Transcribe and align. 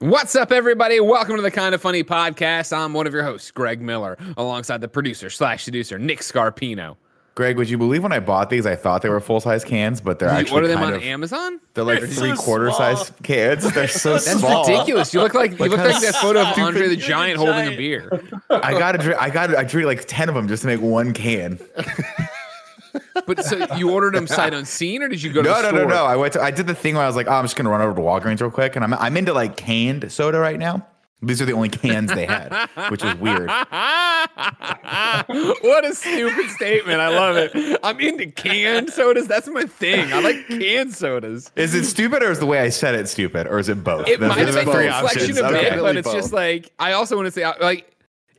What's 0.00 0.36
up, 0.36 0.52
everybody? 0.52 1.00
Welcome 1.00 1.36
to 1.36 1.42
the 1.42 1.50
Kind 1.50 1.74
of 1.74 1.82
Funny 1.82 2.04
podcast. 2.04 2.76
I'm 2.76 2.92
one 2.92 3.08
of 3.08 3.12
your 3.12 3.24
hosts, 3.24 3.50
Greg 3.50 3.80
Miller, 3.80 4.16
alongside 4.36 4.80
the 4.80 4.86
producer 4.86 5.28
slash 5.28 5.64
seducer, 5.64 5.98
Nick 5.98 6.20
Scarpino. 6.20 6.96
Greg, 7.34 7.56
would 7.56 7.68
you 7.70 7.78
believe 7.78 8.02
when 8.04 8.12
I 8.12 8.20
bought 8.20 8.48
these, 8.50 8.64
I 8.66 8.76
thought 8.76 9.02
they 9.02 9.08
were 9.08 9.20
full 9.20 9.40
size 9.40 9.64
cans, 9.64 10.00
but 10.00 10.18
they're 10.18 10.28
Did 10.28 10.34
you 10.34 10.40
actually 10.40 10.54
order 10.54 10.68
them 10.68 10.78
kind 10.78 10.94
on 10.94 11.00
of, 11.00 11.02
Amazon? 11.06 11.60
They're 11.74 11.84
like 11.84 12.00
They're 12.00 12.10
so 12.10 12.20
three 12.20 12.36
quarter 12.36 12.66
small. 12.70 12.96
size 12.96 13.12
cans. 13.22 13.72
They're 13.72 13.88
so 13.88 14.18
small. 14.18 14.34
That's 14.34 14.40
small. 14.40 14.66
ridiculous. 14.68 15.14
You 15.14 15.20
look 15.20 15.34
like 15.34 15.52
you 15.52 15.66
look 15.66 15.78
like 15.78 16.00
that 16.00 16.14
photo 16.16 16.42
of. 16.42 16.58
Andre 16.58 16.88
the 16.88 16.96
You're 16.96 17.06
Giant 17.08 17.38
holding 17.38 17.72
a 17.72 17.76
beer. 17.76 18.22
I 18.50 18.72
got 18.72 18.92
to 18.92 18.98
drink. 18.98 19.20
I 19.20 19.30
got. 19.30 19.54
I 19.56 19.64
drank 19.64 19.86
like 19.86 20.04
ten 20.06 20.28
of 20.28 20.34
them 20.34 20.46
just 20.48 20.62
to 20.62 20.66
make 20.68 20.80
one 20.80 21.12
can. 21.12 21.58
But 23.26 23.44
so 23.44 23.74
you 23.76 23.90
ordered 23.90 24.14
them 24.14 24.26
sight 24.26 24.54
unseen, 24.54 25.02
or 25.02 25.08
did 25.08 25.22
you 25.22 25.32
go 25.32 25.42
to 25.42 25.48
No, 25.48 25.56
the 25.56 25.62
no, 25.62 25.68
store? 25.68 25.80
no, 25.88 25.94
no. 25.96 26.04
I 26.06 26.16
went. 26.16 26.32
To, 26.34 26.40
I 26.42 26.50
did 26.50 26.66
the 26.66 26.74
thing 26.74 26.94
where 26.94 27.04
I 27.04 27.06
was 27.06 27.16
like, 27.16 27.26
oh, 27.26 27.32
I'm 27.32 27.44
just 27.44 27.56
gonna 27.56 27.70
run 27.70 27.80
over 27.80 27.94
to 27.94 28.00
Walgreens 28.00 28.40
real 28.40 28.50
quick, 28.50 28.74
and 28.76 28.84
I'm 28.84 28.94
I'm 28.94 29.16
into 29.16 29.32
like 29.32 29.56
canned 29.56 30.10
soda 30.12 30.38
right 30.38 30.58
now. 30.58 30.86
These 31.20 31.42
are 31.42 31.46
the 31.46 31.52
only 31.52 31.68
cans 31.68 32.14
they 32.14 32.26
had, 32.26 32.52
which 32.90 33.02
is 33.04 33.12
weird. 33.16 33.48
what 34.48 35.84
a 35.84 35.92
stupid 35.94 36.48
statement. 36.50 37.00
I 37.00 37.08
love 37.08 37.36
it. 37.36 37.78
I'm 37.82 37.98
into 37.98 38.26
canned 38.26 38.90
sodas. 38.90 39.26
That's 39.26 39.48
my 39.48 39.64
thing. 39.64 40.12
I 40.12 40.20
like 40.20 40.46
canned 40.46 40.94
sodas. 40.94 41.50
Is 41.56 41.74
it 41.74 41.86
stupid 41.86 42.22
or 42.22 42.30
is 42.30 42.38
the 42.38 42.46
way 42.46 42.60
I 42.60 42.68
said 42.68 42.94
it 42.94 43.08
stupid 43.08 43.48
or 43.48 43.58
is 43.58 43.68
it 43.68 43.82
both? 43.82 44.06
It 44.06 44.20
Those 44.20 44.28
might 44.28 44.38
have 44.46 44.54
been 44.54 44.68
a 44.68 44.78
reflection 44.78 45.38
of 45.38 45.44
Okay. 45.54 45.66
it, 45.76 45.80
but 45.80 45.96
it's 45.96 46.12
just 46.12 46.32
like 46.32 46.70
I 46.78 46.92
also 46.92 47.16
want 47.16 47.26
to 47.26 47.32
say 47.32 47.44
like 47.60 47.90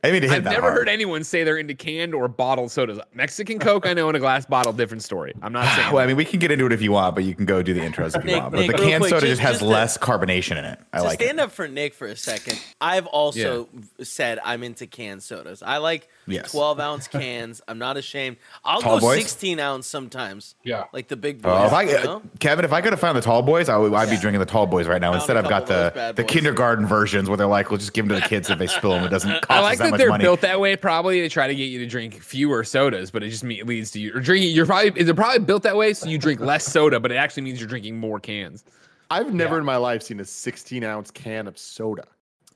I 0.02 0.12
mean 0.12 0.22
to 0.22 0.28
hit 0.28 0.36
I've 0.38 0.44
that 0.44 0.50
never 0.50 0.62
hard. 0.62 0.74
heard 0.74 0.88
anyone 0.88 1.24
say 1.24 1.44
they're 1.44 1.58
into 1.58 1.74
canned 1.74 2.14
or 2.14 2.26
bottled 2.26 2.70
sodas. 2.70 2.98
Mexican 3.12 3.58
Coke, 3.58 3.86
I 3.86 3.92
know 3.92 4.08
in 4.08 4.16
a 4.16 4.18
glass 4.18 4.46
bottle, 4.46 4.72
different 4.72 5.02
story. 5.02 5.34
I'm 5.42 5.52
not 5.52 5.66
saying. 5.76 5.92
Well, 5.92 6.02
I 6.02 6.06
mean, 6.06 6.16
we 6.16 6.24
can 6.24 6.38
get 6.38 6.50
into 6.50 6.64
it 6.66 6.72
if 6.72 6.80
you 6.80 6.92
want, 6.92 7.14
but 7.14 7.24
you 7.24 7.34
can 7.34 7.44
go 7.44 7.62
do 7.62 7.74
the 7.74 7.80
intros 7.80 8.16
if 8.16 8.24
you 8.24 8.30
Nick, 8.32 8.40
want. 8.40 8.52
But 8.52 8.60
Nick, 8.60 8.70
the 8.70 8.76
real 8.78 8.88
canned 8.88 9.00
quick, 9.02 9.10
soda 9.10 9.20
just- 9.26 9.30
just 9.32 9.42
has 9.42 9.50
just 9.52 9.60
to- 9.60 9.66
less 9.68 9.98
carbonation 9.98 10.56
in 10.58 10.64
it. 10.64 10.78
I 10.92 10.98
to 10.98 11.04
like 11.04 11.20
stand 11.20 11.38
it. 11.38 11.42
up 11.42 11.52
for 11.52 11.68
Nick 11.68 11.94
for 11.94 12.06
a 12.06 12.16
second, 12.16 12.58
I've 12.80 13.06
also 13.06 13.68
said 14.02 14.38
I'm 14.44 14.62
into 14.62 14.86
canned 14.86 15.22
sodas. 15.22 15.62
I 15.62 15.76
like 15.78 16.08
Yes. 16.32 16.52
12 16.52 16.80
ounce 16.80 17.08
cans. 17.08 17.60
I'm 17.68 17.78
not 17.78 17.96
ashamed. 17.96 18.36
I'll 18.64 18.80
Tall 18.80 18.98
go 18.98 19.06
boys? 19.06 19.18
16 19.18 19.58
ounce 19.60 19.86
sometimes. 19.86 20.54
Yeah. 20.64 20.84
Like 20.92 21.08
the 21.08 21.16
big 21.16 21.42
boys. 21.42 21.52
Oh, 21.54 21.66
if 21.66 21.72
I, 21.72 21.82
you 21.82 22.04
know? 22.04 22.22
Kevin, 22.38 22.64
if 22.64 22.72
I 22.72 22.80
could 22.80 22.92
have 22.92 23.00
found 23.00 23.16
the 23.16 23.22
tall 23.22 23.42
boys, 23.42 23.68
I 23.68 23.76
would, 23.76 23.92
I'd 23.92 24.10
be 24.10 24.16
drinking 24.16 24.40
the 24.40 24.46
tall 24.46 24.66
boys 24.66 24.86
right 24.86 25.00
now. 25.00 25.10
Found 25.10 25.22
Instead, 25.22 25.36
I've 25.36 25.48
got 25.48 25.66
the 25.66 26.12
the 26.14 26.24
kindergarten 26.24 26.86
versions 26.86 27.28
where 27.28 27.36
they're 27.36 27.46
like, 27.46 27.70
"We'll 27.70 27.78
just 27.78 27.92
give 27.92 28.06
them 28.06 28.16
to 28.16 28.22
the 28.22 28.28
kids 28.28 28.50
if 28.50 28.58
they 28.58 28.66
spill 28.66 28.90
them. 28.90 29.04
It 29.04 29.08
doesn't 29.08 29.30
cost 29.42 29.50
I 29.50 29.58
us 29.58 29.62
like 29.62 29.78
that, 29.78 29.84
that 29.84 29.90
much 29.90 29.98
they're 29.98 30.08
money." 30.10 30.22
built 30.22 30.40
that 30.42 30.60
way. 30.60 30.76
Probably 30.76 31.20
to 31.20 31.28
try 31.28 31.46
to 31.46 31.54
get 31.54 31.64
you 31.64 31.78
to 31.80 31.86
drink 31.86 32.22
fewer 32.22 32.64
sodas, 32.64 33.10
but 33.10 33.22
it 33.22 33.30
just 33.30 33.44
leads 33.44 33.90
to 33.92 34.00
you 34.00 34.14
or 34.14 34.20
drinking. 34.20 34.54
You're 34.54 34.66
probably 34.66 34.92
is 35.00 35.08
it 35.08 35.16
probably 35.16 35.40
built 35.40 35.62
that 35.64 35.76
way 35.76 35.92
so 35.92 36.08
you 36.08 36.18
drink 36.18 36.40
less 36.40 36.64
soda, 36.64 37.00
but 37.00 37.12
it 37.12 37.16
actually 37.16 37.42
means 37.42 37.60
you're 37.60 37.68
drinking 37.68 37.98
more 37.98 38.20
cans. 38.20 38.64
I've 39.10 39.34
never 39.34 39.58
in 39.58 39.64
my 39.64 39.76
life 39.76 40.02
seen 40.02 40.20
a 40.20 40.24
16 40.24 40.84
ounce 40.84 41.10
can 41.10 41.48
of 41.48 41.58
soda. 41.58 42.06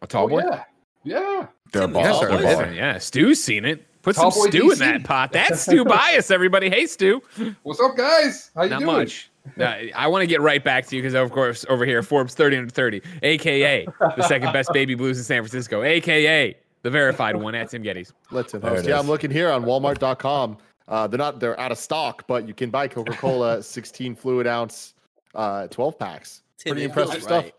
A 0.03 0.06
tall 0.06 0.27
oh, 0.27 0.28
boy. 0.28 0.42
Yeah. 0.48 0.62
Yeah. 1.05 1.47
They're 1.72 1.83
Tim, 1.83 1.92
balls. 1.92 2.06
Tall 2.20 2.38
They're 2.38 2.66
boys? 2.66 2.74
yeah, 2.77 2.98
Stu's 2.98 3.42
seen 3.42 3.64
it. 3.64 3.84
Put 4.02 4.16
Tall 4.16 4.30
some 4.30 4.42
boy 4.44 4.50
stew 4.50 4.70
in 4.70 4.78
that 4.80 5.05
pot. 5.05 5.33
That's 5.33 5.60
Stu 5.62 5.84
bias, 5.84 6.30
everybody. 6.30 6.69
Hey, 6.69 6.86
Stu. 6.86 7.22
What's 7.62 7.80
up, 7.80 7.97
guys? 7.97 8.50
How 8.55 8.64
you 8.64 8.70
Not 8.70 8.80
doing? 8.80 8.97
much. 8.98 9.30
Uh, 9.58 9.64
I 9.94 10.06
want 10.08 10.22
to 10.22 10.27
get 10.27 10.41
right 10.41 10.62
back 10.62 10.86
to 10.86 10.97
you 10.97 11.02
because, 11.02 11.14
of 11.14 11.30
course, 11.30 11.66
over 11.69 11.84
here, 11.84 12.02
Forbes 12.02 12.34
30 12.34 12.56
under 12.58 12.70
30, 12.70 13.02
aka 13.22 13.86
the 14.16 14.22
second 14.22 14.52
best 14.52 14.72
baby 14.72 14.94
blues 14.94 15.19
in 15.19 15.25
San 15.25 15.42
Francisco, 15.42 15.82
aka 15.82 16.56
the 16.82 16.91
verified 16.91 17.36
one 17.36 17.55
at 17.55 17.70
Tim 17.70 17.82
Gettys. 17.82 18.12
Let's 18.30 18.55
in 18.55 18.60
There 18.60 18.70
host. 18.70 18.86
Yeah. 18.86 18.98
I'm 18.98 19.06
looking 19.06 19.30
here 19.30 19.50
on 19.50 19.64
Walmart.com. 19.64 20.58
Uh, 20.88 21.06
they're 21.06 21.19
not 21.19 21.41
they're 21.41 21.58
out 21.58 21.72
of 21.72 21.78
stock, 21.78 22.27
but 22.27 22.47
you 22.48 22.52
can 22.55 22.69
buy 22.70 22.88
Coca-Cola 22.88 23.62
16 23.62 24.14
fluid 24.14 24.47
ounce 24.47 24.94
uh, 25.34 25.66
12 25.69 25.98
packs. 25.98 26.42
Tim, 26.58 26.72
Pretty 26.72 26.84
impressive 26.84 27.22
stuff. 27.22 27.44
right. 27.44 27.47
It 27.48 27.55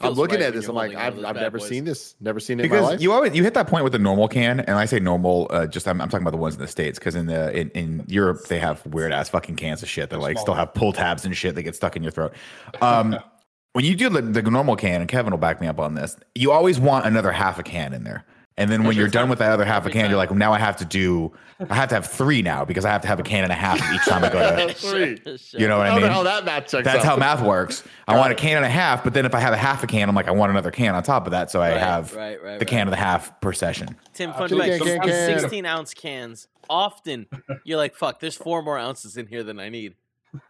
I'm 0.00 0.12
looking 0.14 0.40
right 0.40 0.46
at 0.46 0.54
this. 0.54 0.68
I'm 0.68 0.74
like, 0.74 0.92
holding 0.92 1.16
one 1.22 1.24
of 1.24 1.24
I've, 1.26 1.36
I've 1.36 1.42
never 1.42 1.58
boys. 1.58 1.68
seen 1.68 1.84
this. 1.84 2.14
Never 2.20 2.40
seen 2.40 2.60
it 2.60 2.64
in 2.64 2.70
my 2.70 2.76
Because 2.76 2.90
life. 2.90 3.00
you 3.00 3.12
always 3.12 3.34
you 3.34 3.42
hit 3.42 3.54
that 3.54 3.66
point 3.66 3.84
with 3.84 3.92
the 3.92 3.98
normal 3.98 4.28
can, 4.28 4.60
and 4.60 4.70
I 4.76 4.84
say 4.84 5.00
normal, 5.00 5.46
uh, 5.50 5.66
just 5.66 5.86
I'm, 5.88 6.00
I'm 6.00 6.08
talking 6.08 6.24
about 6.24 6.32
the 6.32 6.38
ones 6.38 6.54
in 6.54 6.60
the 6.60 6.68
states. 6.68 6.98
Because 6.98 7.14
in 7.14 7.26
the 7.26 7.56
in, 7.56 7.70
in 7.70 8.04
Europe 8.08 8.46
they 8.48 8.58
have 8.58 8.84
weird 8.86 9.12
ass 9.12 9.28
fucking 9.28 9.56
cans 9.56 9.82
of 9.82 9.88
shit 9.88 10.10
that 10.10 10.18
like 10.20 10.38
still 10.38 10.54
have 10.54 10.74
pull 10.74 10.92
tabs 10.92 11.24
and 11.24 11.36
shit 11.36 11.54
that 11.54 11.62
get 11.62 11.74
stuck 11.74 11.96
in 11.96 12.02
your 12.02 12.12
throat. 12.12 12.32
Um, 12.80 13.16
when 13.72 13.84
you 13.84 13.94
do 13.94 14.08
the, 14.08 14.22
the 14.22 14.42
normal 14.42 14.76
can, 14.76 15.00
and 15.00 15.08
Kevin 15.08 15.30
will 15.30 15.38
back 15.38 15.60
me 15.60 15.66
up 15.66 15.78
on 15.78 15.94
this, 15.94 16.16
you 16.34 16.50
always 16.52 16.80
want 16.80 17.06
another 17.06 17.32
half 17.32 17.58
a 17.58 17.62
can 17.62 17.92
in 17.94 18.04
there. 18.04 18.24
And 18.58 18.70
then 18.70 18.84
when 18.84 18.96
you're 18.96 19.08
done 19.08 19.28
with 19.30 19.38
that 19.38 19.52
other 19.52 19.64
half 19.64 19.86
a 19.86 19.90
can, 19.90 20.10
you're 20.10 20.18
like, 20.18 20.30
now 20.32 20.52
I 20.52 20.58
have 20.58 20.76
to 20.78 20.84
do, 20.84 21.32
I 21.70 21.74
have 21.76 21.88
to 21.90 21.94
have 21.94 22.06
three 22.06 22.42
now 22.42 22.64
because 22.64 22.84
I 22.84 22.90
have 22.90 23.00
to 23.02 23.08
have 23.08 23.18
a 23.20 23.22
can 23.22 23.44
and 23.44 23.52
a 23.52 23.56
half 23.56 23.76
each 23.94 24.04
time 24.04 24.22
I 24.24 24.28
go 24.30 24.66
to. 24.66 24.74
Three. 24.74 25.20
You 25.58 25.68
know 25.68 25.78
what 25.78 25.86
I 25.86 25.94
the 25.94 26.00
mean? 26.02 26.10
hell 26.10 26.24
that 26.24 26.44
math 26.44 26.66
checks 26.66 26.84
That's 26.84 26.98
out. 26.98 27.04
how 27.04 27.16
math 27.16 27.40
works. 27.40 27.84
I 28.08 28.16
want 28.16 28.32
a 28.32 28.34
can 28.34 28.56
and 28.56 28.66
a 28.66 28.68
half, 28.68 29.04
but 29.04 29.14
then 29.14 29.24
if 29.24 29.34
I 29.34 29.40
have 29.40 29.52
a 29.54 29.56
half 29.56 29.82
a 29.84 29.86
can, 29.86 30.08
I'm 30.08 30.14
like, 30.14 30.28
I 30.28 30.32
want 30.32 30.50
another 30.50 30.70
can 30.72 30.94
on 30.94 31.02
top 31.04 31.26
of 31.26 31.30
that, 31.30 31.50
so 31.50 31.62
I 31.62 31.70
Right, 31.70 31.80
have 31.80 32.14
right, 32.14 32.42
right, 32.42 32.58
the 32.58 32.64
can 32.64 32.80
and 32.88 32.92
a 32.92 32.96
half 32.96 33.40
per 33.40 33.52
session. 33.52 33.96
Tim, 34.12 34.32
fun 34.32 34.42
Actually, 34.44 34.70
fact: 34.70 34.84
can, 34.84 35.00
can, 35.00 35.08
can. 35.08 35.38
16 35.40 35.64
ounce 35.66 35.94
cans. 35.94 36.48
Often, 36.68 37.26
you're 37.64 37.78
like, 37.78 37.94
"Fuck, 37.94 38.18
there's 38.20 38.36
four 38.36 38.60
more 38.62 38.76
ounces 38.76 39.16
in 39.16 39.26
here 39.28 39.42
than 39.44 39.58
I 39.60 39.68
need." 39.68 39.94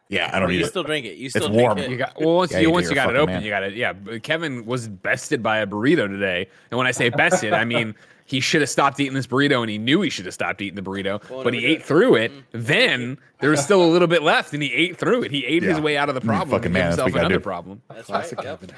Yeah, 0.09 0.31
I 0.33 0.39
don't 0.41 0.49
need 0.51 0.59
you 0.59 0.65
it. 0.65 0.69
still 0.69 0.83
drink 0.85 1.05
it. 1.07 1.17
You 1.17 1.29
still 1.31 1.43
It's 1.45 1.49
drink 1.53 1.63
warm. 1.63 1.79
it. 1.79 1.91
You 1.91 1.97
got 1.99 2.19
well 2.21 2.37
once 2.37 2.53
Yeah, 2.53 2.59
you, 2.59 2.69
you 2.69 2.73
once 2.73 2.85
you're 2.85 2.95
you 2.95 3.01
a 3.01 3.05
got 3.05 3.15
it 3.15 3.19
open, 3.19 3.35
man. 3.35 3.43
you 3.43 3.51
got 3.51 3.63
it. 3.63 3.75
Yeah, 3.75 3.93
Kevin 4.23 4.65
was 4.67 4.89
bested 4.89 5.43
by 5.43 5.59
a 5.59 5.67
burrito 5.67 6.09
today, 6.09 6.49
and 6.71 6.79
when 6.79 6.87
I 6.87 6.91
say 6.93 7.09
bested, 7.11 7.53
I 7.53 7.65
mean 7.65 7.95
he 8.27 8.41
should 8.41 8.61
have 8.63 8.71
stopped 8.71 8.99
eating 9.01 9.15
this 9.15 9.27
burrito, 9.27 9.61
and 9.63 9.71
he 9.71 9.79
knew 9.79 10.01
he 10.01 10.11
should 10.11 10.25
have 10.27 10.35
stopped 10.35 10.61
eating 10.63 10.77
the 10.77 10.83
burrito, 10.83 11.27
Well, 11.31 11.43
but 11.45 11.55
he 11.55 11.65
ate 11.65 11.83
through 11.83 12.17
it. 12.17 12.31
Then 12.53 13.19
there 13.41 13.51
was 13.51 13.61
still 13.61 13.83
a 13.83 13.89
little 13.91 14.09
bit 14.09 14.23
left, 14.23 14.53
and 14.55 14.63
he 14.63 14.73
ate 14.73 14.97
through 14.99 15.23
it. 15.23 15.31
He 15.31 15.45
ate 15.47 15.63
his 15.63 15.81
way 15.81 15.97
out 15.97 16.09
of 16.09 16.15
the 16.15 16.21
Mm, 16.21 16.27
problem. 16.27 16.51
fucking 16.51 16.73
man, 16.73 16.91
gave 16.91 16.97
that's 16.97 16.99
what 16.99 17.05
himself 17.07 17.13
gotta 17.15 17.27
another 17.27 17.39
do. 17.41 17.45
problem. 17.45 17.83
That's 17.89 18.07
Classic 18.07 18.39
right. 18.39 18.45
Kevin. 18.47 18.71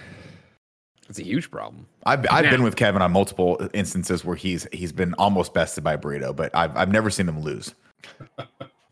It's 1.08 1.18
a 1.18 1.24
huge 1.24 1.50
problem. 1.50 1.86
I've, 2.06 2.24
I've 2.30 2.44
Now- 2.44 2.50
been 2.52 2.62
with 2.62 2.76
Kevin 2.76 3.02
on 3.02 3.10
multiple 3.10 3.68
instances 3.74 4.24
where 4.24 4.36
he's 4.36 4.68
he's 4.72 4.92
been 4.92 5.14
almost 5.14 5.52
bested 5.54 5.82
by 5.82 5.94
a 5.94 5.98
burrito, 5.98 6.34
but 6.34 6.54
I've 6.54 6.76
I've 6.76 6.90
never 6.92 7.10
seen 7.10 7.28
him 7.28 7.40
lose. 7.40 7.74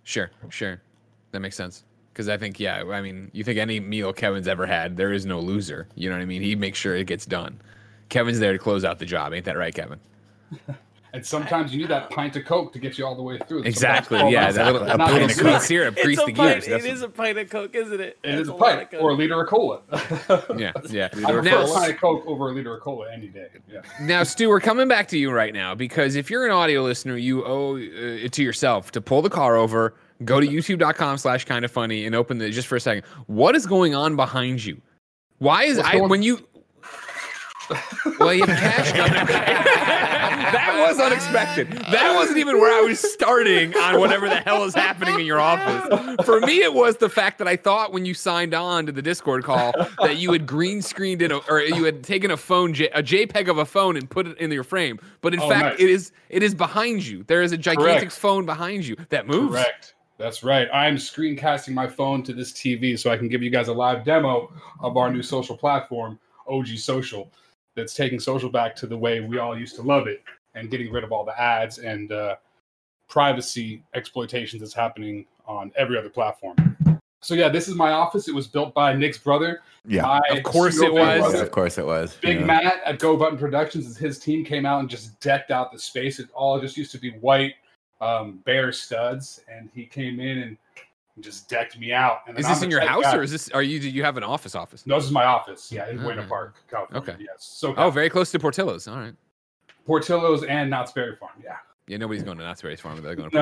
Sure, 0.03 0.31
sure, 0.49 0.81
that 1.33 1.41
makes 1.41 1.55
sense. 1.55 1.85
Because 2.19 2.29
I 2.29 2.37
think, 2.37 2.59
yeah, 2.59 2.83
I 2.91 3.01
mean, 3.01 3.31
you 3.33 3.45
think 3.45 3.61
any 3.61 3.79
meal 3.79 4.13
Kevin's 4.13 4.49
ever 4.49 4.67
had, 4.67 4.97
there 4.97 5.13
is 5.13 5.25
no 5.25 5.39
loser. 5.39 5.87
You 5.95 6.09
know 6.11 6.17
what 6.17 6.23
I 6.23 6.25
mean? 6.25 6.43
He 6.43 6.57
makes 6.57 6.77
sure 6.77 6.97
it 6.97 7.07
gets 7.07 7.25
done. 7.25 7.61
Kevin's 8.09 8.41
there 8.41 8.53
to 8.53 8.59
close 8.59 8.85
out 8.85 8.99
the 8.99 9.07
job, 9.07 9.33
ain't 9.33 9.45
that 9.45 9.57
right, 9.57 9.73
Kevin? 9.73 10.01
And 11.15 11.25
sometimes 11.25 11.73
you 11.73 11.79
need 11.81 11.89
that 11.89 12.11
pint 12.11 12.37
of 12.37 12.45
Coke 12.45 12.75
to 12.75 12.79
get 12.79 12.99
you 12.99 13.07
all 13.07 13.15
the 13.15 13.23
way 13.23 13.39
through. 13.49 13.63
Exactly. 13.63 14.19
Sometimes- 14.19 14.33
Yeah, 14.35 14.53
that 14.53 14.73
little, 14.75 14.87
a 14.91 14.99
pint 14.99 15.23
of 15.23 15.33
sweet 15.33 15.53
Coke. 15.53 15.63
syrup 15.63 15.95
It's 15.97 16.05
grease 16.05 16.19
a 16.21 16.27
the 16.27 16.33
pint, 16.35 16.37
gears. 16.37 16.67
it 16.67 16.71
That's 16.71 16.85
is 16.85 17.01
a 17.03 17.09
pint 17.09 17.39
of 17.39 17.49
Coke, 17.49 17.75
isn't 17.75 17.99
it? 17.99 18.19
It 18.23 18.35
is 18.35 18.47
That's 18.49 18.49
a 18.51 18.63
pint 18.63 18.83
of 18.83 18.91
Coke. 18.91 19.03
or 19.03 19.11
a 19.13 19.15
liter 19.15 19.41
of 19.41 19.49
cola. 19.49 19.81
yeah, 20.59 20.73
yeah. 20.91 21.07
I 21.15 21.33
prefer 21.33 21.41
Now, 21.41 21.63
a 21.65 21.75
pint 21.75 21.93
of 21.95 21.99
Coke 21.99 22.25
over 22.27 22.51
a 22.51 22.53
liter 22.53 22.75
of 22.77 22.83
cola 22.83 23.11
any 23.11 23.29
day. 23.29 23.47
Yeah. 23.73 23.81
now, 24.03 24.23
Stu, 24.23 24.51
we're 24.51 24.61
coming 24.61 24.87
back 24.87 25.09
to 25.09 25.19
you 25.19 25.31
right 25.31 25.55
now 25.55 25.75
because 25.75 26.15
if 26.15 26.31
you're 26.31 26.45
an 26.45 26.53
audio 26.53 26.83
listener, 26.83 27.17
you 27.17 27.43
owe 27.43 27.77
uh, 27.77 27.79
it 27.81 28.33
to 28.33 28.43
yourself 28.43 28.93
to 28.93 29.01
pull 29.01 29.23
the 29.23 29.31
car 29.31 29.57
over, 29.57 29.95
go 30.25 30.41
to 30.41 30.47
youtube.com 30.47 31.19
slash 31.19 31.45
kind 31.45 31.65
of 31.65 31.71
funny 31.71 32.05
and 32.07 32.15
open 32.15 32.39
the 32.39 32.51
just 32.51 32.69
for 32.69 32.77
a 32.77 32.81
second. 32.81 33.05
What 33.27 33.55
is 33.55 33.67
going 33.67 33.95
on 33.95 34.17
behind 34.17 34.65
you? 34.65 34.81
Why 35.39 35.65
is 35.65 35.77
What's 35.77 35.89
I 35.89 35.93
going- 35.99 36.09
when 36.11 36.23
you 36.23 36.45
well, 38.19 38.33
you 38.33 38.45
have 38.47 38.59
cash 38.59 38.93
coming. 38.93 39.13
that 39.27 40.87
was 40.89 40.99
unexpected. 40.99 41.71
That 41.91 42.15
wasn't 42.15 42.39
even 42.39 42.59
where 42.59 42.73
I 42.75 42.81
was 42.81 42.99
starting 42.99 43.75
on 43.77 44.01
whatever 44.01 44.27
the 44.27 44.37
hell 44.41 44.65
is 44.65 44.75
happening 44.75 45.21
in 45.21 45.27
your 45.27 45.39
office. 45.39 46.25
For 46.25 46.41
me, 46.41 46.63
it 46.63 46.73
was 46.73 46.97
the 46.97 47.11
fact 47.11 47.37
that 47.39 47.47
I 47.47 47.57
thought 47.57 47.93
when 47.93 48.07
you 48.07 48.15
signed 48.15 48.55
on 48.55 48.87
to 48.87 48.93
the 48.93 49.03
Discord 49.03 49.45
call 49.45 49.73
that 50.01 50.17
you 50.17 50.33
had 50.33 50.47
green 50.47 50.81
screened 50.81 51.21
it 51.21 51.31
or 51.31 51.61
you 51.61 51.85
had 51.85 52.03
taken 52.03 52.31
a 52.31 52.39
phone, 52.39 52.71
a 52.71 53.03
JPEG 53.03 53.49
of 53.49 53.59
a 53.59 53.67
phone, 53.67 53.97
and 53.99 54.09
put 54.09 54.27
it 54.27 54.39
in 54.39 54.51
your 54.51 54.65
frame. 54.65 54.99
But 55.21 55.35
in 55.35 55.41
Oh, 55.41 55.49
fact, 55.51 55.65
nice. 55.79 55.81
it 55.81 55.91
is 55.91 56.13
it 56.31 56.43
is 56.43 56.55
behind 56.55 57.07
you. 57.07 57.23
There 57.25 57.43
is 57.43 57.53
a 57.53 57.59
gigantic 57.59 57.99
Correct. 58.01 58.13
phone 58.13 58.47
behind 58.47 58.87
you 58.87 58.97
that 59.11 59.27
moves. 59.27 59.53
Correct. 59.53 59.95
That's 60.19 60.43
right. 60.43 60.69
I'm 60.73 60.97
screencasting 60.97 61.75
my 61.75 61.87
phone 61.87 62.23
to 62.25 62.33
this 62.33 62.53
TV 62.53 62.99
so 62.99 63.11
I 63.11 63.17
can 63.17 63.29
give 63.29 63.43
you 63.43 63.51
guys 63.51 63.69
a 63.69 63.73
live 63.73 64.05
demo 64.05 64.53
of 64.81 64.97
our 64.97 65.13
new 65.13 65.23
social 65.23 65.57
platform, 65.57 66.19
OG 66.49 66.67
Social, 66.79 67.31
that's 67.77 67.95
taking 67.95 68.19
social 68.19 68.51
back 68.51 68.75
to 68.77 68.87
the 68.89 68.97
way 68.99 69.21
we 69.21 69.39
all 69.39 69.57
used 69.57 69.77
to 69.77 69.83
love 69.83 70.09
it 70.09 70.23
and 70.57 70.71
getting 70.71 70.91
rid 70.91 71.05
of 71.05 71.13
all 71.13 71.25
the 71.25 71.41
ads 71.41 71.79
and 71.79 72.11
uh, 72.11 72.35
privacy 73.09 73.83
exploitations 73.95 74.61
that's 74.61 74.75
happening 74.75 75.25
on 75.47 75.71
every 75.77 75.97
other 75.97 76.09
platform. 76.11 76.57
So 77.21 77.35
yeah, 77.35 77.49
this 77.49 77.69
is 77.69 77.75
my 77.75 77.93
office. 77.93 78.27
It 78.29 78.35
was 78.35 78.49
built 78.49 78.75
by 78.75 78.95
Nick's 78.95 79.19
brother. 79.19 79.61
Yeah, 79.87 80.21
Of 80.31 80.43
course 80.43 80.81
it 80.81 80.93
was. 80.93 81.21
brother. 81.21 81.43
of 81.43 81.51
course 81.53 81.79
it 81.79 81.87
was. 81.87 82.17
Big 82.21 82.41
Yeah. 82.41 82.47
Matt 82.47 82.81
at 82.85 82.99
Go 82.99 83.17
Button 83.17 83.39
Productions, 83.39 83.97
his 83.97 84.19
team 84.19 84.45
came 84.45 84.67
out 84.67 84.81
and 84.81 84.91
just 84.91 85.19
decked 85.21 85.51
out 85.53 85.73
the 85.73 85.79
space. 85.79 86.19
It 86.19 86.29
all 86.35 86.61
just 86.61 86.77
used 86.77 86.91
to 86.93 86.99
be 86.99 87.11
white 87.13 87.55
um, 88.01 88.41
bare 88.45 88.73
studs, 88.73 89.41
and 89.51 89.69
he 89.75 89.85
came 89.87 90.21
in 90.21 90.39
and 90.39 90.57
just 91.21 91.49
decked 91.49 91.79
me 91.79 91.93
out. 91.93 92.21
And 92.27 92.37
then 92.37 92.41
Is 92.41 92.47
I'm 92.47 92.55
this 92.55 92.63
in 92.63 92.71
your 92.71 92.81
house 92.81 93.03
guy. 93.03 93.17
or 93.17 93.23
is 93.23 93.31
this? 93.33 93.51
Are 93.51 93.63
you? 93.63 93.81
Do 93.81 93.91
you 93.91 94.05
have 94.05 94.17
an 94.17 94.23
office? 94.25 94.55
Office? 94.55 94.87
No, 94.87 94.97
this 94.97 95.05
is 95.05 95.11
my 95.13 95.25
office. 95.25 95.71
Yeah, 95.73 95.89
in 95.91 95.99
Buena 95.99 96.23
Ah. 96.25 96.29
Park, 96.29 96.55
California. 96.71 97.13
Okay. 97.15 97.25
Yes. 97.25 97.45
So 97.45 97.75
Oh, 97.77 97.91
very 97.91 98.09
close 98.11 98.31
to 98.33 98.39
Portillo's. 98.39 98.87
All 98.89 98.97
right. 98.97 99.15
Portillo's 99.87 100.45
and 100.45 100.71
Knott's 100.71 100.93
Berry 100.93 101.17
Farm. 101.17 101.33
Yeah. 101.43 101.57
Yeah, 101.87 101.97
nobody's 101.97 102.23
going 102.23 102.37
to 102.39 102.45
Knott's 102.45 102.61
Berry 102.63 102.77
Farm. 102.77 103.03
They're 103.03 103.17
going 103.17 103.31
to 103.31 103.37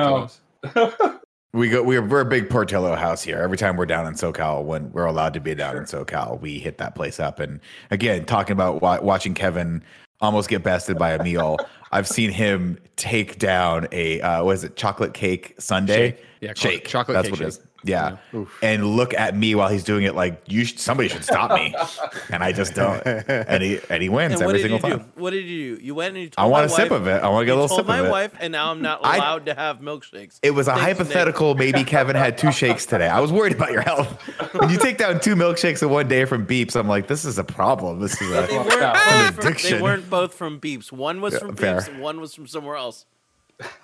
No. 0.73 1.19
We 1.53 1.69
go. 1.69 1.81
We're 1.81 2.05
we're 2.05 2.21
a 2.21 2.25
big 2.25 2.49
Portillo 2.49 2.93
house 2.95 3.23
here. 3.23 3.37
Every 3.37 3.57
time 3.57 3.77
we're 3.77 3.85
down 3.85 4.05
in 4.05 4.13
SoCal, 4.15 4.63
when 4.65 4.91
we're 4.91 5.05
allowed 5.05 5.33
to 5.33 5.39
be 5.39 5.55
down 5.55 5.77
in 5.77 5.83
SoCal, 5.83 6.39
we 6.41 6.59
hit 6.59 6.77
that 6.77 6.93
place 6.93 7.19
up. 7.21 7.39
And 7.39 7.61
again, 7.89 8.25
talking 8.25 8.51
about 8.51 8.81
wa- 8.81 8.99
watching 9.01 9.33
Kevin 9.33 9.81
almost 10.21 10.49
get 10.49 10.63
bested 10.63 10.97
by 10.97 11.11
a 11.11 11.23
meal. 11.23 11.57
I've 11.91 12.07
seen 12.07 12.31
him 12.31 12.77
take 12.95 13.39
down 13.39 13.87
a 13.91 14.19
uh, 14.21 14.43
what 14.43 14.55
is 14.55 14.63
it, 14.63 14.75
chocolate 14.75 15.13
cake 15.13 15.55
sundae? 15.59 16.11
Shake. 16.11 16.25
Yeah, 16.41 16.53
shake. 16.55 16.87
chocolate 16.87 17.15
That's 17.15 17.27
cake 17.27 17.31
what 17.33 17.41
it 17.41 17.47
is. 17.47 17.59
Shake. 17.85 17.89
Yeah, 17.89 18.17
and 18.61 18.95
look 18.95 19.13
at 19.13 19.35
me 19.35 19.55
while 19.55 19.69
he's 19.69 19.83
doing 19.83 20.03
it. 20.03 20.15
Like 20.15 20.41
you, 20.47 20.65
sh- 20.65 20.75
somebody 20.77 21.09
should 21.09 21.23
stop 21.23 21.51
me, 21.51 21.73
and 22.31 22.43
I 22.43 22.51
just 22.51 22.73
don't. 22.73 23.01
And 23.05 23.63
he 23.63 23.79
and 23.89 24.01
he 24.03 24.09
wins 24.09 24.33
And 24.33 24.43
every 24.43 24.61
single 24.61 24.79
time. 24.79 24.99
do? 24.99 25.05
What 25.15 25.31
did 25.31 25.45
you 25.45 25.77
do? 25.77 25.83
You 25.83 25.95
went 25.95 26.15
and 26.15 26.23
you 26.23 26.29
told 26.29 26.45
I 26.45 26.49
want 26.49 26.67
my 26.69 26.73
a 26.73 26.75
sip 26.75 26.91
of 26.91 27.07
it. 27.07 27.23
I 27.23 27.29
want 27.29 27.41
to 27.43 27.45
get 27.45 27.51
a 27.51 27.55
you 27.55 27.61
little 27.61 27.67
told 27.69 27.79
sip 27.79 27.87
my 27.87 27.99
of 27.99 28.05
it. 28.05 28.07
My 28.09 28.11
wife, 28.11 28.33
and 28.39 28.51
now 28.51 28.71
I'm 28.71 28.81
not 28.81 29.01
I- 29.03 29.17
allowed 29.17 29.45
to 29.47 29.55
have 29.55 29.79
milkshakes. 29.79 30.39
It 30.41 30.51
was 30.51 30.67
a 30.67 30.71
Thanks, 30.75 30.87
Nick. 30.87 30.97
hypothetical. 30.97 31.55
Maybe 31.55 31.83
Kevin 31.85 32.15
had 32.15 32.37
two 32.37 32.51
shakes 32.51 32.85
today. 32.85 33.07
I 33.07 33.19
was 33.19 33.31
worried 33.31 33.53
about 33.53 33.71
your 33.71 33.81
health. 33.81 34.21
When 34.53 34.69
you 34.69 34.77
take 34.77 34.97
down 34.97 35.19
two 35.19 35.35
milkshakes 35.35 35.81
in 35.81 35.89
one 35.89 36.07
day 36.07 36.25
from 36.25 36.45
Beeps, 36.47 36.75
I'm 36.75 36.87
like, 36.87 37.07
this 37.07 37.25
is 37.25 37.37
a 37.37 37.43
problem. 37.43 37.99
This 37.99 38.19
is 38.21 38.29
They 38.29 38.57
weren't, 38.57 38.71
An 38.71 39.33
both 39.35 39.43
from, 39.43 39.53
they 39.71 39.81
weren't 39.81 40.09
both 40.09 40.33
from 40.33 40.59
Beeps. 40.59 40.91
One 40.91 41.21
was 41.21 41.37
from 41.37 41.55
fair. 41.55 41.77
Beeps, 41.77 41.87
and 41.89 42.01
one 42.01 42.19
was 42.21 42.33
from 42.33 42.47
somewhere 42.47 42.75
else. 42.75 43.05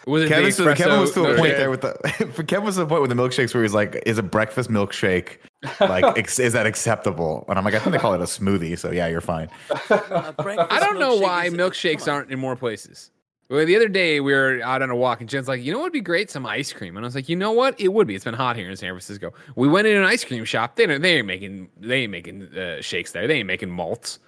Was 0.06 0.24
it 0.24 0.28
Kevin, 0.30 0.46
the 0.46 0.52
so 0.52 0.76
Kevin 0.76 1.00
was 1.00 1.12
to 1.14 1.22
espresso- 1.22 1.26
a 1.26 1.34
no, 1.34 1.38
point 1.38 1.52
yeah. 1.54 1.58
there 1.58 1.70
with 1.72 1.82
the. 1.82 2.30
For 2.34 2.44
Kevin 2.44 2.66
was 2.66 2.76
to 2.76 2.84
a 2.84 2.86
point 2.86 3.02
with 3.02 3.10
the 3.10 3.16
milkshakes 3.16 3.54
where 3.54 3.64
he's 3.64 3.74
like, 3.74 4.02
"Is 4.06 4.18
a 4.20 4.24
breakfast 4.24 4.70
milkshake 4.70 5.38
like 5.80 6.04
ex- 6.18 6.38
is 6.40 6.54
that 6.54 6.66
acceptable?" 6.68 7.46
And 7.50 7.58
I'm 7.58 7.66
like, 7.66 7.74
"I 7.74 7.80
think 7.80 7.94
they 7.94 7.98
call 7.98 8.14
it 8.14 8.22
a 8.22 8.26
smoothie." 8.26 8.78
So 8.78 8.92
yeah, 8.92 9.08
you're 9.08 9.22
fine. 9.22 9.50
I 9.90 10.80
don't 10.80 11.00
know 11.00 11.16
why 11.16 11.50
milkshakes 11.50 12.12
aren't 12.12 12.32
in 12.32 12.40
more 12.40 12.56
places. 12.56 13.10
Well, 13.50 13.66
the 13.66 13.76
other 13.76 13.88
day 13.90 14.20
we 14.20 14.34
were 14.34 14.62
out 14.64 14.82
on 14.82 14.90
a 14.90 14.96
walk 14.96 15.20
and 15.20 15.30
Jen's 15.30 15.48
like, 15.48 15.62
you 15.62 15.72
know 15.72 15.78
what 15.80 15.86
would 15.86 15.94
be 15.94 16.02
great? 16.02 16.32
Some 16.32 16.46
ice 16.46 16.72
cream. 16.74 16.96
And 16.96 17.06
I 17.06 17.08
was 17.08 17.14
like, 17.14 17.28
you 17.30 17.36
know 17.36 17.52
what? 17.52 17.80
It 17.80 17.90
would 17.90 18.08
be. 18.08 18.16
It's 18.16 18.24
been 18.24 18.34
hot 18.34 18.56
here 18.56 18.70
in 18.70 18.76
San 18.78 18.90
Francisco. 18.92 19.32
We 19.56 19.68
went 19.68 19.86
in 19.86 19.96
an 19.98 20.06
ice 20.06 20.24
cream 20.24 20.44
shop. 20.46 20.76
They, 20.76 20.86
don't- 20.88 21.02
they 21.02 21.18
ain't 21.18 21.28
making 21.28 21.70
they 21.78 22.04
ain't 22.04 22.12
making 22.12 22.58
uh, 22.58 22.82
shakes 22.82 23.12
there. 23.12 23.28
They 23.28 23.36
ain't 23.40 23.48
making 23.48 23.70
malts. 23.70 24.20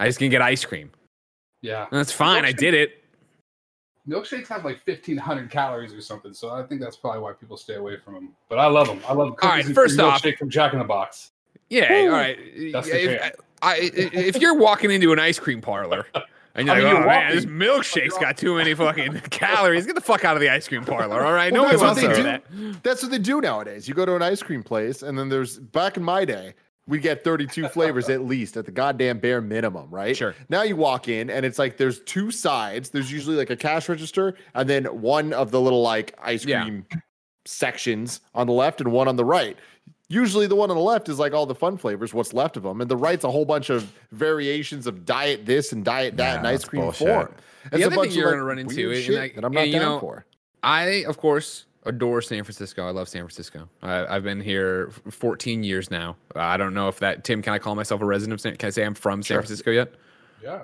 I 0.00 0.06
just 0.06 0.18
can 0.18 0.30
get 0.30 0.42
ice 0.42 0.64
cream. 0.64 0.90
Yeah. 1.62 1.82
And 1.90 1.98
that's 1.98 2.12
fine. 2.12 2.44
I 2.44 2.52
did 2.52 2.74
it. 2.74 3.04
Milkshakes 4.08 4.46
have 4.48 4.64
like 4.64 4.80
1,500 4.86 5.50
calories 5.50 5.92
or 5.92 6.00
something, 6.00 6.32
so 6.32 6.50
I 6.50 6.62
think 6.62 6.80
that's 6.80 6.96
probably 6.96 7.20
why 7.20 7.32
people 7.32 7.56
stay 7.56 7.74
away 7.74 7.96
from 7.96 8.14
them. 8.14 8.28
But 8.48 8.58
I 8.58 8.66
love 8.66 8.86
them. 8.86 9.00
I 9.08 9.12
love 9.12 9.36
cookies 9.36 9.66
right, 9.66 9.74
first 9.74 9.98
off- 9.98 10.22
milkshake 10.22 10.38
from 10.38 10.48
Jack 10.50 10.72
in 10.72 10.78
the 10.78 10.84
Box. 10.84 11.32
Yeah. 11.70 11.90
Woo! 11.90 12.06
All 12.10 12.12
right. 12.16 12.38
That's 12.72 12.88
the 12.88 13.14
If. 13.24 13.32
I, 13.62 13.72
I- 13.72 13.80
if 13.82 14.36
you're 14.40 14.54
walking 14.54 14.90
into 14.92 15.12
an 15.12 15.18
ice 15.18 15.38
cream 15.40 15.60
parlor 15.60 16.06
and 16.54 16.68
you're 16.68 16.76
I 16.76 16.78
mean, 16.82 16.94
like, 16.94 17.02
oh 17.02 17.06
man, 17.06 17.34
this 17.34 17.44
milkshake's 17.46 18.16
got 18.18 18.36
too 18.36 18.54
many 18.56 18.74
fucking 18.74 19.14
calories. 19.30 19.86
Get 19.86 19.96
the 19.96 20.00
fuck 20.00 20.24
out 20.24 20.36
of 20.36 20.40
the 20.40 20.50
ice 20.50 20.68
cream 20.68 20.84
parlor. 20.84 21.24
All 21.24 21.32
right. 21.32 21.52
Nobody 21.52 21.72
that's 21.76 21.82
wants 21.82 22.02
what 22.02 22.08
to 22.10 22.16
do. 22.16 22.22
that. 22.22 22.82
That's 22.84 23.02
what 23.02 23.10
they 23.10 23.18
do 23.18 23.40
nowadays. 23.40 23.88
You 23.88 23.94
go 23.94 24.06
to 24.06 24.14
an 24.14 24.22
ice 24.22 24.42
cream 24.42 24.62
place, 24.62 25.02
and 25.02 25.18
then 25.18 25.28
there's 25.28 25.58
back 25.58 25.96
in 25.96 26.04
my 26.04 26.24
day, 26.24 26.54
we 26.88 26.98
get 26.98 27.24
32 27.24 27.68
flavors 27.70 28.08
at 28.08 28.24
least 28.24 28.56
at 28.56 28.64
the 28.64 28.70
goddamn 28.70 29.18
bare 29.18 29.40
minimum, 29.40 29.88
right? 29.90 30.16
Sure. 30.16 30.34
Now 30.48 30.62
you 30.62 30.76
walk 30.76 31.08
in, 31.08 31.30
and 31.30 31.44
it's 31.44 31.58
like 31.58 31.76
there's 31.76 32.00
two 32.00 32.30
sides. 32.30 32.90
There's 32.90 33.10
usually 33.10 33.36
like 33.36 33.50
a 33.50 33.56
cash 33.56 33.88
register, 33.88 34.34
and 34.54 34.68
then 34.68 34.84
one 34.84 35.32
of 35.32 35.50
the 35.50 35.60
little 35.60 35.82
like 35.82 36.14
ice 36.22 36.44
Yeah. 36.44 36.62
cream 36.62 36.86
sections 37.44 38.20
on 38.34 38.46
the 38.46 38.52
left, 38.52 38.80
and 38.80 38.92
one 38.92 39.08
on 39.08 39.16
the 39.16 39.24
right. 39.24 39.56
Usually, 40.08 40.46
the 40.46 40.54
one 40.54 40.70
on 40.70 40.76
the 40.76 40.82
left 40.82 41.08
is 41.08 41.18
like 41.18 41.32
all 41.32 41.46
the 41.46 41.54
fun 41.54 41.76
flavors, 41.76 42.14
what's 42.14 42.32
left 42.32 42.56
of 42.56 42.62
them, 42.62 42.80
and 42.80 42.88
the 42.88 42.96
right's 42.96 43.24
a 43.24 43.30
whole 43.30 43.44
bunch 43.44 43.70
of 43.70 43.92
variations 44.12 44.86
of 44.86 45.04
diet 45.04 45.44
this 45.46 45.72
and 45.72 45.84
diet 45.84 46.16
that 46.16 46.34
Yeah, 46.34 46.40
in 46.40 46.46
ice 46.46 46.64
cream 46.64 46.82
bullshit. 46.82 47.08
form. 47.08 47.34
The 47.70 47.76
It's 47.78 47.82
a 47.82 47.86
other 47.86 47.96
bunch 47.96 48.10
thing 48.10 48.18
you're 48.18 48.26
like, 48.26 48.34
gonna 48.34 48.44
run 48.44 48.58
into 48.60 48.90
is- 48.92 49.06
that 49.08 49.44
I'm 49.44 49.52
not 49.52 49.64
and, 49.64 49.72
down 49.72 49.82
know, 49.82 49.98
for. 49.98 50.24
I, 50.62 51.04
of 51.08 51.18
course, 51.18 51.64
adore 51.86 52.20
San 52.22 52.44
Francisco. 52.44 52.86
I 52.86 52.90
love 52.90 53.08
San 53.08 53.22
Francisco. 53.22 53.68
I, 53.82 54.04
I've 54.06 54.22
been 54.22 54.40
here 54.40 54.90
14 55.10 55.62
years 55.62 55.90
now. 55.90 56.16
Uh, 56.34 56.40
I 56.40 56.56
don't 56.56 56.74
know 56.74 56.88
if 56.88 56.98
that 57.00 57.24
Tim. 57.24 57.42
Can 57.42 57.52
I 57.54 57.58
call 57.58 57.74
myself 57.74 58.00
a 58.02 58.04
resident 58.04 58.34
of 58.34 58.40
San? 58.40 58.56
Can 58.56 58.66
I 58.66 58.70
say 58.70 58.84
I'm 58.84 58.94
from 58.94 59.22
San 59.22 59.36
Sure. 59.36 59.42
Francisco 59.42 59.70
yet? 59.70 59.94
Yeah. 60.42 60.62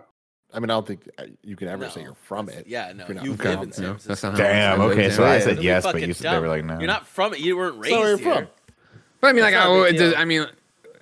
I 0.54 0.60
mean, 0.60 0.69
I 0.69 0.74
don't 0.74 0.86
think 0.86 1.08
uh, 1.19 1.24
you 1.42 1.56
can 1.56 1.69
ever 1.69 1.88
say 1.88 2.02
you're 2.02 2.14
from 2.14 2.50
it. 2.50 2.66
Yeah, 2.66 2.92
no, 2.94 3.06
you're 3.06 3.14
not 3.14 3.24
you 3.24 3.36
from 3.36 3.46
live 3.46 3.58
it. 3.60 3.62
in 3.62 3.72
San 3.72 3.84
No, 3.84 3.88
Francisco. 3.92 4.08
that's 4.08 4.22
not 4.22 4.36
Damn. 4.36 4.80
Okay, 4.82 5.08
so 5.10 5.24
I 5.24 5.38
said 5.38 5.62
yes, 5.62 5.82
but 5.84 6.06
you 6.06 6.12
said 6.12 6.34
they 6.34 6.38
were 6.40 6.48
like 6.48 6.64
no. 6.64 6.76
You're 6.78 6.86
not 6.88 7.06
from 7.06 7.32
it. 7.32 7.40
You 7.40 7.56
weren't 7.56 7.78
raised 7.78 7.96
where 7.96 8.08
you're 8.10 8.19
here. 8.19 8.34
from. 8.34 8.48
But 9.22 9.28
I 9.28 9.32
mean, 9.32 9.42
like, 9.44 9.54
I, 9.54 9.64
not 9.64 9.69
a 9.69 9.78
would- 9.78 9.90
big 9.92 9.98
does- 9.98 10.14
I 10.14 10.24
mean, 10.26 10.46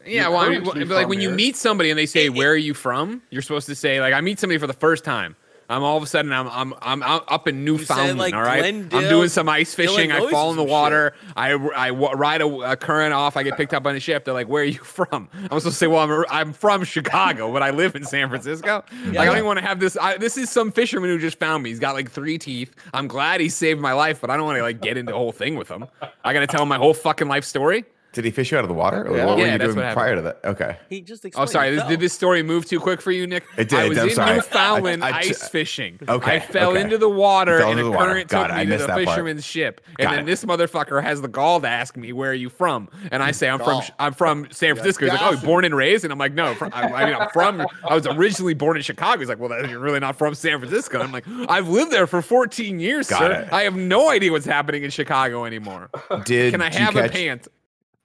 yeah. 0.06 0.22
You're 0.22 0.31
Well, 0.31 0.40
I 0.40 0.49
mean, 0.50 0.62
but 0.62 0.76
like 0.76 0.87
from 1.02 1.08
when 1.11 1.20
you 1.20 1.31
meet 1.31 1.56
somebody 1.56 1.90
and 1.90 1.99
they 1.99 2.06
say, 2.06 2.28
"Where 2.28 2.52
are 2.52 2.56
you 2.56 2.75
from?" 2.75 3.22
You're 3.31 3.43
supposed 3.43 3.67
to 3.67 3.75
say, 3.75 4.00
like, 4.00 4.14
I 4.14 4.20
meet 4.20 4.38
somebody 4.38 4.58
for 4.58 4.67
the 4.69 4.72
first 4.72 5.05
time. 5.05 5.34
I'm 5.70 5.84
all 5.84 5.96
of 5.96 6.02
a 6.02 6.06
sudden 6.06 6.32
I'm 6.32 6.49
I'm 6.49 6.75
I'm 6.82 7.02
up 7.02 7.46
in 7.46 7.64
Newfoundland. 7.64 8.19
like, 8.19 8.34
all 8.34 8.43
right, 8.43 8.61
Glendale, 8.61 8.99
I'm 8.99 9.08
doing 9.08 9.28
some 9.28 9.49
ice 9.49 9.72
fishing. 9.72 10.11
I 10.11 10.28
fall 10.31 10.50
in 10.50 10.56
the 10.56 10.64
water. 10.64 11.14
I 11.37 11.52
I 11.52 11.90
ride 11.90 12.43
a, 12.43 12.46
a 12.46 12.76
current 12.76 13.14
off. 13.14 13.37
I 13.37 13.44
get 13.44 13.56
picked 13.56 13.72
up 13.72 13.87
on 13.87 13.94
a 13.94 14.00
ship. 14.00 14.25
They're 14.25 14.34
like, 14.34 14.49
"Where 14.49 14.62
are 14.62 14.67
you 14.67 14.78
from?" 14.81 15.28
I'm 15.32 15.44
supposed 15.44 15.67
to 15.67 15.72
say, 15.72 15.87
"Well, 15.87 16.00
I'm 16.11 16.25
I'm 16.28 16.52
from 16.52 16.82
Chicago, 16.84 17.52
but 17.52 17.62
I 17.62 17.70
live 17.70 17.94
in 17.94 18.05
San 18.05 18.28
Francisco." 18.28 18.84
Like 19.06 19.19
I 19.19 19.25
don't 19.25 19.37
even 19.37 19.46
want 19.46 19.61
to 19.61 19.64
have 19.64 19.78
this. 19.78 19.96
I, 19.96 20.17
this 20.19 20.37
is 20.37 20.50
some 20.50 20.72
fisherman 20.72 21.08
who 21.11 21.19
just 21.19 21.38
found 21.38 21.62
me. 21.62 21.70
He's 21.70 21.78
got 21.78 21.94
like 21.94 22.11
three 22.11 22.37
teeth. 22.37 22.75
I'm 22.93 23.06
glad 23.06 23.40
he 23.40 23.49
saved 23.49 23.81
my 23.81 23.93
life, 23.93 24.20
but 24.20 24.28
I 24.31 24.37
don't 24.37 24.46
want 24.46 24.58
to 24.58 24.62
like 24.62 24.81
get 24.81 24.96
into 24.96 25.12
the 25.12 25.19
whole 25.19 25.32
thing 25.32 25.55
with 25.55 25.69
him. 25.69 25.87
I 26.25 26.32
got 26.32 26.40
to 26.40 26.46
tell 26.49 26.62
him 26.62 26.69
my 26.69 26.78
whole 26.78 26.94
fucking 26.94 27.28
life 27.28 27.44
story. 27.44 27.84
Did 28.12 28.25
he 28.25 28.31
fish 28.33 28.51
you 28.51 28.59
out 28.59 28.65
of 28.65 28.69
the 28.69 28.75
water? 28.75 29.07
Or 29.07 29.17
Yeah. 29.17 29.27
what 29.27 29.39
were 29.39 29.47
you 29.47 29.57
doing 29.59 29.75
prior 29.75 30.17
to 30.17 30.23
that? 30.23 30.41
Okay. 30.45 30.77
He 30.89 31.01
just 31.01 31.25
Oh, 31.37 31.45
sorry. 31.47 31.71
This, 31.77 31.85
did 31.85 32.01
this 32.01 32.12
story 32.12 32.43
move 32.43 32.65
too 32.67 32.81
quick 32.81 33.01
for 33.01 33.12
you, 33.12 33.27
Nick? 33.27 33.45
It 33.57 33.69
did. 33.69 33.79
I 33.79 33.89
was 33.89 33.99
I'm 33.99 34.09
in 34.09 34.15
sorry. 34.15 34.35
Newfoundland 34.37 35.05
I- 35.05 35.11
I- 35.11 35.19
ice 35.19 35.49
fishing. 35.49 35.99
Okay, 36.09 36.37
I 36.37 36.41
fell 36.41 36.71
okay. 36.73 36.81
into 36.81 36.99
the 36.99 37.09
water 37.09 37.59
Fell 37.59 37.71
and 37.71 37.79
a 37.81 37.85
the 37.85 37.91
water. 37.91 38.05
current 38.07 38.29
Got 38.29 38.43
took 38.49 38.51
it. 38.51 38.55
me 38.55 38.61
I 38.61 38.65
to 38.65 38.71
missed 38.71 38.81
the 38.83 38.87
that 38.89 38.93
part. 39.05 39.07
fisherman's 39.09 39.45
ship. 39.47 39.81
And 39.99 40.07
Got 40.07 40.11
then 40.11 40.19
it. 40.21 40.27
this 40.27 40.45
motherfucker 40.45 41.03
has 41.03 41.21
the 41.23 41.29
gall 41.29 41.61
to 41.61 41.69
ask 41.69 41.97
me, 41.97 42.12
"Where 42.12 42.31
are 42.33 42.35
you 42.35 42.49
from?" 42.49 42.89
And 43.12 43.23
I 43.23 43.31
say, 43.31 43.49
"I'm 43.49 43.59
from 43.61 43.83
I'm 43.99 44.13
from 44.15 44.49
San 44.51 44.75
Francisco." 44.75 45.05
He's 45.05 45.13
like, 45.13 45.23
"Oh, 45.23 45.27
audacity. 45.27 45.47
born 45.47 45.65
and 45.65 45.75
raised?" 45.77 46.03
And 46.05 46.13
I'm 46.13 46.19
like, 46.19 46.35
"No, 46.35 46.55
from, 46.55 46.71
I, 46.75 46.83
I 46.83 47.05
mean, 47.06 47.15
I'm 47.15 47.29
from. 47.31 47.65
I 47.89 47.95
was 47.95 48.06
originally 48.09 48.55
born 48.55 48.77
in 48.77 48.83
Chicago." 48.83 49.21
He's 49.21 49.29
like, 49.29 49.39
"Well, 49.39 49.51
that- 49.51 49.69
you're 49.71 49.79
really 49.79 50.01
not 50.01 50.17
from 50.17 50.35
San 50.35 50.59
Francisco." 50.59 50.99
And 50.99 51.05
I'm 51.05 51.13
like, 51.13 51.25
"I've 51.49 51.69
lived 51.69 51.93
there 51.93 52.06
for 52.09 52.23
14 52.23 52.81
years, 52.81 53.09
Got 53.09 53.19
sir. 53.21 53.33
it. 53.33 53.49
I 53.53 53.63
have 53.63 53.77
no 53.77 54.11
idea 54.11 54.33
what's 54.33 54.47
happening 54.47 54.83
in 54.83 54.91
Chicago 54.91 55.45
anymore. 55.45 55.91
Did 56.25 56.53
Can 56.53 56.61
I 56.63 56.73
have 56.75 56.97
a 56.97 57.03
catch, 57.03 57.13
pant?" 57.13 57.49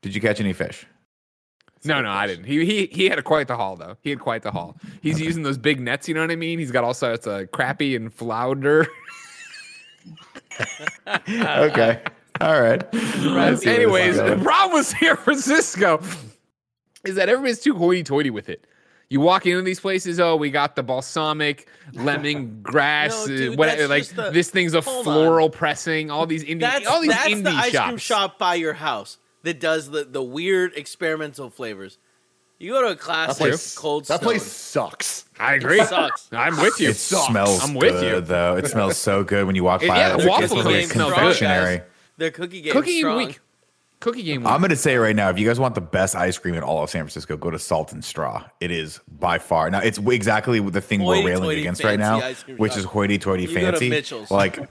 Did 0.06 0.13
you 0.13 0.22
catch 0.22 0.40
any 0.40 0.54
fish? 0.54 0.86
No, 1.84 2.00
no, 2.00 2.12
I 2.12 2.28
didn't. 2.28 2.46
He 2.46 2.63
he 2.63 2.86
he 2.92 3.10
had 3.10 3.18
a 3.18 3.24
quite 3.24 3.48
the 3.48 3.56
haul 3.56 3.75
though. 3.75 3.98
He 4.02 4.12
had 4.12 4.19
quite 4.19 4.44
the 4.44 4.52
haul. 4.52 4.78
He's 5.02 5.19
using 5.19 5.42
those 5.42 5.57
big 5.57 5.80
nets. 5.80 6.07
You 6.07 6.13
know 6.13 6.22
what 6.22 6.30
I 6.30 6.36
mean? 6.36 6.60
He's 6.60 6.69
got 6.69 6.84
all 6.84 6.94
sorts 6.94 7.25
of 7.25 7.50
crappie 7.50 7.96
and 7.96 8.13
flounder. 8.13 8.86
okay. 11.07 12.02
All 12.40 12.62
right. 12.62 12.84
I 12.94 13.00
see 13.00 13.34
where 13.34 13.52
this 13.52 13.62
is 13.62 13.66
Anyways, 13.68 14.18
the 14.18 14.40
problem 14.44 14.78
with 14.78 14.86
San 14.86 15.16
Francisco 15.18 16.00
is 17.03 17.15
that 17.15 17.29
everybody's 17.29 17.62
too 17.62 17.74
hoity-toity 17.75 18.29
with 18.29 18.48
it. 18.50 18.68
You 19.10 19.22
walk 19.22 19.46
into 19.48 19.62
these 19.63 19.79
places, 19.79 20.20
oh, 20.20 20.36
we 20.36 20.50
got 20.51 20.75
the 20.75 20.84
balsamic, 20.84 21.68
lemon 21.94 22.60
grass, 22.63 23.27
No, 23.27 23.34
uh, 23.34 23.38
dude, 23.38 23.58
whatever. 23.58 23.88
Like 23.88 24.06
the- 24.08 24.29
this 24.32 24.50
thing's 24.50 24.74
a 24.75 24.82
hold 24.82 25.08
on. 25.08 25.13
floral 25.13 25.50
pressing. 25.50 26.10
All 26.12 26.25
these 26.27 26.44
indie, 26.44 26.62
That's 26.62 26.86
all 26.88 27.01
these 27.01 27.12
that's 27.12 27.27
indie 27.29 27.44
the 27.44 27.50
ice 27.51 27.72
shops. 27.72 27.88
cream 27.88 27.98
shop 27.98 28.39
by 28.39 28.56
your 28.56 28.74
house 28.74 29.18
that 29.46 29.60
does 29.60 29.90
the, 29.90 30.04
the 30.04 30.22
weird 30.22 30.74
experimental 30.75 31.50
flavors. 31.50 31.98
You 32.60 32.72
go 32.72 32.82
to 32.82 32.88
a 32.88 32.90
That 32.92 33.00
classic 33.00 33.38
place, 33.38 33.75
cold 33.78 34.04
that 34.06 34.18
Stone, 34.18 34.20
place 34.20 34.44
sucks. 34.44 35.25
I 35.40 35.56
agree. 35.56 35.84
sucks. 35.84 36.30
I'm 36.32 36.56
with 36.58 36.80
you. 36.80 36.90
It 36.90 36.96
smells 36.96 37.62
I'm 37.64 37.74
with 37.74 38.00
good, 38.00 38.04
you. 38.16 38.22
though. 38.22 38.56
It 38.56 38.68
smells 38.68 38.96
so 38.98 39.24
good 39.25 39.46
when 39.46 39.56
you 39.56 39.64
walk 39.66 39.84
It- 39.84 39.90
by. 39.90 39.98
yeah, 39.98 40.16
it. 40.16 40.22
the 40.22 40.28
waffle 40.30 40.42
gets 40.42 40.54
game 40.54 40.66
really 40.66 40.84
smells 40.86 41.12
good, 41.12 41.20
confectionery. 41.20 41.78
guys. 41.80 41.86
Their 42.18 42.32
cookie 42.32 42.62
game 42.62 42.72
Cookie 42.74 43.00
strong. 43.00 43.18
week. 43.18 43.40
Cookie 44.00 44.24
game 44.24 44.42
week. 44.44 44.50
I'm 44.52 44.60
going 44.62 44.70
to 44.70 44.75
say 44.78 44.96
right 44.96 45.16
now, 45.16 45.30
if 45.30 45.38
you 45.38 45.46
guys 45.46 45.60
want 45.60 45.75
the 45.75 45.82
best 45.82 46.16
ice 46.16 46.38
cream 46.38 46.56
in 46.56 46.64
all 46.64 46.82
of 46.84 46.90
San 46.90 47.02
Francisco, 47.02 47.36
go 47.36 47.52
to 47.52 47.60
Salt 47.60 47.92
and 47.92 48.04
Straw. 48.06 48.46
It 48.62 48.72
is 48.72 49.02
by 49.20 49.38
far. 49.38 49.70
Now, 49.70 49.80
it's 49.80 49.98
exactly 49.98 50.62
the 50.62 50.80
thing 50.82 51.04
we're 51.04 51.25
railing 51.25 51.60
against 51.60 51.84
right 51.84 52.00
now, 52.00 52.22
which 52.58 52.72
shop. 52.72 52.80
is 52.80 52.86
hoity-toity 52.86 53.44
You 53.44 53.50
go 53.50 53.54
to 53.56 53.62
fancy. 53.72 53.90
Mitchell's. 53.90 54.32
Like, 54.32 54.58
Mi- 54.58 54.64
and 54.64 54.70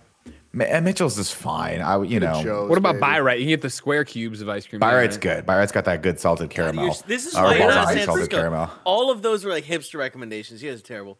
Eh, 0.60 0.80
Mitchell's 0.80 1.18
is 1.18 1.30
fine. 1.30 1.80
I, 1.80 2.02
you 2.02 2.20
know, 2.20 2.42
shows, 2.42 2.68
what 2.68 2.78
about 2.78 2.92
baby. 2.94 3.00
Bi-Rite? 3.00 3.38
You 3.38 3.44
can 3.44 3.50
get 3.50 3.62
the 3.62 3.70
square 3.70 4.04
cubes 4.04 4.40
of 4.40 4.48
ice 4.48 4.66
cream. 4.66 4.80
there, 4.80 4.88
Bi-Rite's 4.90 5.16
right? 5.16 5.20
good. 5.22 5.46
Bi-Rite's 5.46 5.72
got 5.72 5.84
that 5.86 6.02
good 6.02 6.20
salted 6.20 6.50
caramel. 6.50 6.84
You're- 6.84 6.96
this 7.06 7.26
is 7.26 7.34
Or 7.34 7.44
why 7.44 7.58
not 7.58 7.88
San 7.88 7.96
salted 7.98 8.04
Francisco. 8.04 8.36
caramel. 8.36 8.70
All 8.84 9.10
of 9.10 9.22
those 9.22 9.44
were 9.44 9.50
like 9.50 9.64
hipster 9.64 9.98
recommendations. 9.98 10.62
You 10.62 10.70
guys 10.70 10.80
are 10.80 10.84
terrible. 10.84 11.18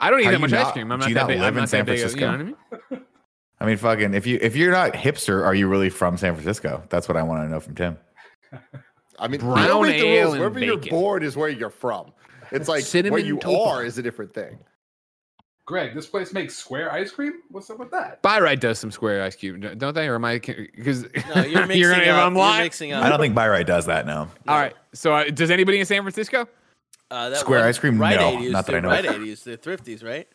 I 0.00 0.08
don't 0.10 0.20
eat 0.20 0.24
How 0.24 0.30
that 0.30 0.36
you 0.38 0.40
much 0.42 0.52
ice 0.54 0.72
cream. 0.72 0.90
I'm 0.92 1.00
do 1.00 1.08
you 1.08 1.14
that 1.14 1.20
not 1.22 1.28
big. 1.28 1.40
live 1.40 1.54
I'm 1.56 1.62
in 1.62 1.66
San 1.68 1.84
that 1.84 1.92
big. 1.92 1.98
You 1.98 2.04
know 2.04 2.10
Francisco? 2.10 2.66
what 2.88 2.92
I 2.92 2.94
mean? 2.96 3.06
I 3.60 3.66
mean, 3.66 3.76
fucking, 3.76 4.14
if 4.14 4.26
you 4.26 4.38
if 4.40 4.56
you're 4.56 4.72
not 4.72 4.94
hipster, 4.94 5.44
are 5.44 5.54
you 5.54 5.68
really 5.68 5.90
from 5.90 6.16
San 6.16 6.32
Francisco? 6.34 6.82
That's 6.88 7.06
what 7.08 7.18
I 7.18 7.22
want 7.22 7.42
to 7.44 7.48
know 7.50 7.60
from 7.60 7.74
Tim. 7.74 7.98
I 9.18 9.28
mean, 9.28 9.40
Brown 9.40 9.68
don't 9.68 9.86
make 9.86 10.00
the 10.00 10.06
ale 10.06 10.22
rules. 10.22 10.32
and 10.34 10.40
Wherever 10.40 10.58
you're 10.60 10.76
bacon. 10.78 10.98
born 10.98 11.22
is 11.22 11.36
where 11.36 11.50
you're 11.50 11.68
from. 11.68 12.12
It's 12.52 12.68
like 12.68 12.76
where 12.78 12.82
Cinnamon 12.86 13.26
you 13.26 13.36
toast. 13.36 13.68
are 13.68 13.84
is 13.84 13.98
a 13.98 14.02
different 14.02 14.32
thing. 14.32 14.58
Greg, 15.70 15.94
this 15.94 16.08
place 16.08 16.32
makes 16.32 16.56
square 16.56 16.92
ice 16.92 17.12
cream. 17.12 17.34
What's 17.48 17.70
up 17.70 17.78
with 17.78 17.92
that? 17.92 18.20
Bi-Rite 18.22 18.58
does 18.60 18.80
some 18.80 18.90
square 18.90 19.22
ice 19.22 19.36
cube, 19.36 19.78
don't 19.78 19.94
they? 19.94 20.08
Or 20.08 20.16
am 20.16 20.24
I? 20.24 20.38
Because 20.40 21.04
No, 21.32 21.42
you're 21.44 21.64
mixing 21.68 21.82
gonna, 21.90 22.02
if 22.02 22.08
up. 22.08 22.26
I'm 22.26 22.34
you're 22.34 22.42
lying. 22.44 22.62
mixing 22.64 22.92
up. 22.92 23.04
I 23.04 23.08
don't 23.08 23.20
think 23.20 23.36
Bi-Rite 23.36 23.68
does 23.68 23.86
that. 23.86 24.04
No. 24.04 24.28
All 24.48 24.58
right. 24.58 24.74
So 24.94 25.14
uh, 25.14 25.24
does 25.30 25.48
anybody 25.52 25.78
in 25.78 25.86
San 25.86 26.02
Francisco? 26.02 26.48
Uh, 27.08 27.28
that 27.30 27.38
Square 27.38 27.60
one- 27.60 27.68
ice 27.68 27.78
cream? 27.78 28.00
Rite 28.00 28.18
No, 28.18 28.38
not 28.50 28.66
that 28.66 28.74
I 28.74 28.80
know 28.80 28.88
Rite 28.88 29.04
of. 29.04 29.14
Aid 29.14 29.26
used 29.28 29.44
to. 29.44 29.56
Thrifties, 29.56 30.02
right? 30.02 30.26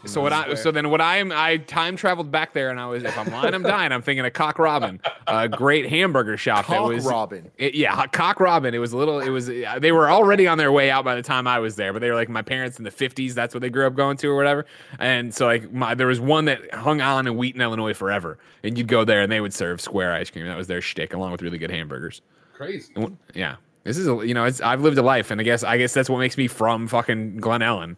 So 0.06 0.20
what 0.20 0.32
I 0.32 0.54
so 0.54 0.70
then 0.70 0.90
what 0.90 1.00
I'm 1.00 1.32
I 1.32 1.58
time 1.58 1.96
traveled 1.96 2.30
back 2.30 2.52
there 2.52 2.70
and 2.70 2.78
I 2.80 2.86
was 2.86 3.02
if 3.04 3.16
I'm 3.16 3.30
lying 3.30 3.54
I'm 3.54 3.62
dying 3.62 3.92
I'm 3.92 4.02
thinking 4.02 4.24
of 4.24 4.32
Cock 4.32 4.58
Robin, 4.58 5.00
a 5.26 5.48
great 5.48 5.88
hamburger 5.88 6.36
shop 6.36 6.66
that 6.66 6.78
Cock 6.78 6.88
was 6.88 7.04
Robin. 7.04 7.50
It, 7.58 7.74
yeah, 7.74 8.06
Cock 8.06 8.40
Robin. 8.40 8.74
It 8.74 8.78
was 8.78 8.92
a 8.92 8.96
little. 8.96 9.20
It 9.20 9.30
was. 9.30 9.46
They 9.46 9.92
were 9.92 10.10
already 10.10 10.46
on 10.46 10.58
their 10.58 10.72
way 10.72 10.90
out 10.90 11.04
by 11.04 11.14
the 11.14 11.22
time 11.22 11.46
I 11.46 11.58
was 11.58 11.76
there, 11.76 11.92
but 11.92 12.00
they 12.00 12.10
were 12.10 12.16
like 12.16 12.28
my 12.28 12.42
parents 12.42 12.78
in 12.78 12.84
the 12.84 12.90
fifties. 12.90 13.34
That's 13.34 13.54
what 13.54 13.60
they 13.60 13.70
grew 13.70 13.86
up 13.86 13.94
going 13.94 14.16
to 14.18 14.28
or 14.28 14.36
whatever. 14.36 14.66
And 14.98 15.34
so 15.34 15.46
like 15.46 15.72
my 15.72 15.94
there 15.94 16.06
was 16.06 16.20
one 16.20 16.46
that 16.46 16.74
hung 16.74 17.00
on 17.00 17.26
in 17.26 17.36
Wheaton, 17.36 17.60
Illinois, 17.60 17.94
forever. 17.94 18.38
And 18.62 18.76
you'd 18.76 18.88
go 18.88 19.04
there 19.04 19.22
and 19.22 19.30
they 19.30 19.40
would 19.40 19.54
serve 19.54 19.80
square 19.80 20.12
ice 20.12 20.30
cream. 20.30 20.46
That 20.46 20.56
was 20.56 20.66
their 20.66 20.80
shtick, 20.80 21.14
along 21.14 21.32
with 21.32 21.42
really 21.42 21.58
good 21.58 21.70
hamburgers. 21.70 22.22
Crazy. 22.54 22.94
Yeah, 23.34 23.56
this 23.84 23.98
is 23.98 24.06
a, 24.06 24.26
you 24.26 24.34
know 24.34 24.44
it's 24.44 24.60
I've 24.60 24.80
lived 24.80 24.98
a 24.98 25.02
life, 25.02 25.30
and 25.30 25.40
I 25.40 25.44
guess 25.44 25.64
I 25.64 25.78
guess 25.78 25.92
that's 25.92 26.08
what 26.08 26.18
makes 26.18 26.36
me 26.36 26.48
from 26.48 26.88
fucking 26.88 27.38
Glen 27.38 27.60
Ellyn. 27.60 27.96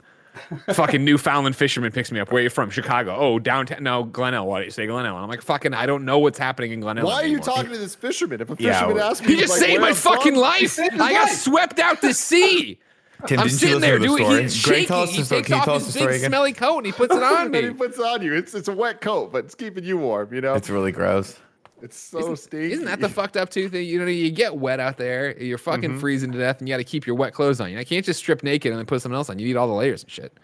Fucking 0.72 1.04
Newfoundland 1.04 1.56
fisherman 1.56 1.92
picks 1.92 2.10
me 2.12 2.20
up. 2.20 2.30
Where 2.32 2.40
are 2.40 2.44
you 2.44 2.50
from? 2.50 2.70
Chicago. 2.70 3.14
Oh, 3.16 3.38
downtown. 3.38 3.82
No, 3.82 4.04
Glen 4.04 4.34
Ellyn. 4.34 4.46
Why 4.46 4.58
do 4.60 4.64
you 4.64 4.70
say 4.70 4.86
Glen 4.86 5.04
Ellyn? 5.06 5.22
I'm 5.22 5.28
like, 5.28 5.42
fucking, 5.42 5.74
I 5.74 5.86
don't 5.86 6.04
know 6.04 6.18
what's 6.18 6.38
happening 6.38 6.72
in 6.72 6.80
Glen 6.80 6.96
Ellyn. 6.96 7.04
Why 7.04 7.14
are 7.14 7.22
you 7.26 7.36
anymore. 7.36 7.44
talking 7.44 7.70
to 7.70 7.78
this 7.78 7.94
fisherman? 7.94 8.40
If 8.40 8.50
a 8.50 8.56
fisherman 8.56 8.96
well, 8.96 9.10
asks 9.10 9.26
me, 9.26 9.34
He 9.34 9.40
just 9.40 9.52
like, 9.52 9.60
saved 9.60 9.80
my 9.80 9.88
I'm 9.88 9.94
fucking 9.94 10.32
from, 10.32 10.40
life. 10.42 10.70
saved 10.72 10.92
his 10.92 11.00
I 11.00 11.12
got 11.12 11.28
life. 11.28 11.36
swept 11.38 11.78
out 11.78 12.00
to 12.02 12.12
sea. 12.14 12.78
Tim, 13.26 13.38
I'm 13.40 13.46
you 13.46 13.50
sitting 13.52 13.74
listen 13.76 13.80
there, 13.80 13.98
to 13.98 14.00
the 14.00 14.06
dude. 14.08 14.18
story? 14.26 14.42
He's 14.42 14.64
Greg, 14.64 14.74
shaking. 14.76 14.88
tell 14.88 15.00
us 15.02 15.10
He 15.12 15.18
the 15.18 15.24
story. 15.24 15.40
takes 15.42 15.48
Can 15.48 15.58
off 15.60 15.64
his 15.66 15.74
us 15.74 15.82
the 15.86 15.92
big 15.92 16.02
story 16.02 16.16
again? 16.16 16.30
smelly 16.30 16.52
coat 16.52 16.76
and 16.78 16.86
he 16.86 16.92
puts 16.92 17.14
it 17.14 17.22
on 17.22 17.46
And 17.46 17.54
he 17.56 17.62
me. 17.62 17.70
puts 17.74 17.98
it 17.98 18.04
on 18.04 18.22
you. 18.22 18.34
It's 18.34 18.54
it's 18.54 18.68
a 18.68 18.74
wet 18.74 19.00
coat, 19.00 19.32
but 19.32 19.44
it's 19.46 19.54
keeping 19.54 19.84
you 19.84 19.96
warm. 19.98 20.34
You 20.34 20.40
know, 20.42 20.54
It's 20.54 20.68
really 20.68 20.92
gross. 20.92 21.38
It's 21.84 21.96
so 21.98 22.34
stinky. 22.34 22.72
Isn't 22.72 22.86
that 22.86 23.00
the 23.00 23.08
fucked 23.08 23.36
up 23.36 23.50
too 23.50 23.68
thing? 23.68 23.86
You 23.86 23.98
know, 24.00 24.06
you 24.06 24.30
get 24.30 24.56
wet 24.56 24.80
out 24.80 24.96
there, 24.96 25.36
you're 25.42 25.58
fucking 25.58 25.90
Mm-hmm. 25.90 25.98
freezing 26.00 26.32
to 26.32 26.38
death, 26.38 26.58
and 26.60 26.68
you 26.68 26.72
got 26.74 26.78
to 26.78 26.84
keep 26.84 27.06
your 27.06 27.16
wet 27.16 27.32
clothes 27.34 27.60
on. 27.60 27.70
You 27.70 27.84
can't 27.84 28.04
just 28.04 28.18
strip 28.18 28.42
naked 28.42 28.72
and 28.72 28.78
then 28.78 28.86
put 28.86 29.02
something 29.02 29.16
else 29.16 29.30
on. 29.30 29.38
You 29.38 29.46
need 29.46 29.56
all 29.56 29.68
the 29.68 29.74
layers 29.74 30.02
and 30.02 30.10
shit. 30.10 30.36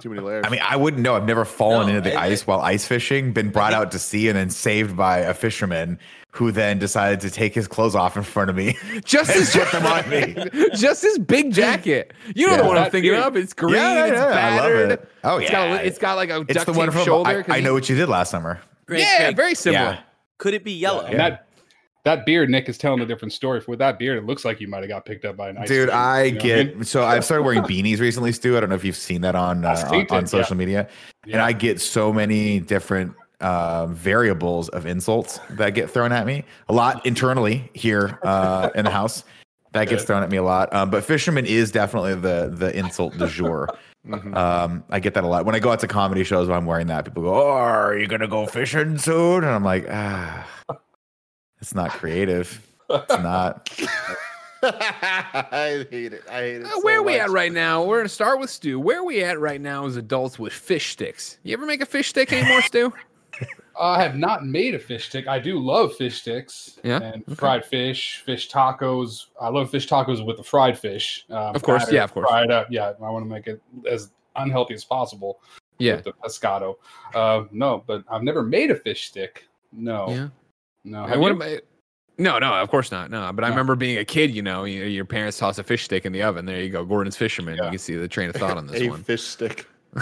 too 0.00 0.08
many 0.10 0.20
layers? 0.22 0.44
I 0.46 0.50
mean, 0.50 0.60
I 0.62 0.76
wouldn't 0.76 1.02
know. 1.02 1.14
I've 1.16 1.24
never 1.26 1.44
fallen 1.44 1.88
No, 1.88 1.96
into 1.96 2.08
the 2.10 2.14
I- 2.16 2.26
ice 2.26 2.46
while 2.46 2.60
ice 2.60 2.86
fishing, 2.86 3.32
been 3.32 3.50
brought 3.50 3.72
out 3.78 3.90
to 3.92 3.98
sea, 3.98 4.28
and 4.28 4.36
then 4.38 4.50
saved 4.50 4.96
by 4.96 5.18
a 5.18 5.34
fisherman 5.34 5.98
who 6.30 6.52
then 6.52 6.78
decided 6.78 7.20
to 7.20 7.30
take 7.30 7.54
his 7.54 7.66
clothes 7.66 7.94
off 7.94 8.16
in 8.16 8.22
front 8.22 8.50
of 8.50 8.54
me. 8.54 8.76
Just 9.04 9.30
his 9.34 9.50
put 9.50 9.72
them 9.72 9.86
on 9.86 10.08
me. 10.10 10.36
just 10.76 11.02
his 11.02 11.18
big 11.18 11.52
jacket. 11.52 12.12
You 12.36 12.46
know 12.46 12.58
the 12.58 12.64
one 12.64 12.76
I'm 12.76 12.90
thinking 12.90 13.14
of. 13.14 13.34
It's 13.34 13.54
green. 13.54 13.74
Yeah, 13.76 14.04
it's 14.04 14.12
yeah, 14.14 14.26
I 14.26 14.60
love 14.60 14.90
it. 14.90 15.08
Oh, 15.24 15.38
It's 15.38 15.50
got, 15.50 15.66
a, 15.66 15.70
yeah. 15.70 15.76
it's 15.78 15.98
got 15.98 16.14
like 16.16 16.28
a 16.30 16.40
It's 16.42 16.52
duct 16.52 16.66
the 16.66 16.72
tape 16.74 16.94
one 16.94 17.04
shoulder. 17.04 17.30
I, 17.30 17.42
'cause 17.42 17.50
I 17.52 17.58
he- 17.58 17.64
know 17.64 17.72
what 17.72 17.88
you 17.88 17.96
did 17.96 18.08
last 18.10 18.30
summer. 18.30 18.60
Greg, 18.86 19.00
Yeah, 19.00 19.18
Greg, 19.18 19.36
very 19.36 19.54
similar. 19.54 19.92
Yeah. 19.92 20.00
Could 20.38 20.54
it 20.54 20.64
be 20.64 20.72
yellow? 20.72 21.04
And 21.04 21.18
that 21.18 21.48
that 22.04 22.24
beard, 22.24 22.48
Nick 22.48 22.68
is 22.68 22.78
telling 22.78 23.00
a 23.00 23.06
different 23.06 23.32
story. 23.32 23.62
With 23.66 23.78
that 23.80 23.98
beard, 23.98 24.18
it 24.18 24.24
looks 24.24 24.44
like 24.44 24.60
you 24.60 24.68
might 24.68 24.80
have 24.80 24.88
got 24.88 25.04
picked 25.04 25.24
up 25.24 25.36
by 25.36 25.50
an 25.50 25.58
ice 25.58 25.68
Dude, 25.68 25.88
cream, 25.88 25.98
I 25.98 26.22
you 26.22 26.30
know 26.30 26.36
what 26.36 26.42
get 26.42 26.74
mean? 26.76 26.84
so 26.84 27.04
I've 27.04 27.24
started 27.24 27.42
wearing 27.42 27.62
beanies 27.62 28.00
recently, 28.00 28.32
Stu. 28.32 28.56
I 28.56 28.60
don't 28.60 28.70
know 28.70 28.76
if 28.76 28.84
you've 28.84 28.96
seen 28.96 29.20
that 29.22 29.34
on 29.34 29.64
uh, 29.64 29.70
I've 29.70 29.84
on, 29.84 29.90
seen 29.90 30.00
it, 30.02 30.10
on 30.12 30.22
yeah. 30.22 30.26
social 30.26 30.56
media, 30.56 30.88
and 31.24 31.42
I 31.42 31.52
get 31.52 31.80
so 31.80 32.12
many 32.12 32.60
different 32.60 33.14
uh, 33.40 33.86
variables 33.86 34.68
of 34.70 34.86
insults 34.86 35.38
that 35.50 35.70
get 35.70 35.90
thrown 35.90 36.12
at 36.12 36.26
me. 36.26 36.44
A 36.68 36.72
lot 36.72 37.04
internally 37.04 37.70
here 37.74 38.18
uh, 38.22 38.70
in 38.74 38.84
the 38.84 38.90
house 38.90 39.24
that 39.72 39.88
gets 39.88 40.04
thrown 40.04 40.22
at 40.22 40.30
me 40.30 40.38
a 40.38 40.42
lot. 40.42 40.72
Um, 40.72 40.90
but 40.90 41.04
fisherman 41.04 41.46
is 41.46 41.70
definitely 41.70 42.14
the 42.14 42.50
the 42.54 42.76
insult 42.76 43.16
du 43.18 43.26
jour. 43.28 43.68
Mm-hmm. 44.08 44.34
Um, 44.34 44.84
I 44.88 45.00
get 45.00 45.14
that 45.14 45.24
a 45.24 45.26
lot 45.26 45.44
when 45.44 45.54
I 45.54 45.58
go 45.58 45.70
out 45.70 45.80
to 45.80 45.88
comedy 45.88 46.24
shows. 46.24 46.48
When 46.48 46.56
I'm 46.56 46.66
wearing 46.66 46.86
that, 46.86 47.04
people 47.04 47.22
go, 47.22 47.34
"Oh, 47.34 47.48
are 47.48 47.96
you 47.96 48.06
gonna 48.06 48.28
go 48.28 48.46
fishing 48.46 48.98
soon?" 48.98 49.44
And 49.44 49.52
I'm 49.52 49.64
like, 49.64 49.86
"Ah, 49.90 50.46
it's 51.60 51.74
not 51.74 51.90
creative. 51.90 52.66
It's 52.88 53.22
not." 53.22 53.68
I 54.62 55.86
hate 55.90 56.12
it. 56.12 56.24
I 56.28 56.40
hate 56.40 56.56
it. 56.56 56.64
Uh, 56.64 56.70
so 56.70 56.80
where 56.80 56.98
are 56.98 57.02
we 57.02 57.12
much. 57.12 57.20
at 57.22 57.30
right 57.30 57.52
now? 57.52 57.84
We're 57.84 57.98
gonna 57.98 58.08
start 58.08 58.40
with 58.40 58.50
Stu. 58.50 58.80
Where 58.80 59.00
are 59.00 59.04
we 59.04 59.22
at 59.22 59.38
right 59.38 59.60
now 59.60 59.86
as 59.86 59.96
adults 59.96 60.38
with 60.38 60.52
fish 60.52 60.90
sticks? 60.92 61.38
You 61.42 61.52
ever 61.52 61.66
make 61.66 61.80
a 61.80 61.86
fish 61.86 62.08
stick 62.08 62.32
anymore, 62.32 62.62
Stu? 62.62 62.92
I 63.80 64.02
have 64.02 64.16
not 64.16 64.44
made 64.44 64.74
a 64.74 64.78
fish 64.78 65.06
stick. 65.08 65.28
I 65.28 65.38
do 65.38 65.58
love 65.58 65.94
fish 65.94 66.20
sticks. 66.22 66.78
Yeah? 66.82 67.00
And 67.00 67.38
fried 67.38 67.64
fish, 67.64 68.22
fish 68.26 68.50
tacos. 68.50 69.26
I 69.40 69.48
love 69.48 69.70
fish 69.70 69.88
tacos 69.88 70.24
with 70.26 70.36
the 70.36 70.42
fried 70.42 70.76
fish. 70.78 71.24
Um, 71.30 71.54
Of 71.54 71.62
course, 71.62 71.90
yeah, 71.92 72.04
of 72.04 72.12
course. 72.12 72.28
Fried 72.28 72.50
up. 72.50 72.66
Yeah, 72.70 72.92
I 73.00 73.10
want 73.10 73.24
to 73.24 73.30
make 73.30 73.46
it 73.46 73.62
as 73.88 74.10
unhealthy 74.36 74.74
as 74.74 74.84
possible. 74.84 75.40
Yeah. 75.78 75.96
With 75.96 76.04
the 76.06 76.12
pescado. 76.12 76.74
Uh, 77.14 77.44
no, 77.52 77.84
but 77.86 78.02
I've 78.10 78.24
never 78.24 78.42
made 78.42 78.72
a 78.72 78.74
fish 78.76 79.06
stick. 79.06 79.46
No. 79.72 80.08
Yeah. 80.08 80.28
No. 80.84 81.02
And 81.04 81.10
Have 81.12 81.20
what 81.20 81.28
you? 81.32 81.36
about- 81.36 81.60
no, 82.20 82.36
no, 82.40 82.52
of 82.54 82.68
course 82.68 82.90
not. 82.90 83.12
No, 83.12 83.30
but 83.32 83.44
I 83.44 83.46
No. 83.48 83.52
remember 83.52 83.76
being 83.76 83.98
a 83.98 84.04
kid. 84.04 84.34
You 84.34 84.42
know, 84.42 84.64
you, 84.64 84.82
your 84.86 85.04
parents 85.04 85.38
toss 85.38 85.56
a 85.60 85.62
fish 85.62 85.84
stick 85.84 86.04
in 86.04 86.12
the 86.12 86.24
oven. 86.24 86.46
There 86.46 86.60
you 86.60 86.68
go, 86.68 86.84
Gorton's 86.84 87.16
fisherman. 87.16 87.54
You 87.62 87.68
can 87.70 87.78
see 87.78 87.94
the 87.94 88.08
train 88.08 88.28
of 88.28 88.34
thought 88.34 88.56
on 88.56 88.66
this 88.66 88.80
a 88.82 88.88
one. 88.88 89.04
fish 89.04 89.22
stick? 89.22 89.68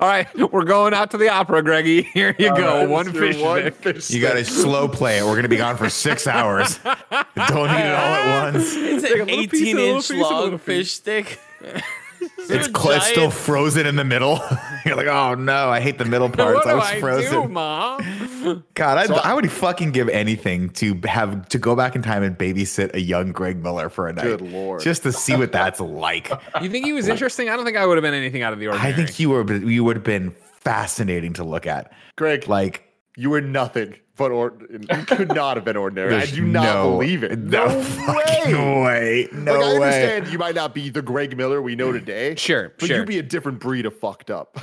All 0.00 0.08
right, 0.08 0.26
we're 0.52 0.64
going 0.64 0.92
out 0.92 1.10
to 1.12 1.16
the 1.16 1.28
opera, 1.30 1.62
Greggy. 1.62 2.02
Here 2.14 2.36
you 2.38 2.50
All 2.50 2.56
go, 2.56 2.78
right, 2.80 2.88
one 2.88 3.12
fish 3.12 3.38
one 3.40 3.60
stick. 3.62 3.74
fish 3.96 4.10
You 4.10 4.20
got 4.20 4.34
to 4.34 4.44
slow 4.44 4.88
play 4.88 5.18
it. 5.18 5.22
We're 5.22 5.30
going 5.32 5.44
to 5.44 5.48
be 5.48 5.56
gone 5.56 5.76
for 5.76 5.88
six 5.88 6.26
hours. 6.26 6.78
Don't 6.84 7.70
eat 7.70 7.86
it 7.86 7.94
all 7.94 8.14
at 8.14 8.52
once. 8.52 8.74
It's 8.76 9.02
Take 9.02 9.20
an 9.20 9.26
little 9.28 9.46
piece, 9.46 9.52
a 9.52 9.56
18 9.64 9.76
little 9.76 9.96
inch 9.96 10.02
piece, 10.08 10.10
a 10.10 10.14
little 10.14 10.40
long 10.40 10.50
piece. 10.58 10.62
fish 10.64 10.92
stick. 10.92 11.40
It's, 12.20 12.66
cl- 12.66 12.96
it's 12.96 13.06
still 13.06 13.30
frozen 13.30 13.86
in 13.86 13.96
the 13.96 14.04
middle. 14.04 14.40
You're 14.84 14.96
like, 14.96 15.06
oh 15.06 15.34
no, 15.34 15.68
I 15.70 15.80
hate 15.80 15.98
the 15.98 16.04
middle 16.04 16.28
parts. 16.28 16.64
what 16.64 16.66
I 16.66 16.70
do 16.72 16.76
was 16.76 16.86
I 16.88 17.00
frozen. 17.00 17.42
do, 17.42 17.48
mom? 17.48 18.64
God, 18.74 18.98
I, 18.98 19.06
So- 19.06 19.14
I 19.16 19.34
would 19.34 19.50
fucking 19.50 19.92
give 19.92 20.08
anything 20.08 20.70
to 20.70 21.00
have 21.04 21.48
to 21.50 21.58
go 21.58 21.76
back 21.76 21.94
in 21.96 22.02
time 22.02 22.22
and 22.22 22.36
babysit 22.36 22.94
a 22.94 23.00
young 23.00 23.32
Greg 23.32 23.62
Miller 23.62 23.88
for 23.88 24.08
a 24.08 24.12
night, 24.12 24.24
Good 24.24 24.40
lord. 24.42 24.80
just 24.82 25.02
to 25.04 25.12
see 25.12 25.36
what 25.36 25.52
that's 25.52 25.80
like. 25.80 26.30
You 26.60 26.68
think 26.70 26.84
he 26.86 26.92
was 26.92 27.08
interesting? 27.08 27.48
I 27.48 27.56
don't 27.56 27.64
think 27.64 27.76
I 27.76 27.86
would 27.86 27.96
have 27.96 28.02
been 28.02 28.14
anything 28.14 28.42
out 28.42 28.52
of 28.52 28.58
the 28.58 28.68
ordinary. 28.68 28.92
I 28.92 28.96
think 28.96 29.18
you 29.20 29.30
were 29.30 29.50
you 29.52 29.84
would 29.84 29.96
have 29.96 30.04
been 30.04 30.30
fascinating 30.60 31.32
to 31.34 31.44
look 31.44 31.66
at. 31.66 31.92
Greg, 32.16 32.48
Like, 32.48 32.84
you 33.16 33.30
were 33.30 33.40
nothing 33.40 33.94
but 34.20 34.30
or 34.30 34.52
you 34.70 35.04
could 35.06 35.34
not 35.34 35.56
have 35.56 35.64
been 35.64 35.78
ordinary. 35.78 36.14
I 36.14 36.26
do 36.26 36.44
not 36.44 36.62
no- 36.62 36.90
believe 36.90 37.22
it. 37.24 37.38
No, 37.38 37.66
No, 37.66 38.14
way. 38.14 38.54
way. 38.84 39.28
No 39.32 39.54
like 39.54 39.62
I 39.64 39.68
way. 39.68 39.74
understand 39.76 40.28
you 40.28 40.36
might 40.38 40.54
not 40.54 40.74
be 40.74 40.90
the 40.90 41.00
Greg 41.00 41.34
Miller 41.38 41.62
we 41.62 41.74
know 41.74 41.90
today. 41.90 42.34
Sure, 42.36 42.74
But 42.78 42.88
sure. 42.88 42.98
you'd 42.98 43.08
be 43.08 43.18
a 43.18 43.22
different 43.22 43.60
breed 43.60 43.86
of 43.86 43.98
fucked 43.98 44.30
up. 44.30 44.58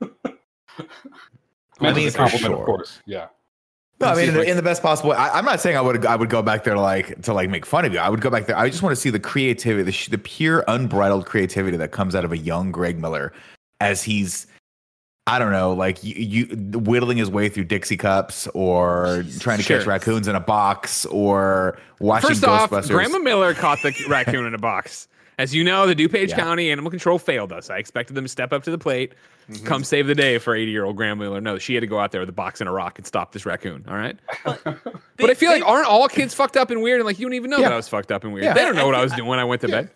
Meant 1.80 1.96
mean, 1.96 2.06
as 2.06 2.14
a 2.14 2.18
compliment, 2.18 2.52
sure. 2.52 2.60
of 2.60 2.66
course. 2.66 3.00
Yeah. 3.06 3.28
No, 4.00 4.08
I 4.08 4.14
mean, 4.16 4.28
in, 4.28 4.36
Like- 4.36 4.48
in 4.48 4.56
the 4.56 4.62
best 4.62 4.82
possible 4.82 5.10
way. 5.10 5.16
I, 5.16 5.38
I'm 5.38 5.44
not 5.46 5.60
saying 5.60 5.76
I 5.76 5.80
would 5.80 6.04
I 6.04 6.16
would 6.16 6.28
go 6.28 6.42
back 6.42 6.64
there 6.64 6.76
like 6.76 7.22
to 7.22 7.32
like 7.32 7.48
make 7.48 7.64
fun 7.64 7.86
of 7.86 7.94
you. 7.94 7.98
I 7.98 8.10
would 8.10 8.20
go 8.20 8.28
back 8.28 8.44
there. 8.46 8.58
I 8.58 8.68
just 8.68 8.82
want 8.82 8.94
to 8.94 9.00
see 9.00 9.08
the 9.10 9.18
creativity, 9.20 9.90
the, 9.90 10.10
the 10.10 10.18
pure 10.18 10.62
unbridled 10.68 11.24
creativity 11.24 11.78
that 11.78 11.92
comes 11.92 12.14
out 12.14 12.24
of 12.26 12.32
a 12.32 12.36
young 12.36 12.70
Greg 12.72 13.00
Miller 13.00 13.32
as 13.80 14.02
he's, 14.02 14.46
I 15.26 15.38
don't 15.38 15.52
know, 15.52 15.72
like 15.72 16.04
you, 16.04 16.14
you 16.14 16.46
whittling 16.78 17.16
his 17.16 17.30
way 17.30 17.48
through 17.48 17.64
Dixie 17.64 17.96
cups 17.96 18.46
or 18.48 19.24
trying 19.40 19.56
to 19.58 19.64
catch 19.64 19.86
raccoons 19.86 20.28
in 20.28 20.34
a 20.34 20.40
box 20.40 21.06
or 21.06 21.78
watching 21.98 22.28
First 22.28 22.44
off, 22.44 22.70
Ghostbusters. 22.70 22.90
Grandma 22.90 23.18
Miller 23.18 23.54
caught 23.54 23.78
the 23.82 23.94
raccoon 24.08 24.44
in 24.44 24.54
a 24.54 24.58
box. 24.58 25.08
As 25.38 25.54
you 25.54 25.64
know, 25.64 25.86
the 25.86 25.94
DuPage 25.96 26.28
Yeah. 26.28 26.36
County 26.36 26.70
Animal 26.70 26.90
Control 26.90 27.18
failed 27.18 27.52
us. 27.52 27.70
I 27.70 27.78
expected 27.78 28.14
them 28.14 28.24
to 28.24 28.28
step 28.28 28.52
up 28.52 28.62
to 28.64 28.70
the 28.70 28.78
plate, 28.78 29.14
Mm-hmm. 29.50 29.66
come 29.66 29.84
save 29.84 30.06
the 30.06 30.14
day 30.14 30.38
for 30.38 30.54
80 30.54 30.70
year 30.70 30.86
old 30.86 30.96
Grandma 30.96 31.22
Miller. 31.24 31.38
No, 31.40 31.58
she 31.58 31.74
had 31.74 31.82
to 31.82 31.86
go 31.86 31.98
out 32.00 32.12
there 32.12 32.20
with 32.22 32.30
a 32.30 32.32
box 32.32 32.62
and 32.62 32.68
a 32.68 32.72
rock 32.72 32.96
and 32.98 33.06
stop 33.06 33.32
this 33.32 33.44
raccoon. 33.44 33.84
All 33.86 33.94
right. 33.94 34.18
But 34.42 34.64
I 35.30 35.34
feel 35.34 35.50
like 35.50 35.62
aren't 35.66 35.86
all 35.86 36.08
kids 36.08 36.32
fucked 36.32 36.56
up 36.56 36.70
and 36.70 36.80
weird? 36.82 37.00
And 37.00 37.06
like 37.06 37.18
you 37.18 37.26
don't 37.26 37.34
even 37.34 37.50
know 37.50 37.58
Yeah. 37.58 37.64
that 37.68 37.72
I 37.74 37.76
was 37.76 37.86
fucked 37.86 38.10
up 38.10 38.24
and 38.24 38.32
weird. 38.32 38.44
Yeah. 38.44 38.54
They 38.54 38.62
don't 38.62 38.74
know 38.74 38.86
what 38.86 38.94
I 38.94 39.02
was 39.02 39.12
doing 39.12 39.28
when 39.28 39.38
I 39.38 39.44
went 39.44 39.60
to 39.60 39.68
bed. 39.68 39.90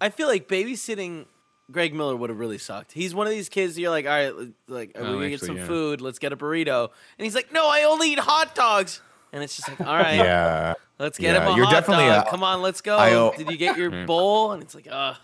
I 0.00 0.10
feel 0.10 0.26
like 0.26 0.48
babysitting 0.48 1.26
Greg 1.70 1.94
Miller 1.94 2.16
would 2.16 2.30
have 2.30 2.38
really 2.38 2.58
sucked. 2.58 2.92
He's 2.92 3.14
one 3.14 3.26
of 3.26 3.32
these 3.32 3.48
kids. 3.48 3.78
You're 3.78 3.90
like, 3.90 4.06
all 4.06 4.10
right, 4.12 4.26
l- 4.28 4.48
like 4.68 4.92
we're 4.96 5.02
gonna 5.04 5.28
get 5.28 5.40
some 5.40 5.56
yeah. 5.58 5.66
food. 5.66 6.00
Let's 6.00 6.18
get 6.18 6.32
a 6.32 6.36
burrito. 6.36 6.88
And 7.18 7.24
he's 7.24 7.34
like, 7.34 7.52
no, 7.52 7.66
I 7.68 7.82
only 7.82 8.12
eat 8.12 8.18
hot 8.18 8.54
dogs. 8.54 9.00
And 9.32 9.42
it's 9.42 9.56
just 9.56 9.68
like, 9.68 9.80
all 9.80 9.94
right, 9.96 10.16
Yeah. 10.16 10.74
let's 10.98 11.18
get 11.18 11.34
Yeah, 11.34 11.42
him 11.46 11.52
a 11.52 11.56
you're 11.56 11.66
hot 11.66 11.72
definitely 11.72 12.06
dog. 12.06 12.26
a- 12.26 12.30
Come 12.30 12.42
on, 12.42 12.62
let's 12.62 12.80
go. 12.80 12.96
I 12.96 13.12
o- 13.14 13.32
Did 13.36 13.50
you 13.50 13.58
get 13.58 13.76
your 13.76 13.90
bowl? 14.06 14.52
And 14.52 14.62
it's 14.62 14.74
like, 14.74 14.88
uh 14.90 15.14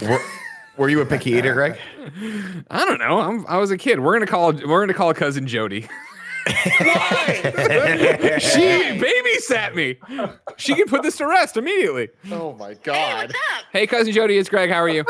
Were, 0.00 0.18
were 0.78 0.88
you 0.88 1.02
a 1.02 1.06
picky 1.06 1.32
eater, 1.32 1.52
Greg? 1.52 1.76
I 2.70 2.84
don't 2.86 2.98
know. 2.98 3.20
I'm, 3.20 3.44
I 3.46 3.58
was 3.58 3.70
a 3.70 3.76
kid. 3.76 4.00
We're 4.00 4.14
gonna 4.14 4.26
call. 4.26 4.52
We're 4.54 4.80
gonna 4.80 4.94
call 4.94 5.12
cousin 5.12 5.46
Jody. 5.46 5.82
she 6.46 6.54
babysat 8.98 9.74
me. 9.74 9.96
She 10.56 10.74
can 10.74 10.86
put 10.86 11.02
this 11.02 11.18
to 11.18 11.26
rest 11.26 11.58
immediately. 11.58 12.08
oh 12.32 12.54
my 12.54 12.70
Hey, 12.70 12.78
god. 12.82 13.26
what's 13.28 13.34
up? 13.58 13.64
Hey, 13.72 13.86
cousin 13.86 14.12
Jody, 14.14 14.38
it's 14.38 14.48
Greg. 14.48 14.70
How 14.70 14.78
are 14.78 14.88
you? 14.88 15.04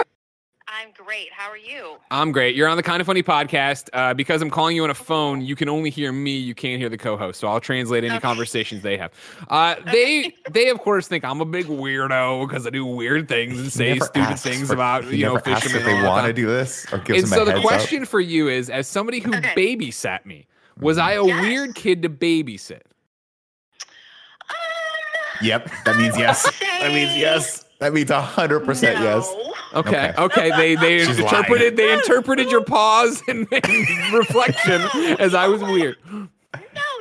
I'm 0.81 0.93
great. 0.97 1.29
How 1.33 1.51
are 1.51 1.59
you? 1.59 1.97
I'm 2.11 2.33
great. 2.33 2.55
You're 2.57 2.69
on 2.69 2.77
the 2.77 2.83
Kind 2.83 3.01
of 3.01 3.07
Funny 3.07 3.23
podcast. 3.23 3.89
Uh, 3.93 4.15
because 4.15 4.41
I'm 4.41 4.49
calling 4.51 4.75
you 4.77 4.85
on 4.85 4.91
a 4.91 4.95
phone, 4.95 5.41
you 5.43 5.55
can 5.55 5.69
only 5.69 5.91
hear 5.91 6.11
me. 6.13 6.37
You 6.39 6.55
can't 6.55 6.81
hear 6.81 6.89
the 6.89 6.97
co-host. 6.97 7.39
So 7.41 7.49
I'll 7.49 7.61
translate 7.61 8.05
any 8.05 8.15
Okay. 8.15 8.21
conversations 8.21 8.83
they 8.83 8.97
have. 8.97 9.13
Uh, 9.49 9.75
they, 9.93 10.35
they 10.51 10.69
of 10.71 10.79
course 10.79 11.07
think 11.09 11.25
I'm 11.25 11.41
a 11.41 11.45
big 11.45 11.67
weirdo 11.67 12.47
because 12.49 12.67
I 12.67 12.71
do 12.71 12.87
weird 12.87 13.29
things 13.29 13.59
and 13.59 13.71
say 13.73 13.99
stupid 13.99 14.39
things 14.39 14.69
for- 14.69 14.75
about 14.75 15.05
he 15.05 15.19
you 15.19 15.27
know 15.27 15.35
never 15.35 15.51
asks 15.51 15.65
fishermen. 15.65 15.89
if 15.97 16.01
they 16.03 16.07
want 16.09 16.27
to 16.27 16.33
do 16.33 16.47
this 16.47 16.87
or 16.93 16.99
gives 16.99 17.25
And 17.25 17.31
them 17.33 17.37
so 17.39 17.43
a 17.43 17.45
the 17.47 17.53
heads 17.53 17.65
up. 17.65 17.69
question 17.71 18.05
for 18.07 18.21
you 18.21 18.49
is, 18.49 18.71
as 18.71 18.87
somebody 18.89 19.19
who 19.21 19.35
Okay. 19.35 19.55
babysat 19.77 20.25
me, 20.25 20.47
was 20.79 20.97
I 20.99 21.13
a 21.13 21.25
Yes. 21.27 21.41
weird 21.43 21.75
kid 21.75 22.03
to 22.03 22.09
babysit? 22.09 22.81
Um, 24.49 24.57
Yep, 25.43 25.71
that 25.85 25.97
means 25.97 26.17
yes. 26.17 26.47
I 26.47 26.81
That 26.81 26.93
means 26.95 27.17
yes. 27.17 27.65
That 27.81 27.93
means 27.95 28.11
hundred 28.11 28.61
percent 28.61 28.99
yes. 29.01 29.27
No. 29.73 29.79
Okay. 29.81 30.13
Okay. 30.19 30.51
They 30.57 30.75
they 30.77 31.05
She's 31.05 31.19
interpreted 31.19 31.77
they 31.77 31.93
interpreted 31.93 32.51
your 32.51 32.63
pause 32.65 33.23
and, 33.29 33.47
and 33.53 34.13
reflection 34.13 34.83
as 35.19 35.35
I 35.35 35.47
was 35.49 35.63
weird. 35.63 35.97
No, 36.13 36.21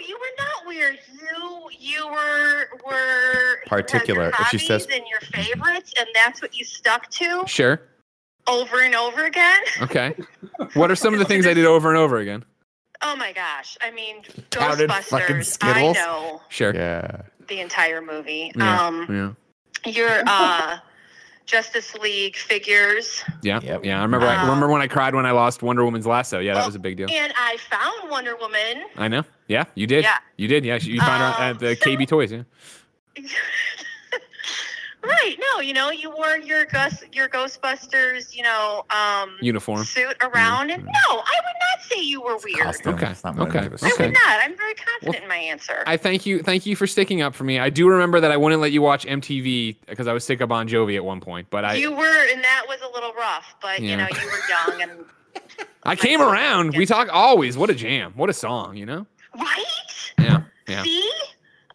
you 0.08 0.18
were 0.18 0.36
not 0.38 0.68
weird. 0.68 0.98
You 1.22 1.70
you 1.80 2.08
were 2.08 2.68
were 2.86 3.62
Particular. 3.68 4.24
Your 4.26 4.34
If 4.40 4.48
she 4.50 4.58
says- 4.58 4.84
hobbies 4.84 4.98
and 4.98 5.06
your 5.08 5.20
favorites, 5.46 5.94
and 6.00 6.08
that's 6.14 6.42
what 6.42 6.58
you 6.58 6.66
stuck 6.66 7.10
to 7.12 7.44
Sure. 7.48 7.82
over 8.48 8.82
and 8.82 8.96
over 8.96 9.26
again. 9.26 9.62
Okay. 9.82 10.16
What 10.74 10.90
are 10.92 10.96
some 10.96 11.14
of 11.14 11.20
the 11.20 11.26
things 11.26 11.46
I 11.48 11.54
did 11.54 11.66
over 11.66 11.90
and 11.90 11.98
over 11.98 12.18
again? 12.18 12.44
Oh 13.02 13.16
my 13.16 13.32
gosh! 13.32 13.78
I 13.82 13.92
mean, 13.92 14.24
Counted 14.50 14.90
fucking 14.92 15.38
Ghostbusters. 15.38 15.38
I 15.38 15.42
Skittles? 15.74 15.96
know 15.96 16.42
Sure. 16.50 16.76
Yeah. 16.76 17.22
the 17.48 17.62
entire 17.62 18.02
movie. 18.02 18.52
Yeah. 18.56 18.86
Um, 18.88 19.36
yeah. 19.86 19.92
your 19.92 20.22
uh, 20.28 20.78
Justice 21.54 21.96
League 21.96 22.36
figures, 22.36 23.24
Yeah. 23.42 23.60
Yep. 23.64 23.84
Yeah. 23.84 24.00
I 24.00 24.04
remember. 24.04 24.28
I 24.28 24.36
Um, 24.36 24.42
remember 24.48 24.68
when 24.70 24.82
I 24.84 24.88
cried 24.88 25.16
when 25.16 25.26
I 25.26 25.32
lost 25.32 25.64
Wonder 25.64 25.84
Woman's 25.84 26.06
lasso. 26.06 26.38
Yeah, 26.40 26.54
that 26.54 26.66
was 26.66 26.76
a 26.76 26.80
big 26.80 26.96
deal. 26.98 27.08
and 27.12 27.34
I 27.36 27.58
found 27.58 28.10
Wonder 28.12 28.36
Woman. 28.36 28.84
I 28.98 29.08
know. 29.08 29.24
Yeah, 29.48 29.64
you 29.74 29.88
did. 29.88 30.04
Yeah. 30.04 30.18
You 30.38 30.48
did. 30.48 30.64
Yeah, 30.64 30.76
you 30.82 31.00
found 31.02 31.22
her 31.24 31.44
Um, 31.44 31.50
at 31.56 31.60
the 31.60 31.76
so- 31.76 31.90
KB 31.90 32.08
Toys. 32.08 32.32
Yeah. 32.32 32.44
right? 35.10 35.36
No, 35.54 35.60
you 35.62 35.74
know, 35.74 35.90
you 35.92 36.10
wore 36.12 36.38
your 36.38 36.66
Gus, 36.66 37.04
your 37.12 37.28
Ghostbusters, 37.30 38.36
you 38.36 38.44
know, 38.44 38.86
um, 38.90 39.36
Uniform. 39.42 39.84
suit 39.84 40.16
around, 40.22 40.70
and 40.72 40.84
no, 40.84 40.92
I 41.10 41.16
would 41.18 41.60
not 41.60 41.84
say 41.90 42.02
you 42.02 42.22
were 42.22 42.38
weird. 42.44 42.60
Costume. 42.60 42.94
Okay, 42.96 43.08
It's 43.12 43.24
not 43.24 43.36
more 43.36 43.48
okay, 43.48 43.60
I 43.60 43.66
okay. 43.66 44.06
would 44.06 44.14
not. 44.14 44.40
I'm 44.44 44.56
very 44.56 44.76
confident 44.76 45.24
in 45.24 45.30
my 45.30 45.38
answer. 45.38 45.84
I 45.88 45.98
thank 45.98 46.26
you. 46.26 46.40
Thank 46.44 46.66
you 46.66 46.76
for 46.76 46.88
sticking 46.88 47.22
up 47.22 47.34
for 47.36 47.44
me. 47.44 47.60
I 47.60 47.70
do 47.70 47.88
remember 47.90 48.20
that 48.20 48.32
I 48.32 48.38
wouldn't 48.38 48.62
let 48.62 48.72
you 48.72 48.82
watch 48.82 49.06
MTV 49.06 49.78
because 49.88 50.08
I 50.08 50.14
was 50.14 50.24
sick 50.24 50.42
of 50.42 50.50
Bon 50.50 50.68
Jovi 50.68 50.96
at 50.96 51.04
one 51.04 51.20
point. 51.22 51.48
But 51.50 51.66
I, 51.66 51.74
you 51.76 51.92
were, 51.92 52.32
and 52.32 52.44
that 52.44 52.66
was 52.68 52.80
a 52.82 52.94
little 52.94 53.14
rough, 53.14 53.56
but 53.62 53.80
Yeah. 53.82 53.92
you 53.92 53.98
know, 53.98 54.08
you 54.08 54.28
were 54.28 54.74
young 54.78 54.82
and 54.82 55.06
I 55.84 55.96
came 55.96 56.22
around. 56.22 56.76
We 56.76 56.86
talk 56.86 57.08
always. 57.12 57.58
What 57.58 57.70
a 57.70 57.76
jam. 57.76 58.14
What 58.16 58.30
a 58.30 58.34
song. 58.34 58.76
You 58.78 58.86
know. 58.86 59.08
right. 59.38 59.64
Yeah. 60.20 60.42
Yeah. 60.68 60.84
See, 60.84 61.10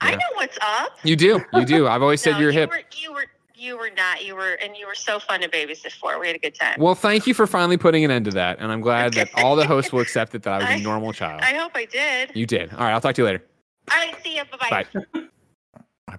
I 0.05 0.13
know 0.13 0.27
what's 0.35 0.59
up. 0.63 0.93
You 1.05 1.17
do. 1.17 1.41
You 1.53 1.65
do. 1.65 1.87
I've 1.89 2.03
always 2.03 2.21
said 2.21 2.39
you're 2.41 2.51
you 2.51 2.59
hip. 2.61 2.71
Were, 2.71 2.81
you 2.97 3.13
were, 3.13 3.25
you 3.55 3.79
were 3.79 3.91
not. 3.97 4.25
You 4.25 4.35
were, 4.37 4.53
and 4.55 4.77
you 4.77 4.87
were 4.87 4.95
so 4.95 5.19
fun 5.19 5.41
to 5.41 5.49
babysit 5.49 5.93
for. 5.93 6.19
We 6.21 6.27
had 6.27 6.37
a 6.37 6.39
good 6.39 6.55
time. 6.55 6.77
Well, 6.79 6.95
thank 6.95 7.27
you 7.27 7.35
for 7.35 7.47
finally 7.47 7.77
putting 7.77 8.05
an 8.05 8.11
end 8.11 8.25
to 8.27 8.31
that, 8.33 8.59
and 8.61 8.71
I'm 8.71 8.81
glad 8.81 9.15
that 9.15 9.29
all 9.37 9.57
the 9.57 9.67
hosts 9.67 9.93
will 9.93 10.01
accept 10.07 10.35
it 10.35 10.43
that 10.43 10.53
I 10.53 10.59
was 10.59 10.69
a 10.69 10.73
I- 10.73 10.83
normal 10.83 11.13
child. 11.13 11.41
I 11.43 11.55
hope 11.55 11.73
I 11.75 11.85
did. 11.87 12.31
You 12.35 12.47
did. 12.47 12.73
All 12.73 12.79
right. 12.81 12.93
I'll 12.93 13.01
talk 13.01 13.15
to 13.17 13.23
you 13.23 13.27
later. 13.27 13.43
All 13.91 13.99
right, 13.99 14.15
see 14.23 14.37
you. 14.37 14.43
Bye 14.59 14.85
bye. 15.15 15.25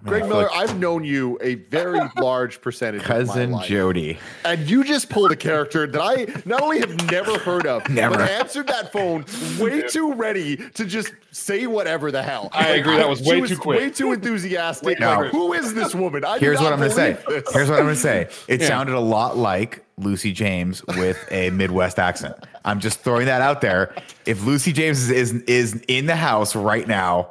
Bye. 0.02 0.10
I 0.16 0.20
mean, 0.20 0.20
Greg 0.20 0.22
I 0.22 0.26
Miller, 0.28 0.42
like 0.52 0.70
I've 0.70 0.78
known 0.78 1.04
you 1.04 1.38
a 1.40 1.54
very 1.56 2.00
large 2.18 2.60
percentage 2.60 3.02
cousin 3.02 3.42
of 3.44 3.50
my 3.50 3.56
life. 3.58 3.66
Jody. 3.68 4.18
And 4.44 4.68
you 4.68 4.84
just 4.84 5.08
pulled 5.08 5.32
a 5.32 5.36
character 5.36 5.86
that 5.86 6.00
I 6.00 6.26
not 6.44 6.62
only 6.62 6.80
have 6.80 7.10
never 7.10 7.38
heard 7.38 7.66
of, 7.66 7.88
Never. 7.90 8.16
but 8.16 8.28
answered 8.30 8.66
that 8.68 8.92
phone 8.92 9.24
way 9.58 9.82
too 9.82 10.12
ready 10.14 10.56
to 10.56 10.84
just 10.84 11.12
say 11.32 11.66
whatever 11.66 12.10
the 12.10 12.22
hell. 12.22 12.48
I 12.52 12.68
agree, 12.70 12.96
that 12.96 13.08
was 13.08 13.20
she 13.20 13.30
way 13.40 13.46
too 13.46 13.56
quick. 13.56 13.80
Way 13.80 13.90
too 13.90 14.12
enthusiastic. 14.12 14.98
No. 15.00 15.20
Like, 15.20 15.30
who 15.30 15.52
is 15.52 15.74
this 15.74 15.94
woman? 15.94 16.24
I 16.24 16.38
Here's 16.38 16.60
what 16.60 16.72
I'm 16.72 16.78
going 16.78 16.90
to 16.90 16.94
say. 16.96 17.16
this. 17.28 17.52
Here's 17.52 17.68
what 17.68 17.78
I'm 17.78 17.84
going 17.86 17.94
to 17.94 18.00
say. 18.00 18.28
It 18.48 18.60
Yeah. 18.60 18.68
sounded 18.68 18.94
a 18.94 19.00
lot 19.00 19.36
like 19.36 19.84
Lucy 19.98 20.32
James 20.32 20.84
with 20.96 21.18
a 21.30 21.50
Midwest 21.50 21.98
accent. 21.98 22.34
I'm 22.64 22.80
just 22.80 23.00
throwing 23.00 23.26
that 23.26 23.40
out 23.42 23.60
there. 23.60 23.94
If 24.24 24.44
Lucy 24.44 24.72
James 24.72 25.10
is 25.10 25.32
is, 25.32 25.42
is 25.42 25.82
in 25.88 26.06
the 26.06 26.16
house 26.16 26.54
right 26.56 26.86
now, 26.86 27.30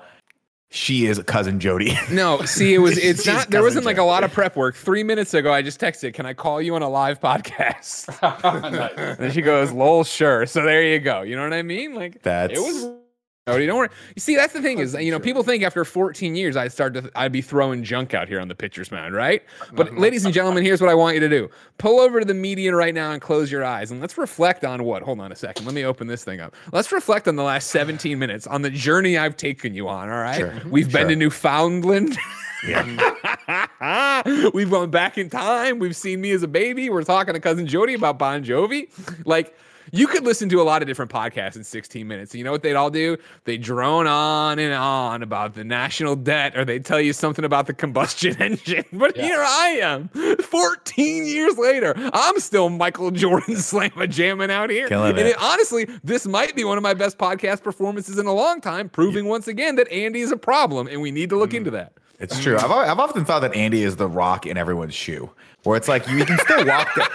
she 0.75 1.05
is 1.05 1.17
a 1.17 1.23
cousin 1.23 1.59
Jody. 1.59 1.97
No, 2.11 2.41
see, 2.43 2.73
it 2.73 2.79
was. 2.79 2.97
It's 3.03 3.25
not. 3.25 3.49
There 3.49 3.63
wasn't 3.63 3.85
like 3.85 3.97
a 3.97 4.03
lot 4.03 4.23
of 4.23 4.31
prep 4.31 4.55
work. 4.55 4.75
Three 4.75 5.03
minutes 5.03 5.33
ago, 5.33 5.51
I 5.51 5.61
just 5.61 5.79
texted, 5.79 6.13
"Can 6.13 6.25
I 6.25 6.33
call 6.33 6.61
you 6.61 6.75
on 6.75 6.81
a 6.81 6.89
live 6.89 7.19
podcast?" 7.19 8.09
And 8.97 9.17
then 9.17 9.31
she 9.31 9.41
goes, 9.41 9.71
"Lol, 9.71 10.03
sure." 10.03 10.45
So 10.45 10.63
there 10.63 10.83
you 10.83 10.99
go. 10.99 11.21
You 11.21 11.35
know 11.35 11.43
what 11.43 11.53
I 11.53 11.63
mean? 11.63 11.93
Like 11.95 12.21
That's 12.21 12.53
it 12.53 12.59
was. 12.59 13.04
Cody, 13.47 13.67
don't 13.67 13.77
worry. 13.77 13.89
You 14.15 14.19
see, 14.19 14.35
that's 14.35 14.53
the 14.53 14.61
thing 14.63 14.79
is, 14.79 14.95
you 14.95 15.11
know, 15.11 15.19
people 15.19 15.43
think 15.43 15.61
after 15.61 15.85
14 15.85 16.33
years, 16.35 16.57
I'd 16.57 16.71
start 16.71 16.95
to, 16.95 17.11
I'd 17.13 17.31
be 17.31 17.43
throwing 17.43 17.83
junk 17.83 18.15
out 18.15 18.27
here 18.27 18.39
on 18.39 18.47
the 18.47 18.55
pitcher's 18.55 18.91
mound, 18.91 19.13
right? 19.13 19.43
But 19.73 19.93
ladies 19.99 20.25
and 20.25 20.33
gentlemen, 20.33 20.63
here's 20.65 20.81
what 20.81 20.89
I 20.89 20.95
want 20.95 21.13
you 21.13 21.19
to 21.19 21.29
do: 21.29 21.49
pull 21.77 21.99
over 21.99 22.19
to 22.19 22.25
the 22.25 22.33
median 22.33 22.73
right 22.73 22.93
now 22.93 23.11
and 23.11 23.21
close 23.21 23.51
your 23.51 23.63
eyes, 23.63 23.91
and 23.91 24.01
let's 24.01 24.17
reflect 24.17 24.65
on 24.65 24.83
what. 24.83 25.03
Hold 25.03 25.19
on 25.19 25.31
a 25.31 25.35
second. 25.35 25.63
Let 25.65 25.75
me 25.75 25.83
open 25.85 26.07
this 26.07 26.23
thing 26.23 26.39
up. 26.39 26.55
Let's 26.71 26.91
reflect 26.91 27.27
on 27.27 27.35
the 27.35 27.43
last 27.43 27.67
17 27.69 28.17
minutes 28.17 28.47
on 28.47 28.63
the 28.63 28.71
journey 28.71 29.15
I've 29.15 29.37
taken 29.37 29.75
you 29.75 29.89
on. 29.89 30.09
All 30.09 30.15
right, 30.21 30.37
Sure. 30.39 30.61
we've 30.67 30.91
been 30.91 31.09
to 31.09 31.15
Newfoundland. 31.15 32.17
yeah. 32.67 34.23
We've 34.55 34.71
gone 34.71 34.89
back 34.89 35.19
in 35.19 35.29
time. 35.29 35.77
We've 35.77 35.95
seen 35.95 36.19
me 36.19 36.31
as 36.31 36.41
a 36.41 36.47
baby. 36.47 36.89
We're 36.89 37.03
talking 37.03 37.35
to 37.35 37.39
cousin 37.39 37.67
Jody 37.67 37.93
about 37.93 38.17
Bon 38.17 38.43
Jovi. 38.43 38.87
Like, 39.25 39.55
you 39.95 40.07
could 40.07 40.23
listen 40.25 40.49
to 40.49 40.61
a 40.61 40.63
lot 40.63 40.81
of 40.81 40.87
different 40.87 41.09
podcasts 41.11 41.55
in 41.55 41.63
16 41.63 42.07
minutes. 42.07 42.35
You 42.35 42.43
know 42.43 42.51
what 42.51 42.61
they'd 42.63 42.75
all 42.75 42.89
do? 42.89 43.17
They 43.45 43.57
drone 43.57 44.07
on 44.07 44.59
and 44.59 44.73
on 44.73 45.23
about 45.23 45.53
the 45.55 45.63
national 45.63 46.15
debt, 46.17 46.57
or 46.57 46.65
they 46.65 46.79
tell 46.79 46.99
you 46.99 47.13
something 47.13 47.45
about 47.45 47.67
the 47.67 47.73
combustion 47.73 48.35
engine. 48.41 48.85
But 48.93 49.15
here 49.15 49.41
I 49.41 49.79
am, 49.81 50.09
14 50.43 51.25
years 51.25 51.57
later. 51.57 51.93
I'm 52.13 52.39
still 52.39 52.69
Michael 52.69 53.11
Jordan 53.11 53.55
slamma 53.55 54.09
jamming 54.09 54.51
out 54.51 54.69
here. 54.69 54.87
Killing 54.87 55.11
and 55.11 55.19
it. 55.19 55.27
it, 55.27 55.37
honestly, 55.39 55.85
this 56.03 56.27
might 56.27 56.55
be 56.55 56.63
one 56.63 56.77
of 56.77 56.83
my 56.83 56.93
best 56.93 57.17
podcast 57.17 57.63
performances 57.63 58.17
in 58.17 58.25
a 58.25 58.33
long 58.33 58.61
time, 58.61 58.89
proving 58.89 59.25
once 59.27 59.47
again 59.47 59.75
that 59.77 59.91
Andy 59.91 60.21
is 60.21 60.31
a 60.31 60.37
problem, 60.37 60.87
and 60.87 61.01
we 61.01 61.11
need 61.11 61.29
to 61.29 61.37
look 61.37 61.51
Mm. 61.51 61.57
into 61.57 61.71
that. 61.71 61.93
It's 62.19 62.41
true. 62.41 62.57
I've, 62.57 62.71
I've 62.71 62.99
often 62.99 63.23
thought 63.25 63.41
that 63.41 63.53
Andy 63.55 63.83
is 63.83 63.97
the 63.97 64.07
rock 64.07 64.45
in 64.45 64.57
everyone's 64.57 64.95
shoe, 64.95 65.29
where 65.63 65.77
it's 65.77 65.87
like 65.87 66.07
you 66.07 66.25
can 66.25 66.37
still 66.39 66.65
walk. 66.65 66.95
down, 66.95 67.07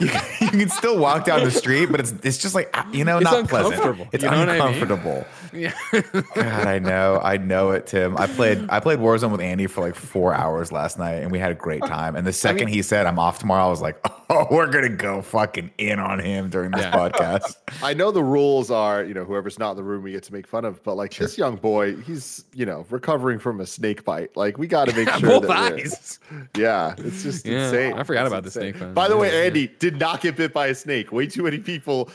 you, 0.00 0.08
can, 0.08 0.24
you 0.40 0.58
can 0.60 0.68
still 0.68 0.98
walk 0.98 1.24
down 1.24 1.44
the 1.44 1.50
street, 1.50 1.86
but 1.90 2.00
it's 2.00 2.12
it's 2.22 2.38
just 2.38 2.54
like 2.54 2.74
you 2.92 3.04
know, 3.04 3.18
It's 3.18 3.24
not 3.24 3.48
pleasant. 3.48 4.08
It's 4.12 4.22
You 4.22 4.30
know 4.30 4.38
what 4.38 4.48
I 4.48 4.52
mean? 4.58 4.62
uncomfortable. 4.62 5.26
Yeah. 5.52 5.72
God, 5.92 6.66
I 6.66 6.78
know, 6.78 7.20
I 7.22 7.36
know 7.38 7.70
it, 7.70 7.86
Tim. 7.86 8.16
I 8.18 8.26
played 8.26 8.66
I 8.68 8.80
played 8.80 8.98
Warzone 8.98 9.30
with 9.32 9.40
Andy 9.40 9.66
for 9.66 9.80
like 9.80 9.94
four 9.94 10.34
hours 10.34 10.70
last 10.72 10.98
night, 10.98 11.22
and 11.22 11.30
we 11.32 11.38
had 11.38 11.50
a 11.50 11.54
great 11.54 11.82
time. 11.82 12.14
And 12.16 12.26
the 12.26 12.32
second 12.32 12.68
he 12.68 12.82
said 12.82 13.06
I'm 13.06 13.18
off 13.18 13.38
tomorrow, 13.38 13.64
I 13.66 13.70
was 13.70 13.80
like, 13.80 13.98
oh, 14.30 14.46
we're 14.50 14.66
gonna 14.66 14.88
go 14.90 15.22
fucking 15.22 15.70
in 15.78 15.98
on 15.98 16.18
him 16.18 16.50
during 16.50 16.70
this 16.72 16.82
Yeah. 16.82 16.92
podcast. 16.92 17.56
I 17.82 17.94
know 17.94 18.10
the 18.10 18.22
rules 18.24 18.70
are, 18.70 19.02
you 19.04 19.14
know, 19.14 19.24
whoever's 19.24 19.58
not 19.58 19.72
in 19.72 19.76
the 19.78 19.82
room 19.84 20.02
we 20.02 20.12
get 20.12 20.22
to 20.24 20.32
make 20.32 20.46
fun 20.46 20.64
of, 20.64 20.82
but 20.82 20.96
like 20.96 21.14
this 21.16 21.38
young 21.38 21.56
boy, 21.56 21.96
he's, 21.96 22.44
you 22.54 22.66
know, 22.66 22.84
recovering 22.90 23.38
from 23.38 23.60
a 23.60 23.66
snake 23.66 24.04
bite. 24.04 24.36
Like 24.36 24.58
we 24.58 24.66
got 24.66 24.88
to 24.88 24.94
make 24.96 25.08
sure 25.18 25.40
Both 25.40 25.48
that 25.48 25.72
we're- 25.72 25.82
eyes. 25.84 26.18
Yeah, 26.56 26.94
it's 26.98 27.22
just 27.22 27.46
Yeah, 27.46 27.64
insane. 27.66 27.92
I 27.94 28.02
forgot 28.02 28.26
It's 28.26 28.32
about 28.32 28.44
the 28.44 28.50
snake 28.50 28.78
bite. 28.78 28.94
By 28.94 29.08
the 29.08 29.16
way, 29.16 29.32
Yeah. 29.32 29.46
Andy 29.46 29.68
did 29.90 30.00
not 30.00 30.20
get 30.20 30.34
bit 30.36 30.52
by 30.52 30.66
a 30.66 30.74
snake. 30.74 31.12
Way 31.12 31.28
too 31.28 31.44
many 31.44 31.58
people 31.58 32.10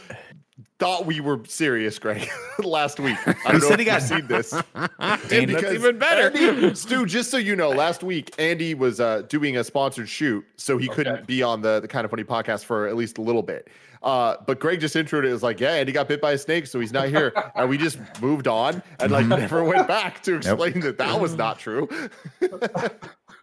thought 0.77 1.05
we 1.05 1.21
were 1.21 1.39
serious, 1.47 1.97
Greg, 1.99 2.27
last 2.59 2.99
week. 2.99 3.17
I 3.25 3.51
don't 3.51 3.61
know 3.61 3.67
said 3.69 3.73
if 3.73 3.79
he 3.79 3.85
got- 3.85 4.01
you've 4.01 4.09
seen 4.09 4.27
this. 4.27 4.49
Dude, 5.29 5.49
that's 5.49 5.73
even 5.73 5.97
better. 5.97 6.35
Andy, 6.37 6.75
Stu, 6.75 7.05
just 7.05 7.31
so 7.31 7.37
you 7.37 7.55
know, 7.55 7.69
last 7.69 8.03
week 8.03 8.33
Andy 8.37 8.73
was 8.73 8.99
uh, 8.99 9.21
doing 9.29 9.55
a 9.55 9.63
sponsored 9.63 10.09
shoot, 10.09 10.43
so 10.57 10.77
he 10.77 10.89
couldn't 10.89 11.25
be 11.25 11.41
on 11.41 11.61
the, 11.61 11.79
the 11.79 11.87
kind 11.87 12.03
of 12.03 12.11
funny 12.11 12.25
podcast 12.25 12.65
for 12.65 12.87
at 12.87 12.97
least 12.97 13.17
a 13.17 13.21
little 13.21 13.43
bit. 13.43 13.69
Uh, 14.03 14.35
but 14.47 14.59
Greg 14.59 14.79
just 14.81 14.95
introed 14.95 15.25
it 15.25 15.31
as 15.31 15.43
like, 15.43 15.59
yeah, 15.59 15.73
Andy 15.73 15.91
got 15.91 16.07
bit 16.07 16.19
by 16.19 16.31
a 16.31 16.37
snake, 16.37 16.65
so 16.65 16.79
he's 16.79 16.91
not 16.91 17.07
here, 17.07 17.31
and 17.55 17.69
we 17.69 17.77
just 17.77 17.99
moved 18.19 18.47
on 18.47 18.81
and 18.99 19.11
like 19.11 19.27
never 19.27 19.63
went 19.63 19.87
back 19.87 20.21
to 20.23 20.35
explain 20.35 20.79
that 20.81 20.97
that 20.97 21.21
was 21.21 21.35
not 21.35 21.59
true. 21.59 21.87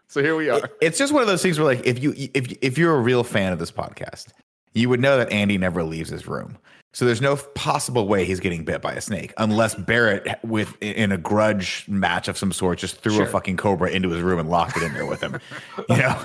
So 0.08 0.22
here 0.22 0.36
we 0.36 0.48
are. 0.48 0.70
It's 0.80 0.98
just 0.98 1.12
one 1.12 1.22
of 1.22 1.28
those 1.28 1.42
things 1.42 1.58
where 1.58 1.66
like 1.66 1.86
if 1.86 2.02
you 2.02 2.14
if 2.16 2.52
if 2.60 2.78
you're 2.78 2.94
a 2.94 3.00
real 3.00 3.22
fan 3.22 3.52
of 3.52 3.58
this 3.58 3.70
podcast, 3.70 4.28
you 4.74 4.88
would 4.88 5.00
know 5.00 5.18
that 5.18 5.30
Andy 5.30 5.58
never 5.58 5.82
leaves 5.84 6.10
his 6.10 6.26
room. 6.26 6.58
So 6.94 7.04
there's 7.04 7.20
no 7.20 7.36
possible 7.36 8.08
way 8.08 8.24
he's 8.24 8.40
getting 8.40 8.64
bit 8.64 8.80
by 8.80 8.94
a 8.94 9.00
snake 9.00 9.34
unless 9.36 9.74
Barrett, 9.74 10.38
with 10.42 10.74
in 10.80 11.12
a 11.12 11.18
grudge 11.18 11.84
match 11.86 12.28
of 12.28 12.38
some 12.38 12.50
sort, 12.50 12.78
just 12.78 13.02
threw 13.02 13.22
a 13.22 13.26
fucking 13.26 13.58
cobra 13.58 13.90
into 13.90 14.08
his 14.08 14.22
room 14.22 14.38
and 14.38 14.48
locked 14.48 14.76
it 14.78 14.82
in 14.82 14.94
there 14.94 15.06
with 15.06 15.20
him. 15.20 15.38
You 15.88 15.96
know, 15.98 16.20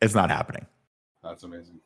it's 0.00 0.14
not 0.14 0.30
happening. 0.30 0.66
That's 1.22 1.42
amazing. 1.44 1.80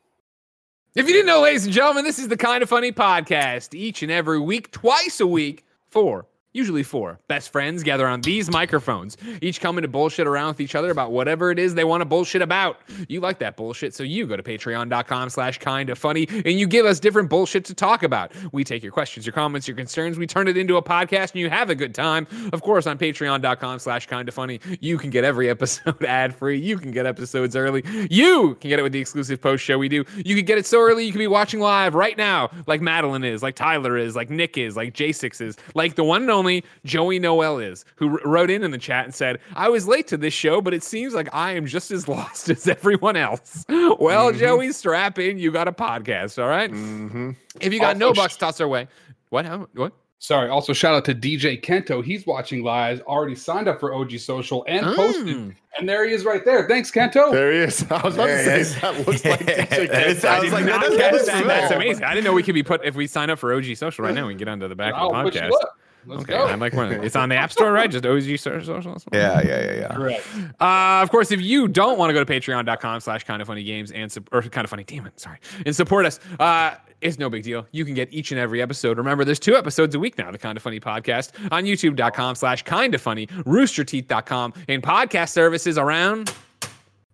If 0.95 1.07
you 1.07 1.13
didn't 1.13 1.27
know, 1.27 1.41
ladies 1.41 1.65
and 1.65 1.73
gentlemen, 1.73 2.03
this 2.03 2.17
is 2.17 2.27
the 2.27 2.37
Kind 2.37 2.63
of 2.63 2.69
Funny 2.69 2.91
podcast. 2.91 3.75
Each 3.75 4.01
and 4.01 4.11
every 4.11 4.39
week, 4.39 4.71
twice 4.71 5.19
a 5.19 5.27
week, 5.27 5.63
four, 5.89 6.25
usually 6.57 6.83
four, 6.83 7.19
best 7.27 7.51
friends 7.51 7.83
gather 7.83 8.07
on 8.07 8.19
these 8.21 8.49
microphones, 8.49 9.15
each 9.41 9.61
coming 9.61 9.83
to 9.83 9.87
bullshit 9.87 10.25
around 10.25 10.49
with 10.49 10.61
each 10.61 10.73
other 10.73 10.89
about 10.89 11.11
whatever 11.11 11.51
it 11.51 11.59
is 11.59 11.75
they 11.75 11.83
want 11.83 12.01
to 12.01 12.05
bullshit 12.05 12.41
about. 12.41 12.79
You 13.07 13.19
like 13.19 13.37
that 13.39 13.55
bullshit, 13.55 13.93
so 13.93 14.03
you 14.03 14.25
go 14.25 14.35
to 14.35 14.41
patreon.com 14.41 15.29
slash 15.29 15.59
kind 15.59 15.89
of 15.91 15.99
funny 15.99 16.27
and 16.29 16.59
you 16.59 16.67
give 16.67 16.85
us 16.85 16.99
different 16.99 17.29
bullshit 17.29 17.63
to 17.65 17.75
talk 17.75 18.01
about. 18.01 18.33
We 18.51 18.63
take 18.63 18.81
your 18.81 18.91
questions, 18.91 19.25
your 19.25 19.33
comments, 19.33 19.67
your 19.67 19.77
concerns, 19.77 20.17
we 20.17 20.25
turn 20.25 20.47
it 20.47 20.57
into 20.57 20.77
a 20.77 20.81
podcast 20.81 21.31
and 21.31 21.41
you 21.41 21.49
have 21.49 21.69
a 21.69 21.75
good 21.75 21.93
time. 21.93 22.25
Of 22.51 22.61
course, 22.63 22.87
on 22.87 22.97
patreon.com 22.97 23.79
slash 23.79 24.07
kind 24.07 24.27
of 24.27 24.33
funny, 24.33 24.59
you 24.81 24.97
can 24.97 25.11
get 25.11 25.23
every 25.23 25.49
episode 25.57 26.03
ad 26.03 26.35
free. 26.35 26.59
You 26.59 26.79
can 26.79 26.91
get 26.91 27.05
episodes 27.05 27.55
early. 27.55 27.83
You 28.09 28.55
can 28.55 28.69
get 28.69 28.79
it 28.79 28.83
with 28.83 28.93
the 28.93 28.99
exclusive 28.99 29.39
post 29.39 29.63
show 29.63 29.77
we 29.77 29.89
do. 29.89 30.03
You 30.15 30.35
can 30.35 30.45
get 30.45 30.57
it 30.57 30.65
so 30.65 30.79
early 30.81 31.05
you 31.05 31.11
can 31.11 31.19
be 31.19 31.27
watching 31.27 31.59
live 31.59 31.93
right 31.93 32.17
now, 32.17 32.49
like 32.65 32.81
Madeline 32.81 33.23
is, 33.23 33.43
like 33.43 33.55
Tyler 33.55 33.95
is, 33.95 34.15
like 34.15 34.31
Nick 34.31 34.57
is, 34.57 34.75
like 34.75 34.95
J6 34.95 35.41
is, 35.41 35.57
like 35.75 35.93
the 35.95 36.03
one 36.03 36.23
and 36.23 36.31
only 36.31 36.46
only 36.47 36.63
Joey 36.85 37.19
Noel 37.19 37.59
is, 37.59 37.83
who 37.95 38.17
wrote 38.23 38.49
in 38.49 38.63
in 38.63 38.71
the 38.71 38.77
chat 38.77 39.03
and 39.05 39.13
said, 39.13 39.39
"I 39.55 39.67
was 39.69 39.87
late 39.87 40.07
to 40.07 40.17
this 40.17 40.33
show, 40.33 40.61
but 40.61 40.73
it 40.73 40.81
seems 40.83 41.13
like 41.13 41.27
I 41.33 41.51
am 41.53 41.65
just 41.65 41.91
as 41.91 42.07
lost 42.07 42.49
as 42.49 42.67
everyone 42.67 43.17
else." 43.17 43.65
Well, 43.67 44.31
Joey, 44.31 44.71
strap 44.71 45.19
in. 45.19 45.37
You 45.37 45.51
got 45.51 45.67
a 45.67 45.73
podcast, 45.73 46.41
all 46.41 46.49
right? 46.49 46.71
Mm-hmm. 46.71 47.31
If 47.59 47.73
you 47.73 47.79
got 47.79 47.95
Also, 47.95 47.99
no 47.99 48.13
sh- 48.13 48.17
bucks, 48.17 48.37
toss 48.37 48.61
our 48.61 48.67
way. 48.67 48.87
What? 49.29 49.45
How, 49.45 49.67
what? 49.73 49.91
Sorry. 50.19 50.49
Also, 50.49 50.73
shout 50.73 50.95
out 50.95 51.05
to 51.05 51.13
DJ 51.13 51.61
Kento. 51.61 52.03
He's 52.03 52.25
watching 52.25 52.63
live. 52.63 53.01
Already 53.01 53.35
signed 53.35 53.67
up 53.67 53.79
for 53.79 53.93
OG 53.93 54.17
Social 54.17 54.65
and 54.67 54.83
posted. 54.95 55.27
Mm. 55.27 55.55
And 55.77 55.87
there 55.87 56.07
he 56.07 56.11
is, 56.15 56.25
right 56.25 56.43
there. 56.43 56.67
Thanks, 56.67 56.89
Kento. 56.89 57.31
There 57.31 57.51
he 57.51 57.59
is. 57.59 57.85
I 57.91 58.01
was 58.03 58.15
about 58.15 58.25
There 58.25 58.37
to 58.37 58.43
say 58.43 58.59
is. 58.61 58.81
that 58.81 59.07
looks 59.07 59.23
like 59.23 59.39
DJ 59.45 59.69
That 59.69 60.07
is- 60.07 60.21
Kent. 60.21 60.25
I 60.25 60.39
was 60.39 60.51
like, 60.53 60.65
that 60.65 60.71
Not 60.71 60.81
doesn't 60.81 60.97
catch 60.99 61.13
look 61.13 61.25
that. 61.27 61.45
That's 61.45 61.71
amazing. 61.71 62.03
I 62.03 62.15
didn't 62.15 62.23
know 62.25 62.33
we 62.33 62.41
could 62.41 62.55
be 62.55 62.63
put 62.63 62.83
if 62.83 62.95
we 62.95 63.05
sign 63.05 63.29
up 63.29 63.37
for 63.37 63.53
OG 63.53 63.75
Social 63.75 64.05
right 64.05 64.13
now. 64.15 64.25
We 64.25 64.33
can 64.33 64.39
get 64.39 64.47
onto 64.47 64.67
the 64.67 64.75
back 64.75 64.95
I'll 64.95 65.13
of 65.15 65.23
put 65.25 65.33
the 65.33 65.39
you 65.45 65.45
podcast. 65.51 65.65
Up. 66.11 66.17
Let's 66.17 66.23
Okay, 66.23 66.33
go. 66.33 66.45
I'm 66.47 66.59
like 66.59 66.73
one. 66.73 66.91
It's 66.91 67.15
on 67.15 67.29
the 67.29 67.35
App 67.35 67.51
Store, 67.51 67.71
right? 67.71 67.89
Just 67.89 68.05
OG 68.05 68.23
Social. 68.39 68.97
Yeah, 69.13 69.41
yeah, 69.41 69.41
yeah, 69.43 69.73
yeah. 69.73 69.87
Correct. 69.95 70.27
Uh, 70.59 71.01
of 71.03 71.09
course, 71.11 71.31
if 71.31 71.41
you 71.41 71.67
don't 71.67 71.97
want 71.97 72.09
to 72.09 72.13
go 72.13 72.23
to 72.23 72.31
patreon.com 72.31 72.99
slash 73.01 73.23
kind 73.23 73.41
of 73.41 73.47
funny 73.47 73.63
games 73.63 73.91
and 73.91 74.11
sup- 74.11 74.29
or 74.31 74.41
kind 74.41 74.65
of 74.65 74.69
funny, 74.69 74.83
damn 74.83 75.05
it, 75.05 75.19
sorry, 75.19 75.39
and 75.65 75.75
support 75.75 76.05
us, 76.05 76.19
uh, 76.39 76.75
it's 77.01 77.19
no 77.19 77.29
big 77.29 77.43
deal. 77.43 77.67
You 77.71 77.85
can 77.85 77.93
get 77.93 78.11
each 78.11 78.31
and 78.31 78.39
every 78.39 78.61
episode. 78.61 78.97
Remember, 78.97 79.23
there's 79.23 79.39
two 79.39 79.55
episodes 79.55 79.93
a 79.93 79.99
week 79.99 80.17
now, 80.17 80.31
the 80.31 80.37
kind 80.37 80.57
of 80.57 80.63
funny 80.63 80.79
podcast 80.79 81.31
on 81.51 81.63
youtube.com 81.65 82.35
slash 82.35 82.63
kind 82.63 82.95
of 82.95 83.01
funny, 83.01 83.27
roosterteeth.com, 83.27 84.53
and 84.67 84.81
podcast 84.81 85.29
services 85.29 85.77
around 85.77 86.33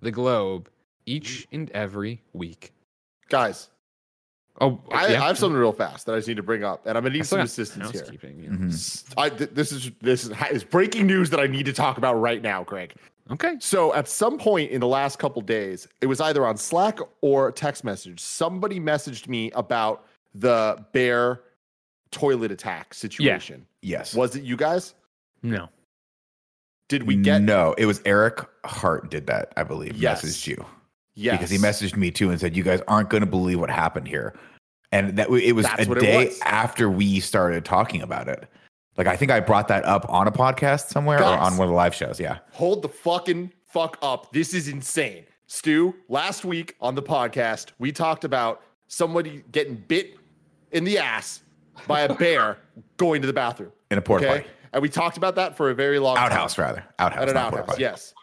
the 0.01 0.11
globe 0.11 0.69
each 1.05 1.47
and 1.51 1.69
every 1.71 2.21
week. 2.33 2.71
Guys, 3.29 3.69
Oh, 4.61 4.79
I, 4.91 5.07
yeah. 5.07 5.23
I 5.23 5.27
have 5.27 5.37
something 5.37 5.57
real 5.59 5.71
fast 5.73 6.05
that 6.05 6.13
I 6.13 6.17
just 6.19 6.27
need 6.27 6.37
to 6.37 6.43
bring 6.43 6.63
up, 6.63 6.85
and 6.85 6.95
I'm 6.97 7.03
gonna 7.03 7.15
need 7.15 7.25
some 7.25 7.39
assistance 7.39 7.89
here. 7.91 8.01
housekeeping, 8.01 8.39
yeah. 8.39 8.49
Mhm. 8.49 8.71
S- 8.71 9.03
I, 9.17 9.29
th- 9.29 9.49
this 9.51 9.71
is 9.71 9.91
this 10.01 10.25
is, 10.25 10.31
is 10.51 10.63
breaking 10.63 11.07
news 11.07 11.29
that 11.31 11.39
I 11.39 11.47
need 11.47 11.65
to 11.65 11.73
talk 11.73 11.97
about 11.97 12.15
right 12.15 12.41
now, 12.41 12.63
Greg. 12.63 12.93
Okay. 13.31 13.55
So 13.59 13.93
at 13.95 14.07
some 14.07 14.37
point 14.37 14.69
in 14.69 14.79
the 14.79 14.87
last 14.87 15.17
couple 15.17 15.41
days, 15.41 15.87
it 16.01 16.05
was 16.07 16.21
either 16.21 16.45
on 16.45 16.57
Slack 16.57 16.99
or 17.21 17.51
text 17.51 17.83
message. 17.83 18.19
Somebody 18.19 18.79
messaged 18.79 19.27
me 19.27 19.49
about 19.51 20.05
the 20.35 20.85
bear 20.91 21.41
toilet 22.11 22.51
attack 22.51 22.93
situation. 22.93 23.65
Yes. 23.81 24.13
Was 24.13 24.35
it 24.35 24.43
you 24.43 24.55
guys? 24.57 24.93
No. 25.41 25.69
Did 26.89 27.03
we 27.03 27.15
get 27.15 27.41
No, 27.41 27.73
it 27.77 27.85
was 27.85 28.01
Eric 28.05 28.41
Hart 28.65 29.09
did 29.09 29.25
that, 29.27 29.51
I 29.57 29.63
believe. 29.63 29.95
Yes. 29.95 30.21
Messaged 30.23 30.45
you. 30.47 30.65
Yes 31.15 31.37
Because 31.37 31.49
he 31.49 31.57
messaged 31.57 31.95
me 31.97 32.11
too 32.11 32.29
and 32.29 32.39
said, 32.39 32.55
You 32.55 32.63
guys 32.63 32.81
aren't 32.87 33.09
going 33.09 33.21
to 33.21 33.27
believe 33.29 33.59
what 33.59 33.69
happened 33.69 34.07
here. 34.07 34.33
And 34.91 35.17
that 35.17 35.29
it 35.29 35.53
was 35.53 35.65
That's 35.65 35.87
a 35.87 35.95
day 35.95 36.25
was. 36.25 36.39
after 36.41 36.89
we 36.89 37.19
started 37.19 37.65
talking 37.65 38.01
about 38.01 38.27
it. 38.27 38.47
Like 38.97 39.07
I 39.07 39.15
think 39.15 39.31
I 39.31 39.39
brought 39.39 39.67
that 39.69 39.83
up 39.85 40.05
on 40.09 40.27
a 40.27 40.31
podcast 40.31 40.89
somewhere 40.89 41.19
or 41.19 41.23
on 41.25 41.57
one 41.57 41.67
of 41.67 41.69
the 41.69 41.75
live 41.75 41.95
shows. 41.95 42.19
Yeah. 42.19 42.37
Hold 42.51 42.83
the 42.83 42.89
fucking 42.89 43.51
fuck 43.65 43.97
up. 44.03 44.31
This 44.33 44.53
is 44.53 44.67
insane. 44.67 45.25
Stu, 45.47 45.95
last 46.09 46.45
week 46.45 46.75
on 46.79 46.93
the 46.95 47.01
podcast, 47.01 47.71
we 47.79 47.91
talked 47.91 48.23
about 48.23 48.61
somebody 48.87 49.43
getting 49.51 49.75
bit 49.75 50.15
in 50.71 50.83
the 50.83 50.97
ass 50.99 51.41
by 51.87 52.01
a 52.01 52.13
bear 52.13 52.57
going 52.97 53.21
to 53.21 53.27
the 53.27 53.33
bathroom. 53.33 53.71
In 53.89 53.97
a 53.97 54.01
porta 54.01 54.25
Okay. 54.27 54.37
potty. 54.41 54.49
And 54.73 54.81
we 54.81 54.89
talked 54.89 55.17
about 55.17 55.35
that 55.35 55.55
for 55.57 55.69
a 55.69 55.75
very 55.75 55.99
long 55.99 56.17
Outhouse, 56.17 56.55
time. 56.55 56.65
rather. 56.65 56.85
Outhouse. 56.99 57.21
At 57.23 57.29
an 57.29 57.37
outhouse, 57.37 57.77
yes. 57.79 58.13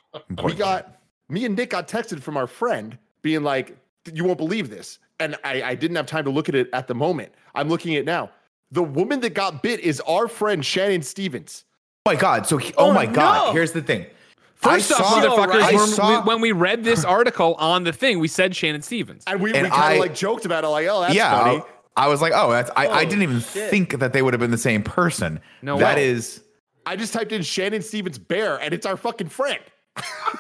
We 0.42 0.54
got 0.54 0.99
me 1.30 1.44
and 1.44 1.56
Nick 1.56 1.70
got 1.70 1.88
texted 1.88 2.20
from 2.20 2.36
our 2.36 2.46
friend 2.46 2.98
being 3.22 3.42
like, 3.42 3.76
"You 4.12 4.24
won't 4.24 4.38
believe 4.38 4.70
this," 4.70 4.98
and 5.18 5.36
I, 5.44 5.62
I 5.62 5.74
didn't 5.74 5.96
have 5.96 6.06
time 6.06 6.24
to 6.24 6.30
look 6.30 6.48
at 6.48 6.54
it 6.54 6.68
at 6.72 6.86
the 6.88 6.94
moment. 6.94 7.32
I'm 7.54 7.68
looking 7.68 7.94
at 7.94 8.00
it 8.00 8.06
now. 8.06 8.30
The 8.72 8.82
woman 8.82 9.20
that 9.20 9.34
got 9.34 9.62
bit 9.62 9.80
is 9.80 10.00
our 10.02 10.28
friend 10.28 10.64
Shannon 10.64 11.02
Stevens. 11.02 11.64
Oh 12.06 12.12
my 12.12 12.16
God. 12.16 12.46
So, 12.46 12.56
he, 12.56 12.72
oh, 12.78 12.90
Oh, 12.90 12.92
my 12.92 13.04
God. 13.04 13.52
Here's 13.52 13.72
the 13.72 13.82
thing. 13.82 14.06
First 14.54 14.92
I 14.92 14.94
off, 14.94 15.00
saw- 15.12 15.20
motherfuckers, 15.20 15.60
I 15.62 15.72
when, 15.74 15.88
saw- 15.88 16.20
we, 16.22 16.26
when 16.28 16.40
we 16.40 16.52
read 16.52 16.84
this 16.84 17.04
article 17.04 17.54
on 17.54 17.82
the 17.84 17.92
thing, 17.92 18.18
we 18.20 18.28
said 18.28 18.54
Shannon 18.54 18.82
Stevens. 18.82 19.24
And 19.26 19.40
we, 19.40 19.52
we 19.52 19.58
kind 19.58 19.72
I- 19.72 19.92
of 19.94 19.98
like 20.00 20.14
joked 20.14 20.44
about 20.44 20.64
it, 20.64 20.68
like, 20.68 20.86
"Oh, 20.88 21.00
that's 21.00 21.14
yeah. 21.14 21.30
funny." 21.42 21.62
I, 21.96 22.04
I 22.04 22.08
was 22.08 22.22
like, 22.22 22.32
oh, 22.34 22.50
that's 22.52 22.70
I, 22.76 22.88
I 22.88 23.04
didn't 23.04 23.22
even 23.24 23.40
shit. 23.40 23.68
think 23.70 23.98
that 23.98 24.12
they 24.12 24.22
would 24.22 24.32
have 24.32 24.40
been 24.40 24.52
the 24.52 24.56
same 24.58 24.82
person. 24.82 25.40
No 25.62 25.76
That 25.78 25.96
way. 25.96 26.08
is 26.08 26.42
I 26.86 26.94
just 26.96 27.12
typed 27.12 27.32
in 27.32 27.42
Shannon 27.42 27.82
Stevens 27.82 28.18
bear, 28.18 28.56
and 28.60 28.72
it's 28.72 28.86
our 28.86 28.96
fucking 28.96 29.28
friend. 29.28 29.60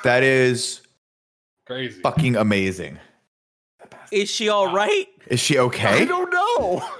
That 0.04 0.22
is 0.22 0.80
Crazy. 1.66 2.00
fucking 2.00 2.36
amazing. 2.36 2.98
Is 4.12 4.28
she 4.30 4.48
all 4.48 4.72
right? 4.72 5.06
Is 5.28 5.38
she 5.40 5.58
okay? 5.58 6.02
I 6.02 6.04
don't 6.04 6.30
know. 6.32 6.82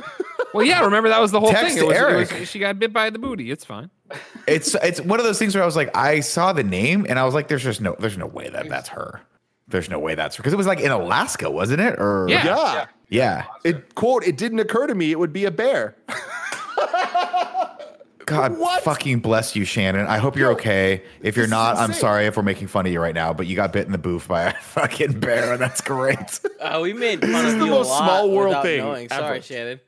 Well, 0.52 0.66
yeah, 0.66 0.82
remember 0.84 1.08
that 1.10 1.20
was 1.20 1.30
the 1.30 1.38
whole 1.38 1.52
Text 1.52 1.76
thing. 1.76 1.84
It 1.84 1.86
was, 1.86 1.94
it 1.96 2.00
Eric. 2.00 2.30
was- 2.32 2.48
she 2.48 2.58
got 2.58 2.76
bit 2.80 2.92
by 2.92 3.08
the 3.10 3.20
booty. 3.20 3.52
It's 3.52 3.64
fine. 3.64 3.88
It's 4.48 4.74
it's 4.82 5.00
one 5.00 5.20
of 5.20 5.24
those 5.24 5.38
things 5.38 5.54
where 5.54 5.62
I 5.62 5.66
was 5.66 5.76
like, 5.76 5.96
I 5.96 6.18
saw 6.18 6.52
the 6.52 6.64
name 6.64 7.06
and 7.08 7.20
I 7.20 7.24
was 7.24 7.34
like, 7.34 7.46
there's 7.46 7.62
just 7.62 7.80
no 7.80 7.94
there's 8.00 8.18
no 8.18 8.26
way 8.26 8.48
that 8.48 8.68
that's 8.68 8.88
her. 8.88 9.20
There's 9.68 9.88
no 9.88 10.00
way 10.00 10.16
that's 10.16 10.34
her 10.34 10.42
because 10.42 10.52
it 10.52 10.56
was 10.56 10.66
like 10.66 10.80
in 10.80 10.90
Alaska, 10.90 11.48
wasn't 11.48 11.82
it? 11.82 12.00
Or 12.00 12.26
Yeah. 12.28 12.44
yeah. 12.44 12.86
yeah. 13.10 13.44
It 13.62 13.94
quote, 13.94 14.24
it 14.24 14.36
didn't 14.36 14.58
occur 14.58 14.88
to 14.88 14.94
me 14.96 15.12
it 15.12 15.20
would 15.20 15.32
be 15.32 15.44
a 15.44 15.52
bear. 15.52 15.94
God 18.30 18.58
What? 18.58 18.82
fucking 18.82 19.20
bless 19.20 19.56
you, 19.56 19.64
Shannon. 19.64 20.06
I 20.06 20.18
hope 20.18 20.36
you're 20.36 20.50
Yo, 20.50 20.56
okay. 20.56 21.02
If 21.20 21.36
you're 21.36 21.46
this 21.46 21.50
not, 21.50 21.76
I'm 21.76 21.92
sorry 21.92 22.26
if 22.26 22.36
we're 22.36 22.42
making 22.42 22.68
fun 22.68 22.86
of 22.86 22.92
you 22.92 23.00
right 23.00 23.14
now, 23.14 23.32
but 23.32 23.46
you 23.46 23.56
got 23.56 23.72
bit 23.72 23.86
in 23.86 23.92
the 23.92 23.98
booth 23.98 24.28
by 24.28 24.42
a 24.44 24.52
fucking 24.60 25.18
bear, 25.20 25.52
and 25.52 25.60
that's 25.60 25.80
great. 25.80 26.40
Uh, 26.60 26.78
we 26.82 26.92
made 26.92 27.20
fun 27.32 27.44
is 27.46 27.54
of 27.54 27.58
the 27.60 27.66
you 27.66 27.70
most 27.72 27.88
a 27.88 27.90
lot 27.90 28.04
small 28.04 28.30
world 28.30 28.62
thing 28.62 28.78
knowing. 28.78 29.08
Sorry, 29.08 29.36
ever. 29.36 29.42
Shannon. 29.42 29.80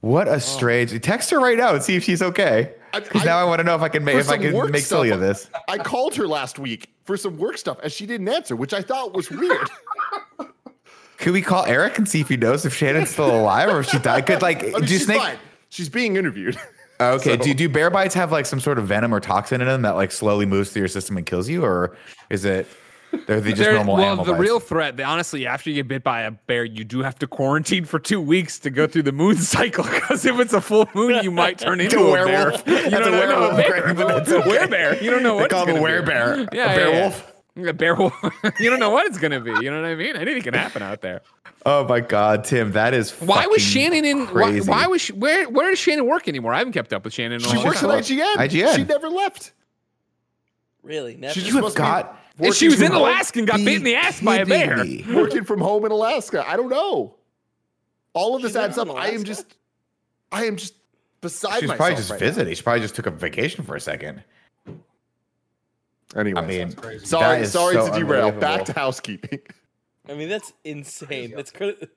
What 0.00 0.28
a 0.28 0.38
strange. 0.38 0.98
Text 1.00 1.30
her 1.30 1.40
right 1.40 1.58
now 1.58 1.74
and 1.74 1.82
see 1.82 1.96
if 1.96 2.04
she's 2.04 2.22
okay. 2.22 2.74
Because 2.92 3.24
now 3.24 3.36
I 3.36 3.44
want 3.44 3.58
to 3.58 3.64
know 3.64 3.74
if 3.74 3.82
I 3.82 3.88
can 3.88 4.04
make 4.04 4.16
if 4.16 4.28
I 4.30 4.38
can 4.38 4.54
work 4.54 4.70
make 4.70 4.82
silly 4.84 5.10
of 5.10 5.20
this. 5.20 5.50
I 5.68 5.76
called 5.78 6.14
her 6.14 6.26
last 6.26 6.58
week 6.58 6.88
for 7.04 7.16
some 7.16 7.36
work 7.36 7.58
stuff, 7.58 7.78
and 7.82 7.92
she 7.92 8.06
didn't 8.06 8.28
answer, 8.28 8.54
which 8.54 8.72
I 8.72 8.80
thought 8.80 9.12
was 9.12 9.30
weird. 9.30 9.68
Could 11.18 11.32
we 11.32 11.42
call 11.42 11.64
Eric 11.66 11.98
and 11.98 12.08
see 12.08 12.20
if 12.20 12.28
he 12.28 12.36
knows 12.36 12.64
if 12.64 12.72
Shannon's 12.74 13.10
still 13.10 13.34
alive 13.34 13.68
or 13.68 13.80
if 13.80 13.88
she 13.90 13.98
died? 13.98 14.24
Could 14.26 14.40
like 14.40 14.62
I 14.62 14.66
mean, 14.68 14.80
do 14.82 14.86
she's 14.86 15.04
snake? 15.04 15.20
fine. 15.20 15.36
She's 15.68 15.88
being 15.88 16.16
interviewed. 16.16 16.56
Okay. 17.00 17.36
So- 17.38 17.44
Do 17.44 17.54
do 17.54 17.68
bear 17.68 17.90
bites 17.90 18.14
have 18.14 18.32
like 18.32 18.46
some 18.46 18.60
sort 18.60 18.78
of 18.78 18.86
venom 18.86 19.14
or 19.14 19.20
toxin 19.20 19.60
in 19.60 19.66
them 19.68 19.82
that 19.82 19.94
like 19.96 20.10
slowly 20.12 20.46
moves 20.46 20.70
through 20.70 20.80
your 20.80 20.88
system 20.88 21.16
and 21.16 21.24
kills 21.26 21.48
you, 21.48 21.64
or 21.64 21.96
is 22.30 22.44
it? 22.44 22.66
They're 23.26 23.40
they 23.40 23.50
just 23.52 23.62
There- 23.62 23.72
normal 23.72 23.94
well, 23.96 24.04
animal 24.04 24.24
the 24.26 24.32
bites? 24.32 24.42
real 24.42 24.60
threat, 24.60 24.98
the, 24.98 25.04
honestly, 25.04 25.46
after 25.46 25.70
you 25.70 25.76
get 25.76 25.88
bit 25.88 26.04
by 26.04 26.22
a 26.22 26.30
bear, 26.30 26.62
you 26.62 26.84
do 26.84 27.02
have 27.02 27.18
to 27.20 27.26
quarantine 27.26 27.86
for 27.86 27.98
two 27.98 28.20
weeks 28.20 28.58
to 28.58 28.68
go 28.70 28.86
through 28.86 29.04
the 29.04 29.12
moon 29.12 29.36
cycle. 29.38 29.84
Because 29.84 30.26
if 30.26 30.38
it's 30.38 30.52
a 30.52 30.60
full 30.60 30.86
moon, 30.94 31.24
you 31.24 31.30
might 31.30 31.58
turn 31.58 31.80
into 31.80 31.98
a 32.00 32.12
bear. 32.12 32.26
werewolf. 32.26 32.66
You 32.68 32.74
That's 32.74 32.90
don't 32.90 33.02
a 33.08 33.10
know, 33.12 33.18
werewolf, 33.18 33.52
a 33.54 33.56
bear. 33.56 33.80
Greg, 33.82 33.96
but 33.96 34.08
that's 34.08 34.30
a 34.30 34.40
werebear. 34.42 35.00
You 35.00 35.10
don't 35.10 35.22
know 35.22 35.36
They 35.36 35.40
what 35.42 35.50
call 35.50 35.62
it's 35.62 35.70
him 35.70 35.82
a 35.82 36.02
gonna 36.02 36.46
be. 36.50 36.56
Yeah, 36.56 36.72
a 36.74 36.76
yeah, 36.76 36.76
werewolf. 36.76 37.24
yeah. 37.26 37.27
A 37.66 37.72
bear 37.72 37.94
wolf. 37.94 38.12
you 38.60 38.70
don't 38.70 38.78
know 38.80 38.90
what 38.90 39.06
it's 39.06 39.18
gonna 39.18 39.40
be. 39.40 39.50
You 39.50 39.70
know 39.70 39.80
what 39.82 39.88
I 39.90 39.94
mean? 39.94 40.16
Anything 40.16 40.42
can 40.42 40.54
happen 40.54 40.82
out 40.82 41.00
there. 41.00 41.22
Oh 41.66 41.86
my 41.88 42.00
god, 42.00 42.44
Tim, 42.44 42.72
that 42.72 42.94
is 42.94 43.10
Why 43.12 43.46
was 43.46 43.60
Shannon 43.60 44.04
in? 44.04 44.26
Why, 44.26 44.58
why 44.60 44.86
was 44.86 45.00
she, 45.02 45.12
where? 45.12 45.48
Where 45.48 45.70
does 45.70 45.78
Shannon 45.78 46.06
work 46.06 46.28
anymore? 46.28 46.54
I 46.54 46.58
haven't 46.58 46.72
kept 46.72 46.92
up 46.92 47.04
with 47.04 47.12
Shannon. 47.14 47.40
She 47.40 47.56
long 47.56 47.64
works 47.64 47.80
time. 47.80 47.90
at 47.90 48.04
IGN. 48.04 48.34
IGN. 48.36 48.76
She 48.76 48.84
never 48.84 49.08
left. 49.08 49.52
Really? 50.82 51.16
Never? 51.16 51.34
She 51.34 51.40
just 51.40 51.52
have 51.54 51.62
must 51.64 51.76
be 51.76 51.80
got- 51.82 52.20
And 52.38 52.54
she 52.54 52.68
was 52.68 52.80
in 52.80 52.92
Alaska 52.92 53.40
and 53.40 53.48
got 53.48 53.58
bit 53.58 53.76
in 53.78 53.82
the 53.82 53.96
ass 53.96 54.20
by 54.20 54.36
a 54.36 54.46
kidding 54.46 54.68
bear. 54.68 54.84
me. 54.84 55.04
working 55.12 55.44
from 55.44 55.60
home 55.60 55.84
in 55.84 55.90
Alaska. 55.92 56.44
I 56.48 56.56
don't 56.56 56.68
know. 56.70 57.16
All 58.14 58.36
of 58.36 58.42
this 58.42 58.52
She's 58.52 58.56
adds 58.56 58.78
up. 58.78 58.88
I 58.90 59.10
am 59.10 59.24
just, 59.24 59.56
I 60.32 60.44
am 60.44 60.56
just 60.56 60.74
beside 61.20 61.60
She's 61.60 61.68
myself. 61.68 61.76
probably 61.78 61.96
just 61.96 62.10
right 62.10 62.20
visiting. 62.20 62.54
She 62.54 62.62
probably 62.62 62.80
just 62.80 62.94
took 62.94 63.06
a 63.06 63.10
vacation 63.10 63.64
for 63.64 63.74
a 63.76 63.80
second. 63.80 64.22
Now. 66.14 66.20
Anyway, 66.20 66.40
I 66.40 66.46
mean, 66.46 66.70
sorry, 67.04 67.36
that 67.36 67.42
is 67.42 67.52
sorry 67.52 67.74
so 67.74 67.92
to 67.92 67.98
derail. 67.98 68.32
Back 68.32 68.64
to 68.66 68.72
housekeeping. 68.72 69.40
I 70.08 70.14
mean, 70.14 70.28
that's 70.28 70.52
insane. 70.64 71.32
That's 71.36 71.50
crazy. 71.50 71.88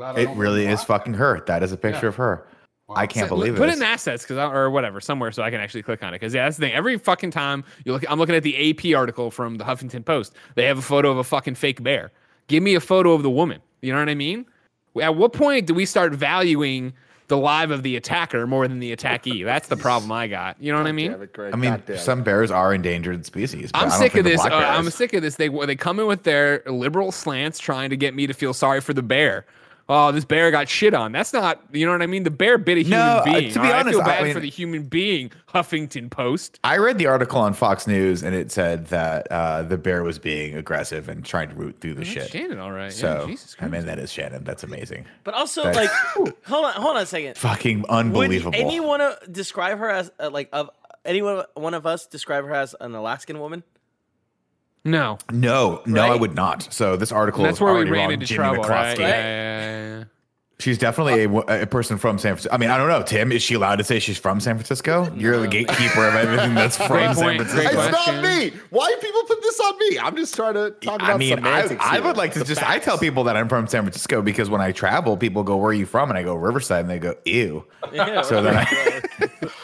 I'm 0.00 0.16
it 0.16 0.28
really 0.30 0.66
is 0.66 0.82
fucking 0.84 1.14
her. 1.14 1.42
That 1.46 1.62
is 1.62 1.72
a 1.72 1.76
picture 1.76 2.06
Yeah. 2.06 2.08
of 2.08 2.16
her. 2.16 2.46
Wow. 2.88 2.96
I 2.96 3.06
can't 3.06 3.28
So, 3.28 3.34
believe 3.36 3.56
Put 3.56 3.68
it. 3.68 3.72
Put 3.72 3.76
in 3.78 3.82
assets 3.82 4.22
because 4.22 4.38
or 4.38 4.70
whatever 4.70 5.00
somewhere 5.00 5.32
so 5.32 5.42
I 5.42 5.50
can 5.50 5.60
actually 5.60 5.82
click 5.82 6.04
on 6.04 6.14
it. 6.14 6.20
Because 6.20 6.34
yeah, 6.34 6.44
that's 6.44 6.56
the 6.56 6.66
thing. 6.66 6.74
Every 6.74 6.98
fucking 6.98 7.32
time 7.32 7.64
you 7.84 7.92
look, 7.92 8.04
I'm 8.08 8.18
looking 8.18 8.36
at 8.36 8.44
the 8.44 8.70
AP 8.70 8.96
article 8.96 9.30
from 9.30 9.56
the 9.56 9.64
Huffington 9.64 10.04
Post. 10.04 10.34
They 10.54 10.66
have 10.66 10.78
a 10.78 10.82
photo 10.82 11.10
of 11.10 11.18
a 11.18 11.24
fucking 11.24 11.56
fake 11.56 11.82
bear. 11.82 12.12
Give 12.46 12.62
me 12.62 12.76
a 12.76 12.80
photo 12.80 13.12
of 13.12 13.24
the 13.24 13.30
woman. 13.30 13.60
You 13.82 13.92
know 13.92 13.98
what 13.98 14.08
I 14.08 14.14
mean? 14.14 14.46
At 15.00 15.16
what 15.16 15.32
point 15.32 15.66
do 15.66 15.74
we 15.74 15.84
start 15.84 16.12
valuing 16.12 16.92
the 17.28 17.36
live 17.36 17.70
of 17.70 17.82
the 17.82 17.96
attacker 17.96 18.46
more 18.46 18.66
than 18.68 18.78
the 18.78 18.94
attackee? 18.94 19.44
That's 19.44 19.68
the 19.68 19.76
problem 19.76 20.10
I 20.12 20.26
got. 20.26 20.56
You 20.60 20.72
know 20.72 20.78
what 20.78 20.86
I 20.86 20.92
mean? 20.92 21.12
It, 21.12 21.32
Greg. 21.32 21.52
I 21.52 21.56
mean, 21.56 21.70
God 21.70 21.86
damn 21.86 21.96
it. 21.96 22.00
some 22.00 22.22
bears 22.22 22.50
are 22.50 22.74
endangered 22.74 23.24
species. 23.26 23.72
but 23.72 23.78
I'm 23.78 23.86
I 23.86 23.90
don't 23.90 23.98
sick 23.98 24.06
of 24.08 24.12
think 24.12 24.24
the 24.24 24.30
this. 24.30 24.44
Uh, 24.44 24.54
I'm 24.54 24.90
sick 24.90 25.12
of 25.12 25.22
this. 25.22 25.36
They 25.36 25.48
they 25.48 25.76
come 25.76 25.98
in 26.00 26.06
with 26.06 26.22
their 26.22 26.62
liberal 26.66 27.12
slants, 27.12 27.58
trying 27.58 27.90
to 27.90 27.96
get 27.96 28.14
me 28.14 28.26
to 28.26 28.34
feel 28.34 28.54
sorry 28.54 28.80
for 28.80 28.94
the 28.94 29.02
bear. 29.02 29.46
Oh, 29.88 30.10
this 30.12 30.24
bear 30.24 30.50
got 30.50 30.68
shit 30.68 30.94
on. 30.94 31.12
That's 31.12 31.32
not, 31.32 31.62
you 31.72 31.86
know 31.86 31.92
what 31.92 32.02
I 32.02 32.06
mean? 32.06 32.24
The 32.24 32.30
bear 32.30 32.58
bit 32.58 32.78
a 32.78 32.80
human 32.82 32.98
No, 32.98 33.04
uh, 33.18 33.24
being. 33.24 33.52
to 33.52 33.60
be 33.60 33.66
all 33.66 33.72
right? 33.72 33.80
honest, 33.80 33.88
I 33.88 33.92
feel 33.92 34.00
I 34.00 34.04
bad 34.04 34.24
mean- 34.24 34.34
for 34.34 34.40
the 34.40 34.50
human 34.50 34.82
being. 34.84 35.30
Huffington 35.54 36.10
Post. 36.10 36.60
I 36.64 36.76
read 36.76 36.98
the 36.98 37.06
article 37.06 37.40
on 37.40 37.54
Fox 37.54 37.86
News 37.86 38.22
and 38.22 38.34
it 38.34 38.52
said 38.52 38.88
that 38.88 39.26
uh, 39.30 39.62
the 39.62 39.78
bear 39.78 40.02
was 40.02 40.18
being 40.18 40.54
aggressive 40.54 41.08
and 41.08 41.24
trying 41.24 41.48
to 41.48 41.54
root 41.54 41.80
through 41.80 41.94
the 41.94 42.00
That's 42.00 42.10
shit. 42.10 42.30
Shannon, 42.30 42.58
all 42.58 42.72
right. 42.72 42.92
So 42.92 43.20
yeah, 43.22 43.26
Jesus 43.26 43.56
I 43.60 43.68
mean 43.68 43.86
that 43.86 43.98
is 43.98 44.12
Shannon. 44.12 44.44
That's 44.44 44.64
amazing. 44.64 45.06
But 45.24 45.32
also, 45.34 45.62
That's- 45.64 45.88
like, 46.16 46.34
hold 46.46 46.64
on, 46.66 46.72
hold 46.74 46.96
on 46.96 47.02
a 47.02 47.06
second. 47.06 47.38
Fucking 47.38 47.84
unbelievable. 47.88 48.18
Would 48.18 48.24
unbelievable. 48.24 48.54
anyone 48.54 49.00
uh, 49.00 49.16
describe 49.30 49.78
her 49.78 49.88
as 49.88 50.10
uh, 50.20 50.28
like 50.30 50.50
of 50.52 50.68
anyone 51.06 51.44
one 51.54 51.72
of 51.72 51.86
us 51.86 52.06
describe 52.06 52.44
her 52.44 52.52
as 52.54 52.74
an 52.80 52.94
Alaskan 52.94 53.38
woman? 53.40 53.62
No. 54.86 55.18
no, 55.30 55.82
no, 55.84 56.02
I 56.02 56.16
would 56.16 56.34
not. 56.34 56.72
So 56.72 56.96
this 56.96 57.12
article 57.12 57.44
That's 57.44 57.58
is 57.58 57.60
where 57.60 57.72
we 57.72 57.78
already 57.80 57.90
ran 57.90 58.02
wrong. 58.04 58.12
into 58.12 58.26
Jimmy 58.26 58.36
trouble, 58.36 58.62
right? 58.64 58.96
McCloskey. 58.96 59.00
Yeah, 59.00 59.08
yeah, 59.08 59.98
yeah, 59.98 60.04
She's 60.58 60.78
definitely 60.78 61.24
a, 61.24 61.62
a 61.64 61.66
person 61.66 61.98
from 61.98 62.18
San 62.18 62.32
Francisco. 62.32 62.54
I 62.54 62.56
mean, 62.56 62.70
I 62.70 62.78
don't 62.78 62.88
know, 62.88 63.02
Tim. 63.02 63.30
Is 63.30 63.42
she 63.42 63.52
allowed 63.52 63.76
to 63.76 63.84
say 63.84 63.98
she's 63.98 64.16
from 64.16 64.40
San 64.40 64.56
Francisco? 64.56 65.12
You're 65.14 65.38
the 65.38 65.48
gatekeeper 65.48 66.06
of 66.08 66.14
everything 66.14 66.54
that's 66.54 66.76
from 66.86 67.14
San 67.14 67.36
Francisco. 67.36 67.60
It's 67.60 67.74
question. 67.74 68.22
not 68.22 68.22
me. 68.24 68.52
Why 68.70 68.88
do 68.88 68.96
people 68.96 69.22
put 69.24 69.42
this 69.42 69.60
on 69.60 69.78
me? 69.78 69.98
I'm 69.98 70.16
just 70.16 70.34
trying 70.34 70.54
to 70.54 70.70
talk 70.70 71.02
about 71.02 71.10
I 71.10 71.18
mean, 71.18 71.34
I, 71.40 71.60
semantics. 71.60 71.84
I 71.84 71.96
here. 71.96 72.04
would 72.04 72.16
like 72.16 72.32
to 72.32 72.44
just. 72.44 72.62
I 72.62 72.78
tell 72.78 72.96
people 72.96 73.24
that 73.24 73.36
I'm 73.36 73.50
from 73.50 73.66
San 73.66 73.82
Francisco 73.82 74.22
because 74.22 74.48
when 74.48 74.62
I 74.62 74.72
travel, 74.72 75.18
people 75.18 75.42
go, 75.42 75.58
"Where 75.58 75.68
are 75.70 75.74
you 75.74 75.84
from?" 75.84 76.08
And 76.08 76.18
I 76.18 76.22
go 76.22 76.34
Riverside, 76.34 76.80
and 76.80 76.90
they 76.90 77.00
go, 77.00 77.16
"Ew." 77.26 77.62
Yeah, 77.92 78.22
So 78.22 78.42
then 78.42 78.56
I, 78.56 79.02
no, 79.20 79.50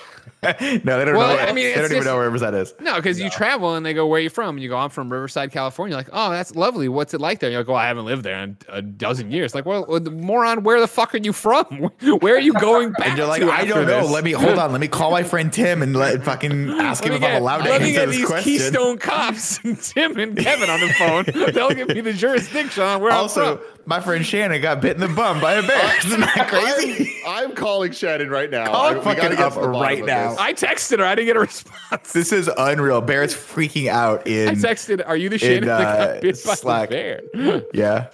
they 0.59 0.79
don't 0.85 1.15
Well, 1.17 1.37
know. 1.37 1.41
I 1.43 1.53
mean, 1.53 1.67
they 1.67 1.75
don't 1.75 1.85
even 1.85 1.99
just- 1.99 2.05
know 2.07 2.17
where 2.17 2.25
Riverside 2.25 2.55
is. 2.55 2.75
No, 2.81 2.97
because 2.97 3.21
you 3.21 3.31
travel 3.31 3.77
and 3.77 3.87
they 3.87 3.95
go, 3.95 4.07
"Where 4.09 4.19
are 4.19 4.23
you 4.23 4.29
from?" 4.29 4.57
And 4.57 4.63
you 4.63 4.69
go, 4.69 4.77
"I'm 4.77 4.91
from 4.91 5.09
Riverside, 5.11 5.53
California." 5.53 5.93
You're 5.93 6.01
Like, 6.01 6.09
"Oh, 6.13 6.31
that's 6.31 6.57
lovely. 6.57 6.89
What's 6.89 7.15
it 7.15 7.21
like 7.21 7.39
there?" 7.39 7.47
And 7.49 7.53
you're 7.53 7.61
like, 7.61 7.69
"Well, 7.69 7.77
I 7.77 7.87
haven't 7.87 8.07
lived 8.07 8.25
there 8.25 8.39
in 8.43 8.57
a 8.69 8.83
dozen 8.83 9.31
years." 9.31 9.55
Like, 9.55 9.67
well, 9.67 9.87
moron, 10.01 10.65
where 10.65 10.81
the 10.81 10.89
fuck 10.89 11.15
are 11.15 11.19
you 11.19 11.33
from? 11.33 11.65
Where 12.21 12.35
are 12.35 12.41
you 12.41 12.55
going 12.55 12.91
back? 12.93 13.09
And 13.11 13.19
you're 13.19 13.29
like, 13.29 13.43
I 13.45 13.65
don't 13.65 13.87
know. 13.87 14.03
this?" 14.03 14.11
Let 14.11 14.25
me 14.25 14.33
hold 14.33 14.59
on. 14.59 14.73
Let 14.73 14.81
me 14.81 14.89
call 14.89 15.13
my 15.13 15.23
friend 15.23 15.53
Tim 15.53 15.81
and 15.81 15.95
let 15.95 16.25
fucking 16.25 16.71
ask 16.81 17.05
him 17.05 17.13
if 17.13 17.23
I'm 17.23 17.37
allowed 17.41 17.59
to 17.63 17.73
answer 17.73 18.07
this 18.07 18.17
these 18.17 18.27
question. 18.27 18.53
Keystone 18.53 18.99
cops, 18.99 19.59
Tim 19.93 20.19
and 20.19 20.37
Kevin 20.37 20.69
on 20.69 20.81
the 20.81 20.93
phone. 20.95 21.53
They'll 21.53 21.71
give 21.71 21.87
me 21.89 22.01
the 22.01 22.13
jurisdiction 22.13 22.83
on 22.83 23.01
where 23.01 23.13
Also, 23.13 23.53
I'm 23.53 23.59
from. 23.59 23.67
My 23.87 24.01
friend 24.01 24.25
Shannon 24.25 24.61
got 24.63 24.81
bit 24.81 24.95
in 24.95 25.01
the 25.01 25.09
bum 25.09 25.41
by 25.41 25.55
a 25.55 25.63
bear. 25.67 25.99
Isn't 26.07 26.21
that 26.21 26.49
crazy? 26.49 27.13
I'm, 27.27 27.51
I'm 27.51 27.55
calling 27.55 27.93
Shannon 27.93 28.31
right 28.31 28.51
now. 28.51 28.67
Call 28.67 28.77
I- 28.87 28.93
her 28.95 28.99
we 28.99 29.05
gotta 29.05 29.21
fucking 29.21 29.39
up 29.39 29.55
to 29.55 29.61
the 29.61 29.67
bottom 29.69 29.81
right 29.81 30.05
now. 30.05 30.31
this. 30.31 30.39
I 30.39 30.53
texted 30.55 30.99
her. 30.99 31.05
I 31.05 31.15
didn't 31.15 31.27
get 31.27 31.37
a 31.37 31.41
response. 31.41 32.13
This 32.13 32.33
is 32.33 32.49
unreal. 32.57 33.01
Bear's 33.01 33.35
freaking 33.35 33.89
out 33.89 34.27
in. 34.27 34.49
I 34.49 34.53
in 34.53 34.59
texted, 34.59 35.03
"Are 35.07 35.17
you 35.17 35.29
the 35.29 35.39
Shannon 35.39 35.67
that 35.67 35.81
uh, 35.81 36.13
got 36.15 36.23
bit 36.23 36.41
by 36.45 36.55
Slack. 36.55 36.91
the 36.91 36.95
bear?" 37.35 37.63
yeah. 37.75 38.09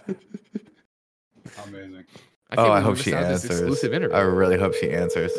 Amazing. 1.67 2.05
I 2.51 2.55
Oh, 2.57 2.71
I 2.73 2.81
hope 2.81 2.97
she 2.97 3.11
missed 3.11 3.43
this 3.43 3.45
answers. 3.45 3.61
Exclusive 3.61 3.93
interview. 3.93 4.17
I 4.17 4.21
really 4.21 4.59
hope 4.59 4.75
she 4.75 4.91
answers. 4.91 5.33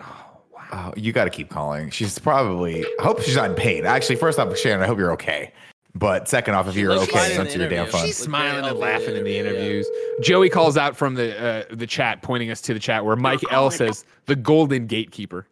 oh, 0.00 0.26
wow. 0.52 0.68
Oh, 0.72 0.92
you 0.96 1.12
got 1.12 1.24
to 1.24 1.30
keep 1.30 1.48
calling. 1.48 1.90
She's 1.90 2.18
probably. 2.18 2.84
I 3.00 3.02
hope 3.02 3.22
she's 3.22 3.36
not 3.36 3.50
in 3.50 3.56
pain. 3.56 3.86
Actually, 3.86 4.16
first 4.16 4.38
off, 4.38 4.54
Shannon, 4.58 4.82
I 4.82 4.86
hope 4.86 4.98
you're 4.98 5.12
okay. 5.12 5.52
But 5.96 6.28
second 6.28 6.54
off, 6.54 6.66
if 6.68 6.74
you're 6.76 6.94
looks 6.94 7.12
fine 7.12 7.22
okay, 7.22 7.34
in 7.36 7.40
answer 7.42 7.58
your 7.58 7.68
damn 7.68 7.84
fun. 7.86 8.00
phone. 8.00 8.06
She's 8.06 8.16
smiling 8.16 8.64
and 8.64 8.78
laughing 8.78 9.16
in 9.16 9.22
the 9.24 9.38
interviews. 9.38 9.86
Joey 10.22 10.48
calls 10.50 10.76
out 10.76 10.96
from 10.96 11.14
the 11.14 11.40
uh, 11.40 11.64
the 11.74 11.86
chat, 11.86 12.20
pointing 12.22 12.50
us 12.50 12.60
to 12.62 12.74
the 12.74 12.80
chat 12.80 13.04
where 13.04 13.14
Mike 13.14 13.40
L 13.52 13.70
says 13.70 14.04
the 14.26 14.34
golden 14.34 14.86
gatekeeper. 14.88 15.46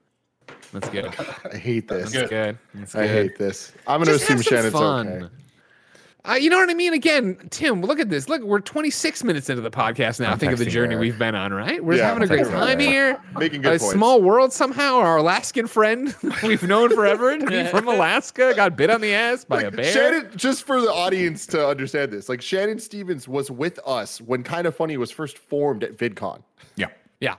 That's 0.73 0.89
good. 0.89 1.07
I 1.53 1.57
hate 1.57 1.87
this. 1.87 2.13
That's 2.13 2.29
good. 2.31 2.59
That's 2.75 2.95
I 2.97 3.07
good. 3.07 3.11
hate 3.31 3.39
this. 3.39 3.73
I'm 3.87 3.99
going 4.03 4.07
to 4.07 4.13
Just 4.15 4.27
have 4.29 4.41
assume 4.41 4.57
Shannon's 4.57 4.73
fun. 4.73 5.09
okay. 5.09 5.35
Uh, 6.25 6.35
you 6.35 6.49
know 6.51 6.57
what 6.59 6.71
I 6.71 6.75
mean? 6.75 6.93
Again, 6.93 7.37
Tim, 7.51 7.83
look 7.83 7.99
at 7.99 8.09
this. 8.09 8.29
Look, 8.29 8.43
we're 8.43 8.61
26 8.61 9.25
minutes 9.25 9.51
into 9.51 9.61
the 9.61 9.73
podcast 9.73 10.21
now. 10.21 10.31
I'm 10.31 10.39
think 10.39 10.53
of 10.53 10.61
the 10.61 10.67
journey 10.67 10.95
her. 10.95 11.01
we've 11.01 11.19
been 11.19 11.35
on, 11.35 11.53
right? 11.53 11.85
We're 11.85 11.95
just 11.95 12.03
Yeah, 12.03 12.09
having 12.13 12.23
a 12.23 12.27
I'm 12.27 12.29
great 12.29 12.47
time 12.47 12.61
right 12.69 12.81
here. 12.81 13.21
Making 13.37 13.63
good 13.63 13.75
a 13.75 13.79
points. 13.81 13.93
small 13.93 14.23
world 14.23 14.53
somehow. 14.53 14.99
Our 14.99 15.17
Alaskan 15.17 15.67
friend 15.67 16.15
we've 16.45 16.63
known 16.63 16.91
forever 16.91 17.37
from 17.71 17.89
Alaska 17.89 18.53
got 18.55 18.77
bit 18.77 18.89
on 18.89 19.01
the 19.01 19.13
ass 19.13 19.45
by 19.45 19.63
a 19.63 19.71
bear. 19.73 19.85
Shannon, 19.93 20.31
just 20.37 20.63
for 20.63 20.81
the 20.81 20.93
audience 20.93 21.45
to 21.47 21.67
understand 21.67 22.13
this, 22.13 22.29
like 22.29 22.41
Shannon 22.41 22.79
Stevens 22.79 23.27
was 23.27 23.51
with 23.51 23.81
us 23.85 24.21
when 24.21 24.45
Kind 24.45 24.69
of 24.69 24.77
Funny 24.77 24.97
was 24.97 25.11
first 25.11 25.39
formed 25.39 25.83
at 25.83 25.97
VidCon. 25.97 26.41
Yeah. 26.77 26.87
yeah. 27.21 27.35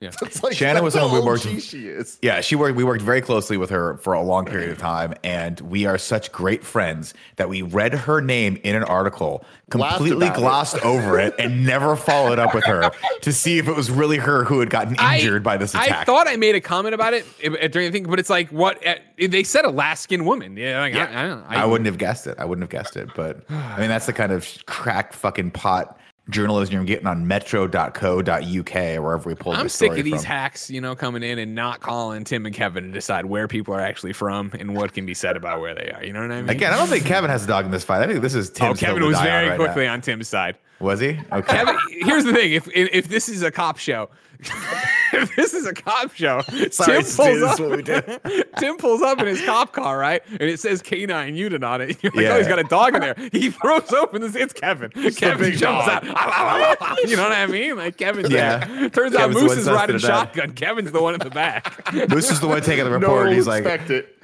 Yeah. 0.00 0.10
Like 0.42 0.56
Shannon 0.56 0.84
was 0.84 0.94
that's 0.94 1.04
someone 1.04 1.22
we 1.22 1.26
worked 1.26 1.46
OG 1.46 1.54
with- 1.56 1.64
She 1.64 1.88
is. 1.88 2.18
Yeah, 2.22 2.40
she 2.40 2.54
worked. 2.54 2.76
We 2.76 2.84
worked 2.84 3.02
very 3.02 3.20
closely 3.20 3.56
with 3.56 3.70
her 3.70 3.96
for 3.96 4.12
a 4.12 4.22
long 4.22 4.44
period 4.44 4.70
of 4.70 4.78
time, 4.78 5.14
and 5.24 5.58
we 5.60 5.86
are 5.86 5.98
such 5.98 6.30
great 6.30 6.64
friends 6.64 7.14
that 7.36 7.48
we 7.48 7.62
read 7.62 7.92
her 7.94 8.20
name 8.20 8.60
in 8.62 8.76
an 8.76 8.84
article, 8.84 9.44
completely 9.70 10.28
about 10.28 10.36
it. 10.36 10.40
glossed 10.40 10.84
over 10.84 11.18
it, 11.18 11.34
and 11.40 11.66
never 11.66 11.96
followed 11.96 12.38
up 12.38 12.54
with 12.54 12.64
her 12.64 12.92
to 13.22 13.32
see 13.32 13.58
if 13.58 13.66
it 13.66 13.74
was 13.74 13.90
really 13.90 14.18
her 14.18 14.44
who 14.44 14.60
had 14.60 14.70
gotten 14.70 14.94
I- 14.98 15.18
injured 15.18 15.42
by 15.42 15.56
this 15.56 15.74
attack. 15.74 15.90
I 15.90 16.04
thought 16.04 16.28
I 16.28 16.36
made 16.36 16.54
a 16.54 16.60
comment 16.60 16.94
about 16.94 17.14
it 17.14 17.24
during 17.72 17.90
the 17.90 17.90
thing, 17.90 18.04
but 18.04 18.20
it's 18.20 18.30
like 18.30 18.50
what 18.50 18.84
uh, 18.86 18.94
they 19.18 19.42
said 19.42 19.64
Alaskan 19.64 20.24
woman. 20.24 20.56
Yeah, 20.56 20.80
like, 20.80 20.94
I, 20.94 21.24
I, 21.24 21.26
don't, 21.26 21.44
I, 21.48 21.66
wouldn't 21.66 21.86
have 21.86 21.98
guessed 21.98 22.28
it. 22.28 22.36
I 22.38 22.44
wouldn't 22.44 22.62
have 22.62 22.70
guessed 22.70 22.96
it, 22.96 23.08
but 23.16 23.40
I 23.50 23.80
mean 23.80 23.88
that's 23.88 24.06
the 24.06 24.12
kind 24.12 24.30
of 24.30 24.46
crack 24.66 25.12
fucking 25.12 25.50
pot 25.50 25.98
journalism 26.30 26.74
you're 26.74 26.84
getting 26.84 27.06
on 27.06 27.26
metro.co.uk 27.26 28.76
or 28.76 29.02
wherever 29.02 29.28
we 29.28 29.34
pulled 29.34 29.56
I'm 29.56 29.68
sick 29.68 29.96
of 29.96 30.04
these 30.04 30.16
from. 30.16 30.24
hacks, 30.24 30.70
you 30.70 30.80
know, 30.80 30.94
coming 30.94 31.22
in 31.22 31.38
and 31.38 31.54
not 31.54 31.80
calling 31.80 32.24
Tim 32.24 32.44
and 32.44 32.54
Kevin 32.54 32.84
to 32.84 32.90
decide 32.90 33.26
where 33.26 33.48
people 33.48 33.74
are 33.74 33.80
actually 33.80 34.12
from 34.12 34.52
and 34.58 34.76
what 34.76 34.92
can 34.92 35.06
be 35.06 35.14
said 35.14 35.36
about 35.36 35.60
where 35.60 35.74
they 35.74 35.90
are. 35.90 36.04
You 36.04 36.12
know 36.12 36.20
what 36.20 36.30
I 36.30 36.42
mean? 36.42 36.50
Again, 36.50 36.72
I 36.72 36.76
don't 36.76 36.88
think 36.88 37.06
Kevin 37.06 37.30
has 37.30 37.44
a 37.44 37.46
dog 37.46 37.64
in 37.64 37.70
this 37.70 37.84
fight. 37.84 38.02
I 38.02 38.06
think 38.06 38.20
this 38.20 38.34
is 38.34 38.50
Tim's 38.50 38.82
oh, 38.82 38.86
Kevin 38.86 39.04
was 39.04 39.18
very 39.20 39.48
right 39.50 39.58
quickly 39.58 39.86
now. 39.86 39.94
on 39.94 40.00
Tim's 40.00 40.28
side. 40.28 40.56
Was 40.80 41.00
he? 41.00 41.18
Okay. 41.32 41.56
Kevin, 41.56 41.76
here's 41.90 42.24
the 42.24 42.32
thing: 42.32 42.52
if, 42.52 42.68
if 42.68 42.88
if 42.92 43.08
this 43.08 43.28
is 43.28 43.42
a 43.42 43.50
cop 43.50 43.78
show, 43.78 44.10
if 44.40 45.34
this 45.36 45.54
is 45.54 45.66
a 45.66 45.74
cop 45.74 46.12
show, 46.14 46.40
Sorry, 46.70 47.02
Tim 47.02 47.04
pulls 47.04 47.16
this 47.16 47.42
up. 47.42 47.54
is 47.54 47.60
what 47.60 47.70
we 47.76 47.82
did. 47.82 48.20
Tim 48.58 48.76
pulls 48.76 49.02
up 49.02 49.18
in 49.20 49.26
his 49.26 49.44
cop 49.44 49.72
car, 49.72 49.98
right, 49.98 50.22
and 50.30 50.42
it 50.42 50.60
says 50.60 50.82
K9 50.82 51.34
Unit 51.36 51.64
on 51.64 51.80
it. 51.80 51.96
You're 52.02 52.12
like, 52.12 52.22
Yeah. 52.22 52.34
oh, 52.34 52.38
he's 52.38 52.48
got 52.48 52.58
a 52.58 52.64
dog 52.64 52.94
in 52.94 53.00
there. 53.00 53.16
He 53.32 53.50
throws 53.50 53.92
open 53.92 54.20
this. 54.22 54.34
It's 54.34 54.52
Kevin. 54.52 54.90
Kevin 54.90 55.52
jumps 55.52 55.86
dog. 55.86 56.04
out. 56.16 56.98
you 57.04 57.16
know 57.16 57.22
what 57.24 57.32
I 57.32 57.46
mean? 57.46 57.76
Like 57.76 57.96
Kevin. 57.96 58.30
Yeah. 58.30 58.88
Turns 58.88 59.14
out 59.14 59.30
Kevin's 59.32 59.36
the 59.36 59.42
Moose 59.42 59.56
is 59.58 59.68
riding 59.68 59.96
to 59.96 60.00
the 60.00 60.06
shotgun. 60.06 60.52
Kevin's 60.52 60.92
the 60.92 61.02
one 61.02 61.14
in 61.14 61.20
the 61.20 61.30
back. 61.30 61.92
Moose 62.08 62.30
is 62.30 62.40
the 62.40 62.46
one 62.48 62.62
taking 62.62 62.84
the 62.84 62.90
report. 62.90 63.10
one 63.18 63.26
and 63.28 63.36
he's 63.36 63.46
like, 63.46 63.64
expect 63.64 63.90
it. 63.90 64.16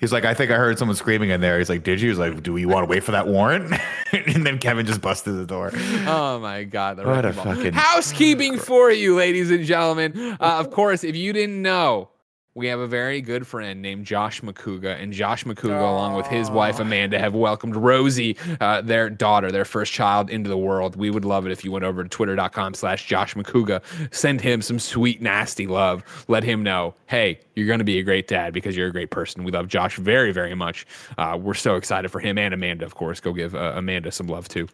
He's 0.00 0.12
like, 0.12 0.24
I 0.24 0.34
think 0.34 0.50
I 0.50 0.56
heard 0.56 0.78
someone 0.78 0.96
screaming 0.96 1.30
in 1.30 1.40
there. 1.40 1.58
He's 1.58 1.68
like, 1.68 1.82
Did 1.82 2.00
you? 2.00 2.08
He's 2.10 2.18
like, 2.18 2.42
Do 2.42 2.52
we 2.52 2.64
want 2.66 2.84
to 2.84 2.90
wait 2.90 3.04
for 3.04 3.12
that 3.12 3.26
warrant? 3.28 3.72
and 4.12 4.46
then 4.46 4.58
Kevin 4.58 4.86
just 4.86 5.00
busted 5.00 5.36
the 5.36 5.46
door. 5.46 5.70
Oh 6.06 6.38
my 6.40 6.64
God! 6.64 6.96
The 6.98 7.04
What 7.04 7.24
a 7.24 7.32
ball. 7.32 7.44
fucking- 7.54 7.72
housekeeping 7.74 8.58
for 8.58 8.90
you, 8.90 9.16
ladies 9.16 9.50
and 9.50 9.64
gentlemen. 9.64 10.36
Uh, 10.40 10.58
of 10.58 10.70
course, 10.70 11.04
if 11.04 11.14
you 11.16 11.32
didn't 11.32 11.60
know, 11.62 12.10
we 12.58 12.66
have 12.66 12.80
a 12.80 12.88
very 12.88 13.20
good 13.20 13.46
friend 13.46 13.80
named 13.80 14.04
Josh 14.04 14.40
Macuga, 14.40 15.00
and 15.00 15.12
Josh 15.12 15.44
Macuga, 15.44 15.80
along 15.80 16.14
with 16.14 16.26
his 16.26 16.50
wife 16.50 16.80
Amanda, 16.80 17.16
have 17.18 17.32
welcomed 17.32 17.76
Rosie, 17.76 18.36
uh, 18.60 18.80
their 18.80 19.08
daughter, 19.08 19.52
their 19.52 19.64
first 19.64 19.92
child, 19.92 20.28
into 20.28 20.50
the 20.50 20.58
world. 20.58 20.96
We 20.96 21.08
would 21.10 21.24
love 21.24 21.46
it 21.46 21.52
if 21.52 21.64
you 21.64 21.70
went 21.70 21.84
over 21.84 22.02
to 22.02 22.08
twitter.com/slash 22.08 23.06
Josh 23.06 23.34
Macuga, 23.34 23.80
send 24.12 24.40
him 24.40 24.60
some 24.60 24.80
sweet, 24.80 25.22
nasty 25.22 25.68
love. 25.68 26.02
Let 26.26 26.42
him 26.42 26.64
know, 26.64 26.96
hey, 27.06 27.38
you're 27.54 27.68
going 27.68 27.78
to 27.78 27.84
be 27.84 28.00
a 28.00 28.02
great 28.02 28.26
dad 28.26 28.52
because 28.52 28.76
you're 28.76 28.88
a 28.88 28.92
great 28.92 29.10
person. 29.10 29.44
We 29.44 29.52
love 29.52 29.68
Josh 29.68 29.96
very, 29.96 30.32
very 30.32 30.56
much. 30.56 30.84
Uh, 31.16 31.38
we're 31.40 31.54
so 31.54 31.76
excited 31.76 32.10
for 32.10 32.18
him 32.18 32.38
and 32.38 32.52
Amanda, 32.52 32.84
of 32.84 32.96
course. 32.96 33.20
Go 33.20 33.32
give 33.32 33.54
uh, 33.54 33.74
Amanda 33.76 34.10
some 34.10 34.26
love 34.26 34.48
too. 34.48 34.66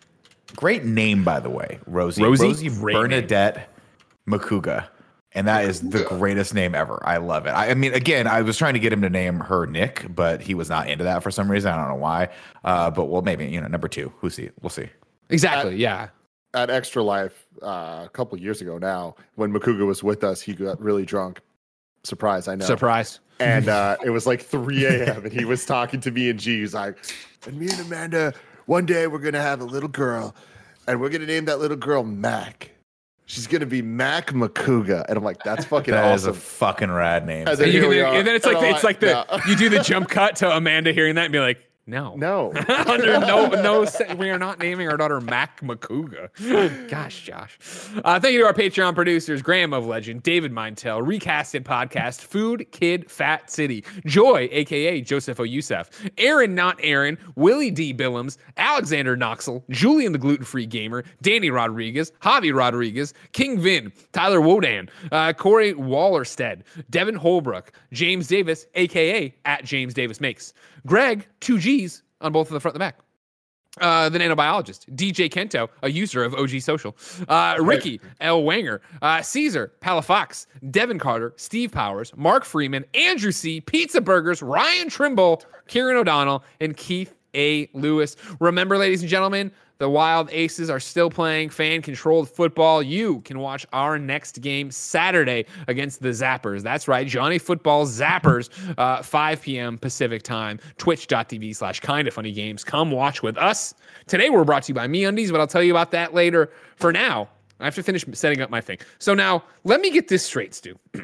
Great 0.56 0.84
name, 0.84 1.22
by 1.22 1.38
the 1.38 1.50
way, 1.50 1.80
Rosie. 1.86 2.22
Rosie? 2.22 2.70
Name. 2.70 2.80
Bernadette 2.80 3.68
Macuga. 4.26 4.88
And 5.36 5.48
that 5.48 5.64
is 5.64 5.80
the 5.80 6.04
greatest 6.04 6.54
name 6.54 6.76
ever. 6.76 7.02
I 7.04 7.16
love 7.16 7.46
it. 7.46 7.50
I, 7.50 7.70
I 7.70 7.74
mean, 7.74 7.92
again, 7.92 8.28
I 8.28 8.42
was 8.42 8.56
trying 8.56 8.74
to 8.74 8.78
get 8.78 8.92
him 8.92 9.02
to 9.02 9.10
name 9.10 9.40
her 9.40 9.66
Nick, 9.66 10.06
but 10.14 10.40
he 10.40 10.54
was 10.54 10.68
not 10.68 10.88
into 10.88 11.02
that 11.02 11.24
for 11.24 11.32
some 11.32 11.50
reason. 11.50 11.72
I 11.72 11.76
don't 11.76 11.88
know 11.88 12.00
why. 12.00 12.28
Uh, 12.62 12.90
but 12.90 13.06
well, 13.06 13.22
maybe 13.22 13.46
you 13.46 13.60
know, 13.60 13.66
number 13.66 13.88
two. 13.88 14.12
Who 14.20 14.30
see? 14.30 14.50
We'll 14.62 14.70
see. 14.70 14.88
Exactly. 15.30 15.76
yeah. 15.76 16.08
At 16.54 16.70
Extra 16.70 17.02
Life 17.02 17.46
uh, 17.62 18.02
a 18.04 18.10
couple 18.12 18.38
years 18.38 18.60
ago 18.60 18.78
now, 18.78 19.16
when 19.34 19.52
Macuga 19.52 19.84
was 19.84 20.04
with 20.04 20.22
us, 20.22 20.40
he 20.40 20.54
got 20.54 20.80
really 20.80 21.04
drunk. 21.04 21.40
Surprise, 22.04 22.46
I 22.46 22.54
know. 22.54 22.64
Surprise. 22.66 23.18
and 23.40 23.68
uh, 23.68 23.96
it 24.04 24.10
was 24.10 24.26
like 24.26 24.40
3 24.40 24.84
a.m. 24.84 25.24
and 25.24 25.32
he 25.32 25.44
was 25.44 25.66
talking 25.66 26.00
to 26.02 26.12
me 26.12 26.30
and 26.30 26.38
G. 26.38 26.60
He's 26.60 26.74
like, 26.74 26.96
and 27.46 27.58
me 27.58 27.68
and 27.70 27.80
Amanda, 27.80 28.34
one 28.66 28.86
day 28.86 29.08
we're 29.08 29.18
gonna 29.18 29.42
have 29.42 29.60
a 29.60 29.64
little 29.64 29.88
girl, 29.88 30.34
and 30.86 31.00
we're 31.00 31.08
gonna 31.08 31.26
name 31.26 31.46
that 31.46 31.58
little 31.58 31.76
girl 31.76 32.04
Mac. 32.04 32.70
She's 33.26 33.46
gonna 33.46 33.64
be 33.66 33.80
Mac 33.80 34.32
Macuga, 34.32 35.04
and 35.08 35.16
I'm 35.16 35.24
like, 35.24 35.42
that's 35.42 35.64
fucking 35.64 35.92
That 35.94 36.14
is 36.14 36.24
awesome. 36.24 36.32
a 36.36 36.40
fucking 36.40 36.90
rad 36.90 37.26
name. 37.26 37.48
And 37.48 37.56
then 37.58 37.64
And, 37.64 37.72
you 37.74 37.80
can- 37.80 37.92
and 38.16 38.26
then 38.26 38.34
it's 38.34 38.44
like 38.44 38.56
And 38.56 38.64
the, 38.66 38.70
it's 38.70 38.84
like 38.84 39.00
the 39.00 39.06
yeah. 39.28 39.40
you 39.48 39.56
do 39.56 39.68
the 39.70 39.78
jump 39.82 40.08
cut 40.10 40.36
to 40.36 40.50
Amanda 40.54 40.92
hearing 40.92 41.14
that 41.14 41.24
and 41.24 41.32
be 41.32 41.40
like, 41.40 41.58
No. 41.86 42.14
No. 42.16 42.52
Under 42.86 43.20
no 43.20 43.48
no 43.48 43.86
we 44.16 44.30
are 44.30 44.38
not 44.38 44.58
naming 44.58 44.88
our 44.88 44.96
daughter 44.96 45.20
Mac 45.20 45.60
Macuga. 45.60 46.30
Gosh, 46.88 47.22
Josh. 47.24 47.58
Uh, 48.02 48.18
thank 48.18 48.32
you 48.32 48.40
to 48.40 48.46
our 48.46 48.54
Patreon 48.54 48.94
producers, 48.94 49.42
Graham 49.42 49.74
of 49.74 49.84
Legend, 49.86 50.22
David 50.22 50.50
Mintel, 50.50 51.02
Recasted 51.06 51.62
Podcast, 51.62 52.22
Food 52.22 52.70
Kid 52.72 53.10
Fat 53.10 53.50
City, 53.50 53.84
Joy, 54.06 54.48
aka 54.50 55.02
Joseph 55.02 55.38
O. 55.40 55.42
Youssef, 55.42 55.90
Aaron 56.16 56.54
Not 56.54 56.78
Aaron, 56.82 57.18
Willie 57.36 57.70
D. 57.70 57.92
Billums, 57.92 58.38
Alexander 58.56 59.14
Knoxel, 59.16 59.62
Julian 59.68 60.12
the 60.12 60.18
Gluten 60.18 60.44
Free 60.44 60.66
Gamer, 60.66 61.04
Danny 61.20 61.50
Rodriguez, 61.50 62.12
Javi 62.22 62.54
Rodriguez, 62.54 63.12
King 63.32 63.60
Vin, 63.60 63.92
Tyler 64.12 64.40
Wodan, 64.40 64.88
uh, 65.12 65.34
Corey 65.34 65.74
Wallerstead, 65.74 66.62
Devin 66.88 67.14
Holbrook, 67.14 67.72
James 67.92 68.26
Davis, 68.26 68.66
aka 68.74 69.34
at 69.44 69.64
James 69.64 69.92
Davis 69.92 70.20
Makes, 70.20 70.54
Greg, 70.86 71.26
two 71.40 71.58
G's 71.58 72.02
on 72.20 72.32
both 72.32 72.48
of 72.48 72.54
the 72.54 72.60
front 72.60 72.74
and 72.74 72.80
the 72.80 72.84
back. 72.84 72.98
Uh, 73.80 74.08
the 74.08 74.20
nanobiologist, 74.20 74.88
DJ 74.94 75.28
Kento, 75.28 75.68
a 75.82 75.90
user 75.90 76.22
of 76.22 76.32
OG 76.34 76.60
Social, 76.60 76.96
uh, 77.28 77.56
Ricky 77.58 78.00
L. 78.20 78.44
Wanger, 78.44 78.78
uh, 79.02 79.20
Caesar, 79.20 79.72
Palafox, 79.80 80.46
Devin 80.70 81.00
Carter, 81.00 81.34
Steve 81.36 81.72
Powers, 81.72 82.12
Mark 82.16 82.44
Freeman, 82.44 82.84
Andrew 82.94 83.32
C., 83.32 83.60
Pizza 83.60 84.00
Burgers, 84.00 84.42
Ryan 84.42 84.88
Trimble, 84.88 85.42
Kieran 85.66 85.96
O'Donnell, 85.96 86.44
and 86.60 86.76
Keith 86.76 87.16
A. 87.34 87.68
Lewis. 87.72 88.14
Remember, 88.38 88.78
ladies 88.78 89.00
and 89.00 89.10
gentlemen, 89.10 89.50
the 89.78 89.88
Wild 89.88 90.28
Aces 90.30 90.70
are 90.70 90.80
still 90.80 91.10
playing 91.10 91.50
fan 91.50 91.82
controlled 91.82 92.28
football. 92.28 92.82
You 92.82 93.20
can 93.22 93.38
watch 93.38 93.66
our 93.72 93.98
next 93.98 94.40
game 94.40 94.70
Saturday 94.70 95.46
against 95.68 96.00
the 96.00 96.10
Zappers. 96.10 96.62
That's 96.62 96.86
right, 96.86 97.06
Johnny 97.06 97.38
Football 97.38 97.86
Zappers, 97.86 98.50
uh, 98.78 99.02
5 99.02 99.42
p.m. 99.42 99.78
Pacific 99.78 100.22
time, 100.22 100.60
twitch.tv 100.78 101.56
slash 101.56 101.80
kind 101.80 102.06
of 102.06 102.14
funny 102.14 102.32
games. 102.32 102.62
Come 102.62 102.90
watch 102.90 103.22
with 103.22 103.36
us. 103.36 103.74
Today 104.06 104.30
we're 104.30 104.44
brought 104.44 104.64
to 104.64 104.70
you 104.70 104.74
by 104.74 104.86
MeUndies, 104.86 105.30
but 105.30 105.40
I'll 105.40 105.46
tell 105.46 105.62
you 105.62 105.72
about 105.72 105.90
that 105.90 106.14
later. 106.14 106.50
For 106.76 106.92
now, 106.92 107.28
I 107.60 107.64
have 107.64 107.74
to 107.76 107.82
finish 107.82 108.04
setting 108.12 108.40
up 108.40 108.50
my 108.50 108.60
thing. 108.60 108.78
So 108.98 109.14
now 109.14 109.44
let 109.64 109.80
me 109.80 109.90
get 109.90 110.08
this 110.08 110.24
straight, 110.24 110.54
Stu. 110.54 110.78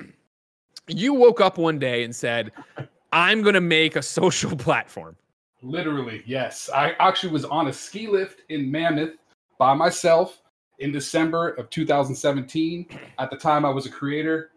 you 0.89 1.15
woke 1.15 1.41
up 1.41 1.59
one 1.59 1.79
day 1.79 2.05
and 2.05 2.15
said, 2.15 2.53
I'm 3.13 3.43
going 3.43 3.55
to 3.55 3.61
make 3.61 3.97
a 3.97 4.03
social 4.03 4.57
platform. 4.57 5.17
Literally, 5.63 6.23
yes. 6.27 6.71
I 6.75 6.93
actually 6.99 7.33
was 7.33 7.45
on 7.45 7.69
a 7.69 7.73
ski 7.73 8.07
lift 8.07 8.43
in 8.49 8.71
Mammoth 8.71 9.17
by 9.59 9.75
myself 9.75 10.41
in 10.79 10.93
December 10.93 11.51
of 11.51 11.69
2017. 11.71 12.87
At 13.19 13.31
the 13.31 13.37
time, 13.37 13.65
I 13.65 13.71
was 13.71 13.87
a 13.87 13.91
creator, 13.91 14.51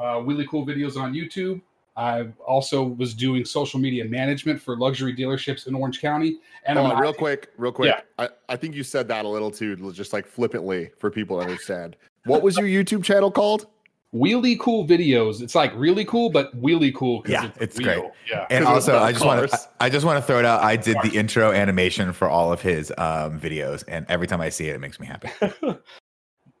uh, 0.00 0.20
really 0.22 0.46
cool 0.48 0.66
videos 0.66 0.96
on 0.96 1.14
YouTube. 1.14 1.60
I 1.96 2.28
also 2.46 2.82
was 2.82 3.14
doing 3.14 3.44
social 3.44 3.78
media 3.78 4.04
management 4.04 4.60
for 4.60 4.76
luxury 4.76 5.14
dealerships 5.14 5.66
in 5.66 5.74
Orange 5.74 6.00
County. 6.00 6.38
And 6.64 6.78
on, 6.78 6.98
real 6.98 7.12
quick, 7.12 7.50
real 7.56 7.72
quick. 7.72 7.88
Yeah. 7.88 8.00
I, 8.18 8.28
I 8.48 8.56
think 8.56 8.74
you 8.74 8.82
said 8.82 9.06
that 9.08 9.24
a 9.24 9.28
little 9.28 9.50
too, 9.50 9.92
just 9.92 10.12
like 10.12 10.26
flippantly 10.26 10.90
for 10.98 11.10
people 11.10 11.38
to 11.38 11.42
understand. 11.42 11.96
What 12.24 12.42
was 12.42 12.56
your 12.56 12.66
YouTube 12.66 13.04
channel 13.04 13.30
called? 13.30 13.66
Wheelie 14.14 14.58
Cool 14.58 14.86
Videos. 14.86 15.40
It's 15.40 15.54
like 15.54 15.72
really 15.76 16.04
cool, 16.04 16.30
but 16.30 16.58
wheelie 16.60 16.94
cool. 16.94 17.22
Yeah, 17.28 17.50
it's 17.60 17.78
great. 17.78 18.02
Yeah. 18.28 18.46
And 18.50 18.62
it's 18.62 18.68
also, 18.68 18.98
I 18.98 19.12
just 19.12 19.24
want 19.24 19.48
to 19.48 19.58
I 19.78 19.88
just 19.88 20.04
want 20.04 20.18
to 20.18 20.22
throw 20.22 20.38
it 20.38 20.44
out. 20.44 20.62
I 20.62 20.76
did 20.76 20.96
the 21.02 21.16
intro 21.16 21.52
animation 21.52 22.12
for 22.12 22.28
all 22.28 22.52
of 22.52 22.60
his 22.60 22.90
um, 22.98 23.38
videos, 23.38 23.84
and 23.86 24.04
every 24.08 24.26
time 24.26 24.40
I 24.40 24.48
see 24.48 24.68
it, 24.68 24.74
it 24.74 24.80
makes 24.80 24.98
me 24.98 25.06
happy. 25.06 25.30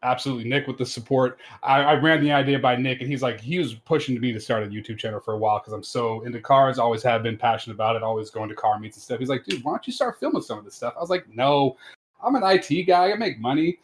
Absolutely, 0.02 0.48
Nick 0.48 0.66
with 0.66 0.78
the 0.78 0.86
support. 0.86 1.38
I, 1.62 1.82
I 1.82 1.94
ran 1.94 2.22
the 2.22 2.32
idea 2.32 2.58
by 2.58 2.76
Nick, 2.76 3.00
and 3.00 3.10
he's 3.10 3.20
like, 3.20 3.38
he 3.38 3.58
was 3.58 3.74
pushing 3.74 4.18
me 4.18 4.32
to 4.32 4.40
start 4.40 4.62
a 4.62 4.66
YouTube 4.66 4.96
channel 4.98 5.20
for 5.20 5.34
a 5.34 5.38
while 5.38 5.58
because 5.58 5.74
I'm 5.74 5.82
so 5.82 6.22
into 6.22 6.40
cars. 6.40 6.78
Always 6.78 7.02
have 7.02 7.22
been 7.22 7.36
passionate 7.36 7.74
about 7.74 7.96
it. 7.96 8.02
Always 8.02 8.30
going 8.30 8.48
to 8.48 8.54
car 8.54 8.78
meets 8.78 8.96
and 8.96 9.02
stuff. 9.02 9.18
He's 9.18 9.28
like, 9.28 9.44
dude, 9.44 9.62
why 9.62 9.72
don't 9.72 9.86
you 9.86 9.92
start 9.92 10.18
filming 10.18 10.40
some 10.40 10.58
of 10.58 10.64
this 10.64 10.74
stuff? 10.74 10.94
I 10.96 11.00
was 11.00 11.10
like, 11.10 11.28
no, 11.28 11.76
I'm 12.22 12.34
an 12.34 12.42
IT 12.44 12.84
guy. 12.84 13.12
I 13.12 13.16
make 13.16 13.40
money. 13.40 13.78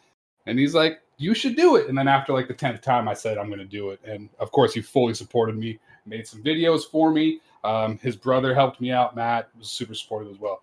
And 0.47 0.57
he's 0.57 0.73
like, 0.73 1.01
you 1.17 1.33
should 1.33 1.55
do 1.55 1.75
it. 1.75 1.87
And 1.87 1.97
then 1.97 2.07
after 2.07 2.33
like 2.33 2.47
the 2.47 2.53
tenth 2.53 2.81
time, 2.81 3.07
I 3.07 3.13
said 3.13 3.37
I'm 3.37 3.47
going 3.47 3.59
to 3.59 3.65
do 3.65 3.89
it. 3.91 3.99
And 4.05 4.29
of 4.39 4.51
course, 4.51 4.73
he 4.73 4.81
fully 4.81 5.13
supported 5.13 5.57
me. 5.57 5.79
Made 6.05 6.27
some 6.27 6.41
videos 6.41 6.89
for 6.89 7.11
me. 7.11 7.41
Um, 7.63 7.97
his 8.01 8.15
brother 8.15 8.53
helped 8.53 8.79
me 8.79 8.91
out. 8.91 9.15
Matt 9.15 9.49
was 9.57 9.69
super 9.69 9.93
supportive 9.93 10.31
as 10.31 10.39
well. 10.39 10.61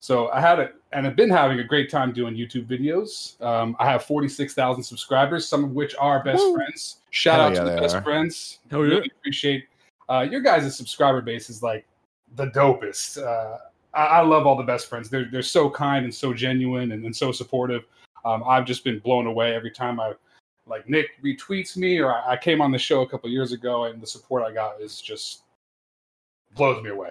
So 0.00 0.28
I 0.30 0.40
had 0.40 0.58
it, 0.58 0.74
and 0.90 1.06
I've 1.06 1.14
been 1.14 1.30
having 1.30 1.60
a 1.60 1.64
great 1.64 1.88
time 1.88 2.12
doing 2.12 2.34
YouTube 2.34 2.66
videos. 2.66 3.40
Um, 3.40 3.76
I 3.78 3.88
have 3.88 4.02
46,000 4.02 4.82
subscribers, 4.82 5.46
some 5.46 5.62
of 5.62 5.70
which 5.70 5.94
are 6.00 6.24
best 6.24 6.42
friends. 6.52 6.96
Shout 7.10 7.36
Hell 7.36 7.46
out 7.46 7.54
yeah, 7.54 7.62
to 7.62 7.70
the 7.70 7.80
best 7.80 7.94
are. 7.94 8.02
friends. 8.02 8.58
Oh, 8.72 8.82
yeah. 8.82 8.96
really 8.96 9.12
appreciate 9.20 9.66
uh, 10.08 10.26
your 10.28 10.40
guys' 10.40 10.76
subscriber 10.76 11.20
base 11.20 11.48
is 11.48 11.62
like 11.62 11.86
the 12.34 12.46
dopest. 12.46 13.22
Uh, 13.22 13.58
I, 13.94 14.04
I 14.04 14.20
love 14.22 14.46
all 14.46 14.56
the 14.56 14.62
best 14.62 14.88
friends. 14.88 15.08
They're 15.08 15.28
they're 15.30 15.42
so 15.42 15.70
kind 15.70 16.04
and 16.04 16.14
so 16.14 16.34
genuine 16.34 16.92
and, 16.92 17.04
and 17.04 17.14
so 17.14 17.32
supportive. 17.32 17.84
Um, 18.24 18.44
I've 18.46 18.64
just 18.64 18.84
been 18.84 18.98
blown 18.98 19.26
away 19.26 19.54
every 19.54 19.70
time 19.70 20.00
I 20.00 20.14
like 20.66 20.88
Nick 20.88 21.22
retweets 21.22 21.76
me 21.76 21.98
or 21.98 22.14
I, 22.14 22.32
I 22.32 22.36
came 22.36 22.60
on 22.60 22.70
the 22.70 22.78
show 22.78 23.02
a 23.02 23.08
couple 23.08 23.28
years 23.30 23.52
ago 23.52 23.84
and 23.84 24.00
the 24.00 24.06
support 24.06 24.44
I 24.44 24.52
got 24.52 24.80
is 24.80 25.00
just 25.00 25.42
blows 26.54 26.82
me 26.82 26.90
away. 26.90 27.10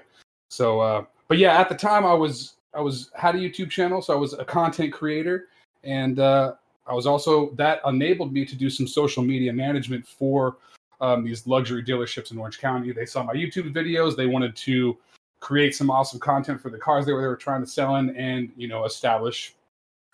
So, 0.50 0.80
uh, 0.80 1.06
but 1.28 1.38
yeah, 1.38 1.60
at 1.60 1.70
the 1.70 1.76
time 1.76 2.06
I 2.06 2.14
was 2.14 2.56
I 2.74 2.82
was 2.82 3.12
had 3.16 3.36
a 3.36 3.38
YouTube 3.38 3.70
channel, 3.70 4.02
so 4.02 4.14
I 4.14 4.18
was 4.18 4.34
a 4.34 4.46
content 4.46 4.94
creator, 4.94 5.48
and 5.84 6.20
uh, 6.20 6.54
I 6.88 6.94
was 6.94 7.06
also 7.06 7.52
that 7.56 7.82
enabled 7.86 8.34
me 8.34 8.46
to 8.46 8.56
do 8.56 8.70
some 8.70 8.88
social 8.88 9.24
media 9.24 9.52
management 9.52 10.08
for 10.08 10.58
um, 11.02 11.24
these 11.24 11.48
luxury 11.48 11.84
dealerships 11.84 12.32
in 12.32 12.38
Orange 12.38 12.60
County. 12.60 12.92
They 12.92 13.06
saw 13.06 13.24
my 13.24 13.34
YouTube 13.34 13.74
videos. 13.74 14.16
They 14.16 14.28
wanted 14.28 14.56
to 14.58 14.98
create 15.40 15.76
some 15.76 15.90
awesome 15.90 16.20
content 16.20 16.62
for 16.62 16.70
the 16.70 16.78
cars 16.78 17.06
they 17.06 17.14
were, 17.14 17.22
they 17.22 17.28
were 17.28 17.36
trying 17.36 17.62
to 17.62 17.68
sell 17.68 17.96
in, 17.98 18.16
and 18.16 18.52
you 18.56 18.68
know 18.68 18.86
establish 18.86 19.56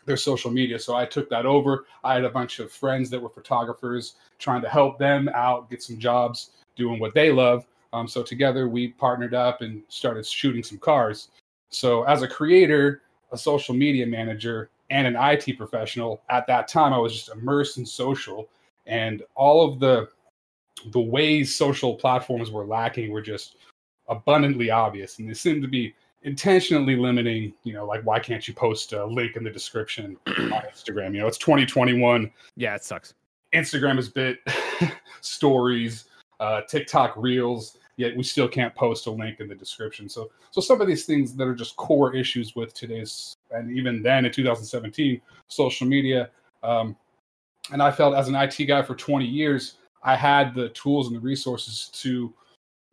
their 0.08 0.17
social 0.17 0.50
media. 0.50 0.80
So 0.80 0.96
I 0.96 1.06
took 1.06 1.30
that 1.30 1.46
over. 1.46 1.86
I 2.04 2.15
had 2.15 2.24
a 2.24 2.30
bunch 2.30 2.60
of 2.60 2.72
friends 2.72 3.10
that 3.12 3.22
were 3.22 3.30
photographers, 3.30 4.15
trying 4.39 4.62
to 4.63 4.70
help 4.70 4.98
them 4.98 5.30
out, 5.36 5.70
get 5.70 5.84
some 5.84 6.00
jobs 6.00 6.52
doing 6.76 7.00
what 7.00 7.13
they 7.13 7.32
love. 7.32 7.65
Um, 7.93 8.08
so 8.08 8.24
together 8.24 8.67
we 8.67 8.89
partnered 8.89 9.34
up 9.34 9.62
and 9.62 9.84
started 9.89 10.26
shooting 10.26 10.63
some 10.63 10.80
cars. 10.80 11.30
So 11.70 12.04
as 12.04 12.22
a 12.22 12.28
creator, 12.28 13.04
a 13.32 13.38
social 13.38 13.76
media 13.76 14.08
manager, 14.08 14.70
and 14.89 15.06
an 15.06 15.17
IT 15.17 15.58
professional, 15.58 16.22
at 16.30 16.48
that 16.48 16.67
time 16.67 16.93
I 16.93 16.98
was 16.98 17.13
just 17.13 17.30
immersed 17.30 17.78
in 17.78 17.86
social, 17.86 18.48
and 18.86 19.22
all 19.36 19.70
of 19.70 19.80
the 19.80 20.08
the 20.91 21.00
ways 21.00 21.56
social 21.56 21.96
platforms 21.96 22.52
were 22.52 22.65
lacking 22.65 23.12
were 23.12 23.22
just 23.22 23.58
abundantly 24.08 24.70
obvious, 24.70 25.20
and 25.20 25.28
they 25.28 25.34
seemed 25.34 25.62
to 25.63 25.67
be 25.67 25.93
intentionally 26.23 26.95
limiting. 26.95 27.53
You 27.63 27.73
know, 27.73 27.86
like 27.86 28.01
why 28.03 28.19
can't 28.19 28.47
you 28.47 28.53
post 28.53 28.93
a 28.93 29.06
link 29.06 29.36
in 29.36 29.43
the 29.43 29.49
description 29.49 30.17
on 30.27 30.63
Instagram? 30.63 31.13
You 31.13 31.21
know, 31.21 31.27
it's 31.27 31.38
2021. 31.38 32.32
Yeah, 32.56 32.75
it 32.75 32.84
sucks. 32.84 33.13
Instagram 33.53 33.97
is 33.97 34.10
bit 34.10 34.39
stories, 35.21 36.06
uh, 36.39 36.62
TikTok 36.67 37.15
reels, 37.15 37.77
yet 37.95 38.15
we 38.15 38.23
still 38.23 38.47
can't 38.47 38.75
post 38.75 39.08
a 39.08 39.12
link 39.12 39.39
in 39.39 39.47
the 39.47 39.56
description. 39.56 40.10
So, 40.10 40.30
so 40.51 40.62
some 40.62 40.82
of 40.82 40.88
these 40.88 41.06
things 41.06 41.34
that 41.36 41.47
are 41.47 41.56
just 41.56 41.75
core 41.77 42.15
issues 42.15 42.56
with 42.56 42.73
today's, 42.73 43.36
and 43.51 43.71
even 43.71 44.03
then 44.03 44.25
in 44.25 44.32
2017, 44.32 45.21
social 45.47 45.88
media. 45.88 46.30
Um, 46.62 46.95
and 47.71 47.82
I 47.82 47.91
felt 47.91 48.15
as 48.15 48.27
an 48.27 48.36
IT 48.36 48.58
guy 48.67 48.82
for 48.82 48.95
20 48.95 49.25
years, 49.25 49.75
I 50.03 50.15
had 50.15 50.53
the 50.53 50.69
tools 50.69 51.08
and 51.08 51.15
the 51.15 51.19
resources 51.19 51.89
to 52.01 52.34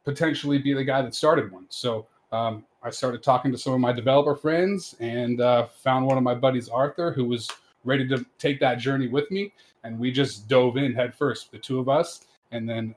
potentially 0.04 0.58
be 0.58 0.72
the 0.72 0.84
guy 0.84 1.02
that 1.02 1.14
started 1.14 1.52
one. 1.52 1.66
So 1.68 2.06
um, 2.32 2.64
I 2.84 2.90
started 2.90 3.22
talking 3.22 3.50
to 3.50 3.58
some 3.58 3.72
of 3.72 3.80
my 3.80 3.92
developer 3.92 4.36
friends 4.36 4.94
and 5.00 5.40
uh, 5.40 5.66
found 5.66 6.06
one 6.06 6.18
of 6.18 6.22
my 6.22 6.34
buddies, 6.34 6.68
Arthur, 6.68 7.12
who 7.12 7.24
was 7.24 7.50
ready 7.82 8.06
to 8.08 8.24
take 8.38 8.60
that 8.60 8.78
journey 8.78 9.08
with 9.08 9.30
me 9.30 9.52
and 9.84 9.98
we 9.98 10.10
just 10.10 10.48
dove 10.48 10.76
in 10.76 10.92
head 10.92 11.14
first, 11.14 11.50
the 11.52 11.58
two 11.58 11.78
of 11.78 11.88
us. 11.88 12.22
And 12.50 12.68
then 12.68 12.94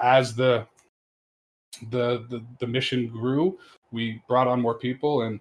as 0.00 0.34
the 0.34 0.66
the 1.90 2.26
the, 2.28 2.44
the 2.58 2.66
mission 2.66 3.06
grew, 3.08 3.58
we 3.92 4.22
brought 4.26 4.48
on 4.48 4.60
more 4.60 4.74
people. 4.74 5.22
And 5.22 5.40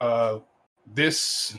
uh, 0.00 0.38
this 0.94 1.58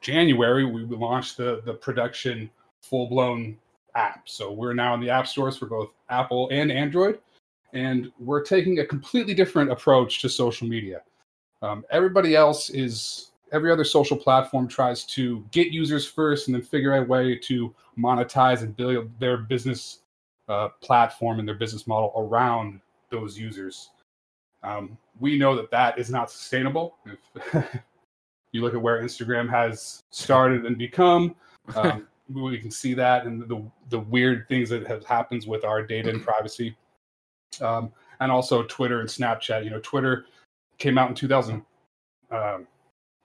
January, 0.00 0.64
we 0.64 0.84
launched 0.84 1.36
the 1.36 1.62
the 1.64 1.74
production 1.74 2.50
full 2.82 3.08
blown 3.08 3.56
app. 3.94 4.28
So 4.28 4.52
we're 4.52 4.74
now 4.74 4.94
in 4.94 5.00
the 5.00 5.10
app 5.10 5.26
stores 5.26 5.56
for 5.56 5.66
both 5.66 5.90
Apple 6.10 6.48
and 6.50 6.70
Android, 6.70 7.18
and 7.74 8.10
we're 8.18 8.42
taking 8.42 8.78
a 8.78 8.86
completely 8.86 9.34
different 9.34 9.70
approach 9.70 10.22
to 10.22 10.28
social 10.28 10.66
media. 10.66 11.02
Um, 11.60 11.84
everybody 11.90 12.36
else 12.36 12.70
is 12.70 13.32
every 13.52 13.70
other 13.70 13.84
social 13.84 14.16
platform 14.16 14.66
tries 14.68 15.04
to 15.04 15.44
get 15.50 15.68
users 15.68 16.06
first 16.06 16.48
and 16.48 16.54
then 16.54 16.62
figure 16.62 16.94
out 16.94 17.02
a 17.02 17.06
way 17.06 17.36
to 17.36 17.74
monetize 17.98 18.62
and 18.62 18.76
build 18.76 19.10
their 19.18 19.36
business 19.36 20.00
uh, 20.48 20.68
platform 20.80 21.38
and 21.38 21.48
their 21.48 21.54
business 21.54 21.86
model 21.86 22.12
around 22.16 22.80
those 23.10 23.38
users. 23.38 23.90
Um, 24.62 24.96
we 25.20 25.36
know 25.38 25.54
that 25.56 25.70
that 25.70 25.98
is 25.98 26.10
not 26.10 26.30
sustainable. 26.30 26.96
If 27.06 27.54
you 28.52 28.62
look 28.62 28.74
at 28.74 28.80
where 28.80 29.02
Instagram 29.02 29.48
has 29.50 30.02
started 30.10 30.64
and 30.64 30.78
become, 30.78 31.34
um, 31.76 32.06
we 32.32 32.58
can 32.58 32.70
see 32.70 32.94
that 32.94 33.26
and 33.26 33.42
the 33.48 33.62
the 33.90 34.00
weird 34.00 34.48
things 34.48 34.70
that 34.70 34.86
have 34.86 35.04
happens 35.04 35.46
with 35.46 35.64
our 35.64 35.82
data 35.82 36.08
and 36.10 36.24
privacy, 36.24 36.76
um, 37.60 37.92
and 38.20 38.30
also 38.30 38.62
Twitter 38.64 39.00
and 39.00 39.08
Snapchat. 39.08 39.64
You 39.64 39.70
know, 39.70 39.80
Twitter 39.80 40.26
came 40.78 40.98
out 40.98 41.08
in 41.08 41.14
2000. 41.14 41.62
Um, 42.30 42.66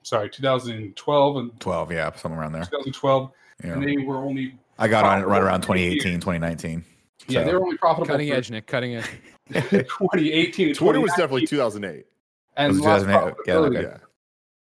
sorry, 0.02 0.30
2012 0.30 1.36
and 1.36 1.60
12, 1.60 1.92
yeah, 1.92 2.12
somewhere 2.12 2.40
around 2.40 2.52
there. 2.52 2.62
2012, 2.64 3.30
Yeah. 3.64 3.72
and 3.72 3.82
they 3.82 3.96
were 3.98 4.18
only 4.18 4.56
I 4.78 4.88
got 4.88 5.04
on 5.04 5.20
it 5.20 5.26
right 5.26 5.42
around 5.42 5.62
for 5.62 5.74
2018, 5.74 6.20
2019. 6.20 6.84
Yeah, 7.28 7.44
they 7.44 7.52
were 7.52 7.60
only 7.60 7.76
profitable 7.76 8.06
Cutting 8.06 8.28
for 8.28 8.34
edge, 8.34 8.50
Nick. 8.50 8.66
Cutting 8.66 8.96
edge. 8.96 9.08
2018 9.50 10.68
and 10.68 10.76
Twitter 10.76 11.00
was 11.00 11.10
definitely 11.10 11.46
2008. 11.46 12.06
and 12.56 12.76
it 12.76 12.80
lost 12.80 13.04
2008? 13.04 13.34
Yeah, 13.46 13.54
okay. 13.54 13.82
Yeah. 13.82 13.96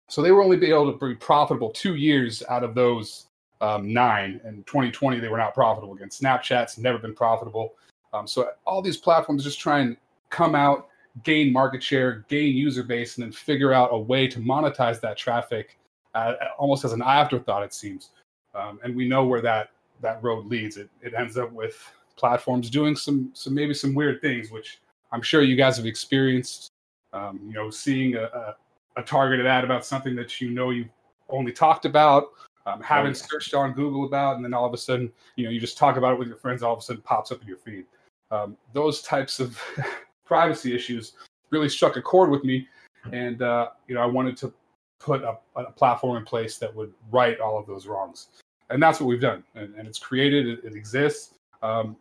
So 0.08 0.22
they 0.22 0.32
were 0.32 0.42
only 0.42 0.56
able 0.68 0.92
to 0.92 1.06
be 1.06 1.14
profitable 1.14 1.70
two 1.70 1.96
years 1.96 2.42
out 2.48 2.64
of 2.64 2.74
those 2.74 3.26
um, 3.60 3.92
nine. 3.92 4.40
And 4.44 4.66
2020, 4.66 5.20
they 5.20 5.28
were 5.28 5.38
not 5.38 5.54
profitable 5.54 5.94
again. 5.94 6.08
Snapchat's 6.08 6.78
never 6.78 6.98
been 6.98 7.14
profitable. 7.14 7.74
Um, 8.12 8.26
so 8.26 8.50
all 8.66 8.82
these 8.82 8.96
platforms 8.96 9.44
just 9.44 9.60
try 9.60 9.80
and 9.80 9.96
come 10.30 10.54
out, 10.54 10.88
gain 11.24 11.52
market 11.52 11.82
share, 11.82 12.24
gain 12.28 12.56
user 12.56 12.82
base, 12.82 13.16
and 13.16 13.24
then 13.24 13.32
figure 13.32 13.72
out 13.72 13.90
a 13.92 13.98
way 13.98 14.26
to 14.28 14.38
monetize 14.38 15.00
that 15.00 15.16
traffic 15.16 15.78
uh, 16.14 16.34
almost 16.58 16.84
as 16.84 16.92
an 16.92 17.02
afterthought, 17.02 17.62
it 17.62 17.72
seems. 17.72 18.10
Um, 18.54 18.80
and 18.82 18.96
we 18.96 19.08
know 19.08 19.24
where 19.24 19.40
that 19.42 19.70
that 20.00 20.22
road 20.22 20.46
leads. 20.46 20.76
It, 20.76 20.88
it 21.02 21.14
ends 21.14 21.36
up 21.36 21.52
with 21.52 21.76
platforms 22.16 22.68
doing 22.70 22.96
some 22.96 23.30
some 23.32 23.54
maybe 23.54 23.74
some 23.74 23.94
weird 23.94 24.20
things, 24.20 24.50
which 24.50 24.80
I'm 25.12 25.22
sure 25.22 25.42
you 25.42 25.56
guys 25.56 25.76
have 25.76 25.86
experienced. 25.86 26.68
Um, 27.12 27.40
you 27.46 27.52
know, 27.52 27.70
seeing 27.70 28.16
a, 28.16 28.24
a 28.24 28.56
a 28.96 29.02
targeted 29.02 29.46
ad 29.46 29.64
about 29.64 29.84
something 29.84 30.16
that 30.16 30.40
you 30.40 30.50
know 30.50 30.70
you've 30.70 30.88
only 31.28 31.52
talked 31.52 31.84
about, 31.84 32.30
um, 32.66 32.80
haven't 32.80 33.16
searched 33.16 33.54
on 33.54 33.72
Google 33.72 34.04
about, 34.04 34.36
and 34.36 34.44
then 34.44 34.52
all 34.52 34.66
of 34.66 34.74
a 34.74 34.76
sudden, 34.76 35.10
you 35.36 35.44
know, 35.44 35.50
you 35.50 35.60
just 35.60 35.78
talk 35.78 35.96
about 35.96 36.12
it 36.12 36.18
with 36.18 36.28
your 36.28 36.36
friends, 36.36 36.62
all 36.62 36.72
of 36.72 36.78
a 36.80 36.82
sudden 36.82 37.02
pops 37.02 37.30
up 37.32 37.40
in 37.40 37.48
your 37.48 37.56
feed. 37.56 37.84
Um, 38.30 38.56
those 38.72 39.02
types 39.02 39.40
of 39.40 39.60
privacy 40.24 40.74
issues 40.74 41.14
really 41.50 41.68
struck 41.68 41.96
a 41.96 42.02
chord 42.02 42.30
with 42.30 42.44
me, 42.44 42.68
and 43.12 43.42
uh, 43.42 43.70
you 43.88 43.94
know, 43.94 44.00
I 44.00 44.06
wanted 44.06 44.36
to 44.38 44.52
put 44.98 45.22
a, 45.22 45.36
a 45.56 45.72
platform 45.72 46.16
in 46.16 46.24
place 46.24 46.58
that 46.58 46.74
would 46.74 46.92
right 47.10 47.40
all 47.40 47.58
of 47.58 47.66
those 47.66 47.86
wrongs, 47.86 48.28
and 48.68 48.82
that's 48.82 49.00
what 49.00 49.06
we've 49.06 49.20
done. 49.20 49.42
And, 49.54 49.74
and 49.74 49.88
it's 49.88 49.98
created, 49.98 50.46
it, 50.46 50.64
it 50.64 50.74
exists. 50.74 51.34
Um, 51.62 51.96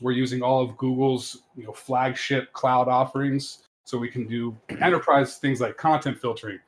we're 0.00 0.12
using 0.12 0.42
all 0.42 0.62
of 0.62 0.76
Google's 0.76 1.42
you 1.56 1.64
know 1.64 1.72
flagship 1.72 2.52
cloud 2.52 2.88
offerings 2.88 3.64
so 3.84 3.98
we 3.98 4.08
can 4.08 4.26
do 4.26 4.56
enterprise 4.80 5.36
things 5.36 5.60
like 5.60 5.76
content 5.76 6.20
filtering 6.20 6.58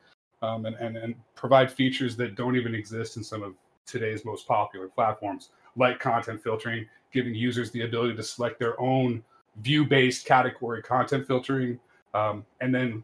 um, 0.41 0.65
and, 0.65 0.75
and, 0.77 0.97
and 0.97 1.15
provide 1.35 1.71
features 1.71 2.15
that 2.17 2.35
don't 2.35 2.55
even 2.55 2.73
exist 2.73 3.17
in 3.17 3.23
some 3.23 3.43
of 3.43 3.53
today's 3.85 4.25
most 4.25 4.47
popular 4.47 4.87
platforms 4.87 5.49
like 5.75 5.99
content 5.99 6.41
filtering 6.41 6.85
giving 7.11 7.35
users 7.35 7.71
the 7.71 7.81
ability 7.81 8.15
to 8.15 8.23
select 8.23 8.59
their 8.59 8.79
own 8.79 9.23
view-based 9.57 10.25
category 10.25 10.81
content 10.81 11.27
filtering 11.27 11.79
um, 12.13 12.45
and 12.61 12.73
then 12.73 13.03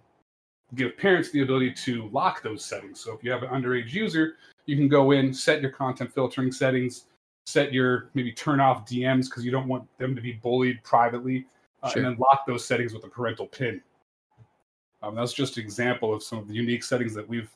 give 0.75 0.97
parents 0.97 1.31
the 1.31 1.41
ability 1.41 1.71
to 1.71 2.09
lock 2.09 2.41
those 2.41 2.63
settings 2.63 2.99
so 2.99 3.13
if 3.13 3.23
you 3.23 3.31
have 3.31 3.43
an 3.43 3.49
underage 3.49 3.91
user 3.93 4.35
you 4.65 4.75
can 4.75 4.87
go 4.87 5.11
in 5.11 5.33
set 5.33 5.61
your 5.61 5.71
content 5.71 6.13
filtering 6.13 6.51
settings 6.51 7.05
set 7.45 7.71
your 7.71 8.09
maybe 8.13 8.31
turn 8.31 8.59
off 8.59 8.85
dms 8.85 9.25
because 9.29 9.45
you 9.45 9.51
don't 9.51 9.67
want 9.67 9.85
them 9.97 10.15
to 10.15 10.21
be 10.21 10.33
bullied 10.33 10.81
privately 10.83 11.45
uh, 11.83 11.89
Sure. 11.89 12.03
and 12.03 12.11
then 12.11 12.17
lock 12.19 12.45
those 12.45 12.65
settings 12.65 12.93
with 12.93 13.03
a 13.05 13.07
parental 13.07 13.47
pin 13.47 13.81
um, 15.01 15.15
that's 15.15 15.33
just 15.33 15.57
an 15.57 15.63
example 15.63 16.13
of 16.13 16.23
some 16.23 16.39
of 16.39 16.47
the 16.47 16.53
unique 16.53 16.83
settings 16.83 17.13
that 17.13 17.27
we've 17.27 17.49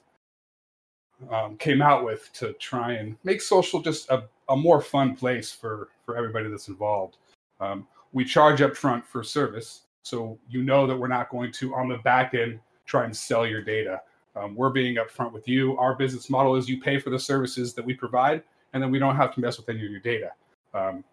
um, 1.29 1.57
came 1.57 1.81
out 1.81 2.03
with 2.03 2.31
to 2.33 2.53
try 2.53 2.93
and 2.93 3.15
make 3.23 3.41
social 3.41 3.81
just 3.81 4.09
a, 4.09 4.23
a 4.49 4.55
more 4.55 4.81
fun 4.81 5.15
place 5.15 5.51
for 5.51 5.89
for 6.05 6.17
everybody 6.17 6.49
that's 6.49 6.67
involved. 6.67 7.17
Um, 7.59 7.87
we 8.13 8.25
charge 8.25 8.61
up 8.61 8.75
front 8.75 9.05
for 9.05 9.23
service, 9.23 9.81
so 10.03 10.37
you 10.49 10.63
know 10.63 10.87
that 10.87 10.97
we're 10.97 11.07
not 11.07 11.29
going 11.29 11.51
to 11.53 11.75
on 11.75 11.87
the 11.87 11.97
back 11.97 12.33
end 12.33 12.59
try 12.85 13.05
and 13.05 13.15
sell 13.15 13.45
your 13.45 13.61
data. 13.61 14.01
Um, 14.35 14.55
we're 14.55 14.69
being 14.69 14.95
upfront 14.95 15.33
with 15.33 15.47
you. 15.47 15.77
Our 15.77 15.95
business 15.95 16.29
model 16.29 16.55
is 16.55 16.67
you 16.67 16.81
pay 16.81 16.99
for 16.99 17.09
the 17.09 17.19
services 17.19 17.73
that 17.73 17.85
we 17.85 17.93
provide, 17.93 18.43
and 18.73 18.81
then 18.81 18.91
we 18.91 18.99
don't 18.99 19.15
have 19.15 19.33
to 19.35 19.41
mess 19.41 19.57
with 19.57 19.69
any 19.69 19.85
of 19.85 19.91
your 19.91 19.99
data. 19.99 20.31
Um, 20.73 21.03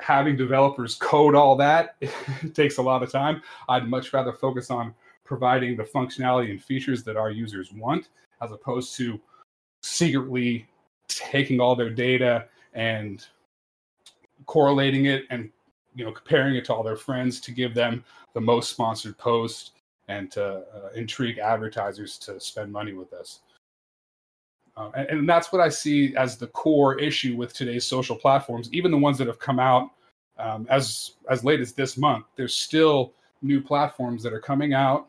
having 0.00 0.36
developers 0.36 0.96
code 0.96 1.34
all 1.34 1.56
that 1.56 1.96
takes 2.54 2.78
a 2.78 2.82
lot 2.82 3.02
of 3.02 3.10
time. 3.10 3.42
I'd 3.68 3.88
much 3.88 4.12
rather 4.12 4.32
focus 4.32 4.70
on 4.70 4.94
providing 5.24 5.76
the 5.76 5.84
functionality 5.84 6.50
and 6.50 6.62
features 6.62 7.02
that 7.04 7.16
our 7.16 7.30
users 7.30 7.72
want 7.72 8.08
as 8.44 8.52
opposed 8.52 8.96
to 8.96 9.20
secretly 9.82 10.66
taking 11.08 11.60
all 11.60 11.74
their 11.74 11.90
data 11.90 12.46
and 12.74 13.26
correlating 14.46 15.06
it 15.06 15.24
and 15.30 15.50
you 15.94 16.04
know 16.04 16.12
comparing 16.12 16.56
it 16.56 16.64
to 16.64 16.74
all 16.74 16.82
their 16.82 16.96
friends 16.96 17.40
to 17.40 17.50
give 17.52 17.74
them 17.74 18.04
the 18.34 18.40
most 18.40 18.70
sponsored 18.70 19.16
post 19.18 19.72
and 20.08 20.30
to 20.30 20.44
uh, 20.44 20.88
intrigue 20.94 21.38
advertisers 21.38 22.18
to 22.18 22.38
spend 22.38 22.70
money 22.70 22.92
with 22.92 23.12
us. 23.14 23.40
Uh, 24.76 24.90
and, 24.96 25.08
and 25.08 25.28
that's 25.28 25.52
what 25.52 25.60
i 25.60 25.68
see 25.68 26.16
as 26.16 26.36
the 26.36 26.48
core 26.48 26.98
issue 26.98 27.36
with 27.36 27.52
today's 27.52 27.84
social 27.84 28.16
platforms 28.16 28.68
even 28.72 28.90
the 28.90 28.98
ones 28.98 29.16
that 29.16 29.28
have 29.28 29.38
come 29.38 29.60
out 29.60 29.90
um, 30.38 30.66
as 30.68 31.12
as 31.30 31.44
late 31.44 31.60
as 31.60 31.72
this 31.72 31.96
month 31.96 32.24
there's 32.34 32.56
still 32.56 33.12
new 33.40 33.60
platforms 33.60 34.20
that 34.20 34.32
are 34.32 34.40
coming 34.40 34.74
out 34.74 35.06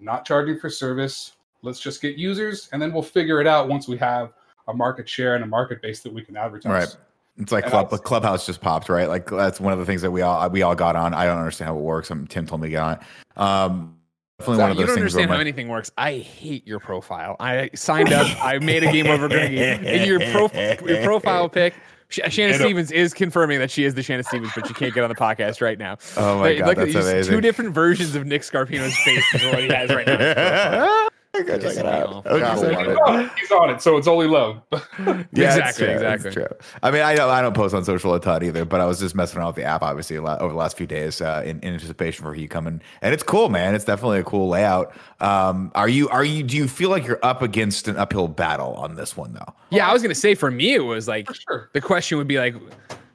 not 0.00 0.24
charging 0.24 0.58
for 0.58 0.70
service 0.70 1.35
let's 1.62 1.80
just 1.80 2.00
get 2.02 2.16
users 2.16 2.68
and 2.72 2.80
then 2.80 2.92
we'll 2.92 3.02
figure 3.02 3.40
it 3.40 3.46
out 3.46 3.68
once 3.68 3.88
we 3.88 3.96
have 3.96 4.32
a 4.68 4.74
market 4.74 5.08
share 5.08 5.34
and 5.34 5.44
a 5.44 5.46
market 5.46 5.80
base 5.82 6.00
that 6.00 6.12
we 6.12 6.22
can 6.22 6.36
advertise 6.36 6.70
Right. 6.72 6.96
It's 7.38 7.52
like 7.52 7.64
And 7.64 7.70
club, 7.70 7.90
Clubhouse 8.02 8.46
just 8.46 8.60
popped, 8.62 8.88
right? 8.88 9.08
Like 9.08 9.26
that's 9.28 9.60
one 9.60 9.72
of 9.72 9.78
the 9.78 9.84
things 9.84 10.00
that 10.02 10.10
we 10.10 10.22
all 10.22 10.48
we 10.48 10.62
all 10.62 10.74
got 10.74 10.96
on. 10.96 11.12
I 11.12 11.26
don't 11.26 11.36
understand 11.38 11.68
how 11.68 11.76
it 11.76 11.82
works. 11.82 12.10
Um, 12.10 12.26
Tim 12.26 12.46
told 12.46 12.62
me 12.62 12.68
to 12.68 12.70
get 12.70 12.82
on 12.82 12.92
it. 12.94 13.00
Um, 13.36 13.96
definitely 14.38 14.62
one 14.62 14.70
of 14.70 14.76
those 14.76 14.80
you 14.80 14.86
those 14.86 14.94
don't 14.94 15.02
understand 15.02 15.30
how 15.30 15.36
my, 15.36 15.40
anything 15.42 15.68
works. 15.68 15.90
I 15.98 16.14
hate 16.14 16.66
your 16.66 16.80
profile. 16.80 17.36
I 17.38 17.68
signed 17.74 18.12
up. 18.12 18.26
I 18.42 18.58
made 18.58 18.84
a 18.84 18.90
game 18.92 19.06
over 19.08 19.28
Greggy. 19.28 19.60
And 19.62 20.06
your, 20.06 20.18
prof- 20.30 20.80
your 20.82 21.02
profile 21.04 21.50
pic. 21.50 21.74
Sh- 22.08 22.20
Shannon 22.28 22.58
Stevens 22.58 22.90
is 22.92 23.12
confirming 23.12 23.58
that 23.58 23.70
she 23.70 23.84
is 23.84 23.92
the 23.94 24.02
Shannon 24.02 24.24
Stevens, 24.24 24.52
but 24.54 24.66
she 24.66 24.72
can't 24.74 24.94
get 24.94 25.02
on 25.02 25.10
the 25.10 25.16
podcast 25.16 25.60
right 25.60 25.78
now. 25.78 25.98
oh 26.16 26.38
my 26.38 26.54
But 26.54 26.58
god, 26.58 26.66
look 26.68 26.78
at 26.78 26.80
that's 26.84 26.94
these 26.94 27.06
amazing. 27.06 27.34
two 27.34 27.40
different 27.42 27.74
versions 27.74 28.14
of 28.14 28.24
Nick 28.26 28.42
Scarpino's 28.42 28.96
face 28.98 29.24
is 29.34 29.44
what 29.46 29.58
he 29.58 29.68
has 29.68 29.90
right 29.90 30.06
now. 30.06 31.08
on 31.38 31.60
his 31.60 31.74
profile. 31.74 31.74
Go 31.74 31.74
check 31.74 31.76
it 31.76 31.86
out. 31.86 32.06
Pissing 32.06 32.06
me 32.06 32.14
off. 32.14 32.26
Okay. 32.26 32.40
God, 32.40 32.86
He's 32.86 32.96
on 32.98 33.20
it. 33.20 33.30
He's 33.38 33.50
on 33.50 33.70
it, 33.70 33.82
so 33.82 33.96
it's 33.96 34.08
only 34.08 34.26
love. 34.26 34.62
Yeah, 35.32 35.56
Exactly, 35.56 35.86
true, 35.86 35.94
exactly. 35.94 36.30
true. 36.32 36.46
I 36.82 36.90
mean, 36.90 37.02
I 37.02 37.14
don't, 37.14 37.30
I 37.30 37.40
don't 37.42 37.54
post 37.54 37.74
on 37.74 37.84
social 37.84 38.14
a 38.14 38.20
ton 38.20 38.42
either, 38.42 38.64
but 38.64 38.80
I 38.80 38.86
was 38.86 38.98
just 38.98 39.14
messing 39.14 39.38
around 39.38 39.48
with 39.48 39.56
the 39.56 39.64
app 39.64 39.82
obviously 39.82 40.16
a 40.16 40.22
lot, 40.22 40.40
over 40.40 40.52
the 40.52 40.58
last 40.58 40.76
few 40.76 40.86
days 40.86 41.20
uh, 41.20 41.42
in, 41.44 41.60
in 41.60 41.74
anticipation 41.74 42.24
for 42.24 42.34
you 42.34 42.48
coming, 42.48 42.80
and 43.02 43.14
it's 43.14 43.22
cool, 43.22 43.48
man. 43.48 43.74
It's 43.74 43.84
definitely 43.84 44.20
a 44.20 44.24
cool 44.24 44.48
layout. 44.48 44.94
Um, 45.20 45.70
are 45.74 45.88
you 45.88 46.08
are 46.08 46.24
you 46.24 46.42
do 46.42 46.56
you 46.56 46.68
feel 46.68 46.90
like 46.90 47.06
you're 47.06 47.24
up 47.24 47.42
against 47.42 47.88
an 47.88 47.96
uphill 47.96 48.28
battle 48.28 48.74
on 48.74 48.94
this 48.94 49.16
one 49.16 49.32
though? 49.32 49.54
Yeah, 49.70 49.88
I 49.88 49.92
was 49.92 50.02
gonna 50.02 50.14
say 50.14 50.34
for 50.34 50.50
me 50.50 50.74
it 50.74 50.80
was 50.80 51.08
like 51.08 51.28
sure. 51.48 51.70
the 51.72 51.80
question 51.80 52.18
would 52.18 52.28
be 52.28 52.38
like, 52.38 52.54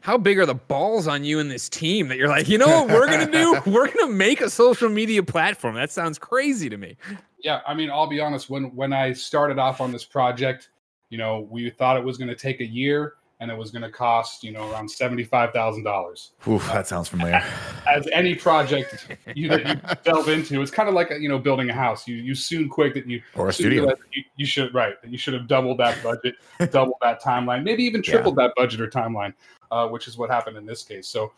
how 0.01 0.17
big 0.17 0.37
are 0.39 0.45
the 0.45 0.55
balls 0.55 1.07
on 1.07 1.23
you 1.23 1.39
and 1.39 1.49
this 1.49 1.69
team 1.69 2.07
that 2.09 2.17
you're 2.17 2.27
like, 2.27 2.49
you 2.49 2.57
know 2.57 2.83
what 2.83 2.89
we're 2.89 3.07
gonna 3.07 3.31
do? 3.31 3.59
We're 3.71 3.87
gonna 3.91 4.11
make 4.11 4.41
a 4.41 4.49
social 4.49 4.89
media 4.89 5.23
platform. 5.23 5.75
That 5.75 5.91
sounds 5.91 6.17
crazy 6.19 6.69
to 6.69 6.77
me. 6.77 6.97
Yeah, 7.43 7.61
I 7.67 7.73
mean, 7.73 7.89
I'll 7.89 8.07
be 8.07 8.19
honest. 8.19 8.49
When 8.49 8.75
when 8.75 8.93
I 8.93 9.13
started 9.13 9.57
off 9.59 9.79
on 9.79 9.91
this 9.91 10.03
project, 10.03 10.69
you 11.09 11.17
know, 11.17 11.47
we 11.49 11.69
thought 11.69 11.97
it 11.97 12.03
was 12.03 12.17
going 12.17 12.27
to 12.29 12.35
take 12.35 12.59
a 12.61 12.65
year 12.65 13.13
and 13.39 13.49
it 13.49 13.57
was 13.57 13.71
going 13.71 13.81
to 13.81 13.89
cost, 13.89 14.43
you 14.43 14.51
know, 14.51 14.69
around 14.71 14.89
seventy 14.89 15.23
five 15.23 15.51
thousand 15.51 15.83
dollars. 15.83 16.31
Oof, 16.47 16.65
that 16.67 16.87
sounds 16.87 17.07
familiar. 17.07 17.43
As 17.87 18.07
any 18.11 18.35
project 18.35 19.07
you 19.35 19.49
that 19.49 19.67
you 19.67 19.79
delve 20.03 20.29
into, 20.29 20.61
it's 20.61 20.71
kind 20.71 20.87
of 20.89 20.95
like 20.95 21.11
you 21.19 21.29
know 21.29 21.39
building 21.39 21.69
a 21.69 21.73
house. 21.73 22.07
You 22.07 22.15
you 22.15 22.33
soon 22.35 22.69
quick 22.69 22.93
that 22.95 23.07
you 23.07 23.21
Or 23.35 23.49
a 23.49 23.53
studio. 23.53 23.91
You, 24.13 24.23
you 24.35 24.45
should 24.45 24.73
right 24.73 24.99
that 25.01 25.11
you 25.11 25.17
should 25.17 25.33
have 25.33 25.47
doubled 25.47 25.79
that 25.79 26.01
budget, 26.03 26.35
doubled 26.71 26.97
that 27.01 27.21
timeline, 27.21 27.63
maybe 27.63 27.83
even 27.83 28.01
Yeah. 28.05 28.13
tripled 28.13 28.35
that 28.37 28.53
budget 28.55 28.79
or 28.81 28.87
timeline, 28.87 29.33
uh, 29.71 29.87
which 29.87 30.07
is 30.07 30.17
what 30.17 30.29
happened 30.29 30.57
in 30.57 30.65
this 30.65 30.83
case. 30.83 31.07
So, 31.07 31.31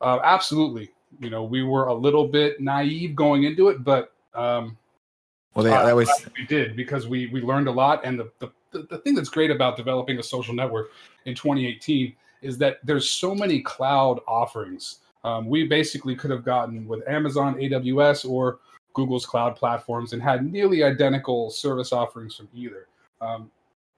uh, 0.00 0.20
absolutely, 0.22 0.90
you 1.18 1.30
know, 1.30 1.42
we 1.42 1.62
were 1.62 1.86
a 1.86 1.94
little 1.94 2.28
bit 2.28 2.60
naive 2.60 3.16
going 3.16 3.44
into 3.44 3.68
it, 3.68 3.82
but 3.82 4.12
um, 4.34 4.76
Well, 5.54 5.64
they, 5.64 5.72
uh, 5.72 5.84
that 5.86 5.96
was 5.96 6.10
we 6.36 6.46
did 6.46 6.76
because 6.76 7.08
we 7.08 7.26
we 7.28 7.40
learned 7.42 7.68
a 7.68 7.72
lot. 7.72 8.04
And 8.04 8.18
the, 8.18 8.30
the 8.38 8.50
the 8.70 8.86
the 8.90 8.98
thing 8.98 9.14
that's 9.14 9.28
great 9.28 9.50
about 9.50 9.76
developing 9.76 10.18
a 10.18 10.22
social 10.22 10.54
network 10.54 10.90
in 11.24 11.34
2018 11.34 12.14
is 12.42 12.56
that 12.58 12.78
there's 12.84 13.08
so 13.08 13.34
many 13.34 13.60
cloud 13.60 14.20
offerings. 14.26 15.00
Um, 15.24 15.48
we 15.48 15.66
basically 15.66 16.14
could 16.14 16.30
have 16.30 16.44
gotten 16.44 16.88
with 16.88 17.06
amazon 17.06 17.56
aws 17.56 18.26
or 18.26 18.60
google's 18.94 19.26
cloud 19.26 19.54
platforms 19.54 20.14
and 20.14 20.22
had 20.22 20.50
nearly 20.50 20.82
identical 20.82 21.50
service 21.50 21.92
offerings 21.92 22.36
from 22.36 22.48
either. 22.54 22.86
Um, 23.20 23.50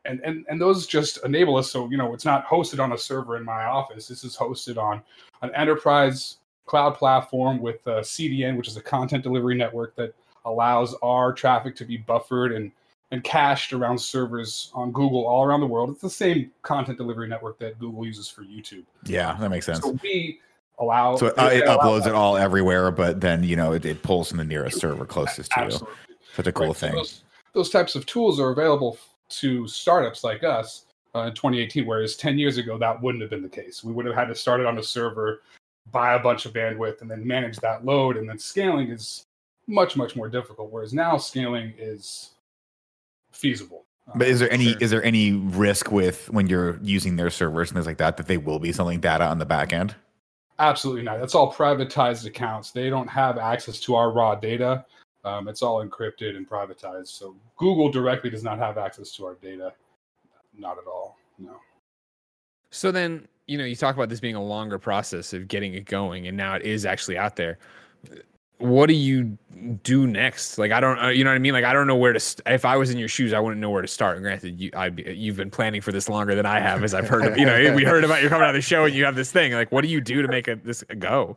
and, 0.04 0.20
and 0.20 0.44
and 0.48 0.60
those 0.60 0.86
just 0.86 1.24
enable 1.24 1.56
us 1.56 1.70
so 1.70 1.88
you 1.90 1.96
know 1.96 2.12
it's 2.14 2.24
not 2.24 2.46
hosted 2.46 2.82
on 2.82 2.92
a 2.92 2.98
server 2.98 3.36
in 3.36 3.44
my 3.44 3.64
office 3.64 4.08
this 4.08 4.24
is 4.24 4.36
hosted 4.36 4.76
on 4.76 5.02
an 5.42 5.54
enterprise 5.54 6.38
cloud 6.66 6.94
platform 6.94 7.60
with 7.60 7.86
uh, 7.86 8.00
cdn 8.00 8.56
which 8.56 8.68
is 8.68 8.76
a 8.76 8.82
content 8.82 9.22
delivery 9.22 9.54
network 9.54 9.94
that 9.96 10.14
allows 10.44 10.94
our 11.02 11.32
traffic 11.32 11.76
to 11.76 11.84
be 11.84 11.96
buffered 11.96 12.52
and 12.52 12.72
and 13.12 13.22
cached 13.22 13.74
around 13.74 13.98
servers 13.98 14.70
on 14.74 14.90
Google 14.90 15.26
all 15.26 15.44
around 15.44 15.60
the 15.60 15.66
world. 15.66 15.90
It's 15.90 16.00
the 16.00 16.08
same 16.08 16.50
content 16.62 16.96
delivery 16.96 17.28
network 17.28 17.58
that 17.58 17.78
Google 17.78 18.06
uses 18.06 18.26
for 18.26 18.40
YouTube. 18.42 18.84
yeah, 19.04 19.36
that 19.38 19.50
makes 19.50 19.66
sense. 19.66 19.80
So 19.80 19.98
we 20.02 20.40
allow. 20.78 21.16
So 21.16 21.26
it, 21.26 21.38
uh, 21.38 21.50
it 21.52 21.64
allow 21.64 21.76
uploads 21.76 22.04
that. 22.04 22.10
it 22.10 22.14
all 22.14 22.38
everywhere, 22.38 22.90
but 22.90 23.20
then 23.20 23.44
you 23.44 23.54
know 23.54 23.72
it, 23.74 23.84
it 23.84 24.02
pulls 24.02 24.30
from 24.30 24.38
the 24.38 24.44
nearest 24.44 24.80
server 24.80 25.04
closest 25.04 25.50
to 25.52 25.60
you. 25.60 25.66
Absolutely. 25.66 25.96
Such 26.34 26.46
a 26.46 26.52
cool 26.52 26.68
Right, 26.68 26.76
so 26.76 26.86
thing. 26.86 26.94
those, 26.96 27.22
those 27.52 27.68
types 27.68 27.94
of 27.94 28.06
tools 28.06 28.40
are 28.40 28.50
available 28.50 28.96
to 29.40 29.66
startups 29.66 30.24
like 30.24 30.44
us 30.44 30.86
uh, 31.14 31.20
in 31.22 31.34
2018, 31.34 31.86
whereas 31.86 32.16
10 32.16 32.38
years 32.38 32.58
ago 32.58 32.78
that 32.78 33.00
wouldn't 33.00 33.20
have 33.22 33.30
been 33.30 33.42
the 33.42 33.48
case. 33.48 33.84
We 33.84 33.92
would 33.92 34.06
have 34.06 34.14
had 34.14 34.28
to 34.28 34.34
start 34.34 34.60
it 34.60 34.66
on 34.66 34.78
a 34.78 34.82
server, 34.82 35.42
buy 35.90 36.14
a 36.14 36.18
bunch 36.18 36.46
of 36.46 36.52
bandwidth, 36.52 37.00
and 37.02 37.10
then 37.10 37.26
manage 37.26 37.58
that 37.58 37.84
load. 37.84 38.16
And 38.16 38.28
then 38.28 38.38
scaling 38.38 38.88
is 38.90 39.26
much 39.66 39.96
much 39.96 40.16
more 40.16 40.28
difficult. 40.28 40.70
Whereas 40.70 40.92
now 40.92 41.16
scaling 41.16 41.74
is 41.78 42.30
feasible. 43.32 43.84
Uh, 44.08 44.12
But 44.16 44.28
is 44.28 44.40
there 44.40 44.52
any 44.52 44.72
Sure. 44.72 44.78
is 44.80 44.90
there 44.90 45.04
any 45.04 45.32
risk 45.32 45.92
with 45.92 46.28
when 46.30 46.46
you're 46.46 46.78
using 46.82 47.16
their 47.16 47.30
servers 47.30 47.70
and 47.70 47.76
things 47.76 47.86
like 47.86 47.98
that 47.98 48.16
that 48.16 48.26
they 48.26 48.36
will 48.38 48.58
be 48.58 48.72
selling 48.72 49.00
data 49.00 49.24
on 49.24 49.38
the 49.38 49.46
back 49.46 49.72
end? 49.72 49.94
Absolutely 50.58 51.02
not. 51.02 51.18
That's 51.18 51.34
all 51.34 51.52
privatized 51.52 52.26
accounts. 52.26 52.70
They 52.70 52.90
don't 52.90 53.08
have 53.08 53.38
access 53.38 53.80
to 53.80 53.94
our 53.94 54.10
raw 54.10 54.34
data. 54.34 54.84
Um, 55.24 55.48
it's 55.48 55.62
all 55.62 55.84
encrypted 55.84 56.36
and 56.36 56.48
privatized. 56.48 57.08
So 57.08 57.36
Google 57.56 57.90
directly 57.90 58.30
does 58.30 58.42
not 58.42 58.58
have 58.58 58.78
access 58.78 59.12
to 59.12 59.26
our 59.26 59.34
data. 59.34 59.72
Not 60.58 60.78
at 60.78 60.86
all. 60.86 61.16
No. 61.38 61.56
So 62.70 62.90
then, 62.90 63.28
you 63.46 63.56
know, 63.58 63.64
you 63.64 63.76
talk 63.76 63.94
about 63.94 64.08
this 64.08 64.20
being 64.20 64.34
a 64.34 64.42
longer 64.42 64.78
process 64.78 65.32
of 65.32 65.48
getting 65.48 65.74
it 65.74 65.84
going, 65.84 66.26
and 66.26 66.36
now 66.36 66.54
it 66.54 66.62
is 66.62 66.84
actually 66.86 67.18
out 67.18 67.36
there. 67.36 67.58
What 68.58 68.86
do 68.86 68.94
you 68.94 69.36
do 69.82 70.06
next? 70.06 70.56
Like, 70.56 70.70
I 70.70 70.80
don't, 70.80 70.98
uh, 70.98 71.08
you 71.08 71.24
know 71.24 71.30
what 71.30 71.36
I 71.36 71.40
mean? 71.40 71.52
Like, 71.52 71.64
I 71.64 71.72
don't 71.72 71.86
know 71.86 71.96
where 71.96 72.12
to. 72.12 72.20
St- 72.20 72.46
if 72.46 72.64
I 72.64 72.76
was 72.76 72.90
in 72.90 72.98
your 72.98 73.08
shoes, 73.08 73.32
I 73.32 73.40
wouldn't 73.40 73.60
know 73.60 73.70
where 73.70 73.82
to 73.82 73.88
start. 73.88 74.20
Granted, 74.22 74.60
you, 74.60 74.70
I'd 74.74 74.94
be, 74.94 75.02
you've 75.02 75.36
been 75.36 75.50
planning 75.50 75.80
for 75.80 75.90
this 75.90 76.08
longer 76.08 76.34
than 76.34 76.46
I 76.46 76.60
have, 76.60 76.84
as 76.84 76.94
I've 76.94 77.08
heard. 77.08 77.24
Of, 77.24 77.36
you 77.36 77.44
know, 77.44 77.74
we 77.74 77.84
heard 77.84 78.04
about 78.04 78.22
you 78.22 78.28
coming 78.28 78.46
on 78.46 78.54
the 78.54 78.60
show, 78.60 78.84
and 78.84 78.94
you 78.94 79.04
have 79.04 79.16
this 79.16 79.32
thing. 79.32 79.52
Like, 79.52 79.72
what 79.72 79.82
do 79.82 79.88
you 79.88 80.00
do 80.00 80.22
to 80.22 80.28
make 80.28 80.46
it 80.48 80.64
this 80.64 80.84
go? 80.98 81.36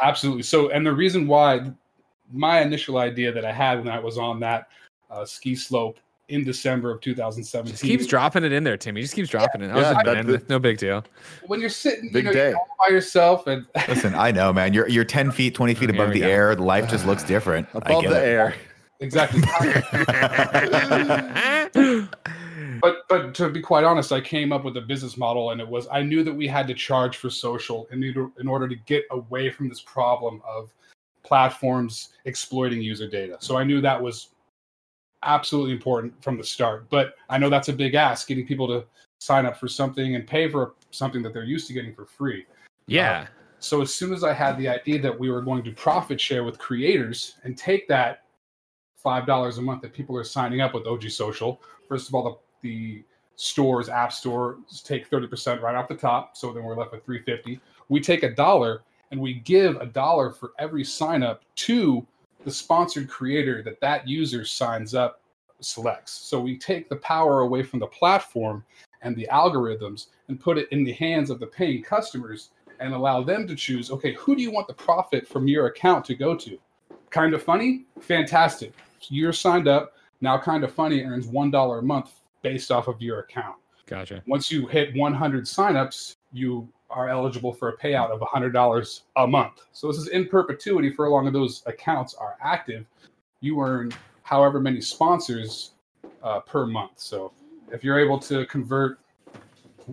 Absolutely. 0.00 0.42
So, 0.42 0.68
and 0.68 0.84
the 0.84 0.92
reason 0.92 1.26
why 1.26 1.72
my 2.32 2.60
initial 2.60 2.98
idea 2.98 3.32
that 3.32 3.44
I 3.44 3.52
had 3.52 3.78
when 3.78 3.88
I 3.88 3.98
was 3.98 4.18
on 4.18 4.40
that 4.40 4.68
uh, 5.10 5.24
ski 5.24 5.54
slope 5.54 5.98
in 6.28 6.42
December 6.42 6.90
of 6.90 7.00
2017. 7.00 7.70
Just 7.70 7.84
keeps 7.84 8.04
dropping 8.06 8.42
it 8.42 8.50
in 8.52 8.64
there, 8.64 8.76
Timmy. 8.76 9.00
Just 9.00 9.14
keeps 9.14 9.28
dropping 9.28 9.62
it. 9.62 9.70
I 9.70 9.74
was 9.74 9.84
Yeah, 9.84 10.02
that- 10.02 10.06
man, 10.14 10.26
that- 10.26 10.48
no 10.48 10.58
big 10.58 10.78
deal. 10.78 11.04
when 11.46 11.60
you're 11.60 11.68
sitting, 11.70 12.10
Big 12.12 12.24
you 12.24 12.30
know, 12.30 12.32
day. 12.32 12.48
you're 12.50 12.58
all 12.58 12.68
by 12.84 12.92
yourself, 12.92 13.46
and 13.46 13.64
Listen, 13.88 14.14
I 14.16 14.32
know, 14.32 14.52
man. 14.52 14.72
You're 14.74 14.88
you're 14.88 15.04
ten 15.04 15.30
feet, 15.30 15.54
twenty 15.54 15.74
feet 15.74 15.90
above 15.90 16.12
the 16.12 16.20
go. 16.20 16.28
air. 16.28 16.56
Life 16.56 16.90
just 16.90 17.06
looks 17.06 17.22
different. 17.22 17.68
Above 17.74 18.02
the 18.04 18.10
it. 18.10 18.26
air. 18.28 18.54
exactly. 18.98 19.40
but 22.80 22.96
but 23.08 23.34
to 23.34 23.48
be 23.48 23.60
quite 23.60 23.84
honest, 23.84 24.10
I 24.12 24.20
came 24.20 24.52
up 24.52 24.64
with 24.64 24.76
a 24.76 24.80
business 24.80 25.16
model, 25.16 25.50
and 25.50 25.60
it 25.60 25.68
was 25.68 25.86
I 25.92 26.02
knew 26.02 26.24
that 26.24 26.32
we 26.34 26.46
had 26.48 26.66
to 26.68 26.74
charge 26.74 27.16
for 27.18 27.30
social 27.30 27.86
in 27.92 28.02
order, 28.04 28.30
in 28.40 28.48
order 28.48 28.68
to 28.68 28.74
get 28.74 29.04
away 29.10 29.50
from 29.50 29.68
this 29.68 29.80
problem 29.80 30.42
of 30.46 30.72
platforms 31.26 32.10
exploiting 32.24 32.80
user 32.80 33.08
data. 33.08 33.36
So 33.40 33.56
I 33.56 33.64
knew 33.64 33.80
that 33.80 34.00
was 34.00 34.28
absolutely 35.22 35.72
important 35.72 36.22
from 36.22 36.38
the 36.38 36.44
start. 36.44 36.88
But 36.88 37.14
I 37.28 37.38
know 37.38 37.50
that's 37.50 37.68
a 37.68 37.72
big 37.72 37.94
ask, 37.94 38.28
getting 38.28 38.46
people 38.46 38.68
to 38.68 38.84
sign 39.18 39.46
up 39.46 39.58
for 39.58 39.68
something 39.68 40.14
and 40.14 40.26
pay 40.26 40.48
for 40.48 40.74
something 40.90 41.22
that 41.22 41.34
they're 41.34 41.44
used 41.44 41.66
to 41.68 41.72
getting 41.72 41.94
for 41.94 42.06
free. 42.06 42.46
yeah. 42.86 43.22
Uh, 43.22 43.26
so 43.58 43.80
as 43.80 43.92
soon 43.92 44.12
as 44.12 44.22
I 44.22 44.34
had 44.34 44.58
the 44.58 44.68
idea 44.68 45.00
that 45.00 45.18
we 45.18 45.30
were 45.30 45.40
going 45.40 45.64
to 45.64 45.72
profit 45.72 46.20
share 46.20 46.44
with 46.44 46.58
creators 46.58 47.36
and 47.42 47.56
take 47.56 47.88
that 47.88 48.24
five 48.96 49.26
dollars 49.26 49.56
a 49.56 49.62
month 49.62 49.80
that 49.80 49.94
people 49.94 50.16
are 50.16 50.24
signing 50.24 50.60
up 50.60 50.74
with 50.74 50.86
OG 50.86 51.10
Social, 51.10 51.62
first 51.88 52.08
of 52.08 52.14
all, 52.14 52.42
the 52.62 52.68
the 52.68 53.02
stores, 53.36 53.88
app 53.88 54.12
stores 54.12 54.82
take 54.84 55.06
thirty 55.06 55.26
percent 55.26 55.62
right 55.62 55.74
off 55.74 55.88
the 55.88 55.96
top, 55.96 56.36
so 56.36 56.52
then 56.52 56.64
we're 56.64 56.76
left 56.76 56.92
with 56.92 57.04
three 57.04 57.22
fifty. 57.22 57.58
We 57.88 57.98
take 57.98 58.24
a 58.24 58.34
dollar 58.34 58.82
and 59.10 59.20
we 59.20 59.34
give 59.34 59.76
a 59.76 59.86
dollar 59.86 60.30
for 60.30 60.52
every 60.58 60.84
sign 60.84 61.22
up 61.22 61.42
to 61.56 62.06
the 62.44 62.50
sponsored 62.50 63.08
creator 63.08 63.62
that 63.62 63.80
that 63.80 64.06
user 64.06 64.44
signs 64.44 64.94
up 64.94 65.20
selects. 65.60 66.12
So 66.12 66.40
we 66.40 66.58
take 66.58 66.88
the 66.88 66.96
power 66.96 67.40
away 67.40 67.62
from 67.62 67.80
the 67.80 67.86
platform 67.86 68.64
and 69.02 69.16
the 69.16 69.28
algorithms 69.32 70.06
and 70.28 70.40
put 70.40 70.58
it 70.58 70.68
in 70.70 70.84
the 70.84 70.92
hands 70.92 71.30
of 71.30 71.40
the 71.40 71.46
paying 71.46 71.82
customers 71.82 72.50
and 72.78 72.92
allow 72.92 73.22
them 73.22 73.46
to 73.46 73.56
choose 73.56 73.90
okay 73.90 74.12
who 74.14 74.36
do 74.36 74.42
you 74.42 74.50
want 74.50 74.68
the 74.68 74.74
profit 74.74 75.26
from 75.26 75.48
your 75.48 75.66
account 75.66 76.04
to 76.06 76.14
go 76.14 76.36
to? 76.36 76.58
Kind 77.10 77.34
of 77.34 77.42
funny? 77.42 77.86
Fantastic. 78.00 78.72
You're 79.08 79.32
signed 79.32 79.68
up. 79.68 79.94
Now 80.20 80.38
kind 80.38 80.64
of 80.64 80.72
funny 80.72 81.02
earns 81.02 81.26
one 81.26 81.50
dollar 81.50 81.78
a 81.78 81.82
month 81.82 82.20
based 82.42 82.70
off 82.70 82.88
of 82.88 83.00
your 83.00 83.20
account. 83.20 83.56
Gotcha. 83.86 84.20
once 84.26 84.50
you 84.50 84.66
hit 84.66 84.96
100 84.96 85.44
signups 85.44 86.16
you 86.32 86.68
are 86.90 87.08
eligible 87.08 87.52
for 87.52 87.70
a 87.70 87.76
payout 87.76 88.10
of 88.10 88.20
$100 88.20 89.00
a 89.16 89.26
month 89.26 89.62
so 89.72 89.88
this 89.88 89.98
is 89.98 90.08
in 90.08 90.28
perpetuity 90.28 90.90
for 90.90 91.06
as 91.06 91.10
long 91.10 91.26
as 91.26 91.32
those 91.32 91.62
accounts 91.66 92.14
are 92.14 92.36
active 92.42 92.86
you 93.40 93.60
earn 93.60 93.92
however 94.22 94.60
many 94.60 94.80
sponsors 94.80 95.72
uh, 96.22 96.40
per 96.40 96.66
month 96.66 96.92
so 96.96 97.32
if 97.72 97.82
you're 97.82 97.98
able 97.98 98.18
to 98.18 98.46
convert 98.46 98.98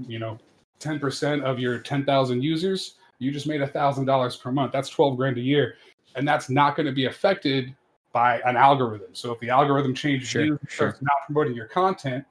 you 0.07 0.19
know 0.19 0.39
10% 0.83 1.43
of 1.43 1.59
your 1.59 1.79
10,000 1.79 2.41
users, 2.41 2.95
you 3.19 3.31
just 3.31 3.47
made 3.47 3.61
$1,000 3.61 4.41
per 4.41 4.51
month. 4.51 4.71
That's 4.71 4.89
12 4.89 5.17
grand 5.17 5.37
a 5.37 5.41
year. 5.41 5.75
And 6.15 6.27
that's 6.27 6.49
not 6.49 6.75
going 6.75 6.85
to 6.85 6.91
be 6.91 7.05
affected 7.05 7.73
by 8.11 8.41
an 8.45 8.57
algorithm. 8.57 9.09
So 9.13 9.31
if 9.31 9.39
the 9.39 9.49
algorithm 9.49 9.95
changes 9.95 10.27
Sure, 10.27 10.43
you, 10.43 10.59
sure. 10.67 10.89
starts 10.89 11.01
not 11.01 11.13
promoting 11.25 11.55
your 11.55 11.67
content, 11.67 12.25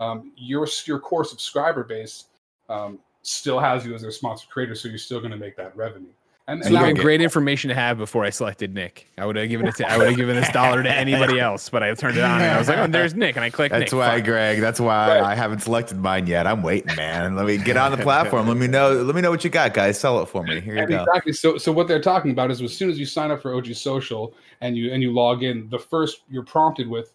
um, 0.00 0.32
your, 0.36 0.66
your 0.86 0.98
core 0.98 1.24
subscriber 1.24 1.84
base 1.84 2.24
um, 2.68 2.98
still 3.28 3.60
has 3.60 3.84
you 3.84 3.94
as 3.94 4.02
their 4.02 4.10
sponsored 4.10 4.50
creator. 4.50 4.74
So 4.74 4.88
you're 4.88 4.98
still 4.98 5.18
going 5.20 5.30
to 5.32 5.36
make 5.36 5.56
that 5.56 5.76
revenue. 5.76 6.08
And, 6.46 6.62
So 6.62 6.68
and 6.68 6.72
you 6.76 6.80
that 6.80 6.86
had 6.86 6.98
great 6.98 7.20
information 7.20 7.68
to 7.68 7.74
have 7.74 7.98
before 7.98 8.24
I 8.24 8.30
selected 8.30 8.72
Nick. 8.72 9.06
I 9.18 9.26
would 9.26 9.36
have 9.36 9.50
given 9.50 9.66
it 9.66 9.76
to 9.76 9.86
I 9.86 9.98
would 9.98 10.06
have 10.06 10.16
given 10.16 10.34
this 10.34 10.48
dollar 10.50 10.82
to 10.82 10.90
anybody 10.96 11.38
else, 11.38 11.68
but 11.68 11.82
I 11.82 11.92
turned 11.92 12.16
it 12.16 12.24
on 12.24 12.40
and 12.40 12.50
I 12.50 12.58
was 12.58 12.68
like, 12.68 12.78
oh, 12.78 12.86
there's 12.86 13.14
Nick, 13.14 13.36
and 13.36 13.44
I 13.44 13.50
clicked 13.50 13.72
That's 13.74 13.92
Nick. 13.92 13.98
why, 13.98 14.16
Fuck. 14.16 14.24
Greg. 14.24 14.60
That's 14.60 14.80
why 14.80 15.18
Right. 15.18 15.22
I 15.22 15.34
haven't 15.34 15.58
selected 15.60 15.98
mine 15.98 16.26
yet. 16.26 16.46
I'm 16.46 16.62
waiting, 16.62 16.96
man. 16.96 17.36
Let 17.36 17.44
me 17.44 17.58
get 17.58 17.76
on 17.76 17.90
the 17.90 17.98
platform. 18.02 18.48
Let 18.48 18.56
me 18.56 18.66
know. 18.66 18.94
Let 18.94 19.14
me 19.14 19.20
know 19.20 19.30
what 19.30 19.44
you 19.44 19.50
got, 19.50 19.74
guys. 19.74 20.00
Sell 20.00 20.22
it 20.22 20.26
for 20.30 20.42
me. 20.42 20.58
Here 20.60 20.76
you 20.76 20.80
And 20.80 20.88
go. 20.88 21.02
Exactly. 21.02 21.34
So, 21.34 21.58
so 21.58 21.70
what 21.70 21.86
they're 21.86 22.00
talking 22.00 22.30
about 22.30 22.50
is 22.50 22.62
as 22.62 22.74
soon 22.74 22.88
as 22.88 22.98
you 22.98 23.04
sign 23.04 23.30
up 23.30 23.42
for 23.42 23.54
OG 23.54 23.74
Social 23.74 24.32
and 24.62 24.74
you 24.74 24.90
and 24.90 25.02
you 25.02 25.12
log 25.12 25.42
in, 25.42 25.68
the 25.68 25.78
first 25.78 26.22
you're 26.30 26.44
prompted 26.46 26.88
with 26.88 27.12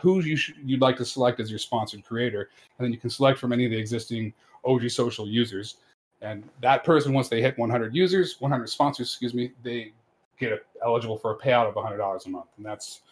who 0.00 0.20
you 0.22 0.36
should, 0.36 0.54
you'd 0.64 0.80
like 0.80 0.96
to 0.96 1.04
select 1.04 1.38
as 1.38 1.50
your 1.50 1.58
sponsored 1.58 2.02
creator, 2.02 2.48
and 2.78 2.84
then 2.86 2.92
you 2.94 2.98
can 2.98 3.10
select 3.10 3.38
from 3.38 3.52
any 3.52 3.66
of 3.66 3.72
the 3.72 3.76
existing 3.78 4.32
OG 4.64 4.90
Social 4.90 5.28
users. 5.28 5.76
And 6.22 6.48
that 6.60 6.84
person, 6.84 7.12
once 7.12 7.28
they 7.28 7.40
hit 7.40 7.56
100 7.58 7.94
users, 7.94 8.36
100 8.40 8.68
sponsors, 8.68 9.08
excuse 9.08 9.32
me, 9.32 9.52
they 9.62 9.92
get 10.38 10.52
a, 10.52 10.60
eligible 10.84 11.16
for 11.16 11.32
a 11.32 11.38
payout 11.38 11.68
of 11.68 11.74
$100 11.74 12.26
a 12.26 12.28
month, 12.28 12.46
and 12.56 12.66
that's 12.66 13.02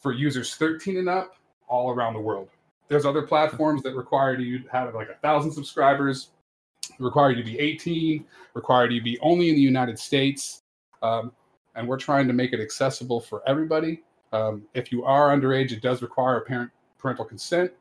for 0.00 0.12
users 0.12 0.54
13 0.56 0.98
and 0.98 1.08
up 1.08 1.36
all 1.68 1.90
around 1.90 2.14
the 2.14 2.20
world. 2.20 2.48
There's 2.88 3.06
other 3.06 3.22
platforms 3.22 3.82
that 3.84 3.94
require 3.94 4.38
you 4.38 4.58
to 4.60 4.68
have 4.70 4.94
like 4.94 5.08
a 5.08 5.14
thousand 5.14 5.52
subscribers, 5.52 6.28
require 6.98 7.30
you 7.30 7.36
to 7.36 7.48
be 7.48 7.58
18, 7.58 8.24
require 8.54 8.90
you 8.90 9.00
to 9.00 9.04
be 9.04 9.18
only 9.20 9.48
in 9.48 9.54
the 9.54 9.62
United 9.62 9.98
States, 9.98 10.62
um, 11.02 11.32
and 11.74 11.88
we're 11.88 11.98
trying 11.98 12.26
to 12.26 12.34
make 12.34 12.52
it 12.52 12.60
accessible 12.60 13.20
for 13.20 13.42
everybody. 13.46 14.02
Um, 14.32 14.62
if 14.74 14.92
you 14.92 15.04
are 15.04 15.34
underage, 15.34 15.72
it 15.72 15.80
does 15.80 16.02
require 16.02 16.38
a 16.38 16.40
parent 16.42 16.70
parental 16.98 17.24
consent, 17.24 17.72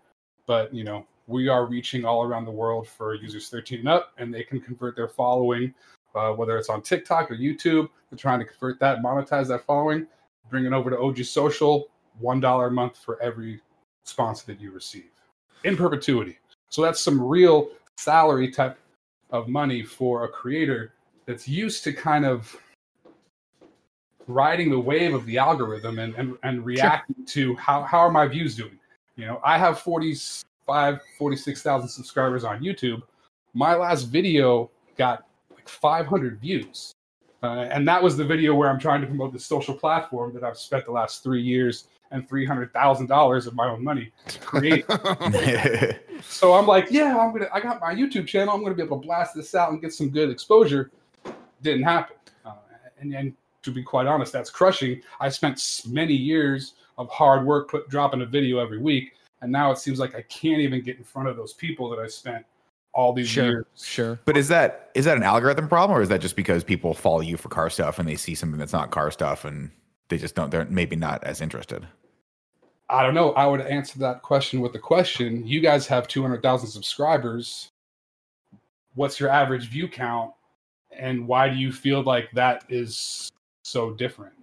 but 0.47 0.73
you 0.73 0.83
know 0.83 1.05
we 1.31 1.47
are 1.47 1.65
reaching 1.65 2.05
all 2.05 2.23
around 2.23 2.45
the 2.45 2.51
world 2.51 2.87
for 2.87 3.15
users 3.15 3.49
13 3.49 3.79
and 3.79 3.89
up, 3.89 4.13
and 4.17 4.33
they 4.33 4.43
can 4.43 4.59
convert 4.59 4.95
their 4.95 5.07
following, 5.07 5.73
uh, 6.13 6.31
whether 6.31 6.57
it's 6.57 6.69
on 6.69 6.81
TikTok 6.81 7.31
or 7.31 7.35
YouTube. 7.35 7.89
They're 8.09 8.17
trying 8.17 8.39
to 8.39 8.45
convert 8.45 8.79
that, 8.79 9.01
monetize 9.01 9.47
that 9.47 9.65
following, 9.65 10.05
bring 10.49 10.65
it 10.65 10.73
over 10.73 10.89
to 10.89 10.99
OG 10.99 11.23
Social, 11.23 11.87
one 12.19 12.39
dollar 12.39 12.67
a 12.67 12.71
month 12.71 12.97
for 12.97 13.21
every 13.21 13.61
sponsor 14.03 14.45
that 14.47 14.59
you 14.59 14.71
receive 14.71 15.09
in 15.63 15.77
perpetuity. 15.77 16.37
So 16.69 16.81
that's 16.81 16.99
some 16.99 17.21
real 17.21 17.69
salary 17.97 18.51
type 18.51 18.77
of 19.31 19.47
money 19.47 19.83
for 19.83 20.25
a 20.25 20.27
creator 20.27 20.93
that's 21.25 21.47
used 21.47 21.83
to 21.85 21.93
kind 21.93 22.25
of 22.25 22.55
riding 24.27 24.69
the 24.69 24.79
wave 24.79 25.13
of 25.13 25.25
the 25.25 25.37
algorithm 25.37 25.99
and, 25.99 26.13
and, 26.15 26.37
and 26.43 26.65
reacting 26.65 27.25
to 27.25 27.55
how, 27.55 27.83
how 27.83 27.99
are 27.99 28.11
my 28.11 28.27
views 28.27 28.55
doing 28.55 28.77
you 29.15 29.25
know 29.25 29.41
i 29.43 29.57
have 29.57 29.79
45 30.65 30.99
46000 31.17 31.89
subscribers 31.89 32.43
on 32.43 32.61
youtube 32.61 33.01
my 33.53 33.75
last 33.75 34.03
video 34.03 34.69
got 34.97 35.25
like 35.53 35.67
500 35.67 36.39
views 36.39 36.93
uh, 37.43 37.67
and 37.71 37.87
that 37.87 38.01
was 38.01 38.17
the 38.17 38.25
video 38.25 38.55
where 38.55 38.69
i'm 38.69 38.79
trying 38.79 39.01
to 39.01 39.07
promote 39.07 39.33
the 39.33 39.39
social 39.39 39.73
platform 39.73 40.33
that 40.33 40.43
i've 40.43 40.57
spent 40.57 40.85
the 40.85 40.91
last 40.91 41.23
three 41.23 41.41
years 41.41 41.87
and 42.11 42.27
$300000 42.27 43.47
of 43.47 43.55
my 43.55 43.69
own 43.69 43.81
money 43.81 44.11
to 44.27 44.39
create 44.39 44.85
so 46.21 46.53
I'm 46.53 46.67
like, 46.67 46.87
yeah, 46.91 47.17
I'm 47.17 47.31
gonna. 47.31 47.49
I 47.53 47.59
got 47.59 47.81
my 47.81 47.93
YouTube 47.93 48.27
channel. 48.27 48.53
I'm 48.53 48.63
gonna 48.63 48.75
be 48.75 48.83
able 48.83 48.99
to 48.99 49.05
blast 49.05 49.35
this 49.35 49.55
out 49.55 49.71
and 49.71 49.81
get 49.81 49.93
some 49.93 50.09
good 50.09 50.29
exposure. 50.29 50.91
Didn't 51.61 51.83
happen. 51.83 52.17
Uh, 52.45 52.53
and 52.99 53.13
and 53.13 53.33
to 53.63 53.71
be 53.71 53.83
quite 53.83 54.07
honest, 54.07 54.33
that's 54.33 54.49
crushing. 54.49 55.01
I 55.19 55.29
spent 55.29 55.83
many 55.87 56.13
years 56.13 56.73
of 56.97 57.09
hard 57.09 57.45
work 57.45 57.69
put 57.69 57.89
dropping 57.89 58.21
a 58.21 58.25
video 58.25 58.59
every 58.59 58.79
week, 58.79 59.13
and 59.41 59.51
now 59.51 59.71
it 59.71 59.77
seems 59.77 59.99
like 59.99 60.15
I 60.15 60.21
can't 60.23 60.59
even 60.59 60.81
get 60.81 60.97
in 60.97 61.03
front 61.03 61.27
of 61.27 61.35
those 61.35 61.53
people 61.53 61.89
that 61.89 61.99
I 61.99 62.07
spent 62.07 62.45
all 62.93 63.13
these 63.13 63.29
Sure, 63.29 63.45
years. 63.45 63.65
sure. 63.75 64.19
But 64.25 64.37
is 64.37 64.47
that 64.49 64.91
is 64.95 65.05
that 65.05 65.17
an 65.17 65.23
algorithm 65.23 65.67
problem, 65.67 65.97
or 65.97 66.01
is 66.01 66.09
that 66.09 66.21
just 66.21 66.35
because 66.35 66.63
people 66.63 66.93
follow 66.93 67.21
you 67.21 67.37
for 67.37 67.49
car 67.49 67.69
stuff 67.69 67.99
and 67.99 68.07
they 68.07 68.15
see 68.15 68.35
something 68.35 68.59
that's 68.59 68.73
not 68.73 68.91
car 68.91 69.11
stuff 69.11 69.45
and 69.45 69.71
they 70.09 70.17
just 70.17 70.35
don't 70.35 70.51
they're 70.51 70.65
maybe 70.65 70.95
not 70.95 71.23
as 71.23 71.41
interested? 71.41 71.87
I 72.89 73.03
don't 73.03 73.13
know. 73.13 73.31
I 73.33 73.45
would 73.47 73.61
answer 73.61 73.99
that 73.99 74.21
question 74.21 74.59
with 74.59 74.73
the 74.73 74.79
question: 74.79 75.47
You 75.47 75.61
guys 75.61 75.87
have 75.87 76.07
two 76.07 76.21
hundred 76.21 76.43
thousand 76.43 76.69
subscribers. 76.69 77.69
What's 78.95 79.19
your 79.19 79.29
average 79.29 79.69
view 79.69 79.87
count, 79.87 80.33
and 80.91 81.25
why 81.25 81.47
do 81.47 81.55
you 81.55 81.71
feel 81.71 82.03
like 82.03 82.29
that 82.33 82.65
is 82.67 83.31
so 83.63 83.91
different? 83.91 84.33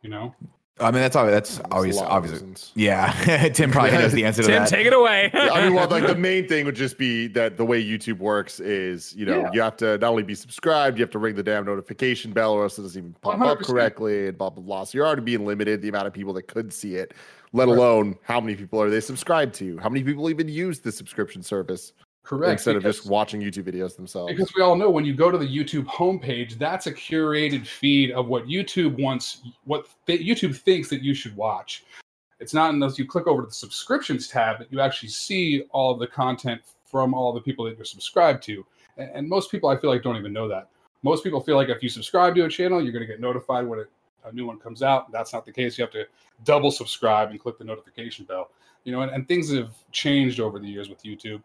You 0.00 0.08
know, 0.08 0.34
I 0.80 0.90
mean, 0.90 1.00
that's 1.02 1.16
always 1.16 1.32
that's 1.32 1.56
There's 1.56 1.66
a 1.66 1.72
always 1.74 1.96
lot 1.96 2.10
obviously 2.10 2.54
yeah. 2.74 3.48
Tim 3.54 3.70
probably 3.70 3.92
knows 3.92 4.12
the 4.12 4.24
answer 4.24 4.42
to 4.42 4.48
Tim, 4.48 4.58
that. 4.62 4.68
take 4.68 4.86
it 4.86 4.92
away. 4.92 5.30
I 5.34 5.64
mean, 5.64 5.74
well, 5.74 5.88
like 5.88 6.06
the 6.06 6.14
main 6.30 6.48
thing 6.48 6.64
would 6.64 6.74
just 6.74 6.96
be 6.98 7.26
that 7.28 7.56
the 7.56 7.64
way 7.64 7.84
YouTube 7.84 8.18
works 8.18 8.60
is, 8.60 9.14
you 9.14 9.26
know, 9.26 9.40
Yeah. 9.40 9.50
you 9.52 9.60
have 9.60 9.76
to 9.78 9.98
not 9.98 10.10
only 10.10 10.22
be 10.22 10.34
subscribed, 10.34 10.98
you 10.98 11.02
have 11.02 11.10
to 11.10 11.18
ring 11.18 11.34
the 11.34 11.42
damn 11.42 11.64
notification 11.64 12.32
bell, 12.32 12.52
or 12.52 12.62
else 12.64 12.78
it 12.78 12.82
doesn't 12.82 12.98
even 12.98 13.14
pop 13.20 13.40
up 13.40 13.58
100%. 13.58 13.66
correctly, 13.66 14.28
and 14.28 14.38
blah 14.38 14.50
blah 14.50 14.62
blah. 14.62 14.84
So 14.84 14.98
you're 14.98 15.06
already 15.06 15.22
being 15.22 15.44
limited 15.46 15.82
the 15.82 15.88
amount 15.88 16.06
of 16.06 16.12
people 16.12 16.32
that 16.34 16.48
could 16.48 16.72
see 16.72 16.94
it, 16.96 17.14
let 17.52 17.68
alone 17.68 18.16
how 18.22 18.40
many 18.40 18.54
people 18.56 18.80
are 18.80 18.90
they 18.90 19.00
subscribed 19.00 19.54
to? 19.56 19.76
How 19.78 19.88
many 19.88 20.02
people 20.04 20.30
even 20.30 20.48
use 20.48 20.80
the 20.80 20.92
subscription 20.92 21.42
service 21.42 21.92
correct. 22.30 22.52
instead 22.52 22.76
of 22.76 22.82
just 22.82 23.06
watching 23.06 23.40
YouTube 23.40 23.64
videos 23.64 23.96
themselves? 23.96 24.32
Because 24.32 24.52
we 24.54 24.62
all 24.62 24.76
know 24.76 24.88
when 24.88 25.04
you 25.04 25.14
go 25.14 25.30
to 25.30 25.38
the 25.38 25.46
YouTube 25.46 25.86
homepage, 25.86 26.58
that's 26.58 26.86
a 26.86 26.92
curated 26.92 27.66
feed 27.66 28.12
of 28.12 28.28
what 28.28 28.46
YouTube 28.46 29.00
wants, 29.00 29.42
what 29.64 29.88
th- 30.06 30.20
YouTube 30.20 30.56
thinks 30.56 30.88
that 30.88 31.02
you 31.02 31.14
should 31.14 31.34
watch. 31.36 31.84
It's 32.38 32.54
not 32.54 32.72
unless 32.72 32.98
you 32.98 33.06
click 33.06 33.26
over 33.26 33.42
to 33.42 33.48
the 33.48 33.54
subscriptions 33.54 34.28
tab 34.28 34.58
that 34.60 34.72
you 34.72 34.80
actually 34.80 35.10
see 35.10 35.64
all 35.72 35.92
of 35.92 35.98
the 35.98 36.06
content 36.06 36.62
from 36.86 37.14
all 37.14 37.32
the 37.32 37.40
people 37.40 37.64
that 37.66 37.76
you're 37.76 37.84
subscribed 37.84 38.42
to. 38.44 38.64
And, 38.96 39.10
and 39.12 39.28
most 39.28 39.50
people, 39.50 39.68
I 39.68 39.76
feel 39.76 39.90
like, 39.90 40.02
don't 40.02 40.16
even 40.16 40.32
know 40.32 40.48
that. 40.48 40.68
Most 41.02 41.24
people 41.24 41.40
feel 41.40 41.56
like 41.56 41.68
if 41.68 41.82
you 41.82 41.88
subscribe 41.88 42.34
to 42.36 42.44
a 42.44 42.48
channel, 42.48 42.82
you're 42.82 42.92
going 42.92 43.06
to 43.06 43.12
get 43.12 43.20
notified 43.20 43.66
when 43.66 43.80
it, 43.80 43.90
a 44.24 44.32
new 44.32 44.46
one 44.46 44.58
comes 44.58 44.82
out. 44.82 45.10
That's 45.10 45.32
not 45.32 45.46
the 45.46 45.52
case. 45.52 45.78
You 45.78 45.84
have 45.84 45.92
to 45.92 46.06
double 46.44 46.70
subscribe 46.70 47.30
and 47.30 47.40
click 47.40 47.58
the 47.58 47.64
notification 47.64 48.24
bell. 48.24 48.50
You 48.84 48.92
know, 48.92 49.00
and, 49.02 49.10
and 49.10 49.26
things 49.26 49.52
have 49.52 49.72
changed 49.92 50.40
over 50.40 50.58
the 50.58 50.68
years 50.68 50.88
with 50.88 51.02
YouTube. 51.02 51.42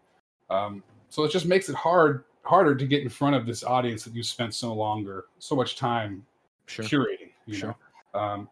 Um, 0.50 0.84
so 1.10 1.24
it 1.24 1.32
just 1.32 1.46
makes 1.46 1.70
it 1.70 1.76
hard 1.76 2.24
harder 2.44 2.76
to 2.76 2.86
get 2.86 3.02
in 3.02 3.10
front 3.10 3.36
of 3.36 3.46
this 3.46 3.64
audience 3.64 4.04
that 4.04 4.14
you 4.14 4.22
spent 4.22 4.54
so 4.54 4.74
longer 4.74 5.26
so 5.40 5.56
much 5.56 5.76
time 5.76 6.24
Sure. 6.68 6.86
curating 6.86 7.32
you 7.48 7.56
Sure. 7.56 7.76
know 8.14 8.20
um, 8.20 8.50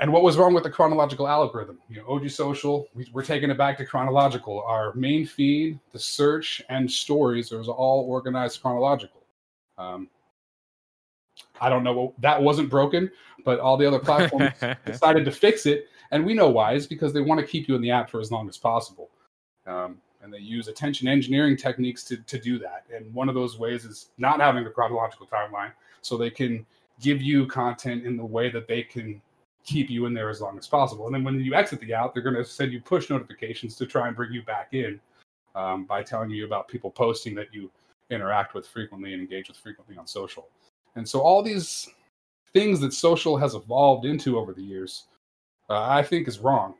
and 0.00 0.12
what 0.12 0.24
was 0.24 0.36
wrong 0.36 0.52
with 0.52 0.64
the 0.64 0.70
chronological 0.70 1.28
algorithm 1.28 1.78
you 1.88 1.96
know 1.96 2.04
og 2.08 2.28
social 2.28 2.88
we, 2.94 3.06
we're 3.12 3.22
taking 3.22 3.50
it 3.50 3.58
back 3.58 3.78
to 3.78 3.84
chronological 3.84 4.64
our 4.66 4.92
main 4.94 5.24
feed 5.24 5.78
the 5.92 5.98
search 5.98 6.60
and 6.70 6.90
stories 6.90 7.52
it 7.52 7.56
was 7.56 7.68
all 7.68 8.04
organized 8.08 8.60
chronological 8.60 9.22
um, 9.78 10.08
i 11.60 11.68
don't 11.68 11.84
know 11.84 11.92
what, 11.92 12.20
that 12.20 12.42
wasn't 12.42 12.68
broken 12.68 13.08
but 13.44 13.60
all 13.60 13.76
the 13.76 13.86
other 13.86 13.98
platforms 13.98 14.52
decided 14.86 15.24
to 15.24 15.32
fix 15.32 15.66
it, 15.66 15.88
and 16.10 16.24
we 16.24 16.34
know 16.34 16.50
why. 16.50 16.74
Is 16.74 16.86
because 16.86 17.12
they 17.12 17.20
want 17.20 17.40
to 17.40 17.46
keep 17.46 17.68
you 17.68 17.74
in 17.74 17.82
the 17.82 17.90
app 17.90 18.10
for 18.10 18.20
as 18.20 18.30
long 18.30 18.48
as 18.48 18.58
possible, 18.58 19.10
um, 19.66 19.98
and 20.22 20.32
they 20.32 20.38
use 20.38 20.68
attention 20.68 21.08
engineering 21.08 21.56
techniques 21.56 22.02
to 22.04 22.16
to 22.16 22.38
do 22.38 22.58
that. 22.58 22.84
And 22.94 23.12
one 23.14 23.28
of 23.28 23.34
those 23.34 23.58
ways 23.58 23.84
is 23.84 24.10
not 24.18 24.40
having 24.40 24.66
a 24.66 24.70
chronological 24.70 25.26
timeline, 25.26 25.72
so 26.02 26.16
they 26.16 26.30
can 26.30 26.66
give 27.00 27.22
you 27.22 27.46
content 27.46 28.04
in 28.04 28.16
the 28.16 28.24
way 28.24 28.50
that 28.50 28.66
they 28.66 28.82
can 28.82 29.20
keep 29.64 29.90
you 29.90 30.06
in 30.06 30.14
there 30.14 30.30
as 30.30 30.40
long 30.40 30.56
as 30.58 30.66
possible. 30.66 31.06
And 31.06 31.14
then 31.14 31.24
when 31.24 31.38
you 31.40 31.54
exit 31.54 31.80
the 31.80 31.92
app, 31.92 32.14
they're 32.14 32.22
going 32.22 32.34
to 32.36 32.44
send 32.44 32.72
you 32.72 32.80
push 32.80 33.10
notifications 33.10 33.76
to 33.76 33.86
try 33.86 34.06
and 34.06 34.16
bring 34.16 34.32
you 34.32 34.42
back 34.42 34.68
in 34.72 34.98
um, 35.54 35.84
by 35.84 36.02
telling 36.02 36.30
you 36.30 36.46
about 36.46 36.68
people 36.68 36.90
posting 36.90 37.34
that 37.34 37.52
you 37.52 37.70
interact 38.10 38.54
with 38.54 38.66
frequently 38.66 39.12
and 39.12 39.20
engage 39.20 39.48
with 39.48 39.58
frequently 39.58 39.96
on 39.98 40.06
social. 40.06 40.48
And 40.96 41.06
so 41.06 41.20
all 41.20 41.42
these 41.42 41.88
things 42.52 42.80
that 42.80 42.94
social 42.94 43.36
has 43.36 43.54
evolved 43.54 44.06
into 44.06 44.38
over 44.38 44.54
the 44.54 44.62
years, 44.62 45.04
uh, 45.68 45.82
I 45.82 46.02
think 46.02 46.26
is 46.28 46.38
wrong. 46.38 46.74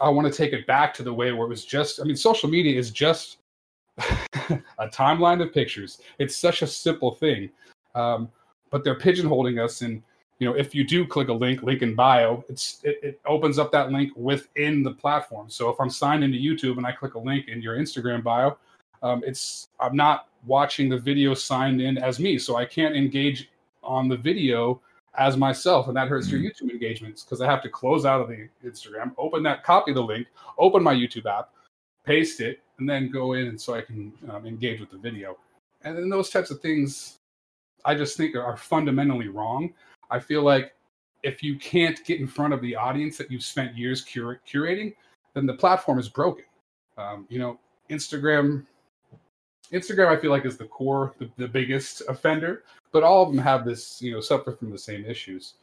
I 0.00 0.08
want 0.08 0.30
to 0.30 0.36
take 0.36 0.52
it 0.52 0.66
back 0.66 0.92
to 0.94 1.02
the 1.02 1.12
way 1.12 1.32
where 1.32 1.46
it 1.46 1.50
was 1.50 1.64
just, 1.64 2.00
I 2.00 2.04
mean, 2.04 2.16
social 2.16 2.48
media 2.48 2.78
is 2.78 2.90
just 2.90 3.38
a 3.98 4.88
timeline 4.88 5.42
of 5.42 5.52
pictures. 5.52 6.00
It's 6.18 6.36
such 6.36 6.62
a 6.62 6.66
simple 6.66 7.14
thing. 7.14 7.50
Um, 7.94 8.28
but 8.70 8.84
they're 8.84 8.98
pigeonholing 8.98 9.62
us. 9.62 9.80
And, 9.80 10.02
you 10.38 10.48
know, 10.48 10.54
if 10.54 10.74
you 10.74 10.84
do 10.84 11.06
click 11.06 11.28
a 11.28 11.32
link, 11.32 11.62
link 11.62 11.82
in 11.82 11.94
bio, 11.94 12.44
it's 12.48 12.80
it, 12.82 12.98
it 13.02 13.20
opens 13.26 13.58
up 13.58 13.72
that 13.72 13.90
link 13.90 14.12
within 14.16 14.82
the 14.82 14.92
platform. 14.92 15.48
So 15.48 15.70
if 15.70 15.80
I'm 15.80 15.90
signed 15.90 16.24
into 16.24 16.38
YouTube 16.38 16.76
and 16.76 16.86
I 16.86 16.92
click 16.92 17.14
a 17.14 17.18
link 17.18 17.48
in 17.48 17.62
your 17.62 17.78
Instagram 17.78 18.22
bio, 18.22 18.58
um, 19.02 19.22
it's 19.26 19.68
I'm 19.80 19.96
not 19.96 20.28
watching 20.44 20.88
the 20.88 20.98
video 20.98 21.32
signed 21.32 21.80
in 21.80 21.96
as 21.96 22.20
me. 22.20 22.38
So 22.38 22.56
I 22.56 22.64
can't 22.64 22.94
engage 22.94 23.50
on 23.82 24.08
the 24.08 24.16
video 24.16 24.80
as 25.18 25.36
myself, 25.36 25.88
and 25.88 25.96
that 25.96 26.08
hurts 26.08 26.30
your 26.30 26.40
YouTube 26.40 26.70
engagements 26.70 27.24
because 27.24 27.40
I 27.40 27.46
have 27.46 27.62
to 27.62 27.68
close 27.68 28.04
out 28.04 28.20
of 28.20 28.28
the 28.28 28.48
Instagram, 28.64 29.12
open 29.18 29.42
that, 29.44 29.64
copy 29.64 29.92
the 29.92 30.02
link, 30.02 30.26
open 30.58 30.82
my 30.82 30.94
YouTube 30.94 31.26
app, 31.26 31.50
paste 32.04 32.40
it, 32.40 32.60
and 32.78 32.88
then 32.88 33.10
go 33.10 33.32
in, 33.32 33.46
and 33.46 33.60
so 33.60 33.74
I 33.74 33.80
can 33.80 34.12
um, 34.30 34.46
engage 34.46 34.80
with 34.80 34.90
the 34.90 34.98
video. 34.98 35.36
And 35.82 35.96
then 35.96 36.08
those 36.08 36.30
types 36.30 36.50
of 36.50 36.60
things, 36.60 37.18
I 37.84 37.94
just 37.94 38.16
think 38.16 38.36
are 38.36 38.56
fundamentally 38.56 39.28
wrong. 39.28 39.72
I 40.10 40.18
feel 40.18 40.42
like 40.42 40.74
if 41.22 41.42
you 41.42 41.58
can't 41.58 42.04
get 42.04 42.20
in 42.20 42.26
front 42.26 42.52
of 42.52 42.60
the 42.60 42.76
audience 42.76 43.16
that 43.18 43.30
you've 43.30 43.42
spent 43.42 43.76
years 43.76 44.02
cur- 44.02 44.40
curating, 44.48 44.94
then 45.34 45.46
the 45.46 45.54
platform 45.54 45.98
is 45.98 46.08
broken. 46.08 46.44
Um, 46.98 47.26
you 47.28 47.38
know, 47.38 47.58
Instagram. 47.90 48.66
Instagram, 49.72 50.08
I 50.08 50.20
feel 50.20 50.30
like, 50.30 50.44
is 50.44 50.56
the 50.56 50.66
core, 50.66 51.14
the, 51.18 51.28
the 51.36 51.48
biggest 51.48 52.02
offender 52.08 52.62
but 52.96 53.02
all 53.02 53.22
of 53.22 53.28
them 53.28 53.38
have 53.38 53.66
this, 53.66 54.00
you 54.00 54.10
know, 54.10 54.20
suffer 54.20 54.52
from 54.52 54.70
the 54.70 54.78
same 54.78 55.04
issues. 55.04 55.54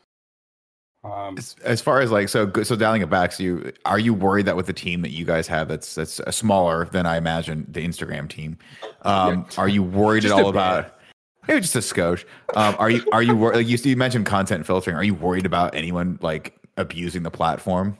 Um, 1.03 1.35
As, 1.35 1.55
as 1.63 1.81
far 1.81 1.99
as 1.99 2.11
like 2.11 2.29
so 2.29 2.49
so 2.61 2.75
dialing 2.75 3.01
it 3.01 3.09
back, 3.09 3.31
so 3.31 3.41
you 3.41 3.73
are 3.85 3.97
you 3.97 4.13
worried 4.13 4.45
that 4.45 4.55
with 4.55 4.67
the 4.67 4.73
team 4.73 5.01
that 5.01 5.09
you 5.09 5.25
guys 5.25 5.47
have 5.47 5.67
that's 5.67 5.95
that's 5.95 6.21
smaller 6.29 6.85
than 6.85 7.07
I 7.07 7.17
imagine 7.17 7.65
the 7.67 7.83
Instagram 7.85 8.29
team, 8.29 8.59
um, 9.01 9.47
are 9.57 9.67
you 9.67 9.81
worried 9.81 10.25
at 10.25 10.31
all 10.31 10.47
about? 10.47 10.99
Maybe 11.47 11.59
just 11.59 11.75
a 11.75 11.79
skosh. 11.79 12.23
Um, 12.55 12.75
are 12.77 12.91
you 12.91 13.03
are 13.11 13.23
you 13.23 13.35
worried? 13.35 13.57
like 13.57 13.67
you, 13.67 13.77
you 13.77 13.97
mentioned 13.97 14.27
content 14.27 14.67
filtering? 14.67 14.95
Are 14.95 15.03
you 15.03 15.15
worried 15.15 15.47
about 15.47 15.73
anyone 15.73 16.19
like 16.21 16.55
abusing 16.77 17.23
the 17.23 17.31
platform? 17.31 17.97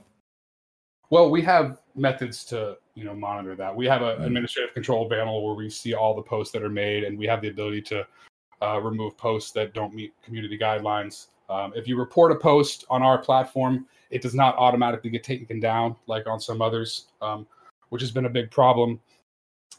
well, 1.13 1.29
we 1.29 1.43
have 1.43 1.77
methods 1.95 2.43
to, 2.45 2.77
you 2.95 3.03
know, 3.03 3.13
monitor 3.13 3.55
that. 3.55 3.75
We 3.75 3.85
have 3.87 4.01
an 4.01 4.19
Mm. 4.19 4.25
administrative 4.25 4.73
control 4.73 5.09
panel 5.09 5.45
where 5.45 5.55
we 5.55 5.69
see 5.69 5.93
all 5.93 6.15
the 6.15 6.21
posts 6.21 6.51
that 6.53 6.63
are 6.63 6.69
made, 6.69 7.03
and 7.03 7.17
we 7.17 7.27
have 7.27 7.41
the 7.41 7.49
ability 7.49 7.81
to 7.83 8.07
uh, 8.61 8.79
remove 8.79 9.17
posts 9.17 9.51
that 9.51 9.73
don't 9.73 9.93
meet 9.93 10.13
community 10.23 10.57
guidelines. 10.57 11.27
Um, 11.49 11.73
if 11.75 11.87
you 11.87 11.97
report 11.97 12.31
a 12.31 12.35
post 12.35 12.85
on 12.89 13.03
our 13.03 13.17
platform, 13.17 13.85
it 14.09 14.21
does 14.21 14.33
not 14.33 14.55
automatically 14.57 15.09
get 15.09 15.23
taken 15.23 15.59
down 15.59 15.95
like 16.07 16.27
on 16.27 16.39
some 16.39 16.61
others, 16.61 17.07
um, 17.21 17.45
which 17.89 18.01
has 18.01 18.11
been 18.11 18.25
a 18.25 18.29
big 18.29 18.49
problem. 18.51 18.99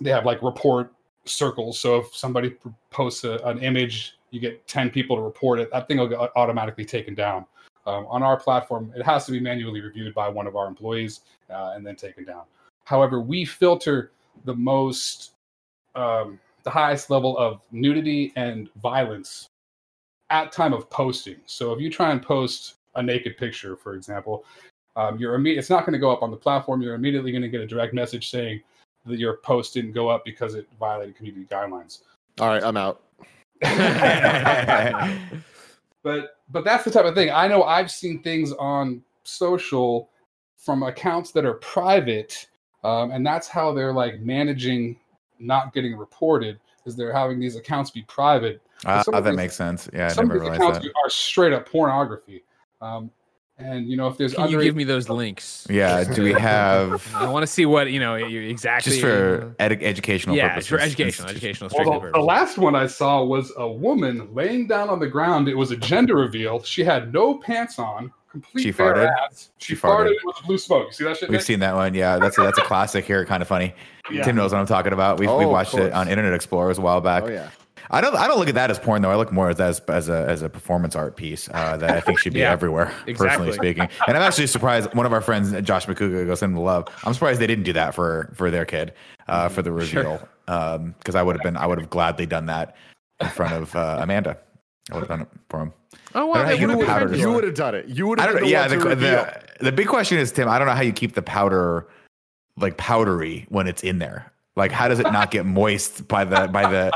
They 0.00 0.10
have 0.10 0.26
like 0.26 0.42
report 0.42 0.92
circles. 1.24 1.78
So 1.78 1.96
if 1.98 2.14
somebody 2.14 2.54
posts 2.90 3.24
a, 3.24 3.36
an 3.44 3.60
image, 3.60 4.18
you 4.30 4.40
get 4.40 4.66
10 4.66 4.90
people 4.90 5.16
to 5.16 5.22
report 5.22 5.60
it, 5.60 5.70
that 5.72 5.88
thing 5.88 5.98
will 5.98 6.08
get 6.08 6.18
automatically 6.36 6.84
taken 6.84 7.14
down. 7.14 7.46
Um, 7.86 8.06
on 8.08 8.22
our 8.22 8.38
platform, 8.38 8.92
it 8.96 9.04
has 9.04 9.26
to 9.26 9.32
be 9.32 9.40
manually 9.40 9.80
reviewed 9.80 10.14
by 10.14 10.28
one 10.28 10.46
of 10.46 10.56
our 10.56 10.66
employees 10.66 11.20
uh, 11.50 11.72
and 11.74 11.86
then 11.86 11.96
taken 11.96 12.24
down. 12.24 12.42
However, 12.84 13.20
we 13.20 13.44
filter 13.44 14.10
the 14.44 14.54
most, 14.54 15.32
um, 15.94 16.38
the 16.62 16.70
highest 16.70 17.10
level 17.10 17.36
of 17.36 17.60
nudity 17.72 18.32
and 18.36 18.68
violence 18.82 19.48
at 20.30 20.52
time 20.52 20.72
of 20.72 20.88
posting. 20.90 21.36
So 21.46 21.72
if 21.72 21.80
you 21.80 21.90
try 21.90 22.10
and 22.10 22.22
post 22.22 22.76
a 22.94 23.02
naked 23.02 23.36
picture, 23.36 23.76
for 23.76 23.94
example, 23.94 24.44
um, 24.96 25.18
you're 25.18 25.38
imme- 25.38 25.58
it's 25.58 25.70
not 25.70 25.80
going 25.80 25.92
to 25.92 25.98
go 25.98 26.10
up 26.10 26.22
on 26.22 26.30
the 26.30 26.36
platform. 26.36 26.80
You're 26.80 26.94
immediately 26.94 27.32
going 27.32 27.42
to 27.42 27.48
get 27.48 27.60
a 27.60 27.66
direct 27.66 27.94
message 27.94 28.30
saying 28.30 28.62
that 29.06 29.18
your 29.18 29.38
post 29.38 29.74
didn't 29.74 29.92
go 29.92 30.08
up 30.08 30.24
because 30.24 30.54
it 30.54 30.68
violated 30.78 31.16
community 31.16 31.46
guidelines. 31.50 32.02
All 32.40 32.48
right, 32.48 32.62
I'm 32.62 32.76
out. 32.76 33.02
but 36.02 36.38
but 36.50 36.64
that's 36.64 36.84
the 36.84 36.90
type 36.90 37.04
of 37.04 37.14
thing 37.14 37.30
i 37.30 37.46
know 37.48 37.62
i've 37.64 37.90
seen 37.90 38.22
things 38.22 38.52
on 38.52 39.02
social 39.22 40.08
from 40.56 40.82
accounts 40.82 41.30
that 41.32 41.44
are 41.44 41.54
private 41.54 42.46
um, 42.84 43.10
and 43.12 43.26
that's 43.26 43.48
how 43.48 43.72
they're 43.72 43.92
like 43.92 44.20
managing 44.20 44.96
not 45.38 45.72
getting 45.72 45.96
reported 45.96 46.58
is 46.86 46.94
they're 46.96 47.12
having 47.14 47.40
these 47.40 47.56
accounts 47.56 47.90
be 47.90 48.02
private 48.02 48.60
Uh, 48.84 49.02
that 49.04 49.22
these- 49.24 49.36
makes 49.36 49.56
sense. 49.56 49.88
Yeah, 49.92 50.06
I 50.06 50.08
some 50.08 50.28
never 50.28 50.40
of 50.40 50.44
these 50.44 50.56
accounts 50.58 50.78
that. 50.80 50.92
are 51.02 51.08
straight 51.10 51.52
up 51.54 51.66
pornography 51.68 52.42
um, 52.82 53.10
and 53.58 53.88
you 53.88 53.96
know 53.96 54.08
if 54.08 54.16
there's 54.18 54.34
Can 54.34 54.50
you 54.50 54.60
give 54.62 54.74
me 54.76 54.84
those 54.84 55.08
links? 55.08 55.66
Yeah, 55.70 56.04
do 56.04 56.22
we 56.22 56.32
have 56.32 57.06
I 57.14 57.28
want 57.28 57.42
to 57.44 57.46
see 57.46 57.66
what 57.66 57.90
you 57.90 58.00
know 58.00 58.14
exactly. 58.14 58.90
just 58.92 59.00
for 59.02 59.54
ed- 59.58 59.82
educational 59.82 60.36
yeah, 60.36 60.48
purposes? 60.50 60.68
for 60.68 60.78
educational, 60.80 61.28
educational. 61.30 61.70
Well, 61.76 62.00
the, 62.00 62.10
the 62.12 62.20
last 62.20 62.58
one 62.58 62.74
I 62.74 62.86
saw 62.86 63.22
was 63.22 63.52
a 63.56 63.68
woman 63.70 64.28
laying 64.34 64.66
down 64.66 64.88
on 64.90 64.98
the 64.98 65.06
ground. 65.08 65.48
It 65.48 65.54
was 65.54 65.70
a 65.70 65.76
gender 65.76 66.16
reveal. 66.16 66.62
She 66.62 66.82
had 66.84 67.12
no 67.12 67.38
pants 67.38 67.78
on. 67.78 68.12
complete 68.30 68.62
She 68.62 68.72
bare 68.72 68.94
farted? 68.94 69.12
ass. 69.30 69.50
She, 69.58 69.74
She 69.74 69.80
farted. 69.80 70.06
farted. 70.08 70.14
with 70.24 70.36
blue 70.46 70.58
smoke. 70.58 70.86
You 70.88 70.92
see 70.92 71.04
that 71.04 71.16
shit? 71.16 71.28
We've 71.28 71.38
Nick? 71.38 71.46
seen 71.46 71.60
that 71.60 71.74
one. 71.76 71.94
Yeah, 71.94 72.18
that's 72.18 72.36
a, 72.38 72.42
that's 72.42 72.58
a 72.58 72.62
classic 72.64 73.04
here. 73.04 73.24
Kind 73.24 73.40
of 73.42 73.48
funny. 73.48 73.72
Yeah. 74.10 74.24
Tim 74.24 74.34
knows 74.36 74.52
what 74.52 74.58
I'm 74.58 74.66
talking 74.66 74.92
about. 74.92 75.20
We 75.20 75.28
Oh, 75.28 75.38
we 75.38 75.46
watched 75.46 75.74
it 75.74 75.92
on 75.92 76.08
Internet 76.08 76.34
Explorer 76.34 76.72
a 76.72 76.80
while 76.80 77.00
back. 77.00 77.22
Oh 77.22 77.28
yeah. 77.28 77.50
I 77.94 78.00
don't 78.00 78.16
I 78.16 78.26
don't 78.26 78.38
look 78.38 78.48
at 78.48 78.54
that 78.56 78.70
as 78.70 78.78
porn 78.78 79.02
though. 79.02 79.10
I 79.10 79.16
look 79.16 79.32
more 79.32 79.50
at 79.50 79.56
that 79.58 79.68
as, 79.68 79.80
as 79.88 80.08
a 80.08 80.26
as 80.28 80.42
a 80.42 80.48
performance 80.48 80.96
art 80.96 81.16
piece 81.16 81.48
uh, 81.54 81.76
that 81.76 81.90
I 81.90 82.00
think 82.00 82.18
should 82.18 82.32
be 82.32 82.40
Yeah, 82.44 82.50
everywhere. 82.52 82.92
exactly. 83.06 83.14
Personally 83.28 83.52
speaking, 83.52 83.88
and 84.08 84.16
I'm 84.16 84.22
actually 84.22 84.48
surprised. 84.48 84.92
One 84.94 85.06
of 85.06 85.12
our 85.12 85.20
friends, 85.20 85.52
Josh 85.62 85.86
Macuga, 85.86 86.26
goes 86.26 86.42
into 86.42 86.60
love. 86.60 86.88
I'm 87.04 87.14
surprised 87.14 87.40
they 87.40 87.46
didn't 87.46 87.64
do 87.64 87.72
that 87.74 87.94
for 87.94 88.32
for 88.34 88.50
their 88.50 88.64
kid 88.64 88.92
uh, 89.28 89.48
for 89.48 89.62
the 89.62 89.70
reveal. 89.72 90.20
Because 90.46 91.14
I 91.14 91.22
would 91.22 91.36
have 91.36 91.42
been 91.42 91.56
I 91.56 91.66
would 91.66 91.78
have 91.78 91.88
gladly 91.88 92.26
done 92.26 92.46
that 92.46 92.76
in 93.20 93.28
front 93.28 93.54
of 93.54 93.74
uh, 93.76 93.98
Amanda. 94.02 94.36
I 94.90 94.94
would 94.94 95.00
have 95.00 95.08
done 95.08 95.20
it 95.22 95.28
for 95.48 95.60
him. 95.62 95.72
Oh 96.16 96.18
I 96.18 96.20
don't 96.20 96.28
wow, 96.28 96.34
how 96.34 96.50
you 96.50 96.50
would've 96.50 96.58
keep 96.58 96.68
the 96.68 96.76
been 96.76 96.86
powder 96.86 97.08
friends. 97.08 97.22
to- 97.22 97.28
You 97.28 97.34
would 97.34 97.44
have 97.44 97.54
done 97.54 97.74
it. 97.74 97.86
You 97.88 98.06
would 98.08 98.18
have 98.20 98.32
don't 98.32 98.42
the 98.42 98.48
Yeah, 98.48 98.68
the, 98.68 98.76
the 98.76 99.42
the 99.60 99.72
big 99.72 99.86
question 99.86 100.18
is, 100.18 100.32
Tim. 100.32 100.48
I 100.48 100.58
don't 100.58 100.66
know 100.66 100.74
how 100.74 100.82
you 100.82 100.92
keep 100.92 101.14
the 101.14 101.22
powder 101.22 101.86
like 102.56 102.76
powdery 102.76 103.46
when 103.48 103.66
it's 103.66 103.82
in 103.82 103.98
there. 103.98 104.30
Like, 104.56 104.70
how 104.70 104.86
does 104.88 105.00
it 105.00 105.10
not 105.12 105.30
get 105.30 105.46
moist 105.46 106.06
by 106.08 106.24
the 106.24 106.48
by 106.48 106.70
the? 106.70 106.92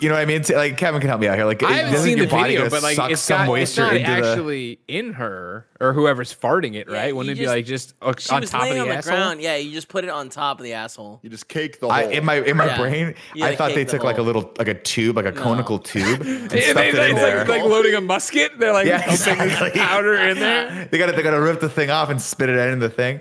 You 0.00 0.08
know 0.08 0.14
what 0.16 0.22
I 0.22 0.24
mean? 0.24 0.42
T- 0.42 0.54
Like 0.56 0.76
Kevin 0.76 1.00
can 1.00 1.08
help 1.08 1.20
me 1.20 1.28
out 1.28 1.36
here. 1.36 1.44
Like, 1.44 1.62
I 1.62 1.72
haven't 1.72 1.92
doesn't 1.92 2.08
seen 2.08 2.16
your 2.16 2.26
the 2.26 2.30
body 2.32 2.54
video, 2.56 2.70
but 2.70 2.82
like 2.82 2.96
suck 2.96 3.10
it's 3.10 3.20
some 3.20 3.46
got, 3.46 3.54
it's 3.58 3.76
moisture 3.76 3.82
not 3.82 3.96
into 3.96 4.10
the? 4.22 4.28
actually 4.30 4.78
in 4.88 5.12
her 5.14 5.66
or 5.80 5.92
whoever's 5.92 6.34
farting 6.34 6.74
it, 6.74 6.90
right? 6.90 7.08
you 7.08 7.16
Wouldn't 7.16 7.36
it 7.38 7.40
be 7.40 7.46
like 7.46 7.64
just 7.64 7.94
on 8.02 8.14
was 8.14 8.24
top 8.26 8.42
of 8.42 8.52
laying 8.62 8.74
the 8.74 8.80
on 8.80 8.88
the 8.88 8.94
asshole? 8.96 9.14
ground. 9.16 9.40
Yeah, 9.40 9.56
you 9.56 9.70
just 9.72 9.88
put 9.88 10.04
it 10.04 10.10
on 10.10 10.28
top 10.30 10.58
of 10.58 10.64
the 10.64 10.72
asshole. 10.72 11.20
You 11.22 11.30
just 11.30 11.48
cake 11.48 11.80
the 11.80 11.88
I, 11.88 12.02
hole. 12.04 12.10
in 12.12 12.24
my 12.24 12.36
in 12.40 12.56
my 12.56 12.66
Yeah. 12.66 12.78
brain, 12.78 13.14
I 13.40 13.54
thought 13.54 13.68
they 13.70 13.76
cake 13.76 13.86
the 13.88 13.92
took 13.98 14.04
like 14.04 14.18
a 14.18 14.22
little 14.22 14.52
like 14.58 14.68
a 14.68 14.74
tube, 14.74 15.16
like 15.16 15.26
a 15.26 15.30
No. 15.32 15.40
conical 15.42 15.78
tube, 15.80 16.22
and 16.22 16.50
They- 16.50 16.60
stuffed 16.62 16.74
they- 16.76 16.88
it 16.88 17.10
in 17.10 17.16
there. 17.16 17.38
like, 17.40 17.48
like 17.48 17.62
loading 17.64 17.94
a 17.94 18.00
musket. 18.00 18.58
They're 18.58 18.72
like 18.72 18.86
yeah, 18.86 19.02
exactly. 19.10 19.70
powder 19.80 20.14
in 20.16 20.38
there. 20.40 20.88
they 20.90 20.98
got 20.98 21.06
to 21.06 21.12
they 21.12 21.22
got 21.22 21.32
to 21.32 21.40
rip 21.40 21.60
the 21.60 21.68
thing 21.68 21.90
off 21.90 22.10
and 22.10 22.20
spit 22.20 22.48
it 22.48 22.56
in 22.56 22.78
the 22.78 22.90
thing. 22.90 23.20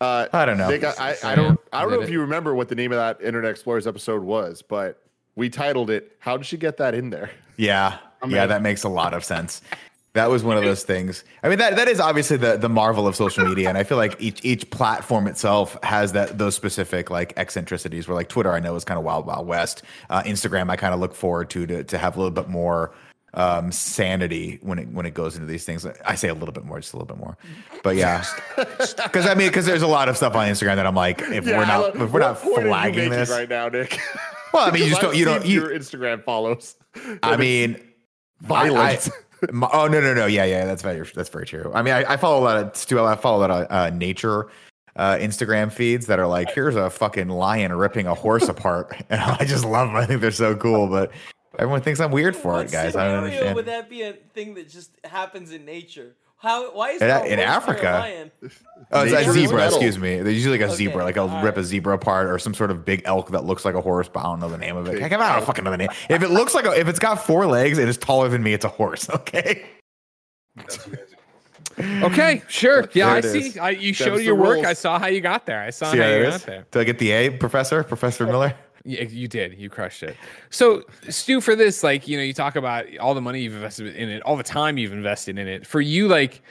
Uh, 0.00 0.26
I 0.32 0.46
don't 0.46 0.56
know. 0.56 0.70
Nick, 0.70 0.82
I, 0.82 0.94
I, 1.22 1.32
I 1.32 1.34
don't 1.34 1.60
I 1.74 1.82
don't 1.82 1.90
know 1.90 2.00
if 2.00 2.08
you 2.08 2.20
remember 2.22 2.54
what 2.54 2.68
the 2.68 2.74
name 2.74 2.90
of 2.90 2.96
that 2.96 3.22
Internet 3.22 3.50
Explorers 3.50 3.86
episode 3.86 4.22
was, 4.22 4.62
but 4.62 4.98
we 5.40 5.48
titled 5.50 5.90
it 5.90 6.16
"How 6.20 6.36
did 6.36 6.46
she 6.46 6.56
get 6.56 6.76
that 6.76 6.94
in 6.94 7.10
there?" 7.10 7.30
Yeah, 7.56 7.98
mean- 8.22 8.32
yeah, 8.32 8.46
that 8.46 8.62
makes 8.62 8.84
a 8.84 8.88
lot 8.88 9.14
of 9.14 9.24
sense. 9.24 9.62
That 10.12 10.28
was 10.28 10.42
one 10.42 10.56
of 10.56 10.64
those 10.64 10.82
things. 10.82 11.22
I 11.44 11.48
mean, 11.48 11.58
that 11.58 11.76
that 11.76 11.88
is 11.88 12.00
obviously 12.00 12.36
the 12.36 12.56
the 12.56 12.68
marvel 12.68 13.06
of 13.06 13.16
social 13.16 13.44
media, 13.46 13.68
and 13.68 13.78
I 13.78 13.84
feel 13.84 13.96
like 13.96 14.16
each 14.20 14.44
each 14.44 14.68
platform 14.70 15.26
itself 15.26 15.78
has 15.82 16.12
that 16.12 16.36
those 16.36 16.54
specific 16.54 17.10
like 17.10 17.32
eccentricities. 17.36 18.06
Where 18.06 18.16
like 18.16 18.28
Twitter, 18.28 18.52
I 18.52 18.60
know 18.60 18.74
is 18.74 18.84
kind 18.84 18.98
of 18.98 19.04
wild 19.04 19.24
wild 19.26 19.46
west. 19.46 19.82
Uh, 20.10 20.22
Instagram, 20.24 20.68
I 20.68 20.76
kind 20.76 20.92
of 20.92 21.00
look 21.00 21.14
forward 21.14 21.48
to 21.50 21.64
to 21.66 21.84
to 21.84 21.96
have 21.98 22.16
a 22.16 22.18
little 22.18 22.32
bit 22.32 22.48
more 22.48 22.92
um 23.34 23.70
sanity 23.70 24.58
when 24.60 24.80
it 24.80 24.88
when 24.88 25.06
it 25.06 25.14
goes 25.14 25.36
into 25.36 25.46
these 25.46 25.64
things 25.64 25.86
i 26.04 26.16
say 26.16 26.26
a 26.26 26.34
little 26.34 26.52
bit 26.52 26.64
more 26.64 26.80
just 26.80 26.94
a 26.94 26.96
little 26.96 27.06
bit 27.06 27.16
more 27.16 27.36
but 27.84 27.94
yeah 27.94 28.24
because 28.56 29.24
i 29.24 29.34
mean 29.34 29.46
because 29.46 29.64
there's 29.64 29.82
a 29.82 29.86
lot 29.86 30.08
of 30.08 30.16
stuff 30.16 30.34
on 30.34 30.48
instagram 30.48 30.74
that 30.74 30.84
i'm 30.84 30.96
like 30.96 31.20
if 31.22 31.46
we're 31.46 31.64
not 31.64 31.94
if 31.94 32.10
we're 32.10 32.18
not 32.18 32.34
what 32.34 32.42
point 32.42 32.58
are 32.58 32.62
you 32.62 32.68
flagging 32.68 33.10
this 33.10 33.30
right 33.30 33.48
now, 33.48 33.68
Nick. 33.68 34.00
Well 34.52 34.68
i 34.68 34.70
mean 34.70 34.82
you 34.84 34.88
just 34.90 35.00
don't 35.00 35.16
you 35.16 35.24
don't 35.24 35.44
you 35.46 35.60
your 35.60 35.70
Instagram 35.70 36.22
follows. 36.24 36.76
i 37.22 37.36
mean 37.36 37.80
violence. 38.40 39.08
I- 39.08 39.12
I- 39.48 39.52
my- 39.52 39.70
oh 39.72 39.86
no 39.86 40.00
no 40.00 40.12
no 40.12 40.26
yeah 40.26 40.44
yeah 40.44 40.66
that's 40.66 40.82
very 40.82 41.00
that's 41.14 41.30
very 41.30 41.46
true. 41.46 41.70
I 41.74 41.80
mean 41.82 41.94
I, 41.94 42.12
I 42.12 42.16
follow 42.18 42.40
a 42.40 42.44
lot 42.44 42.56
of 42.58 42.76
Stu, 42.76 43.00
I 43.00 43.16
follow 43.16 43.38
a 43.38 43.42
lot 43.46 43.50
of 43.50 43.66
uh, 43.70 43.88
nature 43.90 44.48
uh, 44.96 45.14
Instagram 45.14 45.72
feeds 45.72 46.06
that 46.08 46.18
are 46.18 46.26
like 46.26 46.50
here's 46.50 46.76
a 46.76 46.90
fucking 46.90 47.28
lion 47.28 47.72
ripping 47.72 48.06
a 48.06 48.14
horse 48.14 48.48
apart 48.48 48.94
and 49.08 49.18
I 49.20 49.44
just 49.46 49.64
love 49.64 49.88
them. 49.88 49.96
I 49.96 50.04
think 50.04 50.20
they're 50.20 50.30
so 50.30 50.54
cool, 50.56 50.88
but 50.88 51.10
everyone 51.58 51.80
thinks 51.80 52.00
I'm 52.00 52.10
weird 52.10 52.36
for 52.36 52.52
What 52.52 52.66
it, 52.66 52.72
guys. 52.72 52.94
I 52.96 53.04
don't 53.04 53.12
scenario 53.14 53.24
understand. 53.24 53.54
Would 53.56 53.64
that 53.66 53.88
be 53.88 54.02
a 54.02 54.12
thing 54.34 54.54
that 54.54 54.68
just 54.68 54.90
happens 55.04 55.52
in 55.52 55.64
nature? 55.64 56.16
How? 56.40 56.72
Why 56.72 56.92
is 56.92 57.02
In- 57.02 57.08
there 57.08 57.26
in 57.26 57.38
horse 57.38 57.38
or 57.38 57.42
a 57.42 57.46
Africa. 57.46 58.30
Oh, 58.92 59.02
it's 59.04 59.12
a 59.28 59.32
zebra. 59.32 59.66
Excuse 59.66 59.98
me. 59.98 60.20
They're 60.22 60.32
usually 60.32 60.58
like 60.58 60.66
a 60.66 60.72
Okay, 60.72 60.76
zebra. 60.76 61.04
Like 61.04 61.18
I'll 61.18 61.28
all 61.28 61.42
rip 61.42 61.58
a 61.58 61.62
zebra 61.62 61.94
apart 61.94 62.28
or 62.28 62.38
some 62.38 62.54
sort 62.54 62.70
of 62.70 62.84
big 62.84 63.02
elk 63.04 63.30
that 63.32 63.44
looks 63.44 63.64
like 63.66 63.74
a 63.74 63.80
horse, 63.80 64.08
but 64.08 64.20
I 64.20 64.22
don't 64.24 64.40
know 64.40 64.48
the 64.48 64.56
name 64.56 64.76
of 64.76 64.88
it. 64.88 64.92
Big 64.92 65.02
Heck, 65.02 65.12
I 65.12 65.36
don't 65.36 65.44
fucking 65.46 65.64
know 65.64 65.70
the 65.70 65.76
name. 65.76 65.90
If 66.08 66.22
it 66.22 66.30
looks 66.30 66.54
like 66.54 66.64
a, 66.64 66.72
if 66.78 66.88
it's 66.88 66.98
got 66.98 67.16
four 67.24 67.46
legs 67.46 67.76
and 67.78 67.88
it's 67.88 67.98
taller 67.98 68.28
than 68.30 68.42
me, 68.42 68.54
it's 68.54 68.64
a 68.64 68.68
horse. 68.68 69.08
Okay. 69.14 69.66
Okay, 71.78 72.42
sure. 72.48 72.88
Yeah, 72.92 73.08
I 73.08 73.20
see. 73.20 73.58
I, 73.58 73.70
you 73.70 73.92
Them's 73.92 73.96
showed 73.96 74.18
the 74.18 74.24
your 74.24 74.34
work. 74.34 74.64
I 74.66 74.74
saw 74.74 74.98
how 74.98 75.06
you 75.06 75.20
got 75.20 75.46
there. 75.46 75.60
I 75.60 75.70
saw 75.70 75.90
See 75.92 75.98
how 75.98 76.04
how 76.04 76.10
you 76.10 76.24
got 76.26 76.40
there. 76.42 76.66
Did 76.70 76.80
I 76.80 76.84
get 76.84 76.98
the 76.98 77.10
A, 77.12 77.30
Professor? 77.30 77.82
Professor 77.84 78.26
Miller? 78.26 78.54
Yeah, 78.84 79.02
you 79.02 79.28
did. 79.28 79.58
You 79.58 79.68
crushed 79.68 80.02
it. 80.02 80.16
So, 80.48 80.84
Stu, 81.08 81.40
for 81.40 81.54
this, 81.54 81.82
like, 81.82 82.08
you 82.08 82.16
know, 82.16 82.22
you 82.22 82.32
talk 82.32 82.56
about 82.56 82.86
all 82.98 83.14
the 83.14 83.20
money 83.20 83.40
you've 83.40 83.54
invested 83.54 83.94
in 83.94 84.08
it, 84.08 84.22
all 84.22 84.36
the 84.36 84.42
time 84.42 84.78
you've 84.78 84.92
invested 84.92 85.38
in 85.38 85.46
it. 85.46 85.66
For 85.66 85.80
you, 85.80 86.08
like, 86.08 86.42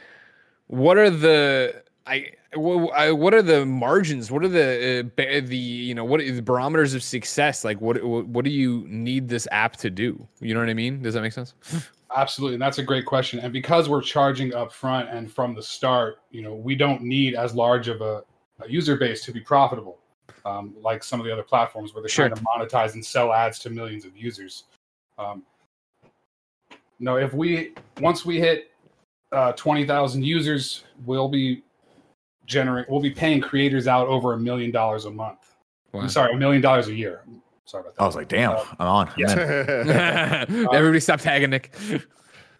what 0.67 0.97
are 0.97 1.09
the 1.09 1.83
I 2.05 2.27
what 2.55 3.33
are 3.33 3.43
the 3.43 3.65
margins? 3.65 4.31
What 4.31 4.43
are 4.43 4.47
the 4.47 5.07
uh, 5.17 5.41
the 5.45 5.57
you 5.57 5.93
know 5.93 6.03
what 6.03 6.19
the 6.19 6.41
barometers 6.41 6.93
of 6.93 7.03
success? 7.03 7.63
Like, 7.63 7.79
what 7.79 8.03
what 8.03 8.27
what 8.27 8.45
do 8.45 8.51
you 8.51 8.85
need 8.87 9.29
this 9.29 9.47
app 9.51 9.75
to 9.77 9.89
do? 9.89 10.27
You 10.39 10.53
know 10.53 10.59
what 10.59 10.69
I 10.69 10.73
mean? 10.73 11.01
Does 11.01 11.13
that 11.13 11.21
make 11.21 11.33
sense? 11.33 11.53
Absolutely, 12.15 12.55
and 12.55 12.61
that's 12.61 12.79
a 12.79 12.83
great 12.83 13.05
question. 13.05 13.39
And 13.39 13.53
because 13.53 13.87
we're 13.87 14.01
charging 14.01 14.55
up 14.55 14.71
front 14.71 15.09
and 15.09 15.31
from 15.31 15.53
the 15.53 15.61
start, 15.61 16.21
you 16.31 16.41
know, 16.41 16.55
we 16.55 16.73
don't 16.75 17.03
need 17.03 17.35
as 17.35 17.53
large 17.53 17.87
of 17.87 18.01
a, 18.01 18.23
a 18.61 18.67
user 18.67 18.97
base 18.97 19.23
to 19.25 19.31
be 19.31 19.41
profitable, 19.41 19.99
um, 20.49 20.75
like 20.81 21.03
some 21.03 21.19
of 21.19 21.25
the 21.25 21.31
other 21.31 21.43
platforms 21.43 21.93
where 21.93 22.01
they're 22.01 22.09
Sure. 22.09 22.29
trying 22.29 22.39
to 22.39 22.45
monetize 22.45 22.93
and 22.93 23.05
sell 23.05 23.33
ads 23.33 23.59
to 23.59 23.69
millions 23.69 24.05
of 24.05 24.17
users. 24.17 24.65
Um, 25.17 25.43
no, 26.99 27.17
if 27.17 27.33
we 27.33 27.73
once 27.99 28.25
we 28.25 28.39
hit 28.39 28.71
uh, 29.31 29.53
twenty 29.53 29.85
thousand 29.85 30.23
users, 30.25 30.83
we'll 31.05 31.29
be 31.29 31.63
generate 32.45 32.89
we'll 32.89 32.99
be 33.01 33.11
paying 33.11 33.39
creators 33.39 33.87
out 33.87 34.07
over 34.07 34.33
a 34.33 34.37
million 34.37 34.71
dollars 34.71 35.05
a 35.05 35.11
month. 35.11 35.55
Wow. 35.91 36.01
I'm 36.01 36.09
sorry, 36.09 36.33
a 36.33 36.37
million 36.37 36.61
dollars 36.61 36.87
a 36.87 36.93
year. 36.93 37.23
Sorry 37.65 37.81
about 37.81 37.95
that. 37.95 38.01
I 38.01 38.05
was 38.05 38.15
like, 38.15 38.27
damn, 38.27 38.57
I'm 38.79 38.87
on. 38.87 39.07
I'm 39.09 39.13
yeah. 39.17 40.45
Everybody 40.73 40.99
stop 40.99 41.21
tagging 41.21 41.51
Nick. 41.51 41.75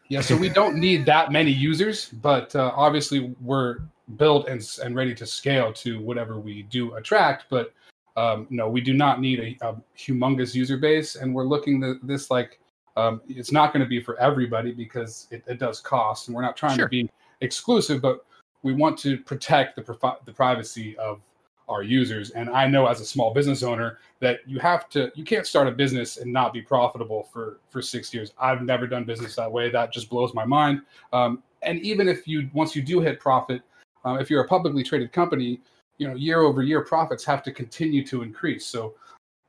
Yeah, 0.10 0.22
so 0.22 0.36
we 0.36 0.50
don't 0.50 0.78
need 0.78 1.06
that 1.06 1.32
many 1.32 1.52
users, 1.52 2.10
but 2.10 2.56
uh, 2.56 2.72
obviously 2.76 3.36
we're 3.42 3.78
built 4.18 4.48
and, 4.48 4.68
and 4.84 4.96
ready 4.96 5.14
to 5.14 5.26
scale 5.28 5.72
to 5.74 6.02
whatever 6.02 6.40
we 6.40 6.64
do 6.64 6.96
attract. 6.96 7.46
But 7.52 7.74
um, 8.20 8.48
no, 8.50 8.68
we 8.70 8.82
do 8.82 8.94
not 8.94 9.22
need 9.22 9.40
a, 9.40 9.68
a 9.70 9.76
humongous 9.98 10.54
user 10.54 10.78
base, 10.78 11.16
and 11.16 11.34
we're 11.34 11.46
looking 11.46 11.82
at 11.84 12.06
this 12.06 12.30
like 12.30 12.60
um, 12.98 13.22
it's 13.30 13.54
not 13.54 13.72
going 13.72 13.82
to 13.82 13.88
be 13.88 14.02
for 14.02 14.20
everybody 14.20 14.74
because 14.74 15.28
it, 15.32 15.42
it 15.48 15.58
does 15.58 15.80
cost, 15.80 16.28
and 16.28 16.36
we're 16.36 16.42
not 16.42 16.58
trying 16.58 16.76
Sure. 16.76 16.86
to 16.86 16.90
be 16.90 17.10
exclusive, 17.40 18.02
but 18.02 18.26
we 18.62 18.74
want 18.74 18.98
to 19.00 19.18
protect 19.20 19.78
the 19.78 19.82
profi- 19.82 20.18
the 20.26 20.34
privacy 20.34 20.98
of 20.98 21.22
our 21.70 21.82
users. 21.82 22.32
And 22.32 22.50
I 22.50 22.68
know 22.68 22.88
as 22.88 23.00
a 23.00 23.06
small 23.06 23.34
business 23.34 23.64
owner 23.64 24.00
that 24.20 24.40
you 24.46 24.60
have 24.60 24.90
to 24.90 25.12
you 25.16 25.24
can't 25.24 25.48
start 25.48 25.68
a 25.68 25.72
business 25.72 26.18
and 26.18 26.34
not 26.34 26.52
be 26.52 26.62
profitable 26.62 27.24
for 27.32 27.60
for 27.70 27.82
six 27.82 28.14
years. 28.14 28.34
I've 28.38 28.64
never 28.64 28.86
done 28.86 29.06
business 29.06 29.36
that 29.38 29.50
way. 29.50 29.70
That 29.70 29.94
just 29.94 30.10
blows 30.10 30.34
my 30.34 30.44
mind. 30.44 30.82
Um, 31.14 31.42
and 31.62 31.80
even 31.80 32.10
if 32.10 32.28
you 32.28 32.50
once 32.54 32.76
you 32.76 32.82
do 32.82 33.00
hit 33.00 33.22
profit, 33.22 33.62
uh, 34.04 34.16
if 34.16 34.30
you're 34.30 34.44
a 34.44 34.48
publicly 34.48 34.84
traded 34.84 35.14
company, 35.14 35.62
you 36.00 36.08
know 36.08 36.16
year 36.16 36.42
over 36.42 36.64
year 36.64 36.82
profits 36.82 37.24
have 37.26 37.44
to 37.44 37.52
continue 37.52 38.04
to 38.08 38.24
increase. 38.24 38.66
So 38.66 38.96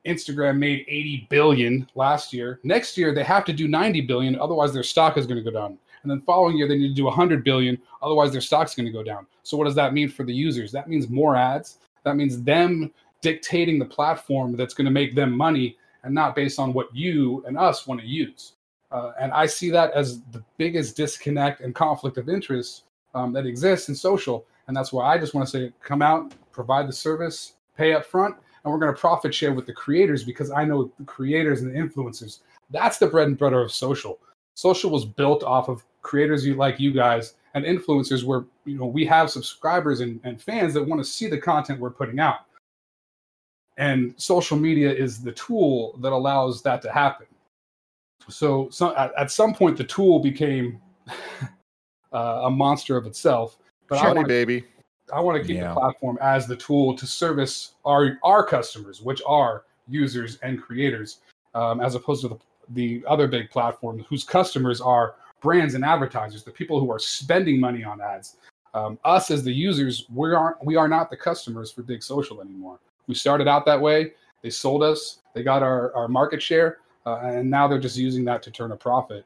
Instagram 0.05 0.57
made 0.57 0.85
80 0.87 1.27
billion 1.29 1.87
last 1.95 2.33
year. 2.33 2.59
Next 2.63 2.97
year 2.97 3.13
they 3.13 3.23
have 3.23 3.45
to 3.45 3.53
do 3.53 3.67
90 3.67 4.01
billion, 4.01 4.39
otherwise 4.39 4.73
their 4.73 4.83
stock 4.83 5.17
is 5.17 5.25
going 5.25 5.43
to 5.43 5.49
go 5.49 5.57
down. 5.57 5.77
And 6.03 6.11
then 6.11 6.21
following 6.21 6.57
year 6.57 6.67
they 6.67 6.77
need 6.77 6.89
to 6.89 6.93
do 6.93 7.05
100 7.05 7.43
billion, 7.43 7.77
otherwise 8.01 8.31
their 8.31 8.41
stock's 8.41 8.75
going 8.75 8.87
to 8.87 8.91
go 8.91 9.03
down. 9.03 9.25
So 9.43 9.57
what 9.57 9.65
does 9.65 9.75
that 9.75 9.93
mean 9.93 10.09
for 10.09 10.23
the 10.23 10.33
users? 10.33 10.71
That 10.71 10.89
means 10.89 11.09
more 11.09 11.35
ads. 11.35 11.77
That 12.03 12.15
means 12.15 12.41
them 12.43 12.91
dictating 13.21 13.77
the 13.77 13.85
platform 13.85 14.55
that's 14.55 14.73
going 14.73 14.85
to 14.85 14.91
make 14.91 15.15
them 15.15 15.35
money 15.35 15.77
and 16.03 16.13
not 16.13 16.35
based 16.35 16.59
on 16.59 16.73
what 16.73 16.93
you 16.95 17.43
and 17.45 17.57
us 17.57 17.85
want 17.85 18.01
to 18.01 18.07
use. 18.07 18.53
Uh, 18.91 19.11
and 19.19 19.31
I 19.31 19.45
see 19.45 19.69
that 19.69 19.91
as 19.93 20.21
the 20.31 20.43
biggest 20.57 20.97
disconnect 20.97 21.61
and 21.61 21.73
conflict 21.73 22.17
of 22.17 22.27
interest 22.27 22.83
um, 23.13 23.31
that 23.33 23.45
exists 23.45 23.87
in 23.87 23.95
social. 23.95 24.45
And 24.67 24.75
that's 24.75 24.91
why 24.91 25.13
I 25.13 25.17
just 25.17 25.33
want 25.33 25.47
to 25.47 25.51
say 25.51 25.73
come 25.81 26.01
out, 26.01 26.33
provide 26.51 26.87
the 26.87 26.93
service, 26.93 27.53
pay 27.77 27.93
up 27.93 28.05
front, 28.05 28.35
and 28.63 28.71
we're 28.71 28.79
going 28.79 28.93
to 28.93 28.99
profit 28.99 29.33
share 29.33 29.53
with 29.53 29.65
the 29.65 29.73
creators 29.73 30.23
because 30.23 30.51
I 30.51 30.65
know 30.65 30.91
the 30.97 31.05
creators 31.05 31.61
and 31.61 31.73
the 31.73 31.79
influencers. 31.79 32.39
That's 32.69 32.97
the 32.97 33.07
bread 33.07 33.27
and 33.27 33.37
butter 33.37 33.61
of 33.61 33.71
social. 33.71 34.19
Social 34.55 34.91
was 34.91 35.05
built 35.05 35.43
off 35.43 35.69
of 35.69 35.83
creators 36.01 36.45
you 36.45 36.55
like 36.55 36.79
you 36.79 36.91
guys 36.91 37.35
and 37.53 37.65
influencers 37.65 38.23
where 38.23 38.45
you 38.65 38.77
know 38.77 38.85
we 38.85 39.05
have 39.05 39.29
subscribers 39.29 39.99
and, 39.99 40.19
and 40.23 40.41
fans 40.41 40.73
that 40.73 40.83
want 40.83 41.03
to 41.03 41.09
see 41.09 41.27
the 41.27 41.37
content 41.37 41.79
we're 41.79 41.89
putting 41.89 42.19
out 42.19 42.45
and 43.77 44.13
social 44.17 44.57
media 44.57 44.91
is 44.91 45.21
the 45.21 45.31
tool 45.33 45.97
that 46.01 46.11
allows 46.11 46.61
that 46.61 46.81
to 46.81 46.91
happen 46.91 47.27
so, 48.29 48.69
so 48.69 48.95
at, 48.95 49.11
at 49.17 49.31
some 49.31 49.53
point 49.53 49.77
the 49.77 49.83
tool 49.83 50.19
became 50.19 50.79
uh, 52.13 52.41
a 52.43 52.49
monster 52.49 52.97
of 52.97 53.05
itself 53.05 53.57
but 53.87 53.99
Shiny 53.99 54.15
want, 54.15 54.27
baby. 54.27 54.63
I 55.13 55.19
want 55.19 55.41
to 55.41 55.47
keep 55.47 55.57
Yeah. 55.57 55.73
the 55.73 55.79
platform 55.79 56.17
as 56.21 56.47
the 56.47 56.55
tool 56.55 56.95
to 56.95 57.05
service 57.07 57.73
our 57.85 58.17
our 58.23 58.43
customers 58.45 59.01
which 59.01 59.21
are 59.25 59.63
users 59.87 60.37
and 60.37 60.61
creators 60.61 61.19
um, 61.53 61.81
as 61.81 61.95
opposed 61.95 62.21
to 62.21 62.29
the, 62.29 62.37
the 62.69 63.03
other 63.07 63.27
big 63.27 63.49
platforms 63.49 64.03
whose 64.07 64.23
customers 64.23 64.79
are 64.79 65.15
brands 65.41 65.73
and 65.73 65.83
advertisers, 65.83 66.43
the 66.43 66.51
people 66.51 66.79
who 66.79 66.91
are 66.91 66.99
spending 66.99 67.59
money 67.59 67.83
on 67.83 67.99
ads. 67.99 68.37
Um, 68.73 68.97
us 69.03 69.31
as 69.31 69.43
the 69.43 69.51
users, 69.51 70.05
we 70.13 70.33
aren't 70.33 70.63
we 70.63 70.75
are 70.77 70.87
not 70.87 71.09
the 71.09 71.17
customers 71.17 71.71
for 71.71 71.81
Big 71.83 72.01
Social 72.01 72.39
anymore. 72.41 72.79
We 73.07 73.15
started 73.15 73.47
out 73.47 73.65
that 73.65 73.81
way. 73.81 74.13
They 74.43 74.49
sold 74.49 74.81
us. 74.81 75.19
They 75.33 75.43
got 75.43 75.61
our, 75.61 75.93
our 75.93 76.07
market 76.07 76.41
share, 76.41 76.77
uh, 77.05 77.17
and 77.23 77.49
now 77.49 77.67
they're 77.67 77.79
just 77.79 77.97
using 77.97 78.23
that 78.25 78.41
to 78.43 78.51
turn 78.51 78.71
a 78.71 78.77
profit, 78.77 79.25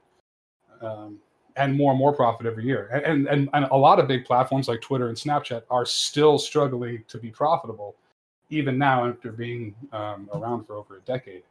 um, 0.82 1.20
and 1.56 1.76
more 1.76 1.92
and 1.92 2.00
more 2.00 2.14
profit 2.14 2.46
every 2.46 2.66
year. 2.66 2.90
And, 3.06 3.28
and 3.28 3.50
and 3.54 3.66
a 3.72 3.78
lot 3.78 4.00
of 4.00 4.08
big 4.08 4.26
platforms 4.26 4.68
like 4.68 4.82
Twitter 4.82 5.08
and 5.08 5.18
Snapchat 5.18 5.64
are 5.70 5.86
still 5.86 6.38
struggling 6.38 7.04
to 7.08 7.18
be 7.18 7.30
profitable, 7.30 7.96
even 8.50 8.78
now 8.78 9.08
after 9.08 9.32
being 9.32 9.76
um, 9.92 10.30
around 10.34 10.66
for 10.66 10.76
over 10.76 10.98
a 10.98 11.02
decade. 11.02 11.44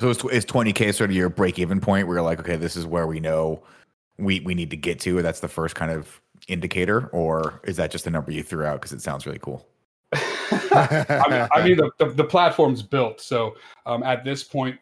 So 0.00 0.08
is, 0.08 0.24
is 0.24 0.44
20k 0.44 0.94
sort 0.94 1.10
of 1.10 1.16
your 1.16 1.28
break 1.28 1.58
even 1.58 1.80
point 1.80 2.06
where 2.06 2.16
you're 2.16 2.24
like, 2.24 2.40
okay, 2.40 2.56
this 2.56 2.76
is 2.76 2.86
where 2.86 3.06
we 3.06 3.20
know 3.20 3.62
we 4.18 4.40
we 4.40 4.54
need 4.54 4.70
to 4.70 4.76
get 4.76 5.00
to. 5.00 5.22
That's 5.22 5.40
the 5.40 5.48
first 5.48 5.74
kind 5.74 5.90
of 5.90 6.20
indicator, 6.48 7.06
or 7.08 7.60
is 7.64 7.76
that 7.76 7.90
just 7.90 8.06
a 8.06 8.10
number 8.10 8.32
you 8.32 8.42
threw 8.42 8.64
out 8.64 8.80
because 8.80 8.92
it 8.92 9.00
sounds 9.00 9.26
really 9.26 9.38
cool? 9.38 9.66
I 10.12 11.24
mean, 11.30 11.48
I 11.52 11.64
mean 11.66 11.76
the, 11.76 11.90
the, 11.98 12.06
the 12.10 12.24
platform's 12.24 12.82
built. 12.82 13.20
So 13.20 13.54
um, 13.86 14.02
at 14.02 14.24
this 14.24 14.44
point, 14.44 14.78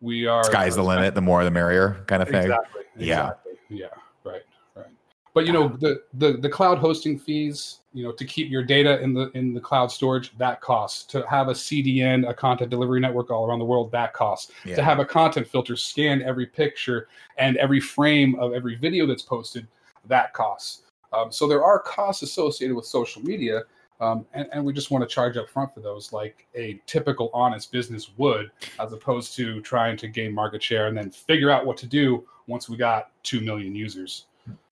we 0.00 0.26
are 0.26 0.44
sky's 0.44 0.76
the 0.76 0.82
limit. 0.82 1.14
The 1.14 1.22
more, 1.22 1.44
the 1.44 1.50
merrier, 1.50 2.02
kind 2.06 2.22
of 2.22 2.28
thing. 2.28 2.42
Exactly. 2.42 2.82
Yeah. 2.96 3.30
Exactly. 3.30 3.52
Yeah. 3.68 3.86
Right. 4.24 4.42
Right. 4.74 4.86
But 5.34 5.46
you 5.46 5.52
know 5.52 5.68
the, 5.68 6.02
the 6.14 6.34
the 6.34 6.48
cloud 6.48 6.78
hosting 6.78 7.18
fees, 7.18 7.80
you 7.92 8.04
know, 8.04 8.12
to 8.12 8.24
keep 8.24 8.50
your 8.50 8.62
data 8.62 9.00
in 9.00 9.12
the 9.12 9.30
in 9.32 9.52
the 9.52 9.60
cloud 9.60 9.90
storage, 9.90 10.36
that 10.38 10.60
costs. 10.60 11.04
To 11.06 11.26
have 11.28 11.48
a 11.48 11.52
CDN, 11.52 12.28
a 12.28 12.32
content 12.34 12.70
delivery 12.70 13.00
network 13.00 13.30
all 13.30 13.44
around 13.44 13.58
the 13.58 13.64
world, 13.64 13.90
that 13.92 14.12
costs. 14.12 14.52
Yeah. 14.64 14.76
To 14.76 14.82
have 14.82 15.00
a 15.00 15.04
content 15.04 15.48
filter 15.48 15.76
scan 15.76 16.22
every 16.22 16.46
picture 16.46 17.08
and 17.36 17.56
every 17.56 17.80
frame 17.80 18.36
of 18.36 18.54
every 18.54 18.76
video 18.76 19.06
that's 19.06 19.22
posted, 19.22 19.66
that 20.06 20.32
costs. 20.34 20.82
Um, 21.12 21.30
so 21.30 21.48
there 21.48 21.64
are 21.64 21.80
costs 21.80 22.22
associated 22.22 22.74
with 22.74 22.86
social 22.86 23.22
media, 23.22 23.62
um, 24.04 24.26
and, 24.34 24.48
and 24.52 24.64
we 24.64 24.72
just 24.72 24.90
want 24.90 25.08
to 25.08 25.12
charge 25.12 25.36
up 25.36 25.48
front 25.48 25.72
for 25.72 25.80
those 25.80 26.12
like 26.12 26.46
a 26.54 26.80
typical 26.86 27.30
honest 27.32 27.72
business 27.72 28.10
would, 28.18 28.50
as 28.78 28.92
opposed 28.92 29.34
to 29.36 29.60
trying 29.62 29.96
to 29.96 30.08
gain 30.08 30.32
market 30.34 30.62
share 30.62 30.88
and 30.88 30.96
then 30.96 31.10
figure 31.10 31.50
out 31.50 31.64
what 31.64 31.76
to 31.78 31.86
do 31.86 32.24
once 32.46 32.68
we 32.68 32.76
got 32.76 33.10
2 33.22 33.40
million 33.40 33.74
users. 33.74 34.26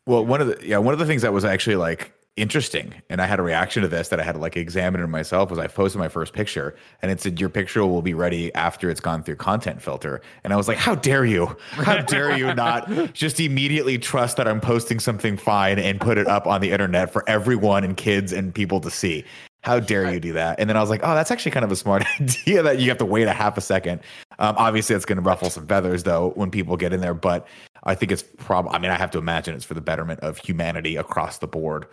Well, 0.04 0.24
one 0.26 0.40
of 0.40 0.48
the 0.48 0.66
yeah, 0.66 0.78
one 0.78 0.92
of 0.92 0.98
the 0.98 1.06
things 1.06 1.22
that 1.22 1.32
was 1.32 1.44
actually 1.44 1.76
like 1.76 2.12
interesting, 2.36 2.94
and 3.10 3.20
I 3.20 3.26
had 3.26 3.38
a 3.38 3.42
reaction 3.42 3.82
to 3.82 3.88
this 3.88 4.08
that 4.08 4.18
I 4.18 4.22
had 4.22 4.32
to 4.32 4.38
like 4.38 4.56
examine 4.56 5.02
it 5.02 5.06
myself 5.06 5.50
was 5.50 5.58
I 5.58 5.66
posted 5.66 5.98
my 5.98 6.08
first 6.08 6.32
picture 6.32 6.74
and 7.02 7.10
it 7.10 7.20
said 7.20 7.38
your 7.38 7.48
picture 7.48 7.84
will 7.84 8.02
be 8.02 8.14
ready 8.14 8.54
after 8.54 8.90
it's 8.90 9.00
gone 9.00 9.22
through 9.22 9.36
content 9.36 9.82
filter. 9.82 10.20
And 10.42 10.52
I 10.52 10.56
was 10.56 10.68
like, 10.68 10.78
How 10.78 10.94
dare 10.94 11.24
you? 11.24 11.56
How 11.70 11.98
dare 11.98 12.36
you 12.36 12.54
not 12.54 12.88
just 13.12 13.38
immediately 13.40 13.98
trust 13.98 14.36
that 14.38 14.48
I'm 14.48 14.60
posting 14.60 14.98
something 14.98 15.36
fine 15.36 15.78
and 15.78 16.00
put 16.00 16.16
it 16.18 16.26
up 16.26 16.46
on 16.46 16.60
the 16.60 16.70
internet 16.70 17.12
for 17.12 17.28
everyone 17.28 17.84
and 17.84 17.96
kids 17.96 18.32
and 18.32 18.54
people 18.54 18.80
to 18.80 18.90
see? 18.90 19.24
How 19.62 19.78
dare 19.78 20.12
you 20.12 20.18
do 20.18 20.32
that? 20.32 20.58
And 20.58 20.68
then 20.68 20.76
I 20.76 20.80
was 20.80 20.90
like, 20.90 21.02
oh, 21.04 21.14
that's 21.14 21.30
actually 21.30 21.52
kind 21.52 21.64
of 21.64 21.70
a 21.70 21.76
smart 21.76 22.04
idea 22.20 22.62
that 22.64 22.80
you 22.80 22.88
have 22.88 22.98
to 22.98 23.04
wait 23.04 23.28
a 23.28 23.32
half 23.32 23.56
a 23.56 23.60
second. 23.60 24.00
Um, 24.40 24.56
obviously, 24.58 24.96
it's 24.96 25.04
going 25.04 25.16
to 25.16 25.22
ruffle 25.22 25.50
some 25.50 25.66
feathers 25.68 26.02
though 26.02 26.32
when 26.34 26.50
people 26.50 26.76
get 26.76 26.92
in 26.92 27.00
there, 27.00 27.14
but 27.14 27.46
I 27.84 27.94
think 27.94 28.10
it's 28.10 28.22
probably. 28.22 28.72
I 28.72 28.78
mean, 28.78 28.90
I 28.90 28.96
have 28.96 29.10
to 29.12 29.18
imagine 29.18 29.54
it's 29.54 29.64
for 29.64 29.74
the 29.74 29.80
betterment 29.80 30.20
of 30.20 30.38
humanity 30.38 30.96
across 30.96 31.38
the 31.38 31.46
board, 31.46 31.86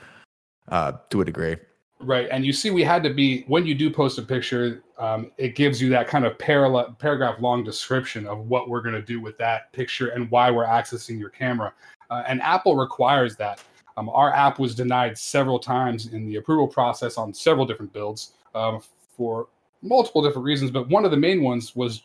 uh, 0.69 0.93
to 1.09 1.21
a 1.21 1.25
degree. 1.25 1.57
Right, 2.01 2.29
and 2.31 2.45
you 2.45 2.53
see, 2.53 2.71
we 2.71 2.83
had 2.83 3.03
to 3.03 3.13
be 3.13 3.43
when 3.47 3.65
you 3.65 3.75
do 3.75 3.89
post 3.89 4.17
a 4.17 4.21
picture, 4.21 4.83
um, 4.97 5.31
it 5.37 5.55
gives 5.55 5.81
you 5.81 5.89
that 5.89 6.07
kind 6.07 6.25
of 6.25 6.37
parallel 6.39 6.95
paragraph 6.97 7.41
long 7.41 7.63
description 7.63 8.25
of 8.25 8.47
what 8.47 8.69
we're 8.69 8.81
going 8.81 8.95
to 8.95 9.01
do 9.01 9.19
with 9.19 9.37
that 9.37 9.71
picture 9.73 10.09
and 10.09 10.31
why 10.31 10.49
we're 10.49 10.65
accessing 10.65 11.19
your 11.19 11.29
camera. 11.29 11.73
Uh, 12.09 12.23
and 12.25 12.41
Apple 12.41 12.77
requires 12.77 13.35
that. 13.35 13.61
Um, 13.97 14.07
our 14.09 14.33
app 14.33 14.59
was 14.59 14.75
denied 14.75 15.17
several 15.17 15.59
times 15.59 16.13
in 16.13 16.25
the 16.25 16.37
approval 16.37 16.69
process 16.69 17.17
on 17.17 17.33
several 17.33 17.65
different 17.65 17.91
builds 17.91 18.31
um, 18.55 18.81
for 19.17 19.49
multiple 19.81 20.21
different 20.21 20.45
reasons, 20.45 20.71
but 20.71 20.87
one 20.87 21.03
of 21.03 21.11
the 21.11 21.17
main 21.17 21.43
ones 21.43 21.75
was 21.75 22.03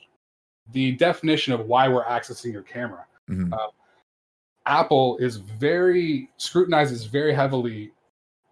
the 0.73 0.93
definition 0.93 1.53
of 1.53 1.67
why 1.67 1.87
we're 1.87 2.05
accessing 2.05 2.53
your 2.53 2.63
camera. 2.63 3.05
Mhm. 3.31 3.53
Uh, 3.53 3.69
Apple 4.67 5.17
is 5.19 5.37
very 5.37 6.31
scrutinizes 6.37 7.05
very 7.05 7.33
heavily 7.33 7.93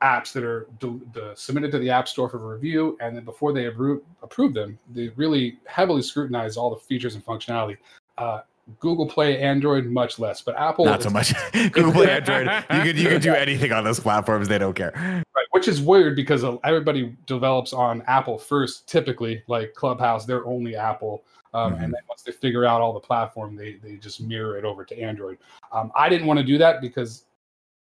apps 0.02 0.32
that 0.32 0.44
are 0.44 0.66
d- 0.80 1.00
d- 1.12 1.20
submitted 1.34 1.70
to 1.72 1.78
the 1.78 1.90
App 1.90 2.08
Store 2.08 2.28
for 2.28 2.38
review, 2.38 2.96
and 3.00 3.16
then 3.16 3.24
before 3.24 3.52
they 3.52 3.66
approve, 3.66 4.02
approve 4.22 4.52
them, 4.54 4.78
they 4.92 5.08
really 5.10 5.58
heavily 5.66 6.02
scrutinize 6.02 6.56
all 6.56 6.70
the 6.70 6.76
features 6.76 7.14
and 7.14 7.24
functionality. 7.24 7.76
Uh, 8.18 8.40
Google 8.78 9.06
Play, 9.06 9.40
Android, 9.40 9.86
much 9.86 10.18
less, 10.18 10.40
but 10.40 10.56
Apple 10.58 10.84
Not 10.84 11.02
so 11.02 11.10
much. 11.10 11.32
Google 11.72 11.92
Play, 11.92 12.10
Android. 12.10 12.46
You 12.72 12.82
could 12.82 12.98
you 12.98 13.08
could 13.08 13.22
do 13.22 13.34
anything 13.46 13.72
on 13.72 13.84
those 13.84 13.98
platforms. 14.00 14.48
They 14.48 14.58
don't 14.58 14.74
care. 14.74 14.92
Right, 14.94 15.46
which 15.50 15.66
is 15.68 15.80
weird 15.80 16.14
because 16.16 16.44
uh, 16.44 16.56
everybody 16.64 17.16
develops 17.26 17.72
on 17.72 18.02
Apple 18.06 18.38
first, 18.38 18.88
typically, 18.88 19.42
like 19.48 19.74
Clubhouse, 19.74 20.26
they're 20.26 20.46
only 20.46 20.76
Apple. 20.76 21.24
Um, 21.54 21.74
Mhm. 21.74 21.84
And 21.84 21.92
then 21.94 22.00
once 22.08 22.22
they 22.22 22.32
figure 22.32 22.64
out 22.64 22.80
all 22.80 22.92
the 22.94 23.00
platform, 23.00 23.56
they, 23.56 23.74
they 23.82 23.96
just 23.96 24.22
mirror 24.22 24.56
it 24.56 24.64
over 24.64 24.84
to 24.86 24.98
Android. 24.98 25.36
Um, 25.70 25.92
I 25.94 26.08
didn't 26.08 26.26
want 26.26 26.38
to 26.38 26.44
do 26.46 26.56
that 26.58 26.80
because 26.80 27.24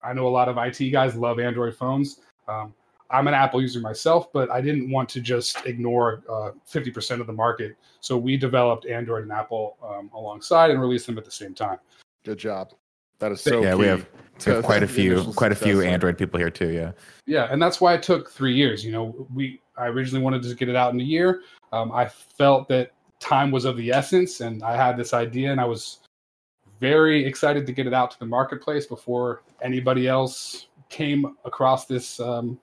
I 0.04 0.14
know 0.14 0.28
a 0.28 0.30
lot 0.30 0.49
of 0.49 0.58
IT 0.58 0.89
guys 0.91 1.16
love 1.16 1.39
Android 1.39 1.76
phones. 1.76 2.20
Um, 2.47 2.74
I'm 3.10 3.28
an 3.28 3.34
Apple 3.34 3.62
user 3.62 3.80
myself, 3.82 4.32
but 4.32 4.49
I 4.49 4.62
didn't 4.62 4.89
want 4.89 5.10
to 5.10 5.22
just 5.22 5.66
ignore 5.66 6.24
uh, 6.30 6.52
50% 6.70 7.20
of 7.20 7.28
the 7.28 7.34
market. 7.34 7.76
So 7.99 8.18
we 8.18 8.38
developed 8.38 8.86
Android 8.86 9.24
and 9.24 9.32
Apple 9.32 9.78
um, 9.84 10.10
alongside 10.14 10.72
and 10.72 10.80
released 10.80 11.08
them 11.08 11.18
at 11.18 11.26
the 11.26 11.32
same 11.32 11.54
time. 11.54 11.78
Good 12.24 12.38
job. 12.38 12.72
That 13.20 13.32
is 13.32 13.41
so. 13.41 13.62
yeah, 13.62 13.76
we 13.76 13.84
key 13.84 13.89
have, 13.89 14.08
we 14.47 14.54
have 14.54 14.64
quite 14.64 14.82
a 14.82 14.88
few 14.97 15.32
quite 15.34 15.52
a 15.52 15.56
few. 15.56 15.82
Android 15.82 16.18
people 16.18 16.39
here 16.39 16.49
too. 16.49 16.70
Yeah. 16.70 16.91
yeah 17.28 17.47
and 17.52 17.62
that's 17.62 17.80
why 17.80 17.93
it 17.93 18.02
took 18.02 18.32
three 18.32 18.56
years 18.56 18.84
you 18.84 18.91
know 18.91 19.28
we 19.32 19.62
i 19.78 19.86
originally 19.86 20.24
wanted 20.24 20.41
to 20.41 20.56
get 20.56 20.70
it 20.70 20.76
out 20.76 20.91
in 20.91 20.99
a 20.99 21.04
year 21.04 21.41
um, 21.72 21.91
i 21.91 22.08
felt 22.08 22.68
that 22.68 22.93
time 23.20 23.52
was 23.52 23.66
of 23.66 23.78
the 23.78 23.91
essence 23.91 24.41
and 24.41 24.64
i 24.64 24.76
had 24.76 24.97
this 24.97 25.14
idea 25.14 25.52
and 25.52 25.62
i 25.62 25.66
was 25.66 25.99
very 26.82 27.23
excited 27.25 27.65
to 27.67 27.71
get 27.71 27.88
it 27.88 27.93
out 27.93 28.11
to 28.11 28.19
the 28.19 28.25
marketplace 28.25 28.88
before 28.88 29.43
anybody 29.61 30.07
else 30.07 30.65
came 30.89 31.38
across 31.45 31.86
this 31.86 32.19
um, 32.19 32.59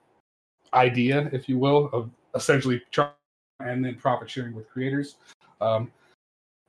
idea 0.73 1.29
if 1.31 1.49
you 1.49 1.57
will 1.57 1.89
of 1.93 2.11
essentially 2.35 2.81
char- 2.91 3.13
and 3.61 3.83
then 3.83 3.95
profit 3.95 4.29
sharing 4.29 4.53
with 4.53 4.69
creators. 4.69 5.15
Um, 5.61 5.91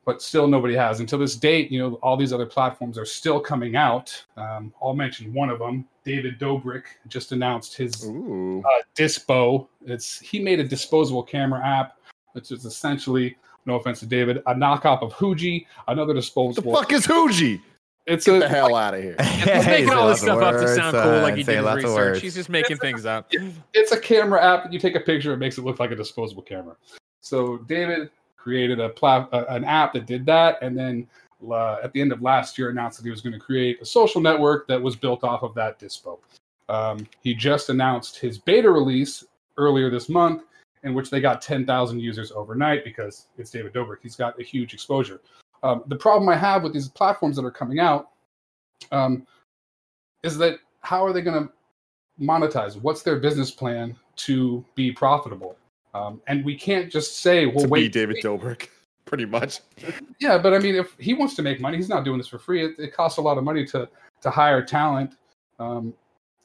but 0.06 0.22
still 0.22 0.48
nobody 0.48 0.74
has. 0.74 1.00
Until 1.00 1.18
this 1.18 1.36
date 1.36 1.70
you 1.70 1.78
know 1.78 1.94
all 1.96 2.16
these 2.16 2.32
other 2.32 2.46
platforms 2.46 2.96
are 2.96 3.04
still 3.04 3.40
coming 3.40 3.76
out. 3.76 4.24
Um, 4.36 4.72
i'll 4.82 4.94
mention 4.94 5.34
one 5.34 5.50
of 5.50 5.58
them. 5.58 5.86
David 6.04 6.38
dobrik 6.38 6.84
just 7.08 7.32
announced 7.32 7.76
his 7.76 8.04
uh, 8.04 8.82
dispo. 8.96 9.68
It's 9.84 10.18
he 10.20 10.38
made 10.38 10.60
a 10.60 10.64
disposable 10.64 11.22
camera 11.22 11.64
app 11.66 11.96
which 12.32 12.52
is 12.52 12.64
essentially 12.64 13.36
no 13.66 13.74
offense 13.76 14.00
to 14.00 14.06
david 14.06 14.38
a 14.46 14.54
knockoff 14.54 15.02
of 15.02 15.12
Huji, 15.14 15.66
another 15.88 16.14
disposable. 16.14 16.72
the 16.72 16.80
disposable 16.80 16.82
fuck 16.82 16.92
is 16.92 17.06
Huji? 17.40 17.60
it's 18.06 18.24
Get 18.26 18.36
a 18.36 18.38
the 18.40 18.48
hell 18.48 18.74
out 18.74 18.94
of 18.94 19.02
here. 19.02 19.14
He's 19.20 19.46
making 19.66 19.88
say 19.88 19.94
all 19.94 20.08
this 20.08 20.18
of 20.18 20.24
stuff 20.24 20.42
up 20.42 20.54
to 20.54 20.68
sound 20.74 20.92
cool, 20.94 21.02
son. 21.02 21.22
like 21.22 21.36
he 21.36 21.42
did 21.42 21.56
his 21.56 21.64
lots 21.64 21.84
of 21.84 21.90
research. 21.90 21.96
words. 21.96 22.20
He's 22.20 22.34
just 22.34 22.48
making 22.48 22.78
things 22.78 23.04
up. 23.06 23.30
it's 23.74 23.92
a 23.92 24.00
camera 24.00 24.42
app. 24.42 24.64
That 24.64 24.72
you 24.72 24.78
take 24.80 24.96
a 24.96 25.00
picture, 25.00 25.32
it 25.32 25.36
makes 25.36 25.58
it 25.58 25.64
look 25.64 25.78
like 25.78 25.90
a 25.92 25.96
disposable 25.96 26.42
camera. 26.42 26.74
So 27.20 27.58
David 27.58 28.10
created 28.36 28.80
a 28.80 28.88
plat- 28.88 29.28
uh, 29.32 29.44
an 29.50 29.64
app 29.64 29.92
that 29.92 30.06
did 30.06 30.24
that, 30.26 30.58
and 30.62 30.76
then 30.76 31.06
uh, 31.48 31.76
at 31.84 31.92
the 31.92 32.00
end 32.00 32.10
of 32.10 32.20
last 32.22 32.58
year 32.58 32.70
announced 32.70 32.98
that 32.98 33.04
he 33.04 33.10
was 33.10 33.20
going 33.20 33.34
to 33.34 33.38
create 33.38 33.80
a 33.80 33.84
social 33.84 34.20
network 34.20 34.66
that 34.66 34.80
was 34.82 34.96
built 34.96 35.22
off 35.22 35.42
of 35.42 35.54
that 35.54 35.78
dispo. 35.78 36.18
Um, 36.68 37.06
he 37.22 37.34
just 37.34 37.68
announced 37.68 38.18
his 38.18 38.38
beta 38.38 38.70
release 38.70 39.24
earlier 39.56 39.90
this 39.90 40.08
month, 40.08 40.42
in 40.82 40.94
which 40.94 41.10
they 41.10 41.20
got 41.20 41.42
10,000 41.42 42.00
users 42.00 42.32
overnight 42.32 42.84
because 42.84 43.26
it's 43.36 43.50
David 43.50 43.72
Dobrik. 43.72 43.98
He's 44.02 44.16
got 44.16 44.38
a 44.40 44.42
huge 44.42 44.74
exposure. 44.74 45.20
Um, 45.62 45.82
the 45.88 45.96
problem 45.96 46.28
I 46.28 46.36
have 46.36 46.62
with 46.62 46.72
these 46.72 46.88
platforms 46.88 47.36
that 47.36 47.44
are 47.44 47.50
coming 47.50 47.80
out 47.80 48.10
um, 48.92 49.26
is 50.22 50.38
that 50.38 50.58
how 50.80 51.04
are 51.04 51.12
they 51.12 51.20
going 51.20 51.46
to 51.46 51.52
monetize? 52.20 52.80
What's 52.80 53.02
their 53.02 53.18
business 53.18 53.50
plan 53.50 53.96
to 54.16 54.64
be 54.74 54.92
profitable? 54.92 55.56
Um, 55.92 56.22
and 56.26 56.44
we 56.44 56.54
can't 56.54 56.90
just 56.90 57.18
say, 57.18 57.46
well, 57.46 57.60
to 57.60 57.66
be 57.66 57.70
wait, 57.70 57.92
David 57.92 58.16
Dobrik, 58.22 58.68
pretty 59.04 59.26
much. 59.26 59.60
yeah, 60.20 60.38
but 60.38 60.54
I 60.54 60.58
mean, 60.58 60.76
if 60.76 60.96
he 60.98 61.14
wants 61.14 61.34
to 61.34 61.42
make 61.42 61.60
money, 61.60 61.76
he's 61.76 61.88
not 61.88 62.04
doing 62.04 62.18
this 62.18 62.28
for 62.28 62.38
free. 62.38 62.64
It, 62.64 62.78
it 62.78 62.94
costs 62.94 63.18
a 63.18 63.22
lot 63.22 63.38
of 63.38 63.44
money 63.44 63.66
to 63.66 63.88
to 64.22 64.30
hire 64.30 64.62
talent 64.62 65.16
um, 65.58 65.94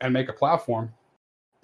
and 0.01 0.13
make 0.13 0.29
a 0.29 0.33
platform. 0.33 0.91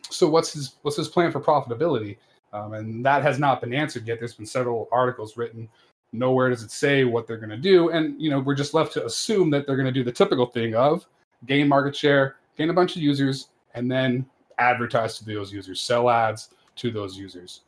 So 0.09 0.29
what's 0.29 0.53
his 0.53 0.75
what's 0.83 0.97
his 0.97 1.07
plan 1.07 1.31
for 1.31 1.39
profitability? 1.39 2.17
Um, 2.53 2.73
and 2.73 3.05
that 3.05 3.21
has 3.23 3.39
not 3.39 3.61
been 3.61 3.73
answered 3.73 4.07
yet. 4.07 4.19
There's 4.19 4.33
been 4.33 4.45
several 4.45 4.89
articles 4.91 5.37
written. 5.37 5.69
Nowhere 6.13 6.49
does 6.49 6.63
it 6.63 6.71
say 6.71 7.05
what 7.05 7.25
they're 7.25 7.37
going 7.37 7.49
to 7.49 7.57
do, 7.57 7.89
and 7.89 8.21
you 8.21 8.29
know 8.29 8.39
we're 8.39 8.55
just 8.55 8.73
left 8.73 8.91
to 8.93 9.05
assume 9.05 9.49
that 9.51 9.65
they're 9.65 9.77
going 9.77 9.85
to 9.85 9.93
do 9.93 10.03
the 10.03 10.11
typical 10.11 10.45
thing 10.45 10.75
of 10.75 11.07
gain 11.45 11.67
market 11.67 11.95
share, 11.95 12.35
gain 12.57 12.69
a 12.69 12.73
bunch 12.73 12.97
of 12.97 13.01
users, 13.01 13.47
and 13.73 13.89
then 13.89 14.25
advertise 14.57 15.17
to 15.17 15.25
those 15.25 15.53
users, 15.53 15.79
sell 15.79 16.09
ads 16.09 16.49
to 16.75 16.91
those 16.91 17.17
users. 17.17 17.61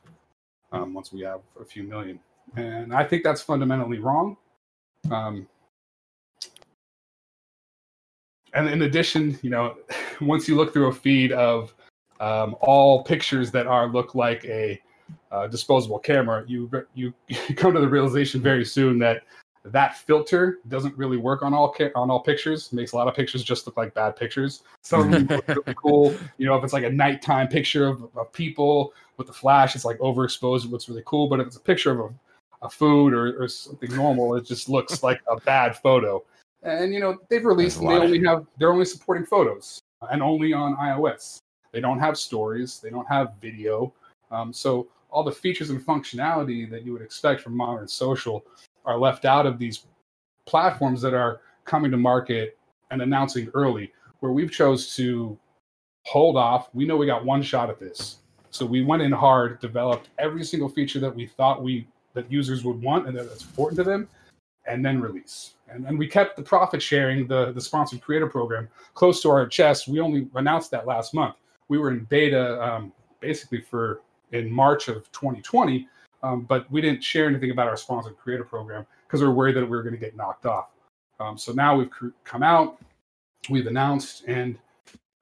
Um, 0.72 0.92
once 0.92 1.12
we 1.12 1.22
have 1.22 1.40
a 1.58 1.64
few 1.64 1.84
million, 1.84 2.20
and 2.56 2.92
I 2.92 3.04
think 3.04 3.22
that's 3.22 3.40
fundamentally 3.40 3.98
wrong. 3.98 4.36
Um, 5.10 5.46
and 8.52 8.68
in 8.68 8.82
addition, 8.82 9.38
you 9.42 9.50
know, 9.50 9.76
once 10.20 10.48
you 10.48 10.56
look 10.56 10.72
through 10.72 10.88
a 10.88 10.92
feed 10.92 11.32
of 11.32 11.74
um, 12.24 12.56
all 12.60 13.04
pictures 13.04 13.50
that 13.50 13.66
are 13.66 13.86
look 13.88 14.14
like 14.14 14.44
a 14.46 14.80
uh, 15.30 15.46
disposable 15.48 15.98
camera, 15.98 16.44
you 16.46 16.70
you 16.94 17.12
come 17.56 17.74
to 17.74 17.80
the 17.80 17.88
realization 17.88 18.40
very 18.40 18.64
soon 18.64 18.98
that 18.98 19.22
that 19.66 19.96
filter 19.96 20.58
doesn't 20.68 20.96
really 20.96 21.16
work 21.16 21.42
on 21.42 21.52
all 21.52 21.74
on 21.94 22.10
all 22.10 22.20
pictures. 22.20 22.68
It 22.72 22.76
makes 22.76 22.92
a 22.92 22.96
lot 22.96 23.08
of 23.08 23.14
pictures 23.14 23.42
just 23.42 23.66
look 23.66 23.76
like 23.76 23.92
bad 23.94 24.16
pictures. 24.16 24.62
Some 24.82 25.10
look 25.10 25.48
really 25.48 25.74
cool. 25.82 26.14
You 26.38 26.46
know, 26.46 26.56
if 26.56 26.64
it's 26.64 26.72
like 26.72 26.84
a 26.84 26.90
nighttime 26.90 27.48
picture 27.48 27.86
of, 27.86 28.08
of 28.16 28.32
people 28.32 28.92
with 29.18 29.26
the 29.26 29.32
flash, 29.32 29.74
it's 29.74 29.84
like 29.84 29.98
overexposed. 29.98 30.64
It 30.64 30.70
looks 30.70 30.88
really 30.88 31.02
cool. 31.06 31.28
But 31.28 31.40
if 31.40 31.46
it's 31.46 31.56
a 31.56 31.60
picture 31.60 31.92
of 31.92 32.00
a, 32.00 32.66
a 32.66 32.70
food 32.70 33.12
or, 33.12 33.42
or 33.42 33.48
something 33.48 33.94
normal, 33.94 34.34
it 34.36 34.46
just 34.46 34.68
looks 34.68 35.02
like 35.02 35.20
a 35.28 35.36
bad 35.40 35.76
photo. 35.76 36.22
And 36.62 36.94
you 36.94 37.00
know, 37.00 37.18
they've 37.28 37.44
released 37.44 37.80
they 37.80 37.86
only 37.86 38.24
have 38.24 38.46
they're 38.58 38.72
only 38.72 38.86
supporting 38.86 39.26
photos 39.26 39.80
and 40.10 40.22
only 40.22 40.52
on 40.52 40.76
iOS. 40.76 41.40
They 41.74 41.80
don't 41.80 41.98
have 41.98 42.16
stories. 42.16 42.78
They 42.78 42.88
don't 42.88 43.08
have 43.08 43.32
video. 43.42 43.92
Um, 44.30 44.52
so 44.52 44.86
all 45.10 45.24
the 45.24 45.32
features 45.32 45.70
and 45.70 45.84
functionality 45.84 46.70
that 46.70 46.86
you 46.86 46.92
would 46.92 47.02
expect 47.02 47.40
from 47.40 47.56
modern 47.56 47.88
social 47.88 48.44
are 48.84 48.96
left 48.96 49.24
out 49.24 49.44
of 49.44 49.58
these 49.58 49.86
platforms 50.46 51.02
that 51.02 51.14
are 51.14 51.40
coming 51.64 51.90
to 51.90 51.96
market 51.96 52.56
and 52.92 53.02
announcing 53.02 53.50
early 53.54 53.92
where 54.20 54.30
we've 54.30 54.52
chose 54.52 54.94
to 54.94 55.36
hold 56.04 56.36
off. 56.36 56.68
We 56.74 56.86
know 56.86 56.96
we 56.96 57.06
got 57.06 57.24
one 57.24 57.42
shot 57.42 57.70
at 57.70 57.80
this. 57.80 58.18
So 58.50 58.64
we 58.64 58.84
went 58.84 59.02
in 59.02 59.10
hard 59.10 59.58
developed 59.60 60.10
every 60.18 60.44
single 60.44 60.68
feature 60.68 61.00
that 61.00 61.14
we 61.14 61.26
thought 61.26 61.60
we 61.60 61.88
that 62.12 62.30
users 62.30 62.62
would 62.64 62.80
want 62.80 63.08
and 63.08 63.16
that 63.18 63.28
that's 63.28 63.42
important 63.42 63.76
to 63.78 63.84
them 63.84 64.08
and 64.66 64.84
then 64.84 65.00
release. 65.00 65.54
And 65.68 65.84
then 65.84 65.96
we 65.96 66.06
kept 66.06 66.36
the 66.36 66.42
profit 66.42 66.80
sharing 66.80 67.26
the 67.26 67.50
the 67.52 67.60
sponsored 67.60 68.00
creator 68.00 68.28
program 68.28 68.68
close 68.94 69.20
to 69.22 69.30
our 69.30 69.48
chest. 69.48 69.88
We 69.88 69.98
only 69.98 70.28
announced 70.36 70.70
that 70.70 70.86
last 70.86 71.14
month 71.14 71.34
we 71.68 71.78
were 71.78 71.90
in 71.90 72.04
beta 72.04 72.62
um, 72.62 72.92
basically 73.20 73.60
for 73.60 74.00
in 74.32 74.50
march 74.50 74.88
of 74.88 75.10
2020 75.12 75.88
um, 76.24 76.40
but 76.40 76.70
we 76.70 76.80
didn't 76.80 77.04
share 77.04 77.28
anything 77.28 77.50
about 77.50 77.68
our 77.68 77.76
sponsored 77.76 78.16
creator 78.16 78.44
program 78.44 78.86
because 79.06 79.20
we 79.20 79.28
were 79.28 79.34
worried 79.34 79.56
that 79.56 79.64
we 79.64 79.68
were 79.68 79.82
going 79.82 79.94
to 79.94 80.00
get 80.00 80.16
knocked 80.16 80.46
off. 80.46 80.70
Um, 81.20 81.36
so 81.36 81.52
now 81.52 81.76
we've 81.76 81.90
cr- 81.90 82.08
come 82.24 82.42
out, 82.42 82.78
we've 83.50 83.66
announced, 83.66 84.24
and 84.26 84.58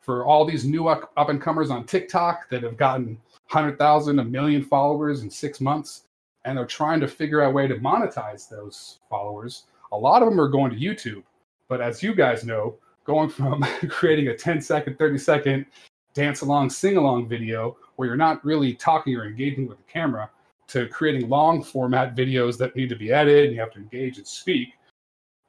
for 0.00 0.24
all 0.24 0.44
these 0.44 0.64
new 0.64 0.86
up 0.86 1.12
and 1.16 1.42
comers 1.42 1.70
on 1.70 1.84
TikTok 1.84 2.48
that 2.50 2.62
have 2.62 2.76
gotten 2.76 3.18
100,000, 3.50 4.18
a 4.20 4.24
million 4.24 4.62
followers 4.62 5.22
in 5.22 5.30
six 5.30 5.60
months, 5.60 6.04
and 6.44 6.56
they're 6.56 6.66
trying 6.66 7.00
to 7.00 7.08
figure 7.08 7.42
out 7.42 7.50
a 7.50 7.52
way 7.52 7.66
to 7.66 7.74
monetize 7.76 8.48
those 8.48 9.00
followers, 9.10 9.64
a 9.90 9.96
lot 9.96 10.22
of 10.22 10.28
them 10.28 10.40
are 10.40 10.48
going 10.48 10.70
to 10.70 10.76
YouTube. 10.76 11.24
But 11.68 11.80
as 11.80 12.00
you 12.00 12.14
guys 12.14 12.44
know, 12.44 12.76
going 13.04 13.28
from 13.28 13.64
creating 13.88 14.28
a 14.28 14.36
10 14.36 14.60
second, 14.60 14.98
30 14.98 15.18
second 15.18 15.66
dance 16.14 16.40
along, 16.40 16.70
sing 16.70 16.96
along 16.96 17.28
video 17.28 17.76
where 17.96 18.06
you're 18.06 18.16
not 18.16 18.44
really 18.44 18.74
talking 18.74 19.16
or 19.16 19.26
engaging 19.26 19.66
with 19.66 19.78
the 19.78 19.92
camera 19.92 20.30
to 20.68 20.86
creating 20.88 21.28
long 21.28 21.62
format 21.62 22.16
videos 22.16 22.56
that 22.58 22.74
need 22.76 22.88
to 22.88 22.96
be 22.96 23.12
edited 23.12 23.46
and 23.46 23.54
you 23.54 23.60
have 23.60 23.72
to 23.72 23.78
engage 23.78 24.18
and 24.18 24.26
speak. 24.26 24.74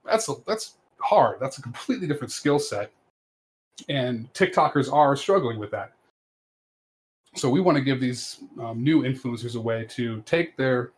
That's 0.03 0.27
a, 0.29 0.33
that's 0.45 0.75
hard. 0.99 1.39
That's 1.39 1.57
a 1.57 1.61
completely 1.61 2.07
different 2.07 2.31
skill 2.31 2.59
set. 2.59 2.91
And 3.89 4.31
tiktokers 4.33 4.91
are 4.91 5.15
struggling 5.15 5.59
with 5.59 5.71
that. 5.71 5.93
So 7.35 7.49
we 7.49 7.61
want 7.61 7.77
to 7.77 7.83
give 7.83 7.99
these 7.99 8.39
um, 8.61 8.83
new 8.83 9.01
influencers 9.01 9.55
a 9.55 9.61
way 9.61 9.85
to 9.91 10.21
take 10.25 10.55
their 10.55 10.91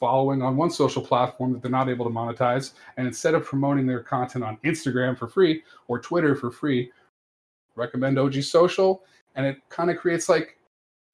following 0.00 0.42
on 0.42 0.56
one 0.56 0.70
social 0.70 1.02
platform 1.02 1.52
that 1.52 1.62
they're 1.62 1.70
not 1.70 1.88
able 1.88 2.04
to 2.04 2.10
monetize 2.10 2.72
and 2.96 3.06
instead 3.06 3.34
of 3.34 3.44
promoting 3.44 3.86
their 3.86 4.00
content 4.00 4.44
on 4.44 4.58
instagram 4.64 5.16
for 5.16 5.28
free 5.28 5.62
or 5.88 5.98
twitter 5.98 6.34
for 6.34 6.50
free 6.50 6.90
recommend 7.76 8.18
og 8.18 8.34
social 8.42 9.02
and 9.34 9.46
it 9.46 9.56
kind 9.68 9.90
of 9.90 9.96
creates 9.96 10.28
like 10.28 10.58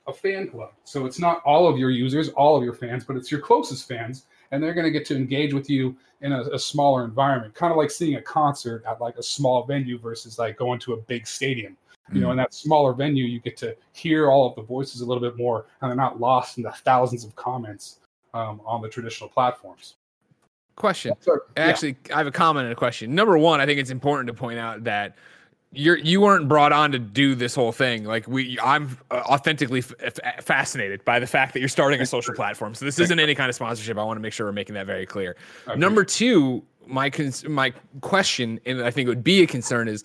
a 0.07 0.13
fan 0.13 0.49
club. 0.49 0.73
So 0.85 1.07
it's 1.07 1.19
not 1.19 1.43
all 1.45 1.69
of 1.69 1.79
your 1.79 1.91
users, 1.91 2.29
all 2.31 2.57
of 2.57 2.65
your 2.65 2.75
fans, 2.75 3.05
but 3.05 3.17
it's 3.17 3.31
your 3.31 3.41
closest 3.41 3.89
fans, 3.89 4.27
and 4.51 4.63
they're 4.63 4.75
going 4.75 4.85
to 4.85 4.91
get 4.91 5.07
to 5.07 5.17
engage 5.17 5.55
with 5.55 5.71
you 5.71 5.97
in 6.21 6.33
a, 6.33 6.43
a 6.43 6.59
smaller 6.59 7.05
environment, 7.05 7.55
kind 7.55 7.71
of 7.71 7.77
like 7.77 7.91
seeing 7.91 8.17
a 8.17 8.23
concert 8.23 8.83
at 8.87 9.01
like 9.01 9.17
a 9.17 9.23
small 9.23 9.65
venue 9.65 9.99
versus 9.99 10.39
like 10.39 10.57
going 10.57 10.79
to 10.81 10.95
a 10.95 10.97
big 10.97 11.27
stadium. 11.27 11.77
You 12.13 12.21
know, 12.23 12.33
in 12.33 12.37
that 12.39 12.53
smaller 12.53 12.93
venue, 12.93 13.25
you 13.25 13.39
get 13.39 13.57
to 13.59 13.77
hear 13.93 14.33
all 14.33 14.49
of 14.49 14.57
the 14.57 14.63
voices 14.63 15.01
a 15.01 15.07
little 15.07 15.21
bit 15.21 15.37
more, 15.37 15.67
and 15.81 15.89
they're 15.89 15.97
not 15.97 16.19
lost 16.19 16.57
in 16.57 16.65
the 16.65 16.73
thousands 16.73 17.25
of 17.25 17.37
comments 17.37 18.01
um, 18.35 18.61
on 18.67 18.83
the 18.83 18.89
traditional 18.89 19.31
platforms. 19.31 19.95
Question. 20.75 21.15
So, 21.21 21.39
yeah. 21.57 21.67
Actually, 21.67 21.97
I 22.13 22.19
have 22.19 22.27
a 22.27 22.33
comment 22.33 22.65
and 22.65 22.73
a 22.73 22.77
question. 22.77 23.15
Number 23.15 23.39
one, 23.39 23.61
I 23.61 23.67
think 23.67 23.79
it's 23.79 23.91
important 23.91 24.27
to 24.27 24.35
point 24.35 24.59
out 24.59 24.83
that 24.85 25.15
you're 25.73 25.99
you 25.99 26.21
weren't 26.21 26.49
brought 26.49 26.73
on 26.73 26.91
to 26.93 26.99
do 26.99 27.35
this 27.35 27.55
whole 27.55 27.73
thing. 27.73 28.05
Like 28.05 28.27
we, 28.27 28.59
I'm 28.61 28.99
uh, 29.11 29.23
authentically 29.27 29.85
f- 30.01 30.19
fascinated 30.45 31.05
by 31.05 31.21
the 31.21 31.27
fact 31.27 31.53
that 31.53 31.61
you're 31.61 31.69
starting 31.69 32.01
a 32.01 32.07
social 32.07 32.35
platform. 32.35 32.75
So 32.75 32.85
this 32.85 32.99
isn't 32.99 33.21
any 33.21 33.35
kind 33.35 33.49
of 33.49 33.55
sponsorship. 33.55 33.97
I 33.97 34.03
want 34.03 34.17
to 34.17 34.21
make 34.21 34.33
sure 34.33 34.47
we're 34.47 34.53
making 34.53 34.75
that 34.75 34.87
very 34.87 35.07
clear. 35.07 35.37
Number 35.77 36.05
two, 36.05 36.65
my 36.87 37.09
cons- 37.09 37.45
my 37.45 37.73
question, 38.01 38.59
and 38.67 38.83
I 38.83 38.91
think 38.91 39.07
it 39.07 39.11
would 39.11 39.23
be 39.23 39.43
a 39.43 39.47
concern 39.47 39.87
is, 39.87 40.03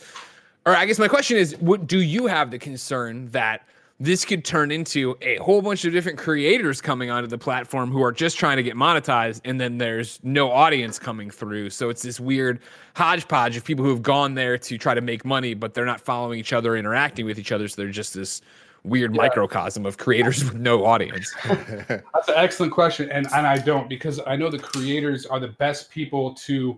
or 0.67 0.75
I 0.75 0.85
guess 0.85 0.99
my 0.99 1.07
question 1.07 1.37
is, 1.37 1.57
what 1.57 1.87
do 1.87 1.99
you 1.99 2.27
have 2.27 2.51
the 2.51 2.59
concern 2.59 3.29
that 3.29 3.67
this 3.99 4.25
could 4.25 4.43
turn 4.43 4.71
into 4.71 5.17
a 5.21 5.37
whole 5.37 5.61
bunch 5.61 5.85
of 5.85 5.93
different 5.93 6.17
creators 6.17 6.81
coming 6.81 7.09
onto 7.09 7.27
the 7.27 7.37
platform 7.37 7.91
who 7.91 8.03
are 8.03 8.11
just 8.11 8.37
trying 8.37 8.57
to 8.57 8.63
get 8.63 8.75
monetized, 8.75 9.39
and 9.45 9.59
then 9.59 9.77
there's 9.77 10.19
no 10.21 10.51
audience 10.51 10.99
coming 10.99 11.29
through. 11.31 11.69
So 11.69 11.89
it's 11.89 12.01
this 12.01 12.19
weird 12.19 12.59
hodgepodge 12.95 13.55
of 13.55 13.63
people 13.63 13.85
who 13.85 13.91
have 13.91 14.03
gone 14.03 14.33
there 14.33 14.57
to 14.57 14.77
try 14.77 14.93
to 14.93 15.01
make 15.01 15.23
money, 15.23 15.53
but 15.53 15.73
they're 15.73 15.85
not 15.85 16.01
following 16.01 16.39
each 16.39 16.51
other, 16.51 16.75
interacting 16.75 17.25
with 17.25 17.39
each 17.39 17.53
other. 17.53 17.69
So 17.69 17.81
they're 17.81 17.91
just 17.91 18.13
this 18.13 18.41
weird 18.83 19.15
microcosm 19.15 19.85
of 19.85 19.97
creators 19.97 20.43
with 20.43 20.55
no 20.55 20.85
audience. 20.85 21.33
That's 21.45 22.27
an 22.27 22.35
excellent 22.35 22.73
question, 22.73 23.09
and 23.11 23.27
and 23.33 23.47
I 23.47 23.57
don't 23.57 23.87
because 23.87 24.19
I 24.27 24.35
know 24.35 24.49
the 24.49 24.59
creators 24.59 25.25
are 25.25 25.39
the 25.39 25.49
best 25.49 25.89
people 25.89 26.33
to 26.33 26.77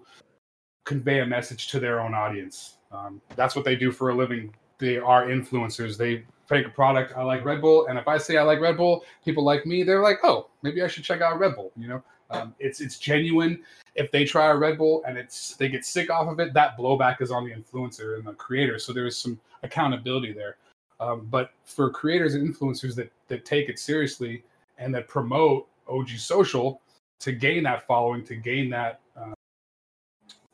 convey 0.86 1.20
a 1.20 1.26
message 1.26 1.70
to 1.70 1.80
their 1.80 2.00
own 2.00 2.14
audience. 2.14 2.78
Um, 2.92 3.22
that's 3.36 3.56
what 3.56 3.66
they 3.66 3.76
do 3.76 3.92
for 3.92 4.10
a 4.12 4.16
living. 4.16 4.56
They 4.78 4.98
are 4.98 5.26
influencers. 5.26 5.98
They 5.98 6.24
make 6.50 6.66
a 6.66 6.70
product. 6.70 7.14
I 7.16 7.24
like 7.24 7.44
Red 7.44 7.62
Bull, 7.62 7.88
and 7.88 7.98
if 7.98 8.08
I 8.08 8.18
say 8.18 8.38
I 8.38 8.44
like 8.44 8.60
Red 8.60 8.78
Bull, 8.78 9.04
people 9.24 9.44
like 9.44 9.66
me. 9.66 9.84
They're 9.84 10.02
like, 10.02 10.20
oh, 10.24 10.50
maybe 10.62 10.82
I 10.82 10.88
should 10.88 11.04
check 11.04 11.22
out 11.22 11.40
Red 11.40 11.56
Bull. 11.56 11.72
You 11.76 11.88
know, 11.88 12.04
um, 12.30 12.56
it's 12.60 12.82
it's 12.82 12.98
genuine. 12.98 13.64
If 13.96 14.12
they 14.12 14.26
try 14.26 14.48
a 14.48 14.56
Red 14.56 14.78
Bull 14.78 15.04
and 15.08 15.18
it's 15.18 15.56
they 15.56 15.70
get 15.70 15.86
sick 15.86 16.10
off 16.10 16.28
of 16.28 16.40
it, 16.40 16.54
that 16.54 16.78
blowback 16.78 17.22
is 17.22 17.32
on 17.32 17.46
the 17.46 17.52
influencer 17.54 18.18
and 18.18 18.28
the 18.28 18.34
creator. 18.34 18.80
So 18.80 18.94
there 18.94 19.08
is 19.08 19.18
some 19.18 19.40
accountability 19.64 20.34
there. 20.34 20.58
Um, 21.00 21.28
but 21.30 21.52
for 21.64 21.90
creators 21.90 22.36
and 22.36 22.48
influencers 22.48 22.96
that 22.96 23.12
that 23.28 23.46
take 23.46 23.70
it 23.70 23.80
seriously 23.80 24.44
and 24.78 24.94
that 24.96 25.08
promote 25.08 25.68
OG 25.88 26.10
Social 26.18 26.82
to 27.20 27.32
gain 27.32 27.64
that 27.64 27.88
following, 27.88 28.24
to 28.26 28.36
gain 28.36 28.70
that 28.70 29.00
uh, 29.16 29.34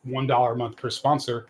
one 0.04 0.28
dollar 0.28 0.54
a 0.54 0.56
month 0.56 0.78
per 0.78 0.90
sponsor, 0.90 1.48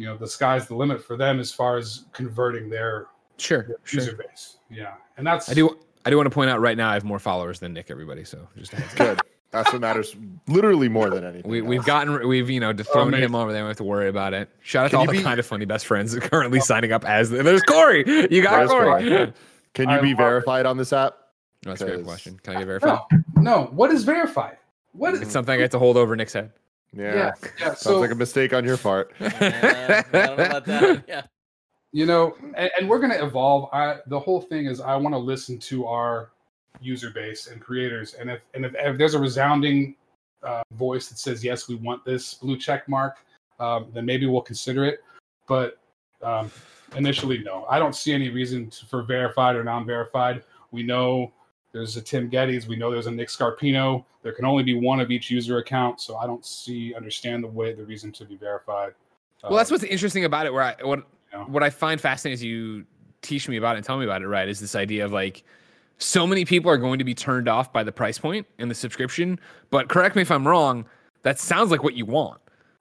you 0.00 0.06
know, 0.06 0.16
the 0.16 0.26
sky's 0.26 0.66
the 0.66 0.74
limit 0.74 1.04
for 1.04 1.14
them 1.18 1.38
as 1.38 1.52
far 1.52 1.76
as 1.76 2.06
converting 2.14 2.70
their, 2.70 3.08
Sure, 3.36 3.64
their 3.64 3.76
sure. 3.84 4.00
user 4.00 4.16
base. 4.16 4.56
Yeah, 4.70 4.94
and 5.18 5.26
that's 5.26 5.50
I 5.50 5.52
do. 5.54 5.78
I 6.06 6.10
do 6.10 6.16
want 6.16 6.24
to 6.26 6.30
point 6.34 6.48
out 6.48 6.58
right 6.58 6.74
now 6.76 6.88
I 6.88 6.94
have 6.94 7.04
more 7.04 7.18
followers 7.18 7.60
than 7.60 7.74
Nick. 7.74 7.90
Everybody, 7.90 8.24
so 8.24 8.48
just 8.56 8.72
a 8.72 8.76
heads 8.76 8.92
up. 8.92 8.98
Good. 8.98 9.20
That's 9.50 9.70
what 9.72 9.82
matters. 9.82 10.16
Literally 10.48 10.88
more 10.88 11.10
than 11.10 11.22
anything. 11.24 11.50
we, 11.50 11.60
we've 11.60 11.84
gotten 11.84 12.26
we've 12.26 12.48
you 12.48 12.60
know 12.60 12.72
thrown 12.72 13.08
amazing. 13.08 13.24
him 13.26 13.34
over 13.34 13.52
there. 13.52 13.60
We 13.62 13.64
don't 13.64 13.70
have 13.70 13.76
to 13.78 13.84
worry 13.84 14.08
about 14.08 14.32
it. 14.32 14.48
Shout 14.62 14.86
out 14.86 14.90
Can 14.90 14.96
to 14.96 15.00
all 15.00 15.06
the 15.12 15.18
be- 15.18 15.22
kind 15.22 15.38
of 15.38 15.44
funny 15.44 15.66
best 15.66 15.84
friends 15.86 16.12
that 16.12 16.24
are 16.24 16.28
currently 16.28 16.60
oh. 16.60 16.62
signing 16.62 16.92
up 16.92 17.04
as 17.04 17.28
there's 17.28 17.60
Corey. 17.64 18.04
You 18.30 18.42
got 18.42 18.56
There's 18.60 18.70
Corey. 18.70 19.08
Corey. 19.08 19.32
Can 19.74 19.90
you 19.90 19.96
I 19.96 20.00
be 20.00 20.08
love- 20.10 20.16
verified 20.18 20.64
on 20.64 20.78
this 20.78 20.94
app? 20.94 21.14
That's 21.62 21.82
a 21.82 21.84
great 21.84 21.96
'Cause- 21.96 22.04
question. 22.06 22.40
Can 22.42 22.56
I 22.56 22.58
get 22.60 22.66
verified? 22.66 23.00
no, 23.36 23.42
no. 23.42 23.62
What 23.72 23.90
is 23.90 24.04
verified? 24.04 24.56
What 24.92 25.12
is 25.14 25.20
It's 25.20 25.30
something 25.32 25.52
I 25.54 25.58
get 25.58 25.70
to 25.72 25.78
hold 25.78 25.96
over 25.98 26.16
Nick's 26.16 26.32
head. 26.32 26.52
Yeah. 26.92 27.14
yeah, 27.14 27.32
yeah. 27.58 27.66
Sounds 27.66 27.80
So 27.80 28.00
like 28.00 28.10
a 28.10 28.14
mistake 28.14 28.52
on 28.52 28.64
your 28.64 28.76
part. 28.76 29.12
Yeah, 29.20 30.02
I 30.12 30.16
don't 30.26 30.36
know 30.36 30.44
about 30.44 30.64
that. 30.66 31.04
Yeah. 31.08 31.22
you 31.92 32.06
know 32.06 32.36
and, 32.56 32.70
and 32.78 32.88
we're 32.88 32.98
going 33.00 33.10
to 33.10 33.24
evolve 33.24 33.68
i 33.72 33.96
the 34.06 34.18
whole 34.18 34.40
thing 34.40 34.66
is 34.66 34.80
i 34.80 34.94
want 34.94 35.12
to 35.12 35.18
listen 35.18 35.58
to 35.58 35.86
our 35.86 36.30
user 36.80 37.10
base 37.10 37.48
and 37.48 37.60
creators 37.60 38.14
and 38.14 38.30
if 38.30 38.40
and 38.54 38.64
if, 38.64 38.72
if 38.78 38.96
there's 38.96 39.14
a 39.14 39.18
resounding 39.18 39.96
uh, 40.44 40.62
voice 40.74 41.08
that 41.08 41.18
says 41.18 41.42
yes 41.42 41.68
we 41.68 41.74
want 41.74 42.04
this 42.04 42.34
blue 42.34 42.56
check 42.56 42.88
mark 42.88 43.16
um, 43.58 43.86
then 43.92 44.06
maybe 44.06 44.26
we'll 44.26 44.40
consider 44.40 44.84
it 44.84 45.00
but 45.48 45.78
um, 46.22 46.48
initially 46.96 47.38
no 47.38 47.66
i 47.68 47.76
don't 47.78 47.96
see 47.96 48.12
any 48.12 48.28
reason 48.28 48.70
to, 48.70 48.86
for 48.86 49.02
verified 49.02 49.56
or 49.56 49.64
non-verified 49.64 50.44
we 50.70 50.84
know 50.84 51.32
there's 51.72 51.96
a 51.96 52.00
tim 52.02 52.30
gettys 52.30 52.66
we 52.66 52.76
know 52.76 52.90
there's 52.90 53.06
a 53.06 53.10
nick 53.10 53.28
scarpino 53.28 54.04
there 54.22 54.32
can 54.32 54.44
only 54.44 54.62
be 54.62 54.74
one 54.74 55.00
of 55.00 55.10
each 55.10 55.30
user 55.30 55.58
account 55.58 56.00
so 56.00 56.16
i 56.16 56.26
don't 56.26 56.44
see 56.44 56.94
understand 56.94 57.42
the 57.44 57.48
way 57.48 57.72
the 57.72 57.84
reason 57.84 58.10
to 58.12 58.24
be 58.24 58.36
verified 58.36 58.92
Well, 59.42 59.54
that's 59.56 59.70
what's 59.70 59.84
interesting 59.84 60.24
about 60.24 60.46
it. 60.46 60.52
Where 60.52 60.62
I 60.62 60.74
what 60.82 61.06
Yeah. 61.32 61.44
what 61.44 61.62
I 61.62 61.70
find 61.70 62.00
fascinating 62.00 62.34
as 62.34 62.42
you 62.42 62.84
teach 63.22 63.48
me 63.48 63.56
about 63.56 63.76
it 63.76 63.78
and 63.78 63.86
tell 63.86 63.96
me 63.98 64.04
about 64.04 64.20
it, 64.22 64.26
right? 64.28 64.48
Is 64.48 64.58
this 64.60 64.74
idea 64.74 65.04
of 65.04 65.12
like 65.12 65.44
so 65.98 66.26
many 66.26 66.44
people 66.44 66.70
are 66.70 66.76
going 66.78 66.98
to 66.98 67.04
be 67.04 67.14
turned 67.14 67.48
off 67.48 67.72
by 67.72 67.82
the 67.84 67.92
price 67.92 68.18
point 68.18 68.46
and 68.58 68.70
the 68.70 68.74
subscription. 68.74 69.38
But 69.70 69.88
correct 69.88 70.16
me 70.16 70.22
if 70.22 70.30
I'm 70.30 70.46
wrong. 70.48 70.84
That 71.22 71.38
sounds 71.38 71.70
like 71.70 71.82
what 71.84 71.94
you 71.94 72.04
want. 72.06 72.40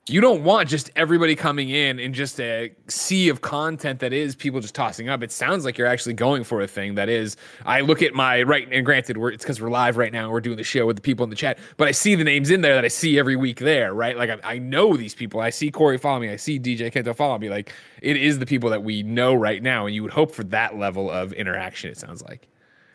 You 0.09 0.21
don't 0.21 0.43
want 0.43 0.69
just 0.69 0.89
everybody 0.95 1.35
coming 1.35 1.69
in 1.69 1.99
and 1.99 2.13
just 2.13 2.39
a 2.39 2.71
sea 2.87 3.29
of 3.29 3.41
content 3.41 3.99
that 3.99 4.13
is 4.13 4.35
people 4.35 4.59
just 4.59 4.75
tossing 4.75 5.09
up. 5.09 5.21
It 5.21 5.31
sounds 5.31 5.65
like 5.65 5.77
you're 5.77 5.87
actually 5.87 6.13
going 6.13 6.43
for 6.43 6.61
a 6.61 6.67
thing 6.67 6.95
that 6.95 7.09
is. 7.09 7.37
I 7.65 7.81
look 7.81 8.01
at 8.01 8.13
my 8.13 8.43
right, 8.43 8.67
and 8.71 8.85
granted, 8.85 9.17
we're, 9.17 9.31
it's 9.31 9.43
because 9.43 9.61
we're 9.61 9.69
live 9.69 9.97
right 9.97 10.11
now. 10.11 10.23
and 10.23 10.31
We're 10.31 10.41
doing 10.41 10.57
the 10.57 10.63
show 10.63 10.85
with 10.85 10.95
the 10.95 11.01
people 11.01 11.23
in 11.23 11.29
the 11.29 11.35
chat, 11.35 11.59
but 11.77 11.87
I 11.87 11.91
see 11.91 12.15
the 12.15 12.23
names 12.23 12.49
in 12.49 12.61
there 12.61 12.75
that 12.75 12.85
I 12.85 12.87
see 12.87 13.19
every 13.19 13.35
week 13.35 13.59
there, 13.59 13.93
right? 13.93 14.17
Like 14.17 14.29
I, 14.29 14.55
I 14.55 14.57
know 14.57 14.95
these 14.95 15.13
people. 15.15 15.41
I 15.41 15.49
see 15.49 15.71
Corey 15.71 15.97
follow 15.97 16.19
me. 16.19 16.29
I 16.29 16.35
see 16.35 16.59
DJ 16.59 16.91
Kento 16.91 17.15
follow 17.15 17.37
me. 17.37 17.49
Like 17.49 17.73
it 18.01 18.17
is 18.17 18.39
the 18.39 18.45
people 18.45 18.69
that 18.69 18.83
we 18.83 19.03
know 19.03 19.33
right 19.33 19.61
now, 19.61 19.85
and 19.85 19.93
you 19.93 20.03
would 20.03 20.13
hope 20.13 20.33
for 20.33 20.43
that 20.45 20.77
level 20.77 21.09
of 21.09 21.33
interaction. 21.33 21.91
It 21.91 21.97
sounds 21.97 22.21
like. 22.23 22.47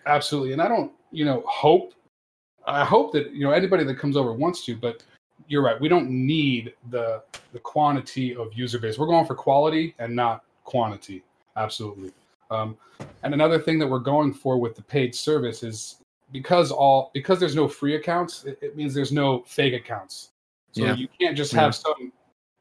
Absolutely, 0.07 0.53
and 0.53 0.61
I 0.61 0.69
don't, 0.69 0.93
you 1.11 1.25
know, 1.25 1.43
hope. 1.47 1.95
I 2.67 2.85
hope 2.85 3.13
that 3.13 3.33
you 3.33 3.45
know 3.45 3.51
anybody 3.51 3.85
that 3.85 3.99
comes 3.99 4.17
over 4.17 4.33
wants 4.33 4.65
to, 4.67 4.77
but 4.77 5.03
you're 5.49 5.63
right. 5.63 5.81
We 5.81 5.89
don't 5.89 6.11
need 6.11 6.75
the 6.91 7.23
the 7.53 7.59
quantity 7.59 8.35
of 8.35 8.53
user 8.55 8.79
base. 8.79 8.99
We're 8.99 9.07
going 9.07 9.27
for 9.27 9.35
quality 9.35 9.95
and 9.99 10.15
not 10.15 10.45
quantity. 10.65 11.23
Absolutely. 11.57 12.13
Um, 12.51 12.77
and 13.23 13.35
another 13.35 13.59
thing 13.59 13.79
that 13.79 13.87
we're 13.87 13.99
going 13.99 14.33
for 14.35 14.59
with 14.59 14.77
the 14.77 14.83
paid 14.83 15.15
service 15.15 15.63
is 15.63 15.97
because 16.33 16.71
all 16.71 17.11
because 17.15 17.39
there's 17.39 17.57
no 17.57 17.69
free 17.69 17.95
accounts, 17.97 18.45
it, 18.45 18.59
it 18.61 18.77
means 18.77 18.95
there's 18.95 19.13
no 19.13 19.43
fake 19.47 19.75
accounts. 19.75 20.31
So 20.73 20.85
Yeah. 20.85 20.95
you 20.95 21.09
can't 21.21 21.37
just 21.37 21.53
have 21.53 21.75
some 21.75 22.13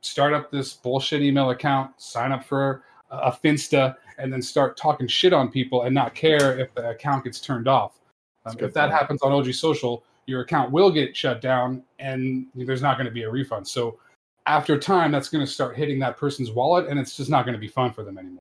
start 0.01 0.33
up 0.33 0.51
this 0.51 0.73
bullshit 0.73 1.21
email 1.21 1.49
account, 1.49 1.91
sign 1.99 2.31
up 2.31 2.43
for 2.43 2.83
a 3.11 3.17
a 3.17 3.31
Finsta, 3.31 3.95
and 4.17 4.33
then 4.33 4.41
start 4.41 4.75
talking 4.75 5.07
shit 5.07 5.33
on 5.33 5.49
people 5.51 5.83
and 5.83 5.93
not 5.93 6.15
care 6.15 6.57
if 6.59 6.73
the 6.73 6.89
account 6.89 7.23
gets 7.23 7.39
turned 7.39 7.67
off. 7.67 7.99
Um, 8.45 8.55
if 8.59 8.73
that 8.73 8.89
point. 8.89 8.91
happens 8.91 9.21
on 9.21 9.31
OG 9.31 9.53
Social, 9.53 10.03
your 10.25 10.41
account 10.41 10.71
will 10.71 10.91
get 10.91 11.15
shut 11.15 11.41
down 11.41 11.83
and 11.99 12.47
there's 12.55 12.81
not 12.81 12.97
going 12.97 13.05
to 13.05 13.11
be 13.11 13.23
a 13.23 13.29
refund. 13.29 13.67
So 13.67 13.99
after 14.45 14.77
time, 14.77 15.11
that's 15.11 15.29
going 15.29 15.45
to 15.45 15.51
start 15.51 15.75
hitting 15.75 15.99
that 15.99 16.17
person's 16.17 16.51
wallet 16.51 16.87
and 16.87 16.99
it's 16.99 17.15
just 17.17 17.29
not 17.29 17.45
going 17.45 17.53
to 17.53 17.59
be 17.59 17.67
fun 17.67 17.91
for 17.91 18.03
them 18.03 18.17
anymore. 18.17 18.39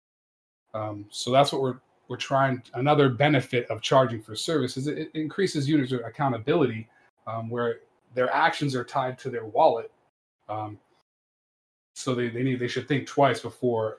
Um, 0.74 1.06
so 1.10 1.30
that's 1.30 1.52
what 1.52 1.62
we're 1.62 1.78
we're 2.08 2.16
trying. 2.16 2.62
Another 2.74 3.08
benefit 3.08 3.66
of 3.70 3.80
charging 3.80 4.20
for 4.20 4.34
service 4.34 4.76
is 4.76 4.86
it, 4.86 4.98
it 4.98 5.10
increases 5.14 5.68
user 5.68 6.00
accountability, 6.00 6.88
um, 7.26 7.48
where 7.48 7.80
their 8.14 8.30
actions 8.34 8.74
are 8.74 8.84
tied 8.84 9.18
to 9.20 9.30
their 9.30 9.46
wallet. 9.46 9.90
Um, 10.48 10.78
so 11.94 12.14
they, 12.14 12.28
they 12.28 12.42
need 12.42 12.58
they 12.58 12.68
should 12.68 12.88
think 12.88 13.06
twice 13.06 13.40
before 13.40 13.98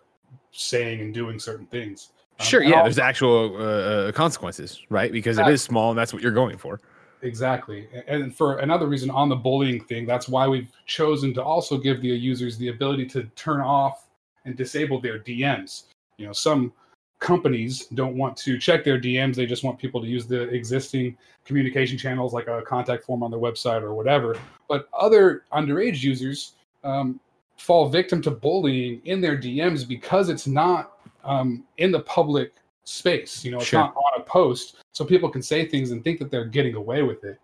saying 0.51 1.01
and 1.01 1.13
doing 1.13 1.39
certain 1.39 1.65
things. 1.67 2.09
Um, 2.39 2.45
Sure, 2.45 2.61
yeah. 2.63 2.71
also- 2.77 2.83
There's 2.83 2.99
actual 2.99 3.55
uh, 3.57 3.63
uh, 3.63 4.11
consequences, 4.11 4.81
right? 4.89 5.11
Because 5.11 5.37
it 5.37 5.47
is 5.47 5.61
small, 5.61 5.89
and 5.91 5.97
that's 5.97 6.13
what 6.13 6.21
you're 6.21 6.31
going 6.31 6.57
for. 6.57 6.81
Exactly. 7.23 7.87
And 8.07 8.35
for 8.35 8.57
another 8.57 8.87
reason 8.87 9.09
on 9.09 9.29
the 9.29 9.35
bullying 9.35 9.81
thing, 9.81 10.05
that's 10.05 10.27
why 10.27 10.47
we've 10.47 10.69
chosen 10.85 11.33
to 11.35 11.43
also 11.43 11.77
give 11.77 12.01
the 12.01 12.09
users 12.09 12.57
the 12.57 12.67
ability 12.67 13.05
to 13.07 13.23
turn 13.35 13.61
off 13.61 14.09
and 14.45 14.57
disable 14.57 14.99
their 14.99 15.19
DMs. 15.19 15.83
You 16.17 16.27
know, 16.27 16.33
some 16.33 16.73
companies 17.19 17.85
don't 17.93 18.17
want 18.17 18.35
to 18.35 18.59
check 18.59 18.83
their 18.83 18.99
DMs, 18.99 19.35
they 19.35 19.45
just 19.45 19.63
want 19.63 19.79
people 19.79 20.01
to 20.01 20.07
use 20.07 20.27
the 20.27 20.41
existing 20.49 21.17
communication 21.45 21.97
channels 21.97 22.33
like 22.33 22.47
a 22.47 22.61
contact 22.63 23.05
form 23.05 23.23
on 23.23 23.31
their 23.31 23.39
website 23.39 23.81
or 23.81 23.93
whatever. 23.93 24.37
But 24.67 24.89
other 24.93 25.45
underage 25.53 26.03
users 26.03 26.55
um, 26.83 27.21
fall 27.57 27.87
victim 27.87 28.21
to 28.23 28.31
bullying 28.31 29.01
in 29.05 29.21
their 29.21 29.37
DMs 29.37 29.87
because 29.87 30.27
it's 30.27 30.45
not 30.45 30.97
um, 31.23 31.63
in 31.77 31.91
the 31.91 32.01
public 32.01 32.51
space. 32.85 33.43
You 33.43 33.51
know, 33.51 33.57
it's 33.57 33.67
Sure. 33.67 33.79
not 33.79 33.95
on 33.95 34.21
a 34.21 34.23
post, 34.23 34.77
so 34.93 35.05
people 35.05 35.29
can 35.29 35.41
say 35.41 35.65
things 35.65 35.91
and 35.91 36.03
think 36.03 36.19
that 36.19 36.29
they're 36.29 36.45
getting 36.45 36.75
away 36.75 37.03
with 37.03 37.23
it. 37.23 37.39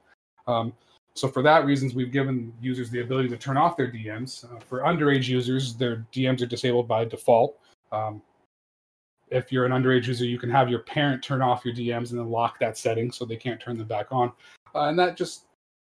Um, 0.48 0.74
so 1.14 1.28
for 1.28 1.42
that 1.44 1.66
reasons, 1.66 1.94
we've 1.94 2.12
given 2.12 2.54
users 2.62 2.90
the 2.90 3.02
ability 3.02 3.30
to 3.30 3.38
turn 3.38 3.58
off 3.58 3.76
their 3.76 3.92
DMs. 3.92 4.46
Uh, 4.46 4.60
for 4.60 4.82
underage 4.82 5.28
users, 5.28 5.76
their 5.76 6.06
DMs 6.14 6.42
are 6.42 6.46
disabled 6.46 6.88
by 6.88 7.06
default. 7.06 7.60
Um, 7.92 8.22
if 9.30 9.52
you're 9.52 9.66
an 9.66 9.72
underage 9.72 10.08
user, 10.08 10.26
you 10.26 10.40
can 10.40 10.50
have 10.50 10.70
your 10.70 10.80
parent 10.80 11.24
turn 11.24 11.42
off 11.42 11.66
your 11.66 11.74
DMs 11.74 12.12
and 12.12 12.20
then 12.20 12.30
lock 12.30 12.60
that 12.60 12.78
setting 12.78 13.12
so 13.12 13.26
they 13.26 13.36
can't 13.36 13.60
turn 13.60 13.78
them 13.78 13.88
back 13.88 14.08
on. 14.12 14.32
Uh, 14.74 14.86
and 14.86 14.98
that 14.98 15.18
just, 15.18 15.46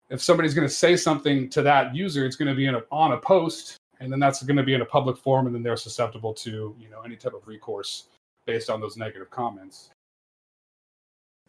if 0.09 0.21
somebody's 0.21 0.53
going 0.53 0.67
to 0.67 0.73
say 0.73 0.95
something 0.95 1.49
to 1.49 1.61
that 1.61 1.93
user, 1.93 2.25
it's 2.25 2.35
going 2.35 2.47
to 2.47 2.55
be 2.55 2.65
in 2.65 2.75
a, 2.75 2.81
on 2.91 3.11
a 3.11 3.17
post, 3.17 3.77
and 3.99 4.11
then 4.11 4.19
that's 4.19 4.41
going 4.43 4.57
to 4.57 4.63
be 4.63 4.73
in 4.73 4.81
a 4.81 4.85
public 4.85 5.17
forum, 5.17 5.45
and 5.45 5.53
then 5.53 5.61
they're 5.61 5.77
susceptible 5.77 6.33
to 6.33 6.75
you 6.79 6.89
know 6.89 7.01
any 7.01 7.15
type 7.15 7.33
of 7.33 7.47
recourse 7.47 8.05
based 8.47 8.71
on 8.71 8.81
those 8.81 8.97
negative 8.97 9.29
comments. 9.29 9.91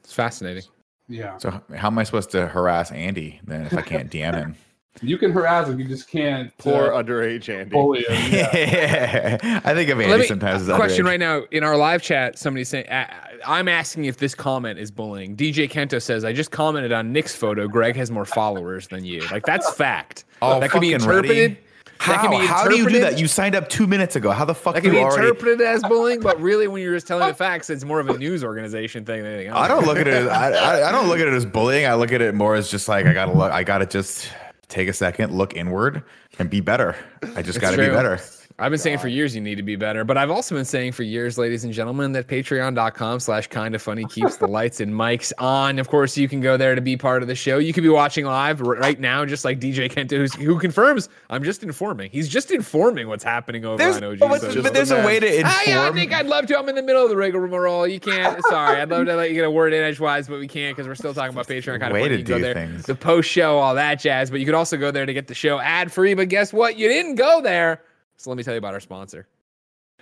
It's 0.05 0.13
fascinating. 0.13 0.65
Yeah, 1.11 1.39
So 1.39 1.51
how 1.75 1.87
am 1.89 1.99
I 1.99 2.03
supposed 2.03 2.31
to 2.33 2.49
harass 2.49 2.93
Andy 2.93 3.41
then 3.47 3.65
if 3.65 3.73
I 3.73 3.81
can't 3.81 4.11
DM 4.13 4.35
him? 4.35 4.57
you 5.01 5.17
can 5.17 5.31
harass 5.33 5.69
him, 5.69 5.79
you 5.79 5.87
just 5.87 6.11
can't 6.11 6.53
Poor 6.59 6.93
uh, 6.93 7.03
underage 7.03 7.49
Andy. 7.49 7.71
bully 7.71 8.05
them. 8.07 8.33
Yeah. 8.33 9.61
I 9.65 9.73
think 9.75 9.89
of 9.91 10.01
Andy 10.01 10.11
Let 10.11 10.21
me 10.21 10.27
sometimes 10.27 10.69
as 10.69 10.77
question 10.77 11.07
underage. 11.07 11.09
right 11.09 11.21
now 11.21 11.43
in 11.51 11.63
our 11.65 11.77
live 11.79 12.03
chat. 12.03 12.37
Somebody's 12.39 12.69
saying, 12.69 12.89
uh, 12.89 13.07
"I'm 13.47 13.69
asking 13.69 14.05
if 14.07 14.17
this 14.19 14.35
comment 14.35 14.79
is 14.79 14.91
bullying." 14.91 15.35
DJ 15.37 15.71
Kento 15.71 16.03
says, 16.03 16.25
"I 16.25 16.33
just 16.33 16.51
commented 16.51 16.91
on 16.93 17.13
Nick's 17.13 17.35
photo. 17.35 17.69
Greg 17.69 17.95
has 17.97 18.11
more 18.11 18.25
followers 18.27 18.89
than 18.89 19.05
you. 19.05 19.21
Like 19.31 19.47
that's 19.47 19.73
fact. 19.75 20.25
Oh, 20.43 20.59
that 20.61 20.71
could 20.71 20.81
be 20.81 20.93
interpreted." 20.93 21.53
ready. 21.53 21.59
How? 22.01 22.13
That 22.13 22.21
can 22.23 22.31
be 22.31 22.47
How 22.47 22.69
do 22.69 22.77
you 22.77 22.89
do 22.89 23.01
that? 23.01 23.19
You 23.19 23.27
signed 23.27 23.55
up 23.55 23.69
two 23.69 23.87
minutes 23.87 24.15
ago. 24.17 24.31
How 24.31 24.45
the 24.45 24.55
fuck 24.55 24.75
That 24.75 24.83
can 24.83 24.93
you 24.93 25.01
be 25.01 25.05
already? 25.05 25.29
interpreted 25.29 25.61
as 25.61 25.83
bullying, 25.89 26.21
but 26.21 26.41
really, 26.41 26.69
when 26.69 26.81
you're 26.83 26.95
just 26.95 27.07
telling 27.07 27.27
the 27.27 27.35
facts, 27.35 27.71
it's 27.71 27.85
more 27.85 27.99
of 28.01 28.09
a 28.09 28.17
news 28.17 28.45
organization 28.45 29.05
thing 29.05 29.23
than 29.23 29.33
anything 29.33 29.49
else. 29.49 29.59
I 29.59 29.69
don't 29.69 29.85
look 29.85 29.99
at 29.99 30.07
it. 30.07 30.15
As, 30.15 30.29
I, 30.29 30.89
I 30.89 30.93
don't 30.93 31.09
look 31.09 31.19
at 31.19 31.27
it 31.27 31.35
as 31.35 31.45
bullying. 31.45 31.87
I 31.87 31.95
look 31.95 32.13
at 32.13 32.21
it 32.21 32.35
more 32.35 32.55
as 32.55 32.71
just 32.71 32.89
like 32.89 33.07
I 33.07 33.13
gotta 33.13 33.33
look. 33.33 33.51
I 33.53 33.65
gotta 33.65 33.87
just 33.87 34.31
take 34.69 34.89
a 34.89 34.93
second, 34.93 35.33
look 35.37 35.55
inward, 35.57 36.03
and 36.39 36.49
be 36.49 36.61
better. 36.61 36.95
I 37.35 37.43
just 37.43 37.57
It's 37.57 37.59
gotta 37.59 37.77
be 37.77 37.89
better. 37.89 38.21
I've 38.61 38.73
been 38.73 38.81
saying 38.81 38.99
for 38.99 39.07
years 39.07 39.37
you 39.37 39.41
need 39.41 39.55
to 39.55 39.63
be 39.63 39.77
better, 39.77 40.03
but 40.03 40.19
I've 40.19 40.33
also 40.33 40.57
been 40.57 40.65
saying 40.65 40.91
for 40.91 41.05
years, 41.05 41.39
ladies 41.39 41.63
and 41.63 41.73
gentlemen, 41.73 42.11
that 42.13 42.27
patreon.com 42.27 43.21
slash 43.21 43.47
kind 43.47 43.73
of 43.73 43.81
funny 43.81 44.05
keeps 44.07 44.39
the 44.39 44.49
lights 44.49 44.81
and 44.81 44.93
mics 44.93 45.33
on. 45.39 45.79
Of 45.79 45.87
course, 45.89 46.17
you 46.17 46.29
can 46.29 46.41
go 46.41 46.57
there 46.57 46.75
to 46.75 46.81
be 46.81 46.97
part 46.97 47.23
of 47.23 47.29
the 47.29 47.37
show. 47.37 47.59
You 47.59 47.73
could 47.73 47.85
be 47.85 47.89
watching 47.89 48.25
live 48.25 48.61
right 48.61 48.99
now, 48.99 49.25
just 49.25 49.45
like 49.45 49.61
DJ 49.61 49.89
Kento, 49.89 50.17
who's, 50.17 50.35
who 50.35 50.59
confirms 50.59 51.09
I'm 51.31 51.45
just 51.45 51.63
informing. 51.63 52.11
He's 52.11 52.29
just 52.29 52.51
informing 52.51 53.07
what's 53.07 53.23
happening 53.23 53.65
over 53.65 53.77
There's, 53.79 53.99
on 53.99 54.03
OG. 54.03 54.19
but, 54.19 54.41
social. 54.41 54.63
but 54.65 54.75
there's 54.75 54.91
a 54.91 55.07
way 55.07 55.21
to 55.21 55.27
yeah, 55.39 55.43
I 55.47 55.63
inform. 55.71 55.95
think 55.95 56.13
I'd 56.13 56.27
love 56.27 56.47
to. 56.47 56.59
I'm 56.59 56.69
in 56.69 56.75
the 56.75 56.83
middle 56.83 57.05
of 57.05 57.11
the 57.11 57.17
rigmarole. 57.17 57.87
You 57.87 58.01
can't. 58.01 58.43
Sorry, 58.49 58.81
I'd 58.81 58.91
love 58.91 59.07
to 59.07 59.15
let 59.15 59.29
you 59.29 59.37
get 59.37 59.45
a 59.45 59.51
word 59.53 59.73
in 59.73 59.85
edgewise, 59.85 60.27
but 60.27 60.41
we 60.41 60.49
can't 60.49 60.77
because 60.77 60.89
we're 60.89 60.97
still 60.97 61.15
talking 61.15 61.31
about 61.33 61.47
Patreon. 61.47 61.79
Kind 61.79 61.85
of 61.85 61.93
Way 61.93 62.01
funny. 62.03 62.09
to 62.09 62.19
You 62.19 62.25
can 62.25 62.33
go 62.33 62.39
do 62.39 62.43
there, 62.43 62.55
things. 62.55 62.87
the 62.87 62.97
post 62.97 63.31
show, 63.31 63.57
all 63.59 63.77
that 63.77 64.01
jazz. 64.01 64.33
But 64.33 64.41
you 64.41 64.47
could 64.47 64.57
also 64.57 64.77
go 64.77 64.91
there 64.91 65.07
to 65.07 65.15
get 65.15 65.29
the 65.29 65.35
show 65.35 65.61
ad 65.61 65.93
free. 65.93 66.15
But 66.15 66.29
guess 66.29 66.53
what? 66.53 66.77
You 66.77 66.89
didn't 66.89 67.15
go 67.15 67.41
there. 67.41 67.83
So 68.19 68.31
let 68.31 68.37
me 68.37 68.43
tell 68.43 68.55
you 68.55 68.59
about 68.59 68.75
our 68.75 68.81
sponsor. 68.81 69.29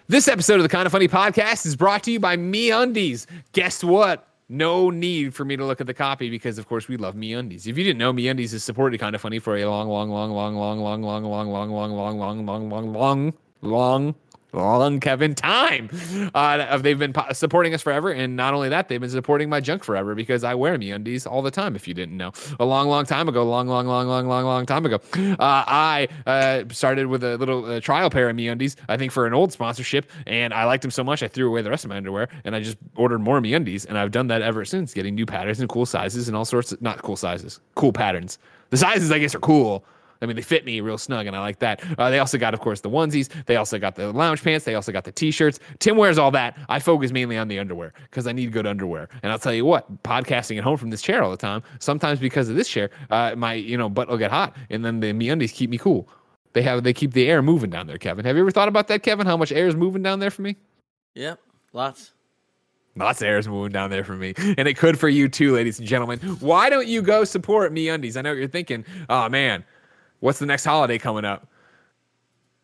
This 0.09 0.27
episode 0.27 0.55
of 0.55 0.63
the 0.63 0.71
Kind 0.71 0.87
of 0.87 0.93
Funny 0.93 1.07
podcast 1.07 1.67
is 1.67 1.77
brought 1.77 2.03
to 2.05 2.11
you 2.11 2.19
by 2.19 2.39
MeUndies. 2.39 3.27
Guess 3.53 3.85
what? 3.85 4.27
No 4.49 4.89
need 4.89 5.35
for 5.35 5.45
me 5.45 5.55
to 5.57 5.65
look 5.67 5.83
at 5.83 5.87
the 5.87 5.93
copy 5.93 6.31
because, 6.31 6.57
of 6.57 6.67
course, 6.67 6.89
we 6.89 6.97
love 6.97 7.15
MeUndies. 7.15 7.67
If 7.67 7.77
you 7.77 7.85
didn't 7.85 7.99
know, 7.99 8.15
MeUndies 8.15 8.53
has 8.53 8.65
supported 8.65 8.99
Kind 9.01 9.15
of 9.15 9.21
Funny 9.21 9.39
for 9.39 9.59
a 9.59 9.67
long, 9.67 9.89
long, 9.89 10.09
long, 10.09 10.33
long, 10.33 10.55
long, 10.57 10.81
long, 10.81 11.03
long, 11.03 11.25
long, 11.25 11.25
long, 11.25 11.71
long, 11.71 11.93
long, 11.93 12.19
long, 12.19 12.19
long, 12.19 12.47
long, 12.47 12.71
long, 12.71 12.93
long, 12.93 13.35
long, 13.61 14.15
Kevin 15.01 15.35
time. 15.35 15.91
Uh, 16.35 16.79
they've 16.79 16.99
been 16.99 17.13
po- 17.13 17.33
supporting 17.33 17.75
us 17.75 17.83
forever, 17.83 18.11
and 18.11 18.37
not 18.37 18.55
only 18.55 18.69
that, 18.69 18.89
they've 18.89 19.01
been 19.01 19.11
supporting 19.11 19.49
my 19.49 19.61
junk 19.61 19.85
forever 19.85 20.15
because 20.15 20.45
I 20.45 20.55
wear 20.55 20.79
MeUndies 20.79 21.31
all 21.31 21.43
the 21.43 21.51
time. 21.51 21.77
If 21.77 21.87
you 21.87 21.95
didn't 21.95 22.17
know, 22.17 22.33
a 22.59 22.65
long, 22.65 22.89
long 22.89 23.05
time 23.05 23.29
ago, 23.29 23.45
long, 23.45 23.69
long, 23.69 23.87
long, 23.87 24.07
long, 24.09 24.27
long, 24.27 24.45
long 24.45 24.67
time 24.67 24.87
ago, 24.87 25.01
uh, 25.15 25.37
I 25.39 26.09
uh, 26.27 26.65
started 26.71 27.07
with 27.07 27.23
a 27.23 27.37
little 27.37 27.65
uh, 27.65 27.81
trial 27.81 28.11
pair 28.11 28.31
of 28.31 28.37
MeUndies. 28.37 28.77
I 28.89 28.97
think 28.97 29.13
for 29.13 29.27
an 29.27 29.35
old 29.35 29.53
sponsorship, 29.53 30.11
and 30.27 30.55
I 30.55 30.65
liked 30.65 30.83
them 30.83 30.91
so 30.91 31.05
much 31.05 31.23
I 31.23 31.29
threw 31.29 31.49
away 31.49 31.63
the 31.63 31.71
rest 31.71 31.85
of 31.85 31.91
my 31.91 31.97
underwear, 31.97 32.29
and 32.45 32.57
I 32.57 32.61
just 32.61 32.79
ordered 32.97 33.21
more 33.21 33.41
MeUndies, 33.41 33.87
and 33.87 33.99
I've 33.99 34.11
done 34.11 34.29
that 34.29 34.43
ever 34.43 34.65
since, 34.65 34.95
getting 34.95 35.15
new 35.15 35.27
patterns 35.27 35.61
and 35.61 35.69
cool 35.69 35.87
sizes 35.87 36.29
and 36.29 36.37
all 36.37 36.45
sorts 36.45 36.73
of 36.73 36.81
not 36.81 37.03
cool 37.03 37.17
sizes, 37.17 37.61
cool 37.75 37.93
patterns. 37.93 38.39
The 38.71 38.77
sizes, 38.77 39.13
I 39.13 39.19
guess, 39.19 39.35
are 39.35 39.41
cool. 39.41 39.85
I 40.27 40.29
mean, 40.29 40.37
they 40.37 40.43
fit 40.43 40.65
me 40.65 40.81
real 40.81 40.99
snug, 40.99 41.27
and 41.27 41.37
I 41.37 41.41
like 41.41 41.61
that. 41.61 41.83
Uh, 41.99 42.11
they 42.11 42.19
also 42.19 42.37
got, 42.37 42.53
of 42.53 42.61
course, 42.61 42.81
the 42.81 42.91
onesies. 42.91 43.29
They 43.47 43.55
also 43.55 43.79
got 43.79 43.95
the 43.95 44.13
lounge 44.13 44.43
pants. 44.43 44.65
They 44.65 44.75
also 44.75 44.91
got 44.91 45.05
the 45.05 45.13
t-shirts. 45.13 45.61
Tim 45.79 45.97
wears 45.97 46.19
all 46.19 46.33
that. 46.33 46.59
I 46.69 46.81
focus 46.81 47.13
mainly 47.13 47.39
on 47.39 47.47
the 47.47 47.61
underwear 47.61 47.93
because 48.11 48.27
I 48.27 48.33
need 48.33 48.53
good 48.53 48.67
underwear. 48.67 49.09
And 49.23 49.31
I'll 49.31 49.39
tell 49.39 49.55
you 49.55 49.65
what, 49.65 50.03
podcasting 50.03 50.59
at 50.59 50.65
home 50.65 50.77
from 50.77 50.91
this 50.91 51.01
chair 51.01 51.23
all 51.23 51.31
the 51.31 51.37
time. 51.37 51.63
Sometimes 51.79 52.19
because 52.19 52.49
of 52.49 52.57
this 52.57 52.69
chair, 52.69 52.91
uh, 53.11 53.35
my 53.37 53.55
you 53.55 53.79
know 53.79 53.89
butt 53.89 54.09
will 54.09 54.19
get 54.19 54.33
hot, 54.33 54.57
and 54.71 54.85
then 54.85 54.99
the 54.99 55.13
MeUndies 55.13 55.53
keep 55.53 55.71
me 55.71 55.79
cool. 55.79 56.09
They 56.53 56.63
have 56.63 56.83
they 56.83 56.93
keep 56.93 57.13
the 57.13 57.29
air 57.29 57.43
moving 57.43 57.71
down 57.71 57.87
there. 57.87 57.99
Kevin, 57.99 58.25
have 58.25 58.35
you 58.35 58.43
ever 58.43 58.51
thought 58.51 58.69
about 58.69 58.89
that, 58.89 59.03
Kevin? 59.03 59.27
How 59.27 59.37
much 59.37 59.53
air 59.53 59.69
is 59.69 59.77
moving 59.77 60.03
down 60.03 60.19
there 60.19 60.31
for 60.31 60.43
me? 60.43 60.57
Yep, 61.15 61.39
lots. 61.73 62.13
Lots 62.97 63.21
of 63.21 63.29
air 63.29 63.37
is 63.37 63.47
moving 63.47 63.73
down 63.73 63.91
there 63.91 64.05
for 64.05 64.15
me. 64.15 64.33
And 64.57 64.67
it 64.67 64.79
could 64.79 64.99
for 64.99 65.09
you 65.09 65.29
too, 65.29 65.55
ladies 65.55 65.79
and 65.79 65.87
gentlemen. 65.87 66.19
Why 66.41 66.71
don't 66.71 66.89
you 66.89 67.03
go 67.03 67.25
support 67.25 67.73
MeUndies? 67.75 68.17
I 68.17 68.23
know 68.23 68.31
what 68.31 68.39
you're 68.39 68.49
thinking. 68.49 68.87
Oh 69.11 69.29
man, 69.29 69.65
what's 70.21 70.39
the 70.39 70.47
next 70.47 70.65
holiday 70.65 70.99
coming 70.99 71.25
up? 71.25 71.49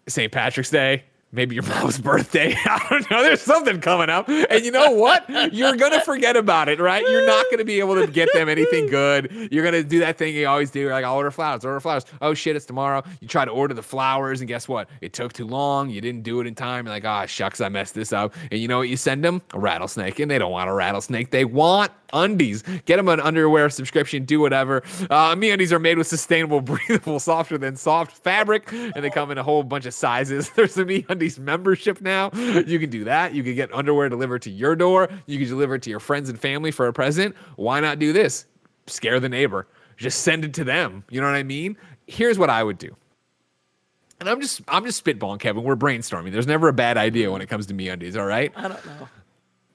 St. 0.08 0.32
Patrick's 0.32 0.70
Day. 0.70 1.04
Maybe 1.34 1.54
your 1.54 1.64
mom's 1.66 1.98
birthday. 1.98 2.54
I 2.64 2.86
don't 2.90 3.10
know. 3.10 3.22
There's 3.22 3.40
something 3.40 3.80
coming 3.80 4.10
up. 4.10 4.28
And 4.28 4.64
you 4.64 4.70
know 4.70 4.90
what? 4.92 5.28
You're 5.52 5.76
going 5.76 5.92
to 5.92 6.00
forget 6.00 6.36
about 6.36 6.68
it, 6.68 6.78
right? 6.78 7.02
You're 7.02 7.26
not 7.26 7.46
going 7.46 7.58
to 7.58 7.64
be 7.64 7.78
able 7.80 7.94
to 7.94 8.06
get 8.06 8.28
them 8.34 8.48
anything 8.48 8.86
good. 8.86 9.48
You're 9.50 9.62
going 9.62 9.82
to 9.82 9.88
do 9.88 10.00
that 10.00 10.18
thing 10.18 10.34
you 10.34 10.46
always 10.46 10.70
do. 10.70 10.80
You're 10.80 10.92
like, 10.92 11.04
I'll 11.04 11.16
order 11.16 11.30
flowers, 11.30 11.64
order 11.64 11.80
flowers. 11.80 12.04
Oh, 12.20 12.34
shit, 12.34 12.54
it's 12.54 12.66
tomorrow. 12.66 13.02
You 13.20 13.28
try 13.28 13.44
to 13.44 13.50
order 13.50 13.72
the 13.72 13.82
flowers, 13.82 14.40
and 14.40 14.48
guess 14.48 14.68
what? 14.68 14.88
It 15.00 15.14
took 15.14 15.32
too 15.32 15.46
long. 15.46 15.88
You 15.88 16.00
didn't 16.00 16.22
do 16.22 16.40
it 16.40 16.46
in 16.46 16.54
time. 16.54 16.86
You're 16.86 16.94
like, 16.94 17.04
ah, 17.04 17.22
oh, 17.22 17.26
shucks, 17.26 17.60
I 17.60 17.68
messed 17.70 17.94
this 17.94 18.12
up. 18.12 18.34
And 18.50 18.60
you 18.60 18.68
know 18.68 18.78
what 18.78 18.88
you 18.88 18.96
send 18.96 19.24
them? 19.24 19.40
A 19.54 19.58
rattlesnake. 19.58 20.18
And 20.18 20.30
they 20.30 20.38
don't 20.38 20.52
want 20.52 20.68
a 20.68 20.74
rattlesnake. 20.74 21.30
They 21.30 21.46
want 21.46 21.92
undies. 22.12 22.62
Get 22.84 22.96
them 22.96 23.08
an 23.08 23.20
underwear 23.20 23.70
subscription, 23.70 24.24
do 24.24 24.40
whatever. 24.40 24.82
Uh, 25.08 25.34
MeUndies 25.34 25.72
are 25.72 25.78
made 25.78 25.98
with 25.98 26.06
sustainable, 26.06 26.60
breathable, 26.72 27.18
softer 27.18 27.58
than 27.58 27.76
soft 27.76 28.16
fabric, 28.18 28.70
and 28.72 29.02
they 29.02 29.10
come 29.10 29.30
in 29.30 29.38
a 29.38 29.42
whole 29.42 29.62
bunch 29.62 29.86
of 29.86 29.94
sizes. 29.94 30.50
There's 30.50 30.76
a 30.76 30.84
MeUndies 30.84 31.21
membership 31.38 32.00
now. 32.00 32.30
You 32.32 32.78
can 32.78 32.90
do 32.90 33.04
that. 33.04 33.34
You 33.34 33.42
can 33.42 33.54
get 33.54 33.72
underwear 33.72 34.08
delivered 34.08 34.42
to 34.42 34.50
your 34.50 34.76
door. 34.76 35.08
You 35.26 35.38
can 35.38 35.48
deliver 35.48 35.76
it 35.76 35.82
to 35.82 35.90
your 35.90 36.00
friends 36.00 36.28
and 36.28 36.38
family 36.38 36.70
for 36.70 36.86
a 36.86 36.92
present. 36.92 37.34
Why 37.56 37.80
not 37.80 37.98
do 37.98 38.12
this? 38.12 38.46
Scare 38.86 39.20
the 39.20 39.28
neighbor. 39.28 39.66
Just 39.96 40.22
send 40.22 40.44
it 40.44 40.54
to 40.54 40.64
them. 40.64 41.04
You 41.10 41.20
know 41.20 41.26
what 41.26 41.36
I 41.36 41.42
mean? 41.42 41.76
Here's 42.06 42.38
what 42.38 42.50
I 42.50 42.62
would 42.62 42.78
do. 42.78 42.96
And 44.20 44.28
I'm 44.28 44.40
just 44.40 44.60
I'm 44.68 44.84
just 44.84 45.04
spitballing, 45.04 45.40
Kevin. 45.40 45.64
We're 45.64 45.76
brainstorming. 45.76 46.32
There's 46.32 46.46
never 46.46 46.68
a 46.68 46.72
bad 46.72 46.96
idea 46.96 47.30
when 47.30 47.42
it 47.42 47.48
comes 47.48 47.66
to 47.66 47.74
MeUndies, 47.74 48.16
all 48.16 48.26
right? 48.26 48.52
I 48.54 48.68
don't 48.68 48.86
know. 48.86 49.08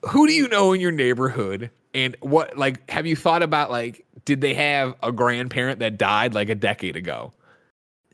Who 0.10 0.28
do 0.28 0.34
you 0.34 0.48
know 0.48 0.74
in 0.74 0.80
your 0.80 0.91
neighborhood 0.91 1.69
and 1.94 2.15
what 2.22 2.57
like 2.57 2.90
have 2.90 3.06
you 3.06 3.15
thought 3.15 3.44
about 3.44 3.72
like 3.72 4.06
did 4.26 4.41
they 4.41 4.53
have 4.53 4.95
a 5.03 5.11
grandparent 5.11 5.80
that 5.80 5.98
died 5.98 6.34
like 6.34 6.49
a 6.49 6.56
decade 6.56 6.95
ago? 6.95 7.34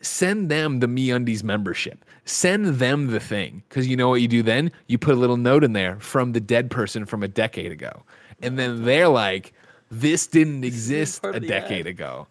Send 0.03 0.49
them 0.49 0.79
the 0.79 0.87
MeUndies 0.87 1.43
membership. 1.43 2.03
Send 2.25 2.65
them 2.65 3.07
the 3.07 3.19
thing. 3.19 3.63
Because 3.67 3.87
you 3.87 3.95
know 3.95 4.09
what 4.09 4.21
you 4.21 4.27
do 4.27 4.43
then? 4.43 4.71
You 4.87 4.97
put 4.97 5.13
a 5.15 5.17
little 5.17 5.37
note 5.37 5.63
in 5.63 5.73
there 5.73 5.99
from 5.99 6.33
the 6.33 6.39
dead 6.41 6.69
person 6.69 7.05
from 7.05 7.23
a 7.23 7.27
decade 7.27 7.71
ago. 7.71 8.03
And 8.41 8.59
then 8.59 8.83
they're 8.83 9.07
like, 9.07 9.53
this 9.89 10.27
didn't 10.27 10.63
exist 10.63 11.23
a 11.23 11.39
decade 11.39 11.87
ad. 11.87 11.87
ago. 11.87 12.27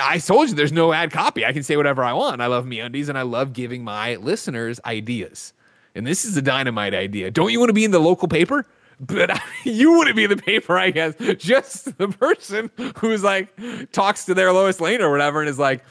I 0.00 0.18
told 0.18 0.48
you 0.48 0.54
there's 0.54 0.72
no 0.72 0.92
ad 0.92 1.12
copy. 1.12 1.44
I 1.44 1.52
can 1.52 1.62
say 1.62 1.76
whatever 1.76 2.02
I 2.02 2.12
want. 2.12 2.40
I 2.40 2.46
love 2.46 2.64
MeUndies 2.64 3.08
and 3.08 3.16
I 3.16 3.22
love 3.22 3.52
giving 3.52 3.84
my 3.84 4.16
listeners 4.16 4.80
ideas. 4.84 5.52
And 5.94 6.06
this 6.06 6.24
is 6.24 6.36
a 6.36 6.42
dynamite 6.42 6.94
idea. 6.94 7.30
Don't 7.30 7.52
you 7.52 7.60
want 7.60 7.68
to 7.68 7.74
be 7.74 7.84
in 7.84 7.92
the 7.92 8.00
local 8.00 8.26
paper? 8.26 8.66
But 8.98 9.40
you 9.64 9.92
wouldn't 9.92 10.16
be 10.16 10.24
in 10.24 10.30
the 10.30 10.36
paper, 10.36 10.78
I 10.78 10.90
guess. 10.90 11.14
Just 11.38 11.96
the 11.98 12.08
person 12.08 12.70
who's 12.96 13.22
like 13.22 13.52
talks 13.92 14.24
to 14.24 14.34
their 14.34 14.52
lowest 14.52 14.80
lane 14.80 15.00
or 15.00 15.10
whatever 15.10 15.40
and 15.40 15.48
is 15.48 15.58
like, 15.58 15.84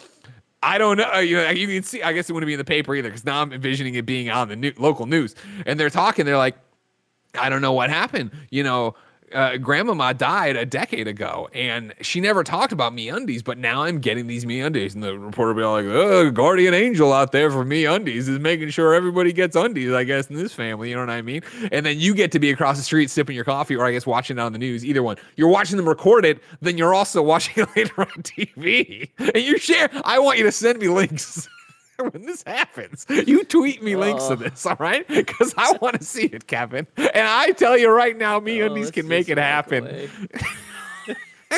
I 0.63 0.77
don't 0.77 0.97
know. 0.97 1.19
You, 1.19 1.41
you 1.49 1.67
can 1.67 1.83
see. 1.83 2.01
I 2.01 2.13
guess 2.13 2.29
it 2.29 2.33
wouldn't 2.33 2.47
be 2.47 2.53
in 2.53 2.57
the 2.57 2.63
paper 2.63 2.95
either 2.95 3.09
because 3.09 3.25
now 3.25 3.41
I'm 3.41 3.51
envisioning 3.51 3.95
it 3.95 4.05
being 4.05 4.29
on 4.29 4.47
the 4.47 4.55
new, 4.55 4.71
local 4.77 5.05
news. 5.05 5.35
And 5.65 5.79
they're 5.79 5.89
talking. 5.89 6.25
They're 6.25 6.37
like, 6.37 6.55
I 7.37 7.49
don't 7.49 7.61
know 7.61 7.73
what 7.73 7.89
happened. 7.89 8.31
You 8.49 8.63
know, 8.63 8.95
uh, 9.33 9.57
grandmama 9.57 10.13
died 10.13 10.55
a 10.55 10.65
decade 10.65 11.07
ago 11.07 11.49
and 11.53 11.93
she 12.01 12.21
never 12.21 12.43
talked 12.43 12.71
about 12.71 12.93
MeUndies, 12.93 13.43
but 13.43 13.57
now 13.57 13.83
I'm 13.83 13.99
getting 13.99 14.27
these 14.27 14.45
MeUndies. 14.45 14.93
And 14.93 15.03
the 15.03 15.17
reporter 15.17 15.53
will 15.53 15.81
be 15.81 15.87
like, 15.87 15.95
oh, 15.95 16.31
guardian 16.31 16.73
angel 16.73 17.11
out 17.13 17.31
there 17.31 17.51
for 17.51 17.65
MeUndies 17.65 18.29
is 18.29 18.39
making 18.39 18.69
sure 18.69 18.93
everybody 18.93 19.33
gets 19.33 19.55
undies, 19.55 19.93
I 19.93 20.03
guess, 20.03 20.27
in 20.27 20.35
this 20.35 20.53
family. 20.53 20.89
You 20.89 20.95
know 20.95 21.01
what 21.01 21.09
I 21.09 21.21
mean? 21.21 21.41
And 21.71 21.85
then 21.85 21.99
you 21.99 22.13
get 22.13 22.31
to 22.33 22.39
be 22.39 22.51
across 22.51 22.77
the 22.77 22.83
street 22.83 23.09
sipping 23.09 23.35
your 23.35 23.45
coffee 23.45 23.75
or 23.75 23.85
I 23.85 23.91
guess 23.91 24.05
watching 24.05 24.37
it 24.37 24.41
on 24.41 24.53
the 24.53 24.59
news. 24.59 24.85
Either 24.85 25.03
one. 25.03 25.17
You're 25.35 25.49
watching 25.49 25.77
them 25.77 25.87
record 25.87 26.25
it, 26.25 26.39
then 26.61 26.77
you're 26.77 26.93
also 26.93 27.21
watching 27.33 27.63
it 27.63 27.69
later 27.75 28.01
on 28.01 28.07
TV. 28.23 29.09
And 29.17 29.43
you 29.43 29.57
share. 29.57 29.89
I 30.05 30.19
want 30.19 30.37
you 30.37 30.43
to 30.45 30.51
send 30.51 30.79
me 30.79 30.87
links. 30.89 31.47
when 32.11 32.25
this 32.25 32.43
happens, 32.45 33.05
you 33.09 33.43
tweet 33.43 33.81
me 33.83 33.95
links 33.95 34.29
of 34.29 34.39
this, 34.39 34.65
all 34.65 34.77
right? 34.79 35.07
Because 35.07 35.53
I 35.57 35.77
want 35.81 35.99
to 35.99 36.05
see 36.05 36.25
it, 36.25 36.47
Kevin. 36.47 36.87
And 36.97 37.27
I 37.27 37.51
tell 37.51 37.77
you 37.77 37.89
right 37.89 38.17
now, 38.17 38.39
me 38.39 38.61
Oh, 38.61 38.67
undies 38.67 38.91
can 38.91 39.07
make 39.07 39.29
it 39.29 39.37
happen. 39.37 40.09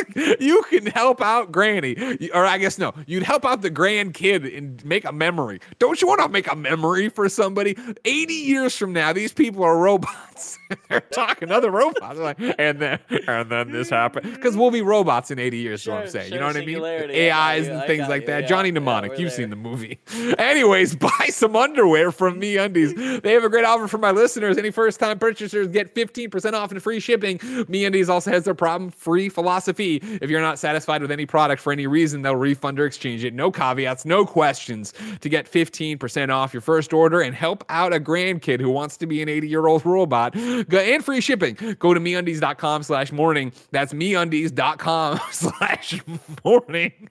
you 0.39 0.63
can 0.69 0.85
help 0.87 1.21
out 1.21 1.51
Granny, 1.51 1.95
or 2.33 2.45
I 2.45 2.57
guess 2.57 2.77
no, 2.77 2.93
you'd 3.05 3.23
help 3.23 3.45
out 3.45 3.61
the 3.61 3.71
grandkid 3.71 4.55
and 4.57 4.83
make 4.85 5.05
a 5.05 5.11
memory. 5.11 5.59
Don't 5.79 6.01
you 6.01 6.07
want 6.07 6.21
to 6.21 6.29
make 6.29 6.51
a 6.51 6.55
memory 6.55 7.09
for 7.09 7.29
somebody? 7.29 7.77
80 8.03 8.33
years 8.33 8.75
from 8.75 8.93
now, 8.93 9.13
these 9.13 9.33
people 9.33 9.63
are 9.63 9.77
robots. 9.77 10.59
They're 10.89 11.01
talking 11.01 11.49
to 11.49 11.55
other 11.55 11.71
robots, 11.71 12.19
like, 12.19 12.37
and 12.39 12.79
then 12.79 12.99
and 13.27 13.49
then 13.49 13.71
this 13.71 13.89
happened 13.89 14.33
because 14.33 14.55
we'll 14.57 14.71
be 14.71 14.81
robots 14.81 15.31
in 15.31 15.39
80 15.39 15.57
years. 15.57 15.81
is 15.81 15.87
what 15.87 15.97
I'm 15.97 16.03
Sure, 16.05 16.11
saying. 16.21 16.33
you 16.33 16.39
know 16.39 16.47
what 16.47 16.55
I 16.55 16.59
mean? 16.59 16.69
singularity. 16.69 17.25
I 17.25 17.29
got 17.29 17.37
AIs 17.55 17.67
and 17.67 17.83
things 17.87 18.07
like 18.09 18.21
you, 18.21 18.27
that. 18.27 18.41
yeah, 18.43 18.47
Johnny 18.47 18.71
Mnemonic, 18.71 19.11
we're 19.11 19.17
you've 19.17 19.29
there. 19.29 19.37
seen 19.37 19.49
the 19.49 19.55
movie. 19.55 19.99
Anyways, 20.37 20.95
buy 20.97 21.27
some 21.29 21.55
underwear 21.55 22.11
from 22.11 22.39
MeUndies. 22.39 23.21
They 23.21 23.33
have 23.33 23.43
a 23.43 23.49
great 23.49 23.65
offer 23.65 23.87
for 23.87 23.97
my 23.97 24.11
listeners. 24.11 24.57
Any 24.57 24.71
first 24.71 24.99
time 24.99 25.19
purchasers 25.19 25.67
get 25.67 25.93
15% 25.95 26.53
off 26.53 26.71
and 26.71 26.81
free 26.81 26.99
shipping. 26.99 27.37
MeUndies 27.39 28.09
also 28.09 28.31
has 28.31 28.43
their 28.45 28.53
problem 28.55 28.89
free 28.91 29.29
philosophy. 29.29 29.97
If 30.21 30.29
you're 30.29 30.41
not 30.41 30.59
satisfied 30.59 31.01
with 31.01 31.11
any 31.11 31.25
product 31.25 31.61
for 31.61 31.71
any 31.71 31.87
reason, 31.87 32.21
they'll 32.21 32.35
refund 32.35 32.79
or 32.79 32.85
exchange 32.85 33.23
it. 33.23 33.33
No 33.33 33.51
caveats, 33.51 34.05
no 34.05 34.25
questions 34.25 34.93
to 35.21 35.29
get 35.29 35.51
15% 35.51 36.29
off 36.33 36.53
your 36.53 36.61
first 36.61 36.93
order 36.93 37.21
and 37.21 37.35
help 37.35 37.63
out 37.69 37.93
a 37.93 37.99
grandkid 37.99 38.59
who 38.59 38.69
wants 38.69 38.97
to 38.97 39.05
be 39.07 39.21
an 39.21 39.29
80 39.29 39.47
year 39.47 39.67
old 39.67 39.85
robot. 39.85 40.33
And 40.71 41.03
free 41.03 41.21
shipping. 41.21 41.55
Go 41.79 41.93
to 41.93 41.99
meundies.com 41.99 42.83
slash 42.83 43.11
morning. 43.11 43.51
That's 43.71 43.93
meundies.com 43.93 45.19
slash 45.31 46.01
morning. 46.43 47.09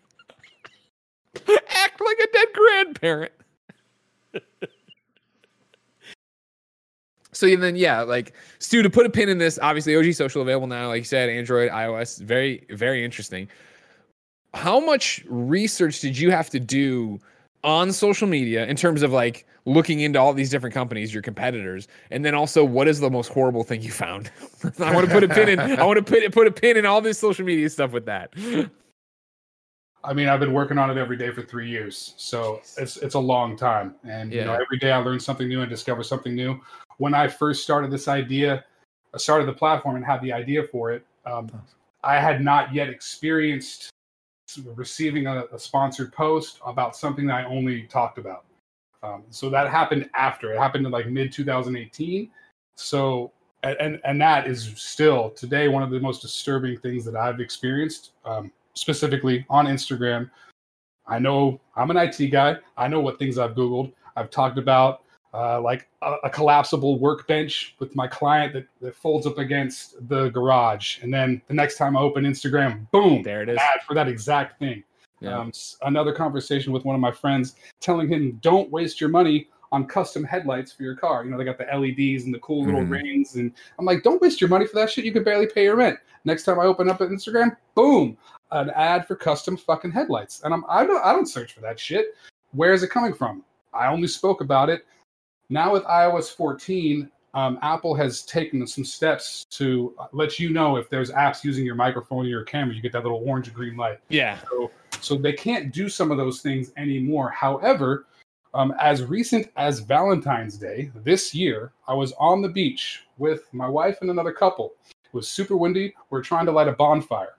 Act 1.37 2.01
like 2.01 2.19
a 2.23 2.33
dead 2.33 2.49
grandparent. 2.55 3.33
so 7.33 7.57
then, 7.57 7.77
yeah, 7.77 8.03
like 8.03 8.33
Stu, 8.59 8.83
to 8.83 8.91
put 8.91 9.07
a 9.07 9.11
pin 9.11 9.29
in 9.29 9.39
this, 9.39 9.59
obviously 9.61 9.97
OG 9.97 10.15
Social 10.15 10.43
available 10.43 10.67
now, 10.67 10.89
like 10.89 10.99
you 10.99 11.05
said, 11.05 11.29
Android, 11.29 11.71
iOS, 11.71 12.21
very, 12.21 12.65
very 12.71 13.05
interesting. 13.05 13.49
How 14.55 14.79
much 14.79 15.25
research 15.29 16.01
did 16.01 16.17
you 16.17 16.31
have 16.31 16.51
to 16.51 16.61
do 16.61 17.19
on 17.65 17.91
social 17.91 18.29
media 18.29 18.67
in 18.67 18.77
terms 18.77 19.03
of 19.03 19.11
like 19.11 19.47
looking 19.65 20.01
into 20.01 20.21
all 20.21 20.35
these 20.35 20.51
different 20.51 20.75
companies, 20.75 21.13
your 21.13 21.23
competitors, 21.23 21.89
and 22.11 22.25
then 22.25 22.35
also 22.35 22.63
what 22.65 22.87
is 22.87 23.01
the 23.01 23.11
most 23.11 23.29
horrible 23.29 23.65
thing 23.65 23.83
you 23.83 23.91
found? 23.91 24.31
I 24.79 24.95
want 24.95 25.09
to 25.09 25.13
put 25.13 25.25
a 25.25 25.29
pin 25.29 25.49
in. 25.49 25.59
I 25.59 25.85
want 25.85 25.97
to 25.97 26.03
put 26.05 26.31
put 26.33 26.47
a 26.47 26.53
pin 26.53 26.77
in 26.77 26.87
all 26.87 27.01
this 27.01 27.19
social 27.19 27.45
media 27.45 27.69
stuff 27.71 27.91
with 27.91 28.05
that. 28.07 28.33
I 30.05 30.13
mean, 30.13 30.29
I've 30.29 30.41
been 30.41 30.53
working 30.53 30.77
on 30.77 30.91
it 30.91 30.99
every 30.99 31.17
day 31.17 31.31
for 31.33 31.43
three 31.43 31.69
years, 31.69 32.15
so 32.19 32.61
it's 32.77 32.99
it's 32.99 33.15
a 33.15 33.21
long 33.21 33.57
time. 33.57 33.95
And 34.05 34.33
you 34.33 34.45
know, 34.45 34.53
every 34.53 34.79
day 34.79 34.93
I 34.93 34.99
learn 34.99 35.19
something 35.19 35.49
new 35.49 35.63
and 35.63 35.71
discover 35.71 36.03
something 36.03 36.35
new. 36.35 36.61
When 36.99 37.15
I 37.15 37.27
first 37.27 37.63
started 37.65 37.91
this 37.91 38.07
idea, 38.07 38.65
I 39.15 39.19
started 39.19 39.49
the 39.49 39.55
platform 39.55 39.97
and 39.97 40.05
had 40.05 40.21
the 40.21 40.33
idea 40.33 40.63
for 40.65 40.93
it. 40.93 41.05
Um, 41.25 41.51
I 42.05 42.21
had 42.21 42.45
not 42.45 42.75
yet 42.75 42.91
experienced 42.91 43.91
receiving 44.75 45.27
a, 45.27 45.45
a 45.53 45.59
sponsored 45.59 46.13
post 46.13 46.61
about 46.65 46.97
something 46.97 47.27
that 47.27 47.35
I 47.35 47.45
only 47.45 47.83
talked 47.85 48.19
about. 48.19 48.45
Um, 49.03 49.25
so 49.31 49.51
that 49.51 49.71
happened 49.71 50.09
after. 50.15 50.53
It 50.53 50.59
happened 50.59 50.87
in 50.87 50.93
like 50.93 51.09
mid 51.09 51.33
2018. 51.33 52.31
So 52.77 53.33
and, 53.65 54.01
and 54.05 54.21
that 54.21 54.47
is 54.47 54.73
still 54.77 55.31
today 55.31 55.69
one 55.69 55.83
of 55.83 55.91
the 55.91 56.01
most 56.01 56.21
disturbing 56.21 56.79
things 56.79 57.05
that 57.05 57.17
I've 57.17 57.41
experienced, 57.41 58.11
um, 58.25 58.53
specifically 58.75 59.47
on 59.49 59.67
Instagram. 59.67 60.31
I 61.07 61.19
know 61.19 61.61
I'm 61.77 61.91
an 61.91 61.97
IT 61.97 62.31
guy. 62.31 62.57
I 62.77 62.89
know 62.89 63.01
what 63.01 63.19
things 63.19 63.39
I've 63.39 63.55
Googled. 63.55 63.93
I've 64.17 64.31
talked 64.31 64.59
about 64.59 65.03
uh, 65.35 65.61
like 65.61 65.89
a, 66.03 66.15
a 66.25 66.31
collapsible 66.31 66.99
workbench 67.01 67.75
with 67.81 67.95
my 67.97 68.07
client 68.07 68.53
that, 68.53 68.67
that 68.81 68.95
folds 68.95 69.27
up 69.27 69.37
against 69.39 70.09
the 70.09 70.29
garage. 70.31 71.03
And 71.03 71.13
then 71.13 71.43
the 71.49 71.55
next 71.55 71.77
time 71.77 71.97
I 71.97 72.01
open 72.01 72.25
Instagram, 72.25 72.89
boom, 72.93 73.23
There 73.23 73.43
it 73.43 73.49
is. 73.49 73.59
ad 73.59 73.83
for 73.87 73.95
that 73.95 74.07
exact 74.09 74.59
thing. 74.61 74.85
Yeah. 75.21 75.39
Um, 75.39 75.51
another 75.83 76.13
conversation 76.13 76.73
with 76.73 76.85
one 76.85 76.95
of 76.95 77.01
my 77.01 77.11
friends 77.11 77.57
telling 77.81 78.09
him, 78.09 78.39
don't 78.43 78.71
waste 78.71 79.01
your 79.01 79.11
money 79.11 79.49
on 79.73 79.87
custom 79.87 80.23
headlights 80.23 80.73
for 80.73 80.85
your 80.85 80.95
car. 80.95 81.25
You 81.25 81.31
know, 81.33 81.39
they 81.39 81.45
got 81.45 81.59
the 81.59 81.65
LEDs 81.65 82.25
and 82.27 82.33
the 82.35 82.39
cool 82.39 82.65
little 82.65 82.83
Mhm. 82.83 82.91
rings. 82.91 83.35
And 83.35 83.51
I'm 83.79 83.85
like, 83.85 84.05
don't 84.05 84.23
waste 84.23 84.41
your 84.41 84.49
money 84.51 84.67
for 84.67 84.77
that 84.77 84.89
shit. 84.91 85.05
You 85.05 85.13
could 85.13 85.25
barely 85.25 85.49
pay 85.49 85.65
your 85.65 85.75
rent. 85.77 85.99
Next 86.25 86.45
time 86.45 86.61
I 86.61 86.65
open 86.65 86.89
up 86.89 87.01
an 87.01 87.09
Instagram, 87.09 87.57
boom, 87.75 88.17
an 88.53 88.71
ad 88.71 89.07
for 89.09 89.17
custom 89.17 89.57
fucking 89.57 89.91
headlights. 89.91 90.43
And 90.45 90.55
I'm, 90.55 90.65
I 90.69 90.87
don't, 90.87 91.05
I 91.05 91.13
don't 91.13 91.27
search 91.27 91.55
for 91.55 91.61
that 91.63 91.81
shit. 91.81 92.15
Where 92.53 92.73
is 92.73 92.85
it 92.85 92.91
coming 92.91 93.13
from? 93.15 93.43
I 93.73 93.89
only 93.89 94.07
spoke 94.07 94.41
about 94.41 94.71
it. 94.71 94.87
Now 95.51 95.73
with 95.73 95.85
iOS 95.85 96.35
14, 96.35 97.11
um, 97.35 97.59
Apple 97.63 97.95
has 97.95 98.23
taken 98.23 98.67
some 98.67 98.85
steps 98.85 99.45
to 99.51 99.95
let 100.13 100.39
you 100.39 100.51
know 100.51 100.77
if 100.77 100.89
there's 100.89 101.11
apps 101.11 101.43
using 101.43 101.65
your 101.65 101.75
microphone 101.75 102.25
or 102.25 102.29
your 102.29 102.45
camera. 102.45 102.75
You 102.75 102.81
get 102.81 102.93
that 102.93 103.03
little 103.03 103.23
orange 103.27 103.49
and 103.49 103.57
green 103.57 103.77
light. 103.77 103.99
Yeah. 104.09 104.39
So, 104.49 104.71
so 105.01 105.17
they 105.17 105.33
can't 105.33 105.73
do 105.73 105.89
some 105.89 106.11
of 106.11 106.17
those 106.17 106.41
things 106.41 106.73
anymore. 106.77 107.31
However, 107.31 108.07
um, 108.55 108.73
as 108.81 109.03
recent 109.03 109.51
as 109.57 109.81
Valentine's 109.81 110.57
Day 110.57 110.93
this 111.03 111.35
year, 111.35 111.73
I 111.89 111.95
was 111.95 112.13
on 112.21 112.41
the 112.41 112.49
beach 112.49 113.03
with 113.19 113.53
my 113.53 113.69
wife 113.69 113.99
and 114.01 114.11
another 114.11 114.33
couple. 114.33 114.75
It 114.89 115.13
was 115.13 115.29
super 115.29 115.57
windy. 115.57 115.93
We 116.11 116.19
are 116.19 116.23
trying 116.23 116.47
to 116.47 116.53
light 116.53 116.69
a 116.69 116.73
bonfire. 116.73 117.35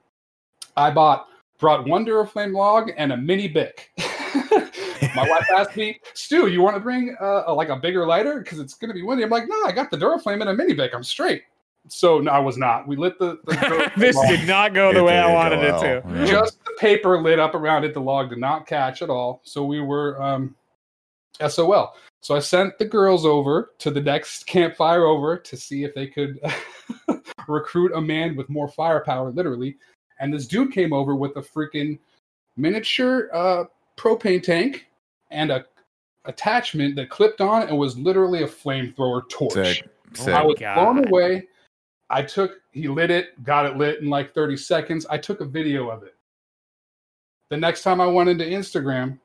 I 0.75 0.91
bought 0.91 1.27
brought 1.57 1.87
one 1.87 2.05
Duraflame 2.05 2.53
log 2.53 2.91
and 2.97 3.13
a 3.13 3.17
mini 3.17 3.47
Bic. 3.47 3.91
my 5.15 5.29
wife 5.29 5.45
asked 5.55 5.75
me, 5.75 5.99
Stu, 6.13 6.47
you 6.47 6.61
want 6.61 6.75
to 6.75 6.79
bring 6.79 7.15
uh, 7.21 7.43
a, 7.47 7.53
like 7.53 7.69
a 7.69 7.75
bigger 7.75 8.05
lighter 8.05 8.39
because 8.39 8.59
it's 8.59 8.73
going 8.73 8.89
to 8.89 8.93
be 8.93 9.01
windy? 9.01 9.23
I'm 9.23 9.29
like, 9.29 9.47
no, 9.47 9.63
I 9.63 9.71
got 9.71 9.91
the 9.91 9.97
Duraflame 9.97 10.41
and 10.41 10.49
a 10.49 10.53
mini 10.53 10.73
Bic. 10.73 10.93
I'm 10.93 11.03
straight. 11.03 11.43
So 11.87 12.19
no, 12.19 12.31
I 12.31 12.39
was 12.39 12.57
not. 12.57 12.87
We 12.87 12.95
lit 12.95 13.19
the. 13.19 13.39
the 13.45 13.91
this 13.97 14.15
log. 14.15 14.27
did 14.27 14.47
not 14.47 14.73
go 14.73 14.91
the 14.91 14.99
It 14.99 15.03
way 15.03 15.19
I 15.19 15.31
wanted 15.31 15.63
it 15.63 15.79
to. 15.79 16.03
Yeah. 16.09 16.25
Just 16.25 16.63
the 16.65 16.73
paper 16.79 17.21
lit 17.21 17.39
up 17.39 17.53
around 17.53 17.83
it. 17.83 17.93
The 17.93 18.01
log 18.01 18.29
did 18.29 18.39
not 18.39 18.65
catch 18.65 19.01
at 19.01 19.09
all. 19.09 19.41
So 19.43 19.63
we 19.63 19.81
were 19.81 20.21
um, 20.21 20.55
SOL. 21.47 21.93
So 22.21 22.35
I 22.35 22.39
sent 22.39 22.79
the 22.79 22.85
girls 22.85 23.25
over 23.25 23.73
to 23.77 23.91
the 23.91 24.01
next 24.01 24.47
campfire 24.47 25.05
over 25.05 25.37
to 25.37 25.57
see 25.57 25.83
if 25.83 25.93
they 25.93 26.07
could 26.07 26.39
recruit 27.47 27.91
a 27.93 28.01
man 28.01 28.35
with 28.35 28.49
more 28.49 28.67
firepower, 28.67 29.31
literally. 29.31 29.77
And 30.19 30.33
this 30.33 30.47
dude 30.47 30.71
came 30.71 30.91
over 30.91 31.15
with 31.15 31.35
a 31.35 31.41
freaking 31.41 31.99
miniature 32.57 33.29
uh, 33.33 33.65
propane 33.97 34.41
tank 34.41 34.87
and 35.31 35.51
a 35.51 35.65
attachment 36.25 36.95
that 36.95 37.09
clipped 37.09 37.41
on 37.41 37.63
and 37.63 37.77
was 37.77 37.97
literally 37.97 38.43
a 38.43 38.47
flamethrower 38.47 39.27
torch. 39.29 39.53
Sick. 39.53 39.89
Oh 40.19 40.23
Sick. 40.25 40.33
I 40.33 40.43
was 40.43 40.57
God. 40.59 40.75
blown 40.75 41.07
away. 41.07 41.47
I 42.09 42.21
took, 42.21 42.59
he 42.71 42.87
lit 42.87 43.11
it, 43.11 43.43
got 43.43 43.65
it 43.65 43.77
lit 43.77 44.01
in 44.01 44.09
like 44.09 44.33
30 44.33 44.57
seconds. 44.57 45.05
I 45.09 45.17
took 45.17 45.41
a 45.41 45.45
video 45.45 45.89
of 45.89 46.03
it. 46.03 46.15
The 47.49 47.57
next 47.57 47.83
time 47.83 48.01
I 48.01 48.07
went 48.07 48.29
into 48.29 48.45
Instagram, 48.45 49.19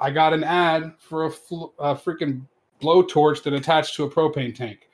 I 0.00 0.10
got 0.10 0.32
an 0.32 0.44
ad 0.44 0.94
for 0.98 1.24
a, 1.24 1.30
fl- 1.30 1.72
a 1.78 1.94
freaking 1.94 2.42
blowtorch 2.80 3.42
that 3.44 3.52
attached 3.52 3.94
to 3.96 4.04
a 4.04 4.10
propane 4.10 4.54
tank. 4.54 4.88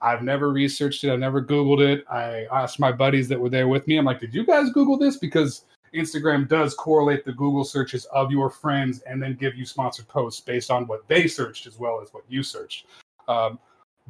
I've 0.00 0.22
never 0.22 0.50
researched 0.50 1.02
it. 1.04 1.12
I've 1.12 1.18
never 1.18 1.42
Googled 1.42 1.80
it. 1.80 2.04
I 2.10 2.46
asked 2.52 2.78
my 2.78 2.92
buddies 2.92 3.28
that 3.28 3.40
were 3.40 3.48
there 3.48 3.68
with 3.68 3.86
me. 3.86 3.96
I'm 3.96 4.04
like, 4.04 4.20
did 4.20 4.34
you 4.34 4.44
guys 4.44 4.70
Google 4.70 4.98
this? 4.98 5.16
Because 5.16 5.64
Instagram 5.94 6.48
does 6.48 6.74
correlate 6.74 7.24
the 7.24 7.32
Google 7.32 7.64
searches 7.64 8.04
of 8.06 8.30
your 8.30 8.50
friends 8.50 9.00
and 9.02 9.22
then 9.22 9.34
give 9.34 9.54
you 9.54 9.64
sponsored 9.64 10.08
posts 10.08 10.40
based 10.40 10.70
on 10.70 10.86
what 10.86 11.06
they 11.08 11.26
searched 11.26 11.66
as 11.66 11.78
well 11.78 12.00
as 12.02 12.12
what 12.12 12.24
you 12.28 12.42
searched. 12.42 12.86
Um, 13.28 13.58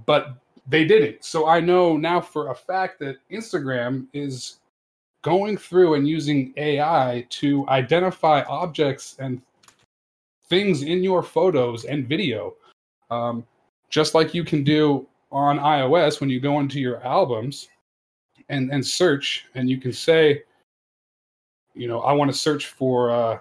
but 0.07 0.37
they 0.67 0.85
didn't. 0.85 1.25
So 1.25 1.47
I 1.47 1.61
know 1.61 1.97
now 1.97 2.21
for 2.21 2.51
a 2.51 2.55
fact 2.55 2.99
that 3.01 3.17
Instagram 3.31 4.07
is 4.13 4.61
going 5.23 5.57
through 5.57 5.95
and 5.95 6.07
using 6.09 6.53
AI 6.57 7.27
to 7.31 7.67
identify 7.69 8.43
objects 8.43 9.17
and 9.19 9.41
things 10.49 10.83
in 10.83 11.03
your 11.03 11.23
photos 11.23 11.85
and 11.85 12.09
video, 12.09 12.55
um, 13.11 13.47
just 13.91 14.15
like 14.15 14.35
you 14.35 14.45
can 14.45 14.65
do 14.65 15.07
on 15.33 15.59
iOS 15.59 16.21
when 16.21 16.31
you 16.31 16.41
go 16.41 16.61
into 16.61 16.79
your 16.81 17.03
albums 17.05 17.69
and 18.49 18.71
and 18.71 18.87
search, 18.87 19.47
and 19.55 19.71
you 19.71 19.81
can 19.81 19.93
say, 19.93 20.43
you 21.75 21.89
know, 21.89 22.01
I 22.01 22.13
want 22.13 22.31
to 22.31 22.37
search 22.37 22.67
for. 22.67 23.11
Uh, 23.11 23.39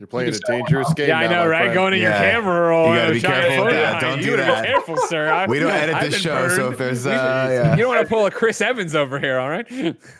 You're 0.00 0.08
playing 0.08 0.34
a 0.34 0.38
dangerous 0.46 0.92
game. 0.94 1.08
Yeah, 1.08 1.18
I 1.20 1.26
know, 1.28 1.44
my 1.44 1.46
right? 1.46 1.58
friend. 1.62 1.74
Going 1.74 1.92
to 1.92 1.98
Yeah. 1.98 2.20
your 2.22 2.32
camera 2.32 2.68
roll. 2.68 2.88
You 2.88 2.94
gotta 2.96 3.04
and 3.06 3.14
be 3.14 3.20
careful 3.20 3.64
with 3.66 3.74
that. 3.74 4.00
Don't 4.00 4.18
you. 4.18 4.24
do 4.24 4.30
You 4.32 4.36
gotta 4.38 4.52
that. 4.52 4.62
Be 4.62 4.68
careful, 4.68 4.96
sir. 5.06 5.30
I, 5.32 5.46
We 5.48 5.58
don't 5.60 5.70
edit 5.70 6.00
this 6.00 6.14
been 6.14 6.20
show, 6.20 6.48
so 6.48 6.70
if 6.72 6.78
there's, 6.78 7.04
We- 7.06 7.12
uh, 7.12 7.48
yeah. 7.48 7.70
you 7.76 7.82
don't 7.82 7.94
want 7.94 8.06
to 8.06 8.12
pull 8.12 8.26
a 8.26 8.30
Chris 8.30 8.60
Evans 8.60 8.96
over 8.96 9.20
here, 9.20 9.38
all 9.38 9.48
right? 9.48 9.66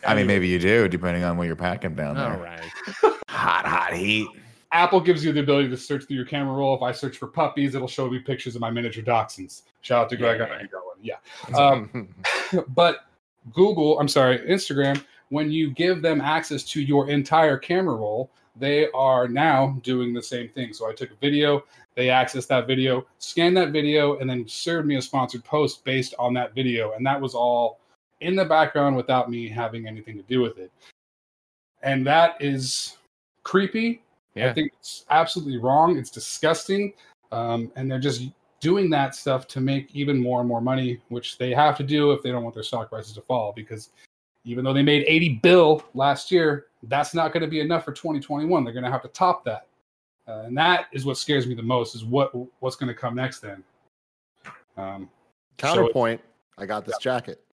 I 0.06 0.14
mean, 0.14 0.26
maybe 0.28 0.46
you 0.46 0.60
do, 0.60 0.86
depending 0.88 1.24
on 1.24 1.36
what 1.36 1.48
you're 1.48 1.56
packing 1.56 1.94
down 1.96 2.14
there. 2.14 2.32
All 2.32 2.38
right. 2.40 2.60
Hot, 3.28 3.66
hot 3.66 3.92
heat. 3.92 4.28
Apple 4.70 5.00
gives 5.00 5.24
you 5.24 5.32
the 5.32 5.40
ability 5.40 5.68
to 5.68 5.76
search 5.76 6.04
through 6.06 6.16
your 6.16 6.24
camera 6.24 6.54
roll. 6.54 6.74
If 6.76 6.82
I 6.82 6.92
search 6.92 7.18
for 7.18 7.26
puppies, 7.26 7.74
it'll 7.74 7.88
show 7.88 8.08
me 8.08 8.20
pictures 8.20 8.54
of 8.54 8.60
my 8.60 8.70
miniature 8.70 9.02
dachshunds. 9.04 9.62
Shout 9.82 10.02
out 10.04 10.10
to 10.10 10.16
Greg. 10.16 10.38
Yeah. 11.02 11.16
on. 11.16 11.18
Yeah. 11.50 11.56
Um, 11.56 12.14
but 12.68 13.06
Google, 13.52 13.98
I'm 13.98 14.08
sorry, 14.08 14.38
Instagram, 14.38 15.04
when 15.30 15.50
you 15.50 15.70
give 15.70 16.02
them 16.02 16.20
access 16.20 16.62
to 16.64 16.80
your 16.80 17.08
entire 17.08 17.56
camera 17.56 17.94
roll, 17.94 18.30
they 18.56 18.88
are 18.92 19.26
now 19.26 19.78
doing 19.82 20.14
the 20.14 20.22
same 20.22 20.48
thing. 20.50 20.72
So 20.72 20.88
I 20.88 20.92
took 20.92 21.10
a 21.10 21.16
video, 21.16 21.64
they 21.96 22.06
accessed 22.06 22.48
that 22.48 22.66
video, 22.66 23.06
scanned 23.18 23.56
that 23.56 23.72
video, 23.72 24.18
and 24.18 24.28
then 24.28 24.46
served 24.46 24.86
me 24.86 24.96
a 24.96 25.02
sponsored 25.02 25.44
post 25.44 25.84
based 25.84 26.14
on 26.18 26.34
that 26.34 26.54
video. 26.54 26.92
And 26.92 27.04
that 27.06 27.20
was 27.20 27.34
all 27.34 27.80
in 28.20 28.36
the 28.36 28.44
background 28.44 28.96
without 28.96 29.30
me 29.30 29.48
having 29.48 29.86
anything 29.86 30.16
to 30.16 30.22
do 30.22 30.40
with 30.40 30.58
it. 30.58 30.70
And 31.82 32.06
that 32.06 32.36
is 32.40 32.96
creepy. 33.42 34.02
I 34.36 34.52
think 34.52 34.72
it's 34.80 35.04
absolutely 35.10 35.58
wrong. 35.58 35.96
It's 35.96 36.10
disgusting. 36.10 36.92
Um, 37.30 37.70
and 37.76 37.90
they're 37.90 38.00
just 38.00 38.28
doing 38.60 38.90
that 38.90 39.14
stuff 39.14 39.46
to 39.48 39.60
make 39.60 39.94
even 39.94 40.20
more 40.20 40.40
and 40.40 40.48
more 40.48 40.60
money, 40.60 41.00
which 41.08 41.38
they 41.38 41.52
have 41.52 41.76
to 41.76 41.84
do 41.84 42.12
if 42.12 42.22
they 42.22 42.32
don't 42.32 42.42
want 42.42 42.54
their 42.54 42.64
stock 42.64 42.88
prices 42.88 43.12
to 43.14 43.20
fall. 43.20 43.52
Because 43.54 43.90
even 44.44 44.64
though 44.64 44.72
they 44.72 44.82
made 44.82 45.04
80 45.06 45.40
bill 45.42 45.84
last 45.94 46.30
year, 46.30 46.66
that's 46.84 47.14
not 47.14 47.32
going 47.32 47.42
to 47.42 47.48
be 47.48 47.60
enough 47.60 47.84
for 47.84 47.92
2021. 47.92 48.64
They're 48.64 48.72
going 48.72 48.84
to 48.84 48.90
have 48.90 49.02
to 49.02 49.08
top 49.08 49.44
that. 49.44 49.66
Uh, 50.26 50.44
and 50.46 50.56
that 50.56 50.86
is 50.92 51.04
what 51.04 51.18
scares 51.18 51.46
me 51.46 51.54
the 51.54 51.62
most 51.62 51.94
is 51.94 52.04
what 52.04 52.32
what's 52.60 52.76
going 52.76 52.88
to 52.88 52.94
come 52.94 53.14
next 53.14 53.40
then. 53.40 53.62
Um, 54.76 55.10
Counterpoint. 55.58 56.20
I 56.56 56.66
got 56.66 56.84
this 56.84 56.96
jacket. 56.98 57.43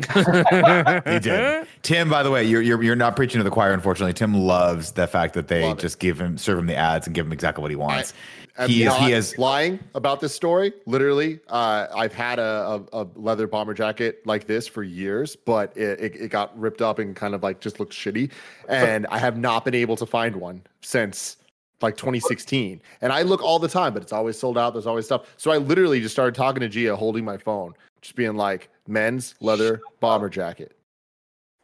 He 1.06 1.18
did. 1.18 1.66
Tim, 1.82 2.08
by 2.10 2.22
the 2.22 2.30
way, 2.30 2.44
you're, 2.44 2.62
you're 2.62 2.82
you're 2.82 2.96
not 2.96 3.16
preaching 3.16 3.38
to 3.38 3.44
the 3.44 3.50
choir. 3.50 3.72
Unfortunately, 3.72 4.12
Tim 4.12 4.34
loves 4.34 4.92
the 4.92 5.06
fact 5.06 5.34
that 5.34 5.48
they 5.48 5.62
Love 5.62 5.78
it. 5.78 5.82
just 5.82 5.98
give 5.98 6.20
him 6.20 6.36
serve 6.38 6.58
him 6.58 6.66
the 6.66 6.74
ads 6.76 7.06
and 7.06 7.14
give 7.14 7.26
him 7.26 7.32
exactly 7.32 7.62
what 7.62 7.70
he 7.70 7.76
wants. 7.76 8.12
I'm 8.58 8.68
He 8.70 8.84
is- 8.84 8.94
he 8.96 9.12
is- 9.12 9.36
lying 9.38 9.78
about 9.94 10.20
this 10.20 10.34
story. 10.34 10.72
Literally, 10.86 11.40
uh, 11.48 11.86
I've 11.94 12.14
had 12.14 12.38
a, 12.38 12.82
a, 12.92 13.02
a 13.02 13.06
leather 13.14 13.46
bomber 13.46 13.74
jacket 13.74 14.22
like 14.24 14.46
this 14.46 14.66
for 14.66 14.82
years, 14.82 15.36
but 15.36 15.76
it, 15.76 16.00
it, 16.00 16.16
it 16.16 16.28
got 16.30 16.58
ripped 16.58 16.80
up 16.80 16.98
and 16.98 17.14
kind 17.14 17.34
of 17.34 17.42
like 17.42 17.60
just 17.60 17.78
looked 17.80 17.92
shitty. 17.92 18.30
And 18.68 19.06
I 19.08 19.18
have 19.18 19.36
not 19.36 19.64
been 19.64 19.74
able 19.74 19.96
to 19.96 20.06
find 20.06 20.36
one 20.36 20.62
since 20.80 21.36
like 21.82 21.98
2016. 21.98 22.80
And 23.02 23.12
I 23.12 23.20
look 23.22 23.42
all 23.42 23.58
the 23.58 23.68
time, 23.68 23.92
but 23.92 24.00
it's 24.02 24.12
always 24.12 24.38
sold 24.38 24.56
out. 24.56 24.72
There's 24.72 24.86
always 24.86 25.04
stuff. 25.04 25.26
So 25.36 25.50
I 25.50 25.58
literally 25.58 26.00
just 26.00 26.14
started 26.14 26.34
talking 26.34 26.60
to 26.60 26.68
Gia, 26.70 26.96
holding 26.96 27.22
my 27.26 27.36
phone, 27.36 27.74
just 28.06 28.16
being 28.16 28.36
like, 28.36 28.68
"Men's 28.86 29.34
leather 29.40 29.80
bomber 30.00 30.28
jacket," 30.28 30.76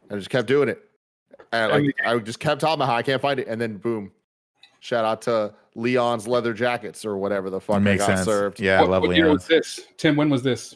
and 0.03 0.11
I 0.13 0.15
just 0.17 0.29
kept 0.29 0.47
doing 0.47 0.69
it. 0.69 0.83
And 1.51 1.71
like 1.71 1.95
I 2.05 2.17
just 2.19 2.39
kept 2.39 2.61
talking 2.61 2.75
about 2.75 2.87
how 2.87 2.95
I 2.95 3.03
can't 3.03 3.21
find 3.21 3.39
it, 3.39 3.47
and 3.47 3.59
then 3.59 3.77
boom, 3.77 4.11
shout 4.79 5.05
out 5.05 5.21
to 5.23 5.53
Leon's 5.75 6.27
leather 6.27 6.53
jackets 6.53 7.05
or 7.05 7.17
whatever 7.17 7.49
the 7.49 7.59
fuck 7.61 7.77
I 7.77 7.79
Makes 7.79 8.05
got 8.05 8.15
sense. 8.17 8.25
served. 8.25 8.59
Yeah, 8.59 8.81
what, 8.81 8.89
lovely. 8.89 9.07
what 9.09 9.17
year 9.17 9.29
was 9.31 9.47
this? 9.47 9.79
Tim, 9.97 10.15
when 10.15 10.29
was 10.29 10.43
this? 10.43 10.75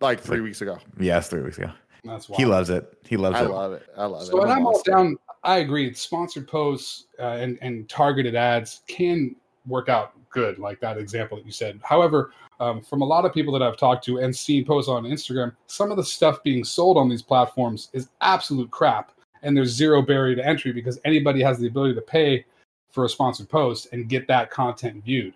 like 0.00 0.20
three 0.20 0.40
weeks 0.40 0.60
ago. 0.62 0.78
Yes, 0.98 1.28
three 1.28 1.42
weeks 1.42 1.58
ago. 1.58 1.70
That's 2.02 2.26
He 2.26 2.44
loves 2.44 2.70
it. 2.70 2.92
He 3.06 3.16
loves 3.16 3.36
I 3.36 3.42
it. 3.42 3.44
I 3.44 3.48
love 3.48 3.72
it. 3.72 3.86
I 3.96 4.04
love 4.06 4.24
So 4.26 4.36
it. 4.36 4.40
when 4.40 4.50
I'm 4.50 4.56
a 4.56 4.60
I'm 4.60 4.66
all 4.66 4.72
monster. 4.72 4.90
down, 4.90 5.16
I 5.44 5.58
agree. 5.58 5.94
Sponsored 5.94 6.48
posts 6.48 7.06
uh, 7.20 7.38
and 7.38 7.56
and 7.62 7.88
targeted 7.88 8.34
ads 8.34 8.82
can 8.88 9.36
work 9.66 9.88
out 9.88 10.12
good, 10.30 10.58
like 10.58 10.80
that 10.80 10.98
example 10.98 11.36
that 11.36 11.46
you 11.46 11.52
said. 11.52 11.78
However, 11.84 12.32
um, 12.62 12.80
from 12.80 13.02
a 13.02 13.04
lot 13.04 13.24
of 13.24 13.34
people 13.34 13.52
that 13.54 13.62
I've 13.62 13.76
talked 13.76 14.04
to 14.04 14.18
and 14.18 14.34
seen 14.34 14.64
posts 14.64 14.88
on 14.88 15.02
Instagram, 15.02 15.52
some 15.66 15.90
of 15.90 15.96
the 15.96 16.04
stuff 16.04 16.44
being 16.44 16.62
sold 16.62 16.96
on 16.96 17.08
these 17.08 17.20
platforms 17.20 17.90
is 17.92 18.08
absolute 18.20 18.70
crap, 18.70 19.10
and 19.42 19.56
there's 19.56 19.70
zero 19.70 20.00
barrier 20.00 20.36
to 20.36 20.46
entry 20.46 20.72
because 20.72 21.00
anybody 21.04 21.42
has 21.42 21.58
the 21.58 21.66
ability 21.66 21.96
to 21.96 22.00
pay 22.00 22.44
for 22.92 23.04
a 23.04 23.08
sponsored 23.08 23.48
post 23.48 23.88
and 23.92 24.08
get 24.08 24.28
that 24.28 24.48
content 24.50 25.02
viewed. 25.04 25.34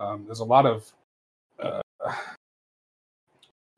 Um, 0.00 0.24
there's 0.26 0.40
a 0.40 0.44
lot 0.44 0.66
of 0.66 0.92
uh, 1.62 1.82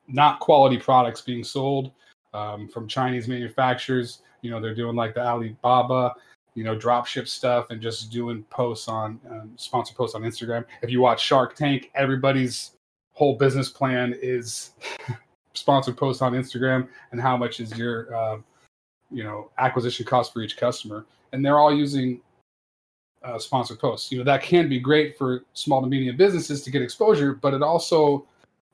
not 0.06 0.40
quality 0.40 0.78
products 0.78 1.20
being 1.20 1.44
sold 1.44 1.90
um, 2.32 2.69
from 2.69 2.89
Chinese 2.89 3.28
manufacturers. 3.28 4.23
You 4.40 4.51
know, 4.51 4.62
they're 4.62 4.74
doing 4.74 4.97
like 4.97 5.12
the 5.12 5.27
Alibaba, 5.27 6.15
you 6.55 6.65
know, 6.65 6.74
drop 6.74 7.06
ship 7.06 7.28
stuff 7.28 7.66
and 7.69 7.82
just 7.82 8.10
doing 8.10 8.44
posts 8.44 8.89
on 8.89 9.20
um, 9.31 9.52
sponsored 9.56 9.94
posts 9.94 10.15
on 10.15 10.23
Instagram. 10.23 10.65
If 10.81 10.89
you 10.89 11.02
watch 11.02 11.23
Shark 11.23 11.55
Tank, 11.55 11.90
everybody's 11.94 12.73
whole 13.18 13.34
business 13.34 13.68
plan 13.68 14.14
is 14.22 14.70
sponsored 15.54 15.96
posts 15.96 16.22
on 16.22 16.34
Instagram 16.34 16.86
and 17.10 17.20
how 17.20 17.36
much 17.36 17.58
is 17.58 17.76
your, 17.76 18.14
uh, 18.14 18.38
you 19.10 19.24
know, 19.24 19.50
acquisition 19.58 20.06
cost 20.06 20.32
for 20.32 20.40
each 20.40 20.56
customer. 20.56 21.04
And 21.32 21.44
they're 21.44 21.58
all 21.58 21.74
using 21.74 22.20
uh, 23.24 23.36
sponsored 23.40 23.80
posts. 23.80 24.12
You 24.12 24.18
know, 24.18 24.24
that 24.24 24.40
can 24.44 24.68
be 24.68 24.78
great 24.78 25.18
for 25.18 25.42
small 25.52 25.80
to 25.82 25.88
medium 25.88 26.16
businesses 26.16 26.62
to 26.62 26.70
get 26.70 26.80
exposure, 26.80 27.34
but 27.34 27.54
it 27.54 27.62
also 27.62 28.24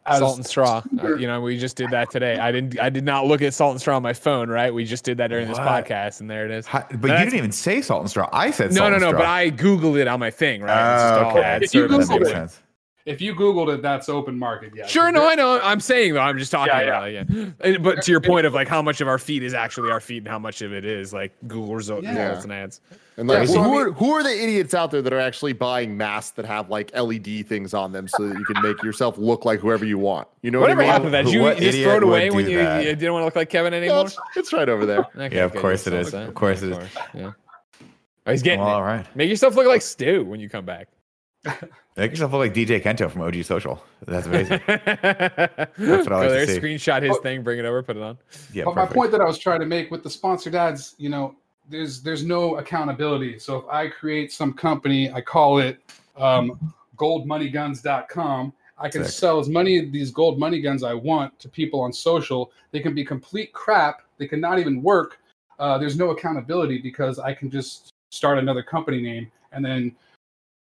as 0.04 0.18
salt 0.18 0.36
and 0.36 0.44
straw. 0.46 0.82
Uh, 1.02 1.16
you 1.16 1.26
know, 1.26 1.40
we 1.40 1.56
just 1.56 1.76
did 1.76 1.90
that 1.90 2.10
today. 2.10 2.36
I 2.36 2.52
didn't. 2.52 2.78
I 2.78 2.90
did 2.90 3.04
not 3.04 3.26
look 3.26 3.40
at 3.40 3.54
salt 3.54 3.70
and 3.72 3.80
straw 3.80 3.96
on 3.96 4.02
my 4.02 4.12
phone. 4.12 4.50
Right? 4.50 4.72
We 4.72 4.84
just 4.84 5.02
did 5.02 5.16
that 5.16 5.28
during 5.28 5.48
this 5.48 5.58
podcast, 5.58 6.20
and 6.20 6.28
there 6.30 6.44
it 6.44 6.50
is. 6.50 6.66
Hi- 6.66 6.84
but 6.96 7.10
you 7.10 7.16
didn't 7.16 7.36
even 7.38 7.52
say 7.52 7.80
salt 7.80 8.02
and 8.02 8.10
straw. 8.10 8.28
I 8.30 8.50
said 8.50 8.72
No, 8.72 8.80
salt 8.80 8.90
no, 8.90 8.94
and 8.96 9.02
no. 9.04 9.08
straw. 9.08 9.20
But 9.20 9.26
I 9.28 9.50
googled 9.50 9.98
it 9.98 10.06
on 10.06 10.20
my 10.20 10.30
thing. 10.30 10.60
Right? 10.60 10.94
It's 10.94 11.02
just 11.02 11.14
all 11.14 11.30
okay. 11.30 11.36
you 11.38 11.42
that 11.60 11.70
service. 11.70 11.90
Google 12.08 12.18
makes 12.18 12.28
it- 12.28 12.32
sense. 12.32 12.60
If 13.06 13.20
you 13.20 13.34
Googled 13.34 13.72
it, 13.74 13.82
that's 13.82 14.08
open 14.08 14.38
market. 14.38 14.72
Yeah. 14.74 14.86
Sure, 14.86 15.12
no, 15.12 15.28
I 15.28 15.34
know. 15.34 15.60
I'm 15.62 15.80
saying 15.80 16.14
though. 16.14 16.20
I'm 16.20 16.38
just 16.38 16.50
talking 16.50 16.72
Yeah, 16.74 16.80
about 16.82 17.08
it. 17.10 17.12
Yeah. 17.30 17.44
And- 17.60 17.82
But 17.82 18.02
to 18.02 18.10
your 18.10 18.20
point 18.20 18.46
of 18.46 18.54
like 18.54 18.66
how 18.68 18.80
much 18.80 19.00
of 19.02 19.08
our 19.08 19.18
feed 19.18 19.42
is 19.42 19.52
actually 19.52 19.90
our 19.90 20.00
feed 20.00 20.18
and 20.24 20.28
how 20.28 20.38
much 20.38 20.62
of 20.62 20.72
it 20.72 20.84
is 20.86 21.12
like 21.12 21.32
Google 21.46 21.74
result, 21.74 22.02
Yeah. 22.04 22.22
results 22.28 22.44
and 22.44 22.52
ads. 22.52 22.80
And 23.16 23.28
like, 23.28 23.40
Yeah, 23.40 23.44
so 23.54 23.62
who, 23.62 23.78
are, 23.78 23.92
who 23.92 24.10
are 24.12 24.22
the 24.22 24.30
idiots 24.42 24.72
out 24.74 24.90
there 24.90 25.02
that 25.02 25.12
are 25.12 25.20
actually 25.20 25.52
buying 25.52 25.96
masks 25.96 26.30
that 26.32 26.46
have 26.46 26.70
like 26.70 26.90
LED 26.94 27.46
things 27.46 27.74
on 27.74 27.92
them 27.92 28.08
so 28.08 28.26
that 28.26 28.38
you 28.38 28.44
can 28.46 28.60
make 28.62 28.82
yourself 28.82 29.18
look 29.18 29.44
like 29.44 29.60
whoever 29.60 29.84
you 29.84 29.98
want? 29.98 30.26
You 30.42 30.50
know 30.50 30.60
Whatever 30.60 30.78
what 30.78 30.82
I 30.82 30.86
mean? 30.86 30.92
happened 30.92 31.08
to 31.08 31.10
that? 31.12 31.24
Did 31.26 31.34
you 31.34 31.42
What 31.42 31.60
you 31.60 31.70
just 31.70 31.82
throw 31.82 31.96
it 31.96 32.02
away 32.02 32.30
when 32.30 32.46
you, 32.48 32.58
you 32.60 32.96
didn't 32.96 33.12
want 33.12 33.20
to 33.22 33.26
look 33.26 33.36
like 33.36 33.50
Kevin 33.50 33.72
No, 33.72 33.76
anymore? 33.76 34.06
it's, 34.06 34.16
it's 34.34 34.52
right 34.52 34.68
over 34.68 34.86
there. 34.86 35.06
Okay, 35.16 35.36
Yeah, 35.36 35.44
of 35.44 35.52
good. 35.52 35.60
course 35.60 35.86
it 35.86 35.92
Yes, 35.92 36.08
is. 36.08 36.14
okay. 36.14 36.24
Of 36.26 36.34
course 36.34 36.62
it 36.62 36.72
is. 36.72 36.88
Yeah. 37.12 37.32
Oh, 38.26 38.30
he's 38.32 38.42
getting 38.42 38.60
Well, 38.60 38.70
it. 38.70 38.72
all 38.72 38.82
right. 38.82 39.06
Make 39.14 39.28
yourself 39.28 39.54
look 39.54 39.66
like 39.66 39.82
Stu 39.82 40.24
when 40.24 40.40
you 40.40 40.48
come 40.48 40.64
back. 40.64 40.88
Make 41.96 42.10
yourself 42.10 42.32
look 42.32 42.40
like 42.40 42.54
DJ 42.54 42.82
Kento 42.82 43.10
from 43.10 43.22
OG 43.22 43.44
Social. 43.44 43.84
That's 44.06 44.26
amazing. 44.26 44.60
That's 44.66 45.68
what 45.78 46.12
I 46.12 46.16
like 46.16 46.28
to 46.28 46.34
there, 46.34 46.46
see. 46.46 46.58
screenshot 46.60 47.02
his 47.02 47.16
Oh. 47.16 47.20
thing, 47.20 47.42
bring 47.42 47.58
it 47.58 47.64
over, 47.64 47.82
put 47.82 47.96
it 47.96 48.02
on. 48.02 48.18
Yeah, 48.52 48.64
but 48.64 48.74
my 48.74 48.86
point 48.86 49.12
that 49.12 49.20
I 49.20 49.24
was 49.24 49.38
trying 49.38 49.60
to 49.60 49.66
make 49.66 49.90
with 49.90 50.02
the 50.02 50.10
sponsored 50.10 50.54
ads, 50.54 50.94
you 50.98 51.08
know, 51.08 51.36
there's 51.68 52.02
there's 52.02 52.24
no 52.24 52.56
accountability. 52.56 53.38
So 53.38 53.58
if 53.58 53.64
I 53.70 53.88
create 53.88 54.32
some 54.32 54.52
company, 54.52 55.10
I 55.12 55.20
call 55.20 55.58
it 55.58 55.78
um, 56.16 56.74
goldmoneyguns.com. 56.96 58.52
I 58.76 58.88
can 58.88 59.04
Sick. 59.04 59.12
sell 59.12 59.38
as 59.38 59.48
many 59.48 59.78
of 59.78 59.92
these 59.92 60.10
gold 60.10 60.38
money 60.38 60.60
guns 60.60 60.82
I 60.82 60.94
want 60.94 61.38
to 61.38 61.48
people 61.48 61.80
on 61.80 61.92
social. 61.92 62.50
They 62.72 62.80
can 62.80 62.94
be 62.94 63.04
complete 63.04 63.52
crap. 63.52 64.02
They 64.18 64.26
can 64.26 64.40
not 64.40 64.58
even 64.58 64.82
work. 64.82 65.18
Uh, 65.58 65.78
there's 65.78 65.96
no 65.96 66.10
accountability 66.10 66.78
because 66.78 67.18
I 67.20 67.32
can 67.34 67.50
just 67.50 67.92
start 68.10 68.38
another 68.38 68.62
company 68.62 69.00
name 69.00 69.30
and 69.52 69.64
then 69.64 69.94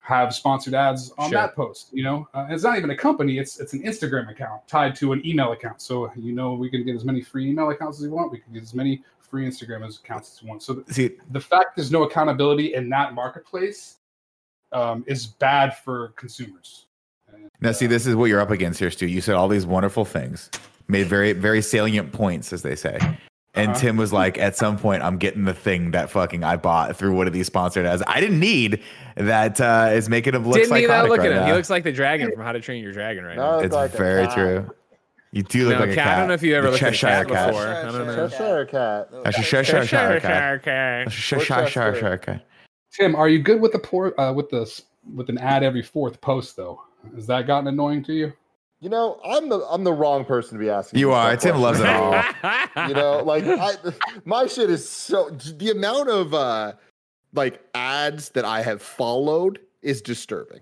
have 0.02 0.34
sponsored 0.34 0.73
ads 0.73 1.14
on 1.18 1.30
Sure. 1.30 1.40
that 1.40 1.56
post. 1.56 1.90
You 1.94 2.03
know, 2.03 2.28
uh, 2.34 2.48
it's 2.49 2.64
not 2.64 2.78
even 2.78 2.90
a 2.90 2.98
company; 2.98 3.38
it's 3.38 3.60
it's 3.60 3.73
an 3.73 3.84
Instagram 3.84 4.30
account 4.30 4.68
tied 4.68 4.95
to 4.98 5.14
an 5.14 5.26
email 5.26 5.52
account. 5.52 5.82
So 5.82 6.11
you 6.15 6.34
know, 6.34 6.53
we 6.53 6.69
can 6.69 6.84
get 6.84 6.95
as 6.95 7.06
many 7.06 7.22
free 7.22 7.49
email 7.49 7.69
accounts 7.69 7.99
as 7.99 8.03
we 8.06 8.10
want. 8.10 8.32
We 8.32 8.40
can 8.40 8.53
get 8.53 8.64
as 8.64 8.73
many 8.73 9.03
free 9.22 9.45
Instagram 9.48 9.88
as 9.88 9.98
accounts 9.98 10.34
as 10.34 10.44
we 10.44 10.49
want. 10.49 10.64
So 10.64 10.76
th- 10.76 10.88
See, 10.90 11.11
the 11.30 11.40
fact 11.40 11.76
there's 11.78 11.91
no 11.91 12.03
accountability 12.03 12.73
in 12.73 12.90
that 12.90 13.14
marketplace 13.14 13.98
um, 14.73 15.03
is 15.07 15.28
bad 15.28 15.78
for 15.78 16.10
consumers. 16.18 16.88
And, 17.32 17.48
now 17.61 17.72
see, 17.72 17.88
this 17.88 18.06
is 18.07 18.15
what 18.15 18.26
you're 18.26 18.41
up 18.41 18.52
against 18.52 18.80
here, 18.80 18.91
Stu. 18.91 19.07
You 19.07 19.22
said 19.22 19.36
all 19.36 19.48
these 19.48 19.65
wonderful 19.65 20.03
things, 20.03 20.49
made 20.88 21.07
very, 21.07 21.32
very 21.32 21.61
salient 21.61 22.11
points, 22.11 22.52
as 22.52 22.61
they 22.61 22.76
say. 22.76 22.99
And 23.53 23.72
Uh-huh. 23.72 23.80
Tim 23.80 23.98
was 23.98 24.14
like, 24.14 24.38
at 24.38 24.56
some 24.56 24.78
point, 24.78 25.03
I'm 25.03 25.18
getting 25.18 25.44
the 25.44 25.53
thing 25.53 25.91
that 25.91 26.10
fucking 26.10 26.44
I 26.44 26.56
bought 26.56 26.95
through 26.95 27.14
one 27.15 27.28
of 27.28 27.34
these 27.34 27.48
sponsored 27.48 27.86
ads. 27.86 28.02
I 28.07 28.22
didn't 28.22 28.40
need 28.40 28.82
that 29.18 29.60
uh, 29.60 29.90
is 29.91 30.07
making 30.07 30.36
him 30.36 30.45
look 30.48 30.56
Didn't 30.56 30.73
need 30.73 30.86
that. 30.86 31.03
psychotic 31.03 31.10
Look 31.10 31.19
right 31.19 31.32
at 31.32 31.41
him. 31.41 31.48
He 31.48 31.52
looks 31.53 31.69
like 31.69 31.84
the 31.84 31.91
dragon 31.91 32.32
from 32.32 32.41
How 32.44 32.53
to 32.53 32.61
Train 32.61 32.82
Your 32.82 32.94
Dragon 32.94 33.26
right 33.26 33.36
No, 33.36 33.60
now. 33.60 33.60
It's 33.60 33.76
like 33.76 33.91
very 33.91 34.26
true. 34.28 34.69
You 35.34 35.44
do 35.44 35.65
look 35.68 35.76
No, 35.76 35.80
like 35.82 35.90
a 35.91 35.95
cat, 35.95 36.03
cat. 36.06 36.15
I 36.15 36.19
don't 36.19 36.28
know 36.30 36.34
if 36.34 36.44
you 36.44 36.56
ever 36.56 36.68
The 36.68 36.72
looked 36.72 36.84
at 36.84 36.94
a 36.94 36.98
cat 36.98 37.28
cat. 37.28 37.48
before. 37.52 37.68
I 37.68 37.84
don't 37.84 38.07
know. 38.07 38.28
Cheshire 38.30 38.65
cat. 38.65 39.10
That's 39.23 39.38
a 39.38 39.41
Cheshire 39.41 39.86
Cheshire 39.86 40.19
cat. 40.22 40.64
cat. 40.64 41.11
Cheshire 41.11 41.65
Cheshire 41.68 42.18
cat. 42.18 42.45
Tim, 42.94 43.15
are 43.15 43.28
you 43.30 43.40
good 43.40 43.60
with 43.61 43.72
the 43.73 43.80
poor 43.80 44.14
uh, 44.19 44.34
with 44.34 44.49
the 44.49 44.69
with 45.14 45.30
an 45.30 45.38
ad 45.40 45.64
every 45.64 45.82
fourth 45.84 46.19
post 46.22 46.56
though? 46.57 46.82
Has 47.15 47.28
that 47.28 47.48
gotten 47.48 47.68
annoying 47.68 48.03
to 48.06 48.14
you? 48.14 48.34
You 48.81 48.89
know, 48.89 49.19
I'm 49.23 49.47
the 49.47 49.65
I'm 49.69 49.83
the 49.83 49.93
wrong 49.93 50.25
person 50.25 50.57
to 50.57 50.59
be 50.63 50.69
asking. 50.69 50.99
You 50.99 51.11
are. 51.11 51.37
Tim 51.37 51.61
loves 51.61 51.79
it 51.79 51.85
all. 51.85 52.13
you 52.87 52.93
know 52.93 53.21
like 53.23 53.43
I, 53.45 53.75
my 54.25 54.47
shit 54.47 54.69
is 54.69 54.87
so 54.87 55.29
the 55.29 55.71
amount 55.71 56.09
of 56.09 56.33
uh 56.33 56.73
like 57.33 57.61
ads 57.75 58.29
that 58.29 58.45
i 58.45 58.61
have 58.61 58.81
followed 58.81 59.59
is 59.81 60.01
disturbing 60.01 60.61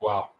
Wow. 0.00 0.30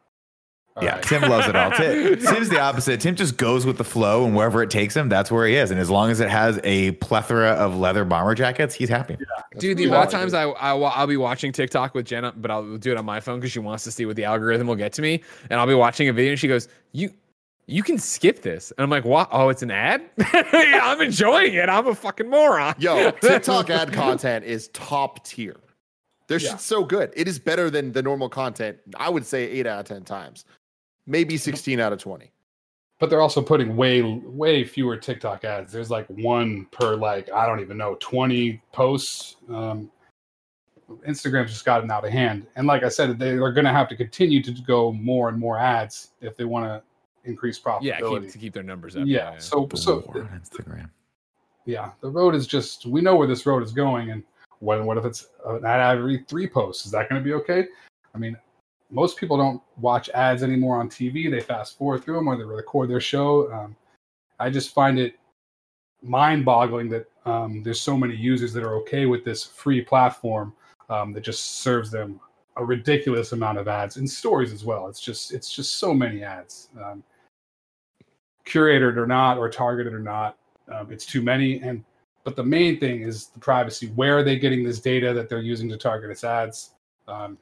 All 0.77 0.85
Yeah, 0.85 0.97
right. 0.97 1.03
Tim 1.03 1.23
loves 1.23 1.47
it 1.49 1.57
all. 1.57 1.71
Tim, 1.77 2.19
Tim's 2.19 2.49
the 2.51 2.61
opposite. 2.61 3.01
Tim 3.01 3.15
just 3.17 3.37
goes 3.39 3.65
with 3.65 3.79
the 3.79 3.85
flow, 3.85 4.27
and 4.27 4.37
wherever 4.37 4.63
it 4.63 4.69
takes 4.71 4.95
him, 4.95 5.09
that's 5.09 5.31
where 5.31 5.47
he 5.47 5.55
is. 5.57 5.71
And 5.71 5.81
as 5.81 5.89
long 5.91 6.11
as 6.11 6.21
it 6.21 6.29
has 6.29 6.61
a 6.65 6.91
plethora 6.93 7.53
of 7.53 7.77
leather 7.77 8.05
bomber 8.05 8.35
jackets, 8.35 8.75
he's 8.75 8.91
happy. 8.91 9.17
Dude, 9.59 9.79
the 9.79 9.85
pretty 9.85 9.85
amount 9.89 10.07
of 10.07 10.13
times. 10.13 10.35
I, 10.35 10.45
I 10.45 10.77
I'll 10.77 11.07
be 11.07 11.17
watching 11.17 11.51
TikTok 11.53 11.95
with 11.95 12.05
Jenna, 12.05 12.33
but 12.37 12.51
I'll 12.51 12.77
do 12.77 12.93
it 12.93 12.99
on 12.99 13.05
my 13.07 13.21
phone 13.21 13.41
because 13.41 13.53
she 13.53 13.59
wants 13.59 13.85
to 13.85 13.91
see 13.91 14.05
what 14.05 14.17
the 14.17 14.25
algorithm 14.25 14.67
will 14.67 14.75
get 14.77 14.93
to 14.95 15.03
me. 15.03 15.23
And 15.51 15.59
I'll 15.59 15.67
be 15.67 15.75
watching 15.75 16.09
a 16.09 16.13
video, 16.13 16.33
and 16.33 16.39
she 16.39 16.49
goes, 16.49 16.69
"You, 16.93 17.11
you 17.67 17.83
can 17.83 17.97
skip 17.99 18.43
this." 18.43 18.71
And 18.77 18.83
I'm 18.85 18.91
like, 18.91 19.05
"What? 19.07 19.29
Oh, 19.33 19.49
it's 19.49 19.63
an 19.63 19.71
ad? 19.71 20.03
yeah, 20.35 20.81
I'm 20.83 21.01
enjoying 21.01 21.55
it. 21.55 21.71
I'm 21.71 21.87
a 21.87 21.95
fucking 21.95 22.29
moron." 22.29 22.75
yo 22.79 23.11
tiktok 23.23 23.71
ad 23.71 23.93
content 23.95 24.45
is 24.45 24.69
top 24.69 25.25
tier 25.25 25.57
they're 26.29 26.39
Yeah. 26.39 26.51
just 26.51 26.67
so 26.67 26.85
good 26.85 27.13
it 27.17 27.29
is 27.29 27.39
better 27.39 27.71
than 27.71 27.93
the 27.93 28.03
normal 28.03 28.29
content 28.29 28.79
i 28.99 29.09
would 29.09 29.25
say 29.25 29.45
8 29.49 29.67
out 29.69 29.79
of 29.81 29.87
10 29.87 30.03
times 30.03 30.45
maybe 31.07 31.37
16 31.37 31.81
out 31.81 31.93
of 31.93 31.99
20 31.99 32.31
But 32.99 33.11
they're 33.11 33.21
also 33.21 33.43
putting 33.43 33.77
way 33.77 34.03
way 34.03 34.65
fewer 34.65 34.97
TikTok 34.97 35.45
ads. 35.45 35.73
There's 35.73 35.91
like 35.91 36.07
one 36.09 36.67
per 36.73 36.97
like 36.97 37.31
I 37.33 37.47
don't 37.47 37.61
even 37.61 37.77
know 37.77 37.97
20 38.01 38.61
posts. 38.73 39.37
Um, 39.49 39.91
Instagram's 41.07 41.51
just 41.51 41.65
gotten 41.65 41.91
out 41.91 42.05
of 42.05 42.13
hand, 42.13 42.47
and 42.55 42.67
like 42.67 42.85
I 42.85 42.89
said, 42.89 43.19
they 43.19 43.31
are 43.31 43.53
going 43.53 43.65
to 43.65 43.73
have 43.73 43.89
to 43.89 43.97
continue 43.97 44.41
to 44.43 44.53
go 44.67 44.93
more 44.93 45.29
and 45.29 45.37
more 45.37 45.59
ads 45.59 46.13
if 46.21 46.37
they 46.37 46.45
want 46.45 46.65
to 46.67 46.83
increase 47.29 47.59
profitability. 47.59 47.83
Yeah, 47.83 47.99
keep, 48.21 48.31
to 48.31 48.39
keep 48.39 48.55
their 48.55 48.63
numbers 48.63 48.97
up. 48.97 49.03
yeah. 49.05 49.37
So 49.39 49.69
so 49.75 50.05
War 50.07 50.23
on 50.23 50.41
Instagram. 50.41 50.89
yeah, 51.65 51.91
the 52.01 52.09
road 52.09 52.37
is 52.37 52.47
just 52.47 52.87
we 52.87 53.01
know 53.01 53.17
where 53.17 53.27
this 53.27 53.47
road 53.47 53.65
is 53.65 53.73
going, 53.73 54.13
and 54.13 54.23
what 54.61 54.83
what 54.85 54.97
if 54.97 55.05
it's 55.05 55.27
an 55.45 55.65
ad 55.65 55.99
every 55.99 56.25
three 56.29 56.47
posts? 56.47 56.87
Is 56.87 56.93
that 56.93 57.09
going 57.09 57.21
to 57.21 57.25
be 57.25 57.35
okay? 57.35 57.67
I 58.15 58.19
mean, 58.19 58.37
most 58.91 59.17
people 59.17 59.37
don't 59.37 59.61
watch 59.79 60.09
ads 60.11 60.43
anymore 60.43 60.79
on 60.79 60.89
TV. 60.89 61.31
They 61.31 61.41
fast 61.41 61.77
forward 61.77 62.05
through 62.05 62.17
them 62.17 62.29
or 62.29 62.37
they 62.37 62.45
record 62.45 62.89
their 62.89 63.01
show. 63.01 63.53
Um, 63.53 63.77
I 64.39 64.51
just 64.51 64.75
find 64.75 64.99
it 64.99 65.15
mind-boggling 66.03 66.89
that 66.91 67.07
um, 67.25 67.63
there's 67.63 67.81
so 67.81 67.97
many 67.97 68.15
users 68.15 68.53
that 68.53 68.63
are 68.63 68.77
okay 68.77 69.07
with 69.07 69.25
this 69.25 69.43
free 69.45 69.81
platform 69.81 70.53
um, 70.89 71.13
that 71.13 71.23
just 71.23 71.61
serves 71.61 71.91
them 71.91 72.21
a 72.57 72.65
ridiculous 72.65 73.33
amount 73.33 73.59
of 73.59 73.69
ads 73.69 73.97
and 73.97 74.09
stories 74.09 74.53
as 74.53 74.65
well. 74.65 74.89
It's 74.89 75.01
just 75.01 75.33
it's 75.33 75.53
just 75.53 75.79
so 75.79 75.93
many 75.93 76.23
ads, 76.23 76.69
um, 76.83 77.03
curated 78.47 78.97
or 78.97 79.07
not, 79.07 79.37
or 79.37 79.51
targeted 79.51 79.93
or 79.93 79.99
not. 79.99 80.39
Um, 80.73 80.91
it's 80.91 81.05
too 81.05 81.23
many, 81.23 81.61
and 81.61 81.85
but 82.25 82.37
the 82.37 82.45
main 82.45 82.81
thing 82.81 83.03
is 83.03 83.27
the 83.27 83.41
privacy. 83.41 83.89
Where 83.89 84.19
are 84.19 84.23
they 84.23 84.39
getting 84.39 84.65
this 84.65 84.81
data 84.81 85.13
that 85.13 85.29
they're 85.29 85.41
using 85.41 85.69
to 85.69 85.77
target 85.77 86.11
its 86.11 86.25
ads? 86.25 86.73
Um, 87.09 87.37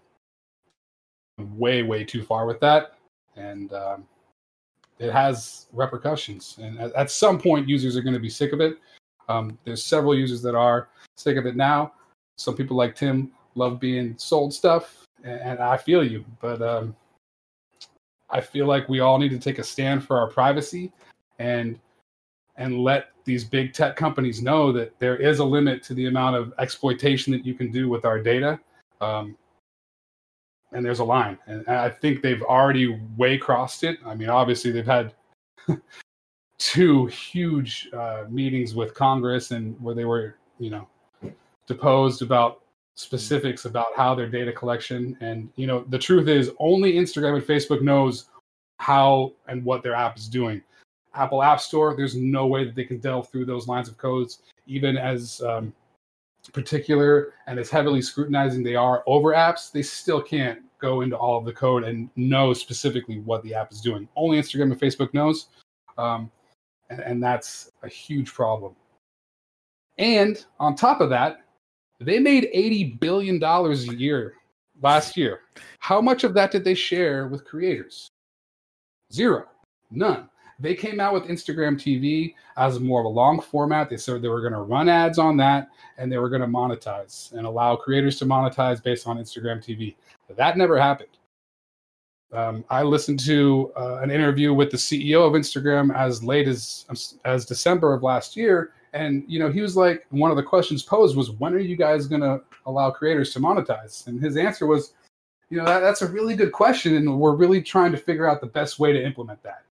way 1.39 1.83
way 1.83 2.05
too 2.05 2.23
far 2.23 2.47
with 2.47 2.61
that, 2.61 2.95
and 3.37 3.73
um, 3.73 4.07
it 4.99 5.13
has 5.13 5.67
repercussions. 5.73 6.59
And 6.61 6.79
at, 6.79 6.93
at 6.95 7.11
some 7.11 7.39
point, 7.39 7.69
users 7.69 7.97
are 7.97 8.03
going 8.03 8.15
to 8.15 8.21
be 8.21 8.31
sick 8.31 8.53
of 8.53 8.61
it. 8.61 8.79
Um, 9.29 9.59
there's 9.65 9.85
several 9.85 10.15
users 10.15 10.43
that 10.43 10.55
are 10.55 10.89
sick 11.17 11.37
of 11.37 11.47
it 11.47 11.57
now. 11.57 11.93
Some 12.37 12.57
people 12.57 12.77
like 12.77 12.95
Tim 12.95 13.33
love 13.55 13.81
being 13.81 14.15
sold 14.19 14.53
stuff, 14.53 15.05
and, 15.23 15.41
and 15.41 15.59
I 15.61 15.77
feel 15.77 16.05
you, 16.05 16.25
but 16.41 16.61
um, 16.63 16.95
I 18.31 18.41
feel 18.41 18.67
like 18.67 18.89
we 18.89 19.01
all 19.01 19.19
need 19.19 19.31
to 19.31 19.39
take 19.39 19.59
a 19.59 19.65
stand 19.65 20.05
for 20.05 20.19
our 20.19 20.29
privacy 20.29 20.93
and 21.39 21.79
and 22.57 22.79
let 22.79 23.11
these 23.25 23.45
big 23.45 23.73
tech 23.73 23.97
companies 23.97 24.41
know 24.41 24.71
that 24.71 24.97
there 25.01 25.17
is 25.17 25.41
a 25.41 25.45
limit 25.45 25.83
to 25.83 25.95
the 25.95 26.07
amount 26.07 26.37
of 26.37 26.53
exploitation 26.59 27.33
that 27.33 27.45
you 27.45 27.55
can 27.55 27.73
do 27.73 27.89
with 27.89 28.05
our 28.05 28.21
data. 28.21 28.61
Um, 29.01 29.37
and 30.75 30.85
there's 30.85 30.99
a 30.99 31.05
line, 31.05 31.39
and 31.47 31.67
I 31.69 31.89
think 31.89 32.21
they've 32.21 32.43
already 32.43 33.01
way 33.17 33.39
crossed 33.39 33.85
it. 33.85 33.99
I 34.05 34.15
mean, 34.15 34.29
obviously 34.29 34.71
they've 34.71 34.85
had 34.85 35.15
two 36.59 37.07
huge 37.07 37.89
uh, 37.93 38.25
meetings 38.29 38.75
with 38.75 38.95
Congress, 38.95 39.51
and 39.53 39.81
where 39.81 39.95
they 39.95 40.05
were, 40.05 40.37
you 40.59 40.71
know, 40.71 40.89
deposed 41.67 42.23
about 42.23 42.61
specifics 42.95 43.65
about 43.65 43.87
how 43.97 44.15
their 44.15 44.29
data 44.29 44.53
collection. 44.53 45.17
And 45.21 45.49
you 45.57 45.67
know 45.67 45.85
the 45.89 45.99
truth 45.99 46.29
is 46.29 46.51
only 46.59 46.95
instagram 46.95 47.35
and 47.35 47.45
facebook 47.45 47.83
knows 47.83 48.27
how 48.79 49.33
and 49.49 49.65
what 49.65 49.83
their 49.83 49.95
app 49.95 50.17
is 50.17 50.29
doing. 50.29 50.63
Apple 51.15 51.43
app 51.43 51.61
store 51.61 51.95
there's 51.97 52.17
no 52.17 52.47
way 52.47 52.65
that 52.65 52.75
they 52.75 52.85
can 52.85 52.99
delve 52.99 53.29
through 53.31 53.47
those 53.47 53.69
lines 53.69 53.89
of 53.89 53.97
codes. 53.99 54.41
Even 54.67 54.97
as 54.97 55.41
um, 55.43 55.73
particular 56.53 57.33
and 57.47 57.59
as 57.59 57.71
heavily 57.71 58.03
scrutinizing 58.03 58.63
they 58.63 58.75
are 58.75 59.03
over 59.07 59.33
apps 59.33 59.73
they 59.73 59.83
still 59.83 60.21
can't 60.21 60.61
go 60.79 61.01
into 61.01 61.17
all 61.17 61.39
of 61.39 61.45
the 61.45 61.53
code 61.53 61.85
and 61.85 62.11
know 62.17 62.53
specifically 62.53 63.21
what 63.21 63.43
the 63.43 63.55
app 63.55 63.73
is 63.73 63.81
doing 63.81 64.09
only 64.17 64.39
instagram 64.41 64.65
and 64.65 64.81
facebook 64.81 65.13
knows 65.15 65.49
um, 65.97 66.31
and, 66.91 67.01
and 67.01 67.23
that's 67.23 67.71
a 67.83 67.89
huge 67.89 68.33
problem 68.33 68.75
and 69.99 70.45
on 70.61 70.75
top 70.75 71.01
of 71.01 71.09
that 71.09 71.45
they 72.01 72.19
made 72.19 72.51
$80 72.55 73.01
billion 73.01 73.43
a 73.43 73.75
year 73.95 74.35
last 74.83 75.17
year. 75.17 75.41
How 75.79 76.01
much 76.01 76.25
of 76.25 76.35
that 76.35 76.51
did 76.51 76.65
they 76.65 76.75
share 76.75 77.29
with 77.29 77.45
creators? 77.45 78.09
Zero. 79.13 79.47
None. 79.91 80.29
They 80.61 80.75
came 80.75 81.01
out 81.01 81.13
with 81.13 81.25
Instagram 81.25 81.77
TV 81.77 82.35
as 82.57 82.79
more 82.79 83.01
of 83.01 83.07
a 83.07 83.09
long 83.09 83.41
format. 83.41 83.91
They 83.91 83.97
said 83.97 84.23
they 84.23 84.29
were 84.29 84.41
going 84.41 84.53
to 84.53 84.61
run 84.61 84.89
ads 84.89 85.19
on 85.19 85.37
that 85.39 85.69
and 85.99 86.11
they 86.11 86.19
were 86.19 86.29
going 86.29 86.43
to 86.43 86.47
monetize 86.47 87.33
and 87.33 87.47
allow 87.47 87.77
creators 87.77 88.19
to 88.21 88.27
monetize 88.27 88.83
based 88.83 89.07
on 89.07 89.19
Instagram 89.19 89.59
TV. 89.59 89.97
But 90.29 90.37
that 90.37 90.57
never 90.57 90.79
happened. 90.79 91.09
Um, 92.35 92.65
I 92.69 92.83
listened 92.83 93.21
to 93.21 93.73
uh, 93.77 94.01
an 94.03 94.11
interview 94.11 94.53
with 94.53 94.71
the 94.71 94.77
CEO 94.77 95.25
of 95.27 95.35
Instagram 95.35 95.95
as 95.95 96.25
late 96.25 96.49
as 96.49 96.85
as 97.25 97.45
December 97.45 97.95
of 97.95 98.03
last 98.03 98.37
year, 98.37 98.73
and 98.93 99.23
you 99.29 99.39
know 99.39 99.53
he 99.53 99.61
was 99.61 99.77
like, 99.77 100.05
one 100.11 100.33
of 100.33 100.37
the 100.37 100.43
questions 100.43 100.83
posed 100.83 101.17
was, 101.17 101.31
"When 101.31 101.55
are 101.55 101.61
you 101.61 101.77
guys 101.77 102.09
going 102.09 102.23
to 102.23 102.43
allow 102.67 102.91
creators 102.91 103.33
to 103.35 103.39
monetize?" 103.39 104.09
And 104.09 104.21
his 104.21 104.37
answer 104.37 104.67
was, 104.67 104.95
"You 105.49 105.59
know 105.59 105.65
that, 105.65 105.79
that's 105.79 106.03
a 106.03 106.09
really 106.09 106.35
good 106.35 106.51
question, 106.51 106.97
and 106.97 107.21
we're 107.21 107.37
really 107.37 107.63
trying 107.63 107.93
to 107.93 107.99
figure 107.99 108.29
out 108.29 108.41
the 108.41 108.49
best 108.49 108.81
way 108.81 108.93
to 108.93 109.01
implement 109.01 109.41
that." 109.45 109.63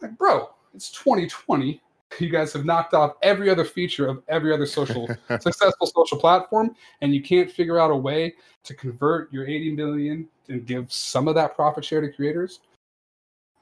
Like, 0.00 0.16
bro, 0.18 0.50
it's 0.74 0.90
2020. 0.90 1.80
you 2.20 2.30
guys 2.30 2.52
have 2.52 2.64
knocked 2.64 2.94
off 2.94 3.14
every 3.22 3.50
other 3.50 3.64
feature 3.64 4.06
of 4.06 4.22
every 4.28 4.52
other 4.52 4.66
social 4.66 5.08
successful 5.40 5.86
social 5.86 6.18
platform, 6.18 6.74
and 7.00 7.14
you 7.14 7.22
can't 7.22 7.50
figure 7.50 7.78
out 7.78 7.90
a 7.90 7.96
way 7.96 8.34
to 8.64 8.74
convert 8.74 9.32
your 9.32 9.46
80 9.46 9.72
million 9.72 10.28
and 10.48 10.66
give 10.66 10.92
some 10.92 11.28
of 11.28 11.34
that 11.34 11.54
profit 11.54 11.84
share 11.84 12.00
to 12.00 12.12
creators. 12.12 12.60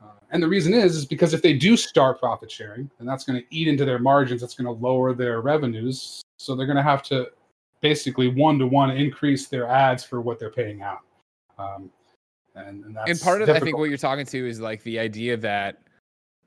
Uh, 0.02 0.08
and 0.30 0.42
the 0.42 0.48
reason 0.48 0.74
is, 0.74 0.96
is 0.96 1.06
because 1.06 1.32
if 1.32 1.40
they 1.40 1.54
do 1.54 1.76
start 1.76 2.18
profit 2.18 2.50
sharing, 2.50 2.90
then 2.98 3.06
that's 3.06 3.24
going 3.24 3.40
to 3.40 3.46
eat 3.54 3.68
into 3.68 3.84
their 3.84 3.98
margins. 3.98 4.40
That's 4.40 4.54
going 4.54 4.66
to 4.66 4.82
lower 4.82 5.14
their 5.14 5.40
revenues. 5.40 6.22
So 6.38 6.54
they're 6.54 6.66
going 6.66 6.76
to 6.76 6.82
have 6.82 7.02
to 7.04 7.30
basically 7.80 8.28
one 8.28 8.58
to 8.58 8.66
one 8.66 8.90
increase 8.90 9.46
their 9.46 9.66
ads 9.66 10.04
for 10.04 10.20
what 10.20 10.38
they're 10.38 10.50
paying 10.50 10.82
out. 10.82 11.00
Um, 11.58 11.90
and, 12.54 12.84
and, 12.84 12.98
and 13.06 13.20
part 13.20 13.42
of 13.42 13.46
difficult. 13.46 13.56
I 13.56 13.60
think 13.60 13.78
what 13.78 13.88
you're 13.88 13.98
talking 13.98 14.26
to 14.26 14.48
is 14.48 14.60
like 14.60 14.82
the 14.82 14.98
idea 14.98 15.36
that 15.38 15.83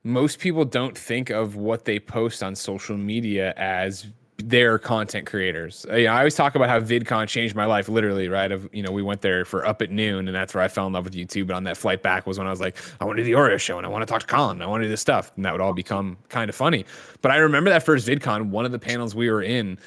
most 0.08 0.38
people 0.38 0.64
don't 0.64 0.96
think 0.96 1.28
of 1.28 1.56
what 1.56 1.84
they 1.84 2.00
post 2.00 2.42
on 2.42 2.54
social 2.54 2.96
media 2.96 3.52
as 3.58 4.06
their 4.38 4.78
content 4.78 5.26
creators. 5.26 5.84
I, 5.90 6.06
I 6.06 6.18
always 6.18 6.34
talk 6.34 6.54
about 6.54 6.70
how 6.70 6.80
VidCon 6.80 7.28
changed 7.28 7.54
my 7.54 7.66
life, 7.66 7.90
literally, 7.90 8.28
right? 8.28 8.50
Of 8.50 8.70
you 8.72 8.82
know, 8.82 8.90
we 8.90 9.02
went 9.02 9.20
there 9.20 9.44
for 9.44 9.66
up 9.66 9.82
at 9.82 9.90
noon, 9.90 10.26
and 10.26 10.34
that's 10.34 10.54
where 10.54 10.64
I 10.64 10.68
fell 10.68 10.86
in 10.86 10.94
love 10.94 11.04
with 11.04 11.14
YouTube. 11.14 11.48
But 11.48 11.56
on 11.56 11.64
that 11.64 11.76
flight 11.76 12.02
back 12.02 12.26
was 12.26 12.38
when 12.38 12.46
I 12.46 12.50
was 12.50 12.60
like, 12.60 12.78
I 13.00 13.04
want 13.04 13.18
to 13.18 13.24
do 13.24 13.30
the 13.30 13.38
Oreo 13.38 13.58
show, 13.58 13.76
and 13.76 13.86
I 13.86 13.90
want 13.90 14.00
to 14.02 14.06
talk 14.06 14.22
to 14.22 14.26
Colin, 14.26 14.62
I 14.62 14.66
want 14.66 14.80
to 14.80 14.86
do 14.86 14.90
this 14.90 15.00
stuff, 15.00 15.30
and 15.36 15.44
that 15.44 15.52
would 15.52 15.60
all 15.60 15.74
become 15.74 16.16
kind 16.30 16.48
of 16.48 16.56
funny. 16.56 16.86
But 17.20 17.30
I 17.30 17.36
remember 17.36 17.68
that 17.68 17.82
first 17.82 18.08
VidCon, 18.08 18.48
one 18.48 18.64
of 18.64 18.72
the 18.72 18.78
panels 18.78 19.14
we 19.14 19.30
were 19.30 19.42
in. 19.42 19.78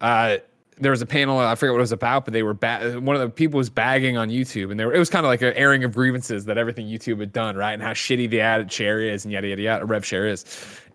Uh, 0.00 0.38
there 0.78 0.90
was 0.90 1.00
a 1.00 1.06
panel 1.06 1.38
I 1.38 1.54
forget 1.54 1.72
what 1.72 1.78
it 1.78 1.82
was 1.82 1.92
about, 1.92 2.24
but 2.24 2.32
they 2.34 2.42
were 2.42 2.54
ba- 2.54 3.00
one 3.00 3.16
of 3.16 3.22
the 3.22 3.30
people 3.30 3.58
was 3.58 3.70
bagging 3.70 4.16
on 4.16 4.28
YouTube, 4.28 4.70
and 4.70 4.78
they 4.78 4.84
were, 4.84 4.92
it 4.92 4.98
was 4.98 5.08
kind 5.08 5.24
of 5.24 5.28
like 5.28 5.42
an 5.42 5.54
airing 5.54 5.84
of 5.84 5.94
grievances 5.94 6.44
that 6.46 6.58
everything 6.58 6.86
YouTube 6.86 7.20
had 7.20 7.32
done, 7.32 7.56
right, 7.56 7.72
and 7.72 7.82
how 7.82 7.92
shitty 7.92 8.28
the 8.28 8.40
ad 8.40 8.70
share 8.70 9.00
is, 9.00 9.24
and 9.24 9.32
yada 9.32 9.48
yada 9.48 9.62
yada, 9.62 9.84
rev 9.86 10.04
share 10.04 10.26
is. 10.26 10.44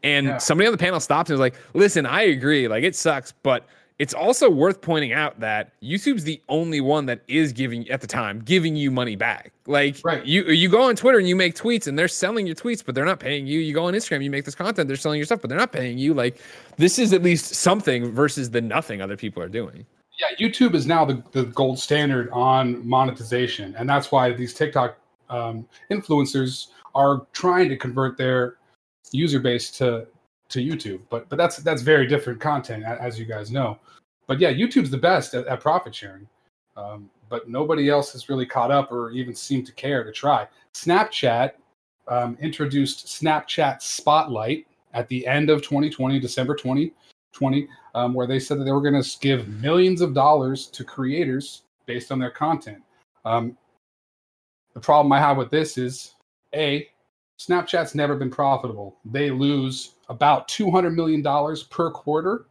And 0.03 0.27
yeah. 0.27 0.37
somebody 0.37 0.67
on 0.67 0.71
the 0.71 0.77
panel 0.77 0.99
stopped 0.99 1.29
and 1.29 1.39
was 1.39 1.41
like, 1.41 1.55
"Listen, 1.73 2.05
I 2.05 2.23
agree. 2.23 2.67
Like 2.67 2.83
it 2.83 2.95
sucks, 2.95 3.33
but." 3.43 3.67
It's 4.01 4.15
also 4.15 4.49
worth 4.49 4.81
pointing 4.81 5.13
out 5.13 5.39
that 5.41 5.79
YouTube's 5.79 6.23
the 6.23 6.41
only 6.49 6.81
one 6.81 7.05
that 7.05 7.21
is 7.27 7.53
giving 7.53 7.87
at 7.87 8.01
the 8.01 8.07
time 8.07 8.39
giving 8.39 8.75
you 8.75 8.89
money 8.89 9.15
back. 9.15 9.51
Like 9.67 9.97
right. 10.03 10.25
you 10.25 10.43
you 10.45 10.69
go 10.69 10.81
on 10.81 10.95
Twitter 10.95 11.19
and 11.19 11.29
you 11.29 11.35
make 11.35 11.53
tweets 11.53 11.85
and 11.85 11.99
they're 11.99 12.07
selling 12.07 12.47
your 12.47 12.55
tweets, 12.55 12.83
but 12.83 12.95
they're 12.95 13.05
not 13.05 13.19
paying 13.19 13.45
you. 13.45 13.59
You 13.59 13.75
go 13.75 13.85
on 13.85 13.93
Instagram, 13.93 14.23
you 14.23 14.31
make 14.31 14.43
this 14.43 14.55
content, 14.55 14.87
they're 14.87 14.97
selling 14.97 15.19
your 15.19 15.27
stuff, 15.27 15.39
but 15.39 15.51
they're 15.51 15.59
not 15.59 15.71
paying 15.71 15.99
you. 15.99 16.15
Like 16.15 16.41
this 16.77 16.97
is 16.97 17.13
at 17.13 17.21
least 17.21 17.53
something 17.53 18.11
versus 18.11 18.49
the 18.49 18.59
nothing 18.59 19.03
other 19.03 19.15
people 19.15 19.43
are 19.43 19.47
doing. 19.47 19.85
Yeah, 20.19 20.47
YouTube 20.47 20.73
is 20.73 20.87
now 20.87 21.05
the, 21.05 21.21
the 21.31 21.43
gold 21.43 21.77
standard 21.77 22.27
on 22.31 22.83
monetization, 22.87 23.75
and 23.77 23.87
that's 23.87 24.11
why 24.11 24.33
these 24.33 24.55
TikTok 24.55 24.97
um, 25.29 25.67
influencers 25.91 26.69
are 26.95 27.27
trying 27.33 27.69
to 27.69 27.77
convert 27.77 28.17
their 28.17 28.55
user 29.11 29.39
base 29.39 29.69
to 29.77 30.07
to 30.49 30.59
YouTube. 30.59 31.01
But 31.11 31.29
but 31.29 31.37
that's 31.37 31.57
that's 31.57 31.83
very 31.83 32.07
different 32.07 32.39
content, 32.39 32.83
as 32.83 33.19
you 33.19 33.25
guys 33.25 33.51
know. 33.51 33.77
But 34.31 34.39
yeah, 34.39 34.53
YouTube's 34.53 34.89
the 34.89 34.97
best 34.97 35.33
at, 35.33 35.45
at 35.47 35.59
profit 35.59 35.93
sharing. 35.93 36.25
Um, 36.77 37.09
but 37.27 37.49
nobody 37.49 37.89
else 37.89 38.13
has 38.13 38.29
really 38.29 38.45
caught 38.45 38.71
up 38.71 38.89
or 38.89 39.11
even 39.11 39.35
seemed 39.35 39.65
to 39.65 39.73
care 39.73 40.05
to 40.05 40.11
try. 40.13 40.47
Snapchat 40.73 41.51
um, 42.07 42.37
introduced 42.39 43.07
Snapchat 43.07 43.81
Spotlight 43.81 44.67
at 44.93 45.09
the 45.09 45.27
end 45.27 45.49
of 45.49 45.61
2020, 45.63 46.17
December 46.17 46.55
2020, 46.55 47.67
um, 47.93 48.13
where 48.13 48.25
they 48.25 48.39
said 48.39 48.57
that 48.57 48.63
they 48.63 48.71
were 48.71 48.79
going 48.79 49.03
to 49.03 49.19
give 49.19 49.49
millions 49.49 49.99
of 49.99 50.13
dollars 50.13 50.67
to 50.67 50.85
creators 50.85 51.63
based 51.85 52.09
on 52.09 52.17
their 52.17 52.31
content. 52.31 52.81
Um, 53.25 53.57
the 54.73 54.79
problem 54.79 55.11
I 55.11 55.19
have 55.19 55.35
with 55.35 55.51
this 55.51 55.77
is 55.77 56.15
A, 56.55 56.87
Snapchat's 57.37 57.95
never 57.95 58.15
been 58.15 58.31
profitable. 58.31 58.95
They 59.03 59.29
lose 59.29 59.95
about 60.07 60.47
$200 60.47 60.95
million 60.95 61.21
per 61.69 61.91
quarter 61.91 62.45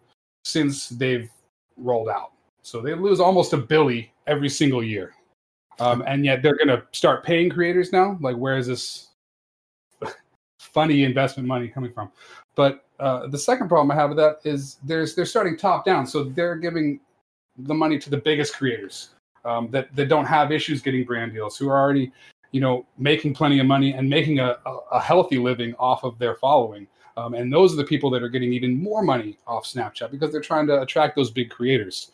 since 0.44 0.90
they've 0.90 1.30
rolled 1.80 2.08
out. 2.08 2.32
So 2.62 2.80
they 2.80 2.94
lose 2.94 3.20
almost 3.20 3.52
a 3.52 3.56
billy 3.56 4.12
every 4.26 4.48
single 4.48 4.82
year. 4.82 5.14
Um, 5.78 6.02
and 6.06 6.24
yet 6.24 6.42
they're 6.42 6.56
going 6.56 6.68
to 6.68 6.84
start 6.92 7.24
paying 7.24 7.48
creators 7.48 7.92
now. 7.92 8.18
Like, 8.20 8.36
where 8.36 8.58
is 8.58 8.66
this 8.66 9.08
funny 10.58 11.04
investment 11.04 11.48
money 11.48 11.68
coming 11.68 11.92
from? 11.92 12.10
But 12.54 12.84
uh, 12.98 13.28
the 13.28 13.38
second 13.38 13.68
problem 13.68 13.90
I 13.90 13.94
have 13.94 14.10
with 14.10 14.18
that 14.18 14.40
is 14.44 14.76
there's 14.84 15.14
they're 15.14 15.24
starting 15.24 15.56
top 15.56 15.86
down, 15.86 16.06
so 16.06 16.24
they're 16.24 16.56
giving 16.56 17.00
the 17.56 17.72
money 17.72 17.98
to 17.98 18.10
the 18.10 18.18
biggest 18.18 18.54
creators 18.54 19.10
um, 19.46 19.70
that 19.70 19.94
that 19.96 20.08
don't 20.08 20.26
have 20.26 20.52
issues 20.52 20.82
getting 20.82 21.04
brand 21.04 21.32
deals, 21.32 21.56
who 21.56 21.70
are 21.70 21.80
already 21.80 22.12
you 22.52 22.60
know, 22.60 22.86
making 22.98 23.34
plenty 23.34 23.60
of 23.60 23.66
money 23.66 23.92
and 23.92 24.08
making 24.08 24.40
a, 24.40 24.56
a, 24.66 24.76
a 24.92 25.00
healthy 25.00 25.38
living 25.38 25.74
off 25.78 26.04
of 26.04 26.18
their 26.18 26.34
following. 26.36 26.86
Um, 27.16 27.34
and 27.34 27.52
those 27.52 27.72
are 27.72 27.76
the 27.76 27.84
people 27.84 28.10
that 28.10 28.22
are 28.22 28.28
getting 28.28 28.52
even 28.52 28.80
more 28.80 29.02
money 29.02 29.38
off 29.46 29.64
Snapchat 29.64 30.10
because 30.10 30.32
they're 30.32 30.40
trying 30.40 30.66
to 30.68 30.80
attract 30.82 31.16
those 31.16 31.30
big 31.30 31.50
creators. 31.50 32.12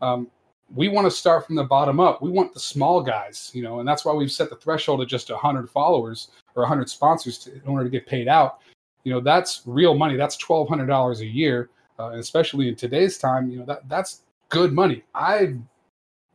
Um, 0.00 0.28
we 0.74 0.88
want 0.88 1.06
to 1.06 1.10
start 1.10 1.46
from 1.46 1.56
the 1.56 1.64
bottom 1.64 1.98
up. 1.98 2.20
We 2.20 2.30
want 2.30 2.52
the 2.52 2.60
small 2.60 3.00
guys, 3.00 3.50
you 3.54 3.62
know, 3.62 3.80
and 3.80 3.88
that's 3.88 4.04
why 4.04 4.12
we've 4.12 4.32
set 4.32 4.50
the 4.50 4.56
threshold 4.56 5.00
at 5.00 5.08
just 5.08 5.30
100 5.30 5.70
followers 5.70 6.28
or 6.54 6.62
100 6.62 6.90
sponsors 6.90 7.38
to, 7.38 7.54
in 7.54 7.62
order 7.66 7.84
to 7.84 7.90
get 7.90 8.06
paid 8.06 8.28
out. 8.28 8.58
You 9.04 9.12
know, 9.12 9.20
that's 9.20 9.62
real 9.64 9.94
money. 9.94 10.16
That's 10.16 10.36
$1,200 10.36 11.20
a 11.20 11.26
year, 11.26 11.70
uh, 11.98 12.10
especially 12.10 12.68
in 12.68 12.74
today's 12.74 13.16
time. 13.16 13.50
You 13.50 13.60
know, 13.60 13.64
that 13.64 13.88
that's 13.88 14.22
good 14.50 14.72
money. 14.72 15.04
I've 15.14 15.56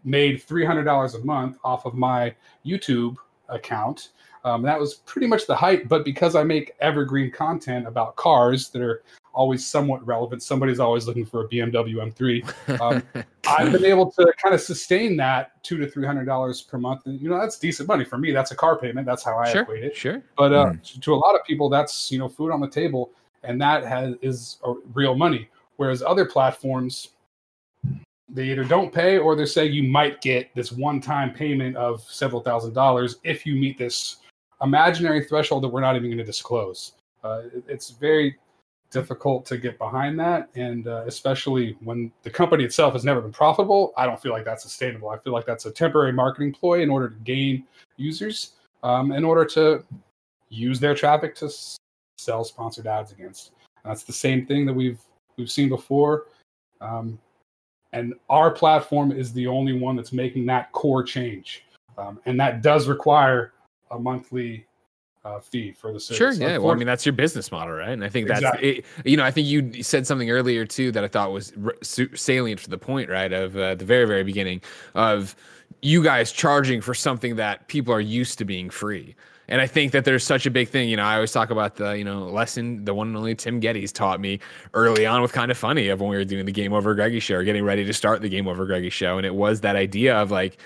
made 0.04 0.42
$300 0.42 1.16
a 1.16 1.26
month 1.26 1.58
off 1.64 1.86
of 1.86 1.94
my 1.94 2.34
YouTube 2.66 3.16
account. 3.50 4.10
Um, 4.46 4.62
that 4.64 4.80
was 4.80 4.96
pretty 4.96 5.28
much 5.28 5.48
the 5.48 5.56
height. 5.56 5.88
But 5.88 6.04
because 6.04 6.36
I 6.36 6.44
make 6.44 6.74
evergreen 6.80 7.32
content 7.32 7.88
about 7.88 8.16
cars 8.16 8.70
that 8.70 8.82
are 8.82 9.04
always 9.34 9.66
somewhat 9.66 10.06
relevant, 10.06 10.44
somebody's 10.44 10.80
always 10.80 11.08
looking 11.08 11.26
for 11.26 11.46
a 11.46 11.48
BMW 11.48 11.96
M3. 11.96 12.82
Um, 12.82 13.04
I've 13.48 13.72
been 13.72 13.86
able 13.86 14.12
to 14.12 14.34
kind 14.42 14.54
of 14.54 14.62
sustain 14.62 15.18
that 15.18 15.64
two 15.64 15.78
to 15.78 15.88
three 15.90 16.06
hundred 16.06 16.26
dollars 16.26 16.62
per 16.62 16.78
month, 16.78 17.06
and 17.06 17.20
you 17.22 17.30
know 17.30 17.40
that's 17.40 17.58
decent 17.58 17.88
money 17.88 18.06
for 18.06 18.18
me. 18.18 18.32
That's 18.32 18.52
a 18.52 18.56
car 18.56 18.78
payment. 18.78 19.06
That's 19.06 19.24
how 19.24 19.38
I 19.38 19.52
sure, 19.52 19.62
equate 19.62 19.84
it. 19.84 19.96
Sure. 19.96 20.22
But 20.38 20.54
uh, 20.54 20.66
mm. 20.68 20.84
to, 20.84 21.00
to, 21.00 21.14
a 21.14 21.16
lot 21.16 21.36
of 21.36 21.44
people, 21.46 21.70
that's 21.70 22.12
you 22.12 22.20
know 22.20 22.30
food 22.30 22.52
on 22.52 22.60
the 22.60 22.70
table, 22.70 23.12
and 23.44 23.60
that 23.62 23.86
has 23.86 24.16
is 24.22 24.60
real 24.94 25.16
money. 25.16 25.50
Whereas 25.78 26.04
other 26.04 26.26
platforms, 26.26 27.10
they 28.30 28.52
either 28.52 28.64
don't 28.64 28.94
pay 28.94 29.18
or 29.18 29.36
they 29.36 29.46
say 29.46 29.66
you 29.66 29.84
might 29.84 30.22
get 30.22 30.54
this 30.56 30.72
one-time 30.72 31.34
payment 31.34 31.76
of 31.76 32.02
several 32.02 32.42
thousand 32.42 32.74
dollars 32.74 33.18
if 33.24 33.46
you 33.46 33.56
meet 33.56 33.78
this 33.78 34.18
imaginary 34.64 35.24
threshold 35.24 35.64
that 35.64 35.70
we're 35.70 35.82
not 35.82 35.96
even 35.96 36.10
going 36.10 36.18
to 36.18 36.24
disclose. 36.24 36.94
Uh, 37.24 37.44
it's 37.68 37.92
very 37.92 38.38
difficult 38.92 39.46
to 39.48 39.58
get 39.58 39.78
behind 39.78 40.20
that, 40.20 40.50
and 40.56 40.88
uh, 40.88 41.04
especially 41.08 41.76
when 41.84 42.12
the 42.22 42.30
company 42.30 42.64
itself 42.64 42.94
has 42.94 43.04
never 43.04 43.22
been 43.22 43.32
profitable, 43.32 43.92
I 43.98 44.06
don't 44.06 44.22
feel 44.22 44.32
like 44.32 44.46
that's 44.46 44.64
sustainable. 44.64 45.10
I 45.10 45.18
feel 45.18 45.34
like 45.34 45.46
that's 45.46 45.66
a 45.66 45.72
temporary 45.72 46.14
marketing 46.14 46.54
ploy 46.54 46.82
in 46.82 46.90
order 46.90 47.10
to 47.10 47.16
gain 47.24 47.66
users, 47.98 48.54
um, 48.84 49.12
in 49.12 49.24
order 49.24 49.46
to 49.46 49.84
use 50.50 50.80
their 50.80 50.94
traffic 50.94 51.36
to 51.36 51.50
sell 52.18 52.44
sponsored 52.44 52.88
ads 52.88 53.12
against. 53.12 53.52
And 53.84 53.92
that's 53.92 54.04
the 54.04 54.14
same 54.14 54.46
thing 54.46 54.66
that 54.66 54.74
we've 54.74 55.00
we've 55.38 55.52
seen 55.52 55.70
before. 55.70 56.28
Um, 56.80 57.20
and 57.94 58.14
our 58.30 58.52
platform 58.52 59.12
is 59.12 59.34
the 59.34 59.48
only 59.48 59.74
one 59.74 59.96
that's 59.96 60.14
making 60.14 60.46
that 60.48 60.72
core 60.72 61.04
change. 61.04 61.66
Um, 61.98 62.20
and 62.26 62.40
that 62.40 62.62
does 62.62 62.88
require 62.88 63.54
a 63.92 64.00
monthly 64.00 64.66
uh, 65.26 65.40
fee 65.40 65.72
for 65.72 65.94
the 65.94 66.00
service. 66.00 66.18
Sure, 66.18 66.32
yeah. 66.34 66.58
Well, 66.58 66.72
I 66.72 66.76
mean, 66.76 66.88
that's 66.88 67.06
your 67.06 67.14
business 67.14 67.52
model, 67.52 67.76
right? 67.76 67.92
And 67.92 68.04
I 68.04 68.10
think 68.10 68.28
that's, 68.28 68.42
exactly. 68.42 68.70
it, 68.80 68.86
you 69.06 69.16
know, 69.16 69.24
I 69.24 69.32
think 69.32 69.48
you 69.48 69.84
said 69.84 70.06
something 70.06 70.30
earlier 70.30 70.66
too 70.66 70.92
that 70.92 71.04
I 71.04 71.08
thought 71.08 71.32
was 71.32 71.54
salient 72.14 72.62
to 72.62 72.70
the 72.70 72.78
point, 72.78 73.10
right? 73.10 73.32
Of 73.32 73.56
uh, 73.56 73.76
the 73.76 73.86
very, 73.86 74.06
very 74.06 74.24
beginning 74.24 74.62
of 74.96 75.36
you 75.82 76.04
guys 76.04 76.32
charging 76.32 76.82
for 76.82 76.94
something 76.94 77.36
that 77.38 77.68
people 77.68 77.94
are 77.94 78.02
used 78.02 78.38
to 78.40 78.46
being 78.46 78.70
free. 78.70 79.16
And 79.50 79.60
I 79.60 79.68
think 79.68 79.92
that 79.92 80.06
there's 80.06 80.24
such 80.24 80.46
a 80.46 80.52
big 80.52 80.70
thing. 80.70 80.88
You 80.88 80.96
know, 80.96 81.04
I 81.04 81.16
always 81.16 81.32
talk 81.34 81.50
about 81.50 81.76
the, 81.76 81.98
you 81.98 82.06
know, 82.06 82.26
lesson 82.28 82.86
the 82.86 82.94
one 82.94 83.10
and 83.10 83.18
only 83.18 83.36
Tim 83.36 83.60
Gettys 83.60 83.92
taught 83.92 84.22
me 84.22 84.40
early 84.74 85.06
on 85.06 85.22
with 85.22 85.34
kind 85.34 85.52
of 85.52 85.58
funny 85.58 85.90
of 85.90 86.00
when 86.00 86.10
we 86.10 86.16
were 86.16 86.24
doing 86.24 86.46
the 86.46 86.52
Game 86.52 86.72
Over 86.72 86.96
Greggy 86.96 87.20
show 87.20 87.36
or 87.36 87.44
getting 87.44 87.66
ready 87.66 87.84
to 87.84 87.94
start 87.94 88.22
the 88.22 88.30
Game 88.30 88.48
Over 88.48 88.66
Greggy 88.66 88.90
show. 88.90 89.18
And 89.18 89.26
it 89.26 89.36
was 89.36 89.60
that 89.62 89.76
idea 89.76 90.16
of 90.16 90.32
like, 90.32 90.60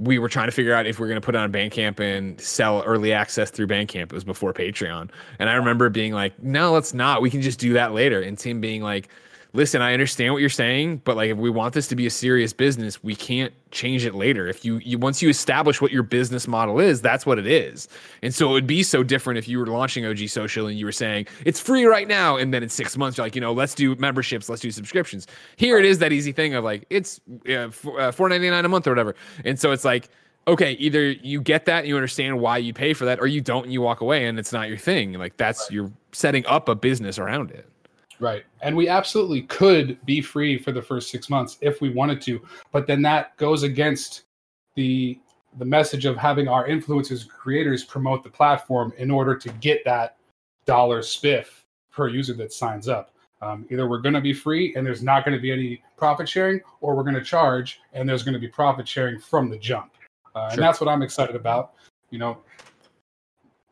we 0.00 0.18
were 0.18 0.30
trying 0.30 0.48
to 0.48 0.52
figure 0.52 0.72
out 0.74 0.86
if 0.86 0.98
we 0.98 1.04
are 1.04 1.08
going 1.08 1.20
to 1.20 1.24
put 1.24 1.34
it 1.34 1.38
on 1.38 1.52
Bandcamp 1.52 2.00
and 2.00 2.40
sell 2.40 2.82
early 2.84 3.12
access 3.12 3.50
through 3.50 3.66
Bandcamp. 3.66 4.04
It 4.04 4.12
was 4.12 4.24
before 4.24 4.54
Patreon. 4.54 5.10
And 5.38 5.50
I 5.50 5.54
remember 5.54 5.90
being 5.90 6.14
like, 6.14 6.42
no, 6.42 6.72
let's 6.72 6.94
not. 6.94 7.20
We 7.20 7.30
can 7.30 7.42
just 7.42 7.60
do 7.60 7.74
that 7.74 7.92
later. 7.92 8.22
And 8.22 8.38
Tim 8.38 8.62
being 8.62 8.82
like, 8.82 9.10
listen, 9.52 9.82
I 9.82 9.92
understand 9.92 10.32
what 10.32 10.40
you're 10.40 10.48
saying, 10.48 11.02
but 11.04 11.16
like 11.16 11.30
if 11.30 11.36
we 11.36 11.50
want 11.50 11.74
this 11.74 11.88
to 11.88 11.96
be 11.96 12.06
a 12.06 12.10
serious 12.10 12.52
business, 12.52 13.02
we 13.02 13.14
can't 13.14 13.52
change 13.70 14.04
it 14.04 14.14
later. 14.14 14.46
If 14.46 14.64
you, 14.64 14.78
you 14.78 14.98
once 14.98 15.22
you 15.22 15.28
establish 15.28 15.80
what 15.80 15.92
your 15.92 16.02
business 16.02 16.46
model 16.46 16.80
is, 16.80 17.00
that's 17.00 17.26
what 17.26 17.38
it 17.38 17.46
is. 17.46 17.88
And 18.22 18.34
so 18.34 18.48
it 18.50 18.52
would 18.52 18.66
be 18.66 18.82
so 18.82 19.02
different 19.02 19.38
if 19.38 19.48
you 19.48 19.58
were 19.58 19.66
launching 19.66 20.06
OG 20.06 20.28
Social 20.28 20.66
and 20.66 20.78
you 20.78 20.84
were 20.84 20.92
saying 20.92 21.26
it's 21.44 21.60
free 21.60 21.84
right 21.84 22.08
now, 22.08 22.36
and 22.36 22.52
then 22.54 22.62
in 22.62 22.68
six 22.68 22.96
months 22.96 23.18
you're 23.18 23.26
like, 23.26 23.34
you 23.34 23.40
know, 23.40 23.52
let's 23.52 23.74
do 23.74 23.94
memberships, 23.96 24.48
let's 24.48 24.62
do 24.62 24.70
subscriptions. 24.70 25.26
Here 25.56 25.78
it 25.78 25.84
is 25.84 25.98
that 25.98 26.12
easy 26.12 26.32
thing 26.32 26.54
of 26.54 26.64
like 26.64 26.86
it's 26.90 27.20
uh, 27.48 27.70
four 27.70 28.28
ninety 28.28 28.50
nine 28.50 28.64
a 28.64 28.68
month 28.68 28.86
or 28.86 28.90
whatever, 28.90 29.14
and 29.44 29.58
so 29.58 29.72
it's 29.72 29.84
like 29.84 30.08
okay, 30.48 30.72
either 30.72 31.10
you 31.10 31.40
get 31.40 31.66
that 31.66 31.80
and 31.80 31.88
you 31.88 31.94
understand 31.94 32.40
why 32.40 32.58
you 32.58 32.72
pay 32.72 32.92
for 32.92 33.04
that, 33.04 33.20
or 33.20 33.26
you 33.26 33.40
don't 33.40 33.64
and 33.64 33.72
you 33.72 33.80
walk 33.80 34.00
away 34.00 34.26
and 34.26 34.38
it's 34.38 34.52
not 34.52 34.68
your 34.68 34.78
thing. 34.78 35.12
Like 35.12 35.36
that's 35.36 35.60
right. 35.62 35.72
you're 35.72 35.92
setting 36.12 36.44
up 36.46 36.68
a 36.68 36.74
business 36.74 37.18
around 37.18 37.50
it. 37.50 37.69
Right. 38.20 38.44
And 38.60 38.76
we 38.76 38.86
absolutely 38.88 39.42
could 39.42 39.98
be 40.04 40.20
free 40.20 40.58
for 40.58 40.72
the 40.72 40.82
first 40.82 41.10
six 41.10 41.30
months 41.30 41.56
if 41.62 41.80
we 41.80 41.88
wanted 41.88 42.20
to. 42.22 42.40
But 42.70 42.86
then 42.86 43.02
that 43.02 43.36
goes 43.38 43.62
against 43.62 44.24
the 44.74 45.18
the 45.58 45.64
message 45.64 46.04
of 46.04 46.16
having 46.16 46.46
our 46.46 46.68
influencers 46.68 47.26
creators 47.26 47.82
promote 47.82 48.22
the 48.22 48.30
platform 48.30 48.92
in 48.98 49.10
order 49.10 49.34
to 49.34 49.48
get 49.54 49.84
that 49.84 50.16
dollar 50.64 51.00
spiff 51.00 51.46
per 51.90 52.06
user 52.08 52.34
that 52.34 52.52
signs 52.52 52.86
up. 52.86 53.10
Um, 53.42 53.66
either 53.70 53.88
we're 53.88 53.98
going 53.98 54.14
to 54.14 54.20
be 54.20 54.32
free 54.32 54.74
and 54.76 54.86
there's 54.86 55.02
not 55.02 55.24
going 55.24 55.36
to 55.36 55.40
be 55.42 55.50
any 55.50 55.82
profit 55.96 56.28
sharing, 56.28 56.60
or 56.80 56.94
we're 56.94 57.02
going 57.02 57.16
to 57.16 57.24
charge 57.24 57.80
and 57.94 58.08
there's 58.08 58.22
going 58.22 58.34
to 58.34 58.38
be 58.38 58.46
profit 58.46 58.86
sharing 58.86 59.18
from 59.18 59.50
the 59.50 59.58
jump. 59.58 59.90
Uh, 60.36 60.50
And 60.52 60.62
that's 60.62 60.80
what 60.80 60.88
I'm 60.88 61.02
excited 61.02 61.34
about. 61.34 61.72
You 62.10 62.18
know, 62.18 62.38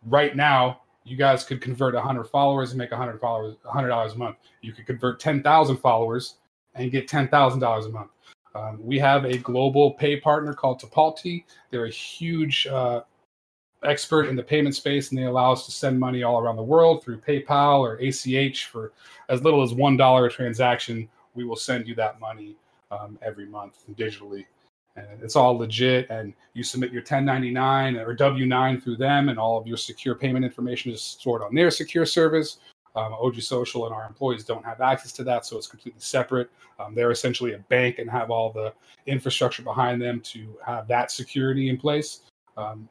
right 0.06 0.34
now, 0.34 0.80
you 1.09 1.16
guys 1.16 1.44
could 1.44 1.60
convert 1.60 1.94
100 1.94 2.24
followers 2.24 2.70
and 2.70 2.78
make 2.78 2.90
100 2.90 3.20
followers 3.20 3.56
$100 3.64 4.14
a 4.14 4.18
month. 4.18 4.36
You 4.60 4.72
could 4.72 4.86
convert 4.86 5.20
10,000 5.20 5.76
followers 5.76 6.35
and 6.74 6.90
get 6.90 7.09
$10,000 7.09 7.86
a 7.86 7.89
month. 7.89 8.10
Um, 8.55 8.78
we 8.82 8.98
have 8.98 9.24
a 9.24 9.39
global 9.39 9.93
pay 9.93 10.18
partner 10.18 10.52
called 10.52 10.80
Tipalti. 10.80 11.44
They're 11.70 11.86
a 11.86 11.90
huge 11.90 12.66
uh, 12.66 13.02
expert 13.85 14.28
in 14.28 14.36
the 14.36 14.43
payment 14.43 14.74
space, 14.74 15.10
and 15.10 15.18
they 15.18 15.24
allow 15.24 15.52
us 15.52 15.66
to 15.66 15.72
send 15.72 15.98
money 15.98 16.22
all 16.22 16.40
around 16.40 16.56
the 16.56 16.62
world 16.62 17.02
through 17.02 17.20
PayPal 17.20 17.80
or 17.80 17.97
ACH 17.97 18.66
for 18.66 18.93
as 19.28 19.43
little 19.43 19.62
as 19.62 19.74
one 19.74 19.97
dollar 19.97 20.26
a 20.26 20.30
transaction. 20.30 21.09
We 21.35 21.44
will 21.44 21.56
send 21.56 21.86
you 21.86 21.94
that 21.97 22.20
money 22.20 22.56
um, 22.90 23.18
every 23.22 23.47
month 23.47 23.85
digitally, 23.94 24.47
and 24.98 25.22
it's 25.22 25.36
all 25.36 25.56
legit. 25.56 26.08
And 26.10 26.34
you 26.54 26.62
submit 26.62 26.92
your 26.92 27.02
1099 27.02 27.96
or 27.96 28.16
W9 28.16 28.82
through 28.82 28.96
them, 28.96 29.28
and 29.28 29.38
all 29.38 29.58
of 29.58 29.66
your 29.66 29.76
secure 29.76 30.14
payment 30.14 30.44
information 30.44 30.92
is 30.92 31.00
stored 31.00 31.42
on 31.42 31.54
their 31.54 31.70
secure 31.70 32.06
service. 32.06 32.58
Um, 32.96 33.14
OG 33.14 33.42
Social 33.42 33.86
and 33.86 33.94
our 33.94 34.06
employees 34.06 34.44
don't 34.44 34.64
have 34.64 34.80
access 34.80 35.12
to 35.12 35.24
that, 35.24 35.46
so 35.46 35.56
it's 35.56 35.66
completely 35.66 36.00
separate. 36.00 36.50
Um, 36.80 36.94
they're 36.94 37.10
essentially 37.10 37.52
a 37.52 37.58
bank 37.58 37.98
and 37.98 38.10
have 38.10 38.30
all 38.30 38.50
the 38.50 38.72
infrastructure 39.06 39.62
behind 39.62 40.00
them 40.02 40.20
to 40.20 40.56
have 40.64 40.88
that 40.88 41.10
security 41.10 41.68
in 41.68 41.76
place. 41.76 42.22
Um, 42.56 42.88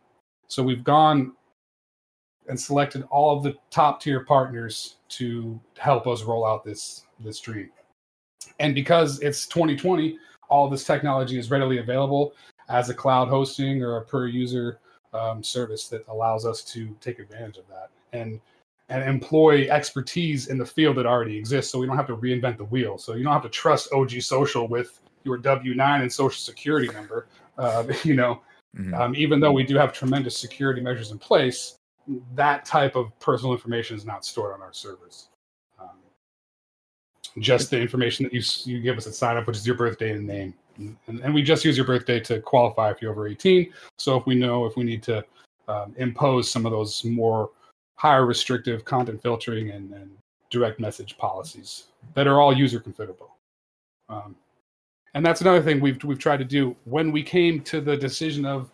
so 0.47 0.63
we've 0.63 0.83
gone 0.83 1.33
and 2.47 2.59
selected 2.59 3.03
all 3.09 3.35
of 3.35 3.43
the 3.43 3.55
top 3.69 4.01
tier 4.01 4.23
partners 4.23 4.95
to 5.09 5.59
help 5.77 6.07
us 6.07 6.23
roll 6.23 6.45
out 6.45 6.63
this 6.63 7.03
this 7.19 7.39
dream. 7.39 7.69
And 8.59 8.73
because 8.73 9.19
it's 9.21 9.45
2020, 9.47 10.17
all 10.49 10.69
this 10.69 10.83
technology 10.83 11.37
is 11.37 11.51
readily 11.51 11.79
available 11.79 12.33
as 12.69 12.89
a 12.89 12.93
cloud 12.93 13.29
hosting 13.29 13.83
or 13.83 13.97
a 13.97 14.01
per 14.01 14.27
user 14.27 14.79
um, 15.13 15.43
service 15.43 15.87
that 15.87 16.05
allows 16.07 16.45
us 16.45 16.63
to 16.63 16.95
take 17.01 17.19
advantage 17.19 17.57
of 17.57 17.67
that 17.69 17.89
and 18.13 18.39
and 18.89 19.03
employ 19.03 19.67
expertise 19.69 20.47
in 20.47 20.57
the 20.57 20.65
field 20.65 20.95
that 20.95 21.05
already 21.05 21.35
exists. 21.35 21.71
So 21.71 21.79
we 21.79 21.87
don't 21.87 21.97
have 21.97 22.07
to 22.07 22.15
reinvent 22.15 22.57
the 22.57 22.63
wheel. 22.63 22.97
So 22.97 23.15
you 23.15 23.23
don't 23.23 23.33
have 23.33 23.43
to 23.43 23.49
trust 23.49 23.91
OG 23.91 24.21
Social 24.21 24.65
with 24.67 25.01
your 25.25 25.37
W 25.37 25.75
nine 25.75 26.01
and 26.01 26.11
Social 26.11 26.39
Security 26.39 26.87
number. 26.93 27.27
Uh, 27.57 27.83
you 28.03 28.15
know, 28.15 28.41
Mhm. 28.77 28.97
um, 28.99 29.15
even 29.15 29.39
though 29.39 29.51
we 29.51 29.63
do 29.63 29.75
have 29.75 29.91
tremendous 29.91 30.37
security 30.37 30.81
measures 30.81 31.11
in 31.11 31.17
place, 31.17 31.75
that 32.35 32.63
type 32.63 32.95
of 32.95 33.17
personal 33.19 33.53
information 33.53 33.97
is 33.97 34.05
not 34.05 34.23
stored 34.23 34.53
on 34.53 34.61
our 34.61 34.73
servers. 34.73 35.29
Just 37.39 37.69
the 37.69 37.79
information 37.79 38.23
that 38.23 38.33
you 38.33 38.41
you 38.65 38.81
give 38.81 38.97
us 38.97 39.07
at 39.07 39.13
sign 39.13 39.37
up, 39.37 39.47
which 39.47 39.57
is 39.57 39.67
your 39.67 39.75
birthday 39.75 40.11
and 40.11 40.25
name, 40.25 40.53
and, 40.77 40.97
and 41.07 41.33
we 41.33 41.43
just 41.43 41.63
use 41.63 41.77
your 41.77 41.85
birthday 41.85 42.19
to 42.21 42.41
qualify 42.41 42.89
if 42.91 43.01
you're 43.01 43.11
over 43.11 43.27
18. 43.27 43.71
So 43.97 44.17
if 44.17 44.25
we 44.25 44.35
know 44.35 44.65
if 44.65 44.75
we 44.75 44.83
need 44.83 45.03
to 45.03 45.23
um, 45.67 45.93
impose 45.97 46.49
some 46.49 46.65
of 46.65 46.71
those 46.71 47.03
more 47.03 47.51
higher 47.95 48.25
restrictive 48.25 48.85
content 48.85 49.21
filtering 49.21 49.71
and, 49.71 49.91
and 49.93 50.09
direct 50.49 50.79
message 50.79 51.17
policies 51.17 51.85
that 52.13 52.27
are 52.27 52.39
all 52.39 52.55
user 52.55 52.79
configurable. 52.79 53.29
Um, 54.09 54.35
and 55.13 55.25
that's 55.25 55.41
another 55.41 55.61
thing 55.61 55.79
we've 55.79 56.01
we've 56.03 56.19
tried 56.19 56.37
to 56.37 56.45
do 56.45 56.75
when 56.85 57.11
we 57.11 57.23
came 57.23 57.61
to 57.61 57.81
the 57.81 57.97
decision 57.97 58.45
of 58.45 58.69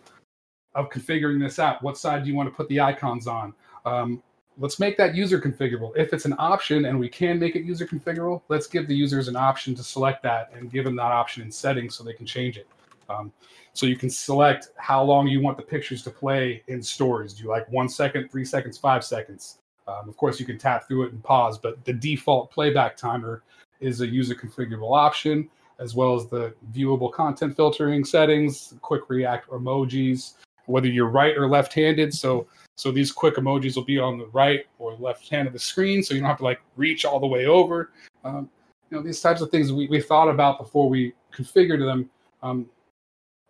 of 0.76 0.90
configuring 0.90 1.40
this 1.40 1.60
app. 1.60 1.82
What 1.84 1.98
side 1.98 2.24
do 2.24 2.30
you 2.30 2.36
want 2.36 2.50
to 2.50 2.56
put 2.56 2.68
the 2.68 2.82
icons 2.82 3.28
on? 3.28 3.54
Um, 3.86 4.22
let's 4.58 4.80
make 4.80 4.98
that 4.98 5.16
user 5.16 5.40
configurable. 5.40 5.92
If 5.96 6.14
it's 6.14 6.26
an 6.26 6.36
option 6.38 6.86
and 6.86 7.00
we 7.00 7.10
can 7.10 7.40
make 7.40 7.56
it 7.56 7.64
user 7.64 7.86
configurable, 7.86 8.42
let's 8.50 8.68
give 8.68 8.88
the 8.88 8.96
users 8.96 9.28
an 9.28 9.36
option 9.36 9.76
to 9.76 9.84
select 9.84 10.24
that 10.24 10.52
and 10.56 10.72
give 10.72 10.86
them 10.86 10.96
that 10.98 11.12
option 11.12 11.44
in 11.44 11.52
settings 11.52 11.96
so 11.96 12.04
they 12.04 12.14
can 12.14 12.26
change 12.26 12.58
it. 12.58 12.68
Um, 13.10 13.32
so 13.74 13.86
you 13.86 13.96
can 13.96 14.10
select 14.10 14.70
how 14.78 15.04
long 15.04 15.28
you 15.28 15.42
want 15.42 15.58
the 15.58 15.64
pictures 15.64 16.04
to 16.04 16.10
play 16.10 16.64
in 16.68 16.82
stories. 16.82 17.34
Do 17.34 17.44
you 17.44 17.50
like 17.50 17.70
one 17.72 17.90
second, 17.90 18.30
three 18.30 18.46
seconds, 18.46 18.78
five 18.78 19.04
seconds? 19.04 19.58
Um, 19.88 20.08
of 20.08 20.16
course, 20.16 20.40
you 20.40 20.46
can 20.46 20.58
tap 20.58 20.88
through 20.88 21.08
it 21.08 21.14
and 21.14 21.24
pause, 21.24 21.58
but 21.58 21.84
the 21.84 21.94
default 21.94 22.52
playback 22.52 22.96
timer 22.96 23.44
is 23.82 24.02
a 24.02 24.08
user 24.08 24.36
configurable 24.36 24.96
option, 24.96 25.50
as 25.80 25.96
well 25.96 26.16
as 26.16 26.28
the 26.28 26.54
viewable 26.72 27.12
content 27.12 27.56
filtering 27.56 28.06
settings, 28.06 28.76
quick 28.82 29.10
react 29.10 29.50
emojis, 29.50 30.36
whether 30.66 30.88
you're 30.88 31.10
right 31.10 31.38
or 31.38 31.48
left-handed. 31.48 32.14
So 32.14 32.48
so 32.76 32.92
these 32.92 33.12
quick 33.12 33.36
emojis 33.36 33.76
will 33.76 33.86
be 33.86 34.00
on 34.00 34.18
the 34.18 34.28
right 34.28 34.66
or 34.80 34.96
left 34.96 35.30
hand 35.30 35.48
of 35.48 35.54
the 35.54 35.60
screen, 35.60 36.02
so 36.02 36.14
you 36.14 36.22
don't 36.22 36.30
have 36.30 36.40
to 36.40 36.44
like 36.44 36.62
reach 36.76 37.06
all 37.06 37.20
the 37.20 37.28
way 37.28 37.46
over. 37.46 37.92
Um, 38.24 38.50
you 38.90 38.98
know, 38.98 39.04
these 39.04 39.22
types 39.22 39.42
of 39.42 39.50
things 39.52 39.72
we, 39.72 39.88
we 39.88 40.02
thought 40.02 40.30
about 40.30 40.58
before 40.58 40.90
we 40.90 41.14
configured 41.32 41.80
them, 41.80 42.10
um, 42.42 42.66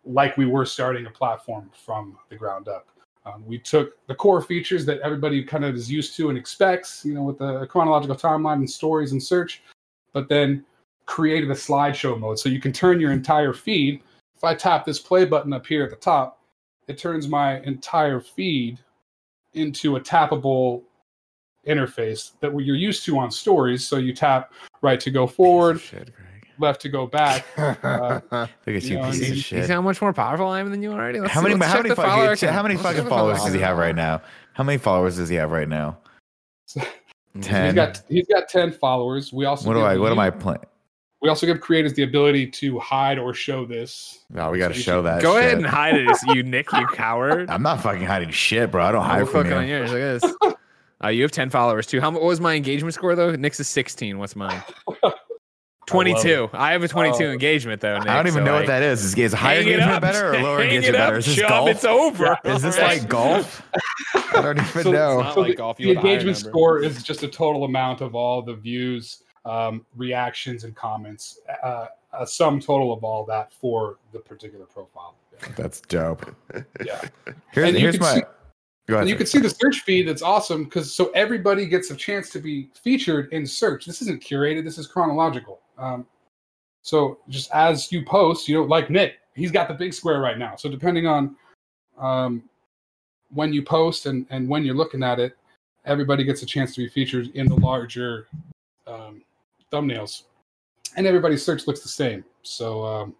like 0.05 0.35
we 0.37 0.45
were 0.45 0.65
starting 0.65 1.05
a 1.05 1.09
platform 1.09 1.69
from 1.73 2.17
the 2.29 2.35
ground 2.35 2.67
up. 2.67 2.87
Um, 3.25 3.45
we 3.45 3.57
took 3.57 4.05
the 4.07 4.15
core 4.15 4.41
features 4.41 4.85
that 4.85 4.99
everybody 4.99 5.41
kind 5.43 5.63
of 5.63 5.75
is 5.75 5.89
used 5.89 6.17
to 6.17 6.27
and 6.27 6.37
expects, 6.37 7.05
you 7.05 7.13
know, 7.13 7.23
with 7.23 7.37
the 7.37 7.65
chronological 7.67 8.17
timeline 8.17 8.55
and 8.55 8.69
stories 8.69 9.13
and 9.13 9.23
search, 9.23 9.61
but 10.11 10.27
then 10.27 10.65
created 11.05 11.49
a 11.49 11.53
slideshow 11.53 12.19
mode. 12.19 12.39
So 12.39 12.49
you 12.49 12.59
can 12.59 12.73
turn 12.73 12.99
your 12.99 13.13
entire 13.13 13.53
feed. 13.53 14.01
If 14.35 14.43
I 14.43 14.55
tap 14.55 14.85
this 14.85 14.99
play 14.99 15.23
button 15.23 15.53
up 15.53 15.65
here 15.65 15.85
at 15.85 15.89
the 15.89 15.95
top, 15.95 16.42
it 16.87 16.97
turns 16.97 17.27
my 17.27 17.59
entire 17.61 18.19
feed 18.19 18.79
into 19.53 19.95
a 19.95 20.01
tappable 20.01 20.81
interface 21.67 22.31
that 22.41 22.51
you're 22.59 22.75
used 22.75 23.05
to 23.05 23.17
on 23.17 23.31
stories. 23.31 23.85
So 23.87 23.97
you 23.97 24.13
tap 24.13 24.51
right 24.81 24.99
to 24.99 25.11
go 25.11 25.25
forward, 25.27 25.79
Shit, 25.79 26.11
left 26.59 26.81
to 26.81 26.89
go 26.89 27.07
back. 27.07 27.45
Uh, 27.57 28.19
Look 28.31 28.49
at 28.67 28.83
you, 28.83 28.89
you 28.89 28.95
know, 28.97 29.05
piece 29.11 29.15
and 29.19 29.21
of 29.23 29.27
you- 29.29 29.33
You 29.35 29.41
shit. 29.41 29.65
see 29.65 29.71
how 29.71 29.81
much 29.81 30.01
more 30.01 30.13
powerful 30.13 30.47
I 30.47 30.59
am 30.59 30.71
than 30.71 30.81
you 30.81 30.91
already? 30.91 31.19
Let's 31.19 31.33
How 31.33 31.41
many? 31.41 31.55
let's 31.55 31.71
How 31.71 31.77
many 31.77 31.89
the 31.89 31.95
follower 31.95 32.25
fucking? 32.35 32.47
count. 32.47 32.55
How 32.55 32.63
many 32.63 32.75
Let's 32.75 32.87
fucking 32.87 33.09
followers 33.09 33.43
does 33.43 33.53
he 33.53 33.59
have 33.61 33.77
right 33.77 33.95
now? 33.95 34.21
How 34.53 34.63
many 34.63 34.77
followers 34.77 35.15
does 35.17 35.29
he 35.29 35.35
have 35.35 35.51
right 35.51 35.69
now? 35.69 35.97
he's 36.73 36.83
Ten. 37.41 37.73
got 37.75 38.01
he's 38.09 38.27
got 38.27 38.47
ten 38.49 38.71
followers. 38.71 39.31
We 39.33 39.45
also 39.45 39.67
What 39.67 39.73
do 39.75 39.81
I? 39.81 39.97
What 39.97 40.11
am 40.11 40.19
I 40.19 40.25
you- 40.27 40.31
playing? 40.33 40.59
We 41.23 41.29
also 41.29 41.45
give 41.47 41.61
creators 41.61 41.93
the 41.93 42.03
ability 42.03 42.47
to 42.47 42.77
hide 42.79 43.17
or 43.17 43.33
show 43.33 43.65
this. 43.65 44.25
No, 44.29 44.51
we 44.51 44.59
got 44.59 44.67
to 44.67 44.73
So 44.75 44.81
show 44.81 44.97
should- 44.99 45.05
that. 45.05 45.21
Go 45.21 45.35
shit. 45.35 45.45
ahead 45.45 45.57
and 45.57 45.65
hide 45.65 45.95
it, 45.95 46.09
you 46.27 46.43
Nick, 46.43 46.71
you 46.73 46.85
coward. 46.93 47.49
I'm 47.49 47.63
not 47.63 47.81
fucking 47.81 48.05
hiding 48.05 48.29
shit, 48.31 48.69
bro. 48.71 48.83
I 48.83 48.91
don't 48.91 49.01
We're 49.01 49.07
hide 49.07 49.19
from 49.29 49.31
clicking 49.43 49.53
on 49.53 49.67
you. 49.67 49.77
yours. 49.77 49.91
Look 49.91 50.01
at 50.01 50.21
this. 50.21 50.53
Uh, 51.03 51.09
you 51.09 51.21
have 51.23 51.31
10 51.31 51.49
followers 51.49 51.85
too. 51.85 51.99
How 51.99 52.11
what 52.11 52.21
was 52.23 52.39
my 52.39 52.53
engagement 52.55 52.93
score 52.93 53.13
though? 53.13 53.35
Nick's 53.35 53.59
is 53.59 53.67
16. 53.67 54.19
What's 54.19 54.37
mine? 54.37 54.63
22. 55.87 56.49
I, 56.53 56.71
have 56.71 56.81
a 56.81 56.87
22 56.87 57.25
Oh. 57.25 57.31
engagement 57.31 57.81
though. 57.81 57.99
Nick, 57.99 58.07
I 58.07 58.15
don't 58.15 58.27
even 58.27 58.39
so, 58.41 58.45
know 58.45 58.51
like, 58.53 58.61
what 58.61 58.67
that 58.67 58.83
is. 58.83 59.03
Is, 59.03 59.17
is 59.17 59.33
higher 59.33 59.59
engagement 59.59 59.91
up. 59.91 60.01
better 60.01 60.33
or 60.33 60.41
lower 60.41 60.59
Hang 60.59 60.67
it 60.69 60.73
engagement 60.75 60.95
up, 61.01 61.07
better? 61.09 61.17
Is 61.17 61.25
this 61.25 61.35
chub. 61.35 61.49
golf? 61.49 61.69
It's 61.71 61.83
over. 61.83 62.37
Is 62.45 62.61
this 62.61 62.77
like 62.79 63.09
golf? 63.09 63.61
I 64.15 64.41
don't 64.41 64.57
even 64.59 64.83
So- 64.83 64.91
know. 64.93 65.21
Not 65.21 65.33
So 65.33 65.41
like 65.41 65.51
the, 65.51 65.55
golf, 65.57 65.77
you 65.79 65.87
the 65.87 65.95
with 65.95 66.05
a 66.05 66.07
engagement 66.07 66.37
number. 66.37 66.49
score 66.51 66.79
is 66.81 67.03
just 67.03 67.23
a 67.23 67.27
total 67.27 67.65
amount 67.65 67.99
of 67.99 68.15
all 68.15 68.41
the 68.41 68.55
views, 68.55 69.22
um, 69.45 69.85
reactions, 69.95 70.63
and 70.63 70.75
comments. 70.75 71.39
Uh, 71.61 71.87
a 72.19 72.27
sum 72.27 72.59
total 72.59 72.93
of 72.93 73.03
all 73.03 73.25
that 73.25 73.51
for 73.51 73.97
the 74.11 74.19
particular 74.19 74.65
profile. 74.65 75.15
That's 75.55 75.81
dope. 75.81 76.35
Yeah. 76.85 77.01
Here's, 77.51 77.69
And 77.69 77.77
here's 77.77 77.99
my. 77.99 78.15
see- 78.15 78.21
Go 78.85 78.95
ahead. 78.95 79.03
And 79.03 79.09
you 79.09 79.15
can 79.15 79.25
see 79.25 79.39
the 79.39 79.49
search 79.49 79.79
feed 79.81 80.09
that's 80.09 80.21
awesome 80.21 80.65
because 80.65 80.93
so 80.93 81.09
everybody 81.11 81.65
gets 81.65 81.89
a 81.89 81.95
chance 81.95 82.29
to 82.31 82.39
be 82.39 82.69
featured 82.73 83.31
in 83.31 83.47
search. 83.47 83.85
This 83.85 84.01
isn't 84.01 84.21
curated, 84.21 84.65
this 84.65 84.77
is 84.77 84.87
chronological. 84.87 85.61
Um, 85.77 86.05
so 86.81 87.19
just 87.29 87.49
as 87.51 87.93
you 87.93 88.03
post, 88.03 88.49
you 88.49 88.55
know, 88.55 88.63
like 88.63 88.89
Nick, 88.89 89.19
he's 89.35 89.51
got 89.51 89.69
the 89.69 89.73
big 89.73 89.93
square 89.93 90.19
right 90.19 90.37
now. 90.37 90.57
So 90.57 90.69
depending 90.69 91.07
on 91.07 91.37
um, 91.97 92.43
when 93.29 93.53
you 93.53 93.63
post 93.63 94.05
and, 94.05 94.25
and 94.29 94.49
when 94.49 94.65
you're 94.65 94.75
looking 94.75 95.01
at 95.01 95.17
it, 95.17 95.37
everybody 95.85 96.25
gets 96.25 96.43
a 96.43 96.45
chance 96.45 96.75
to 96.75 96.81
be 96.81 96.89
featured 96.89 97.29
in 97.35 97.47
the 97.47 97.55
larger 97.55 98.27
um, 98.85 99.21
thumbnails. 99.73 100.23
And 100.95 101.07
everybody's 101.07 101.43
search 101.43 101.65
looks 101.65 101.81
the 101.81 101.89
same. 101.89 102.23
So 102.43 102.85
um, 102.85 103.15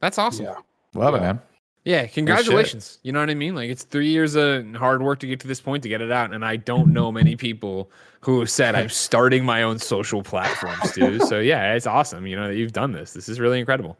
That's 0.00 0.18
awesome. 0.18 0.46
yeah. 0.46 0.54
Love 0.94 1.14
it, 1.14 1.20
man. 1.20 1.40
Yeah, 1.84 2.06
congratulations. 2.06 2.98
You 3.04 3.12
know 3.12 3.20
what 3.20 3.30
I 3.30 3.34
mean? 3.34 3.54
Like 3.54 3.70
it's 3.70 3.84
three 3.84 4.08
years 4.08 4.34
of 4.34 4.74
hard 4.74 5.02
work 5.02 5.20
to 5.20 5.26
get 5.26 5.38
to 5.40 5.46
this 5.46 5.60
point 5.60 5.84
to 5.84 5.88
get 5.88 6.00
it 6.00 6.10
out, 6.10 6.34
and 6.34 6.44
I 6.44 6.56
don't 6.56 6.92
know 6.92 7.12
many 7.12 7.36
people 7.36 7.92
who 8.22 8.40
have 8.40 8.50
said 8.50 8.74
I'm 8.74 8.88
starting 9.06 9.44
my 9.44 9.62
own 9.62 9.78
social 9.78 10.22
platforms, 10.22 10.92
dude. 10.92 11.22
So 11.28 11.38
yeah, 11.38 11.74
it's 11.74 11.86
awesome. 11.86 12.26
You 12.26 12.34
know 12.34 12.48
that 12.48 12.56
you've 12.56 12.72
done 12.72 12.90
this. 12.90 13.12
This 13.12 13.28
is 13.28 13.38
really 13.38 13.60
incredible. 13.60 13.96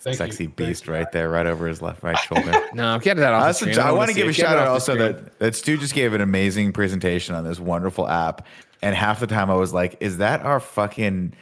Thank 0.00 0.16
Sexy 0.16 0.44
you. 0.44 0.48
Thank 0.48 0.56
beast 0.56 0.86
you. 0.86 0.92
right 0.92 1.10
there, 1.10 1.30
right 1.30 1.46
over 1.46 1.66
his 1.66 1.80
left 1.80 2.02
right 2.02 2.18
shoulder. 2.28 2.52
No, 2.74 2.98
get 2.98 3.16
that 3.16 3.32
off. 3.32 3.42
Uh, 3.42 3.46
the 3.46 3.52
so 3.54 3.66
screen. 3.66 3.78
I 3.78 3.92
want 3.92 4.10
to 4.10 4.14
give 4.14 4.28
a 4.28 4.32
shout 4.32 4.58
out 4.58 4.68
also 4.68 4.94
that, 4.96 5.38
that 5.38 5.54
Stu 5.54 5.78
just 5.78 5.94
gave 5.94 6.12
an 6.12 6.20
amazing 6.20 6.72
presentation 6.72 7.34
on 7.34 7.44
this 7.44 7.58
wonderful 7.58 8.06
app. 8.08 8.46
And 8.82 8.94
half 8.94 9.20
the 9.20 9.26
time 9.26 9.50
I 9.50 9.54
was 9.54 9.72
like, 9.72 9.96
is 10.00 10.18
that 10.18 10.42
our 10.42 10.60
fucking 10.60 11.34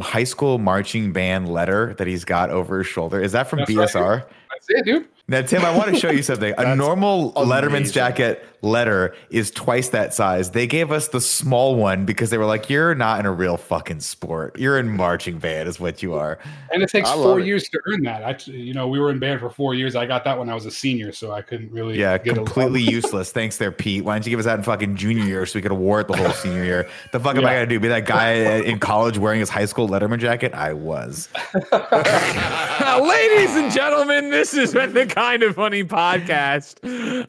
high 0.00 0.24
school 0.24 0.58
marching 0.58 1.12
band 1.12 1.48
letter 1.48 1.94
that 1.94 2.06
he's 2.06 2.24
got 2.24 2.50
over 2.50 2.78
his 2.78 2.86
shoulder? 2.86 3.20
Is 3.20 3.32
that 3.32 3.48
from 3.48 3.60
That's 3.60 3.74
right. 3.74 3.88
BSR? 3.88 4.24
That's 4.50 4.66
it, 4.68 4.84
dude. 4.84 5.08
Now, 5.28 5.42
Tim, 5.42 5.62
I 5.64 5.76
want 5.76 5.94
to 5.94 6.00
show 6.00 6.10
you 6.10 6.22
something. 6.22 6.52
A 6.54 6.56
That's 6.56 6.78
normal 6.78 7.32
Letterman's 7.34 7.92
jacket 7.92 8.44
letter 8.62 9.14
is 9.30 9.50
twice 9.50 9.90
that 9.90 10.14
size. 10.14 10.50
They 10.50 10.66
gave 10.66 10.90
us 10.90 11.08
the 11.08 11.20
small 11.20 11.74
one 11.76 12.04
because 12.04 12.30
they 12.30 12.38
were 12.38 12.44
like, 12.46 12.68
"You're 12.68 12.94
not 12.94 13.20
in 13.20 13.26
a 13.26 13.32
real 13.32 13.56
fucking 13.56 14.00
sport. 14.00 14.58
You're 14.58 14.78
in 14.78 14.88
marching 14.88 15.38
band, 15.38 15.68
is 15.68 15.78
what 15.78 16.02
you 16.02 16.14
are." 16.14 16.38
And 16.72 16.82
it 16.82 16.88
takes 16.90 17.08
I 17.08 17.14
love 17.14 17.24
four 17.24 17.40
it. 17.40 17.46
years 17.46 17.68
to 17.70 17.80
earn 17.86 18.02
that. 18.04 18.22
I, 18.24 18.36
you 18.50 18.74
know, 18.74 18.88
we 18.88 18.98
were 18.98 19.10
in 19.10 19.18
band 19.18 19.40
for 19.40 19.50
four 19.50 19.74
years. 19.74 19.94
I 19.96 20.06
got 20.06 20.24
that 20.24 20.38
when 20.38 20.48
I 20.48 20.54
was 20.54 20.66
a 20.66 20.70
senior, 20.70 21.12
so 21.12 21.32
I 21.32 21.42
couldn't 21.42 21.70
really. 21.72 21.98
Yeah, 21.98 22.18
get 22.18 22.32
a- 22.32 22.36
completely 22.36 22.82
useless. 22.90 23.32
Thanks, 23.32 23.56
there, 23.58 23.72
Pete. 23.72 24.04
Why 24.04 24.14
don't 24.14 24.26
you 24.26 24.30
give 24.30 24.38
us 24.40 24.46
that 24.46 24.58
in 24.58 24.64
fucking 24.64 24.96
junior 24.96 25.24
year 25.24 25.46
so 25.46 25.58
we 25.58 25.62
could 25.62 25.72
award 25.72 26.08
the 26.08 26.16
whole 26.16 26.30
senior 26.32 26.64
year? 26.64 26.88
The 27.12 27.20
fuck 27.20 27.36
am 27.36 27.46
I 27.46 27.54
gonna 27.54 27.66
do? 27.66 27.78
Be 27.80 27.88
that 27.88 28.06
guy 28.06 28.32
in 28.32 28.78
college 28.78 29.18
wearing 29.18 29.40
his 29.40 29.48
high 29.48 29.64
school 29.66 29.88
Letterman 29.88 30.18
jacket? 30.18 30.52
I 30.54 30.72
was. 30.72 31.28
Ladies 31.72 33.56
and 33.56 33.72
gentlemen, 33.72 34.30
this 34.30 34.52
has 34.52 34.72
been 34.72 34.92
the 34.94 35.06
kind 35.06 35.42
of 35.42 35.54
funny 35.54 35.84
podcast. 35.84 36.78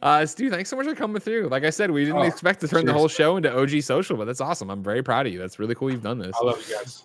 Uh, 0.02 0.26
Stu, 0.26 0.50
thanks 0.50 0.70
so 0.70 0.76
much 0.76 0.86
for 0.86 0.96
coming 0.96 1.19
through. 1.20 1.48
Like 1.50 1.64
I 1.64 1.70
said, 1.70 1.92
we 1.92 2.06
didn't 2.06 2.18
Oh, 2.20 2.24
expect 2.24 2.62
to 2.62 2.68
turn 2.68 2.86
the 2.86 2.94
whole 2.94 3.08
show 3.08 3.38
into 3.38 3.52
OG 3.56 3.82
social, 3.84 4.18
but 4.18 4.26
that's 4.26 4.42
awesome. 4.42 4.70
I'm 4.70 4.84
very 4.84 5.04
proud 5.04 5.28
of 5.28 5.34
you. 5.34 5.40
That's 5.40 5.60
really 5.60 5.76
cool 5.76 5.92
you've 5.92 6.04
done 6.04 6.20
this. 6.20 6.36
I 6.40 6.46
love 6.46 6.64
you 6.68 6.76
guys. 6.76 7.04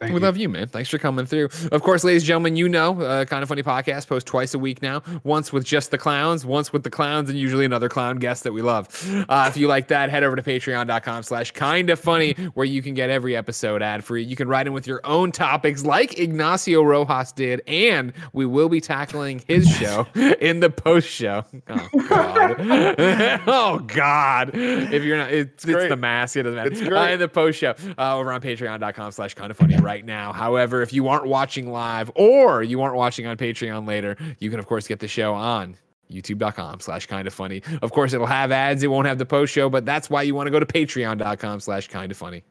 Thank 0.00 0.12
we 0.12 0.20
you. 0.20 0.24
love 0.26 0.36
you, 0.36 0.48
man. 0.48 0.66
Thanks 0.68 0.90
for 0.90 0.98
coming 0.98 1.24
through. 1.24 1.48
Of 1.70 1.82
course, 1.82 2.02
ladies 2.04 2.22
and 2.22 2.26
gentlemen, 2.26 2.56
you 2.56 2.68
know, 2.68 3.00
uh, 3.00 3.24
kind 3.26 3.42
of 3.42 3.48
funny 3.48 3.62
podcast 3.62 4.08
post 4.08 4.26
twice 4.26 4.52
a 4.52 4.58
week 4.58 4.82
now. 4.82 5.02
Once 5.22 5.52
with 5.52 5.64
just 5.64 5.92
the 5.92 5.98
clowns, 5.98 6.44
once 6.44 6.72
with 6.72 6.82
the 6.82 6.90
clowns, 6.90 7.30
and 7.30 7.38
usually 7.38 7.64
another 7.64 7.88
clown 7.88 8.16
guest 8.18 8.42
that 8.42 8.52
we 8.52 8.60
love. 8.60 8.88
Uh, 9.28 9.46
if 9.48 9.56
you 9.56 9.68
like 9.68 9.88
that, 9.88 10.10
head 10.10 10.24
over 10.24 10.34
to 10.36 10.42
Patreon.com/slash 10.42 11.52
Kind 11.52 11.90
of 11.90 12.00
Funny, 12.00 12.32
where 12.54 12.66
you 12.66 12.82
can 12.82 12.94
get 12.94 13.08
every 13.08 13.36
episode 13.36 13.82
ad 13.82 14.04
free. 14.04 14.24
You 14.24 14.34
can 14.36 14.48
write 14.48 14.66
in 14.66 14.72
with 14.72 14.86
your 14.86 15.00
own 15.04 15.30
topics, 15.32 15.84
like 15.84 16.18
Ignacio 16.18 16.82
Rojas 16.82 17.30
did, 17.32 17.62
and 17.68 18.12
we 18.32 18.46
will 18.46 18.68
be 18.68 18.80
tackling 18.80 19.42
his 19.46 19.66
show 19.70 20.06
in 20.40 20.58
the 20.60 20.70
post 20.70 21.08
show. 21.08 21.44
Oh 21.68 21.88
God! 22.08 22.56
oh 23.46 23.78
God! 23.86 24.50
If 24.54 25.02
you're 25.04 25.16
not, 25.18 25.30
it's, 25.32 25.64
it's, 25.64 25.72
great. 25.72 25.88
the 25.88 25.96
mask. 25.96 26.36
It 26.36 26.42
doesn't 26.42 26.56
matter. 26.56 26.72
It's 26.72 26.82
Uh, 26.82 26.88
great. 26.88 27.12
in 27.12 27.20
the 27.20 27.28
post 27.28 27.58
show 27.60 27.74
uh, 27.96 28.18
over 28.18 28.32
on 28.32 28.40
patreon.com 28.40 29.12
slash 29.12 29.34
kind 29.34 29.50
of 29.50 29.56
funny 29.56 29.76
Mm-hmm. 29.84 29.92
right 29.92 30.04
now. 30.04 30.32
However, 30.32 30.82
if 30.82 30.92
you 30.92 31.08
aren't 31.08 31.26
watching 31.26 31.70
live 31.70 32.10
or 32.14 32.62
you 32.62 32.82
aren't 32.82 32.96
watching 32.96 33.26
on 33.26 33.36
Patreon 33.36 33.86
later, 33.86 34.16
you 34.38 34.50
can 34.50 34.58
of 34.58 34.66
course 34.66 34.86
get 34.88 35.00
the 35.00 35.08
show 35.08 35.34
on 35.34 35.76
youtube.com 36.10 36.80
slash 36.80 37.06
kind 37.06 37.26
of 37.26 37.34
funny. 37.34 37.62
Of 37.82 37.92
course, 37.92 38.12
it'll 38.12 38.26
have 38.26 38.52
ads. 38.52 38.82
It 38.82 38.88
won't 38.88 39.06
have 39.06 39.18
the 39.18 39.26
post 39.26 39.52
show, 39.52 39.68
but 39.70 39.84
that's 39.86 40.10
why 40.10 40.22
you 40.22 40.34
want 40.34 40.46
to 40.46 40.50
go 40.50 40.60
to 40.60 40.66
patreon.com 40.66 41.60
slash 41.60 41.88
kind 41.88 42.12
of 42.12 42.18
funny. 42.18 42.44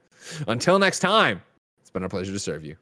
Until 0.47 0.80
next 0.80 0.99
time, 0.99 1.41
it's 1.80 1.91
been 1.91 2.03
a 2.03 2.10
pleasure 2.10 2.34
to 2.34 2.39
serve 2.39 2.65
you. 2.65 2.76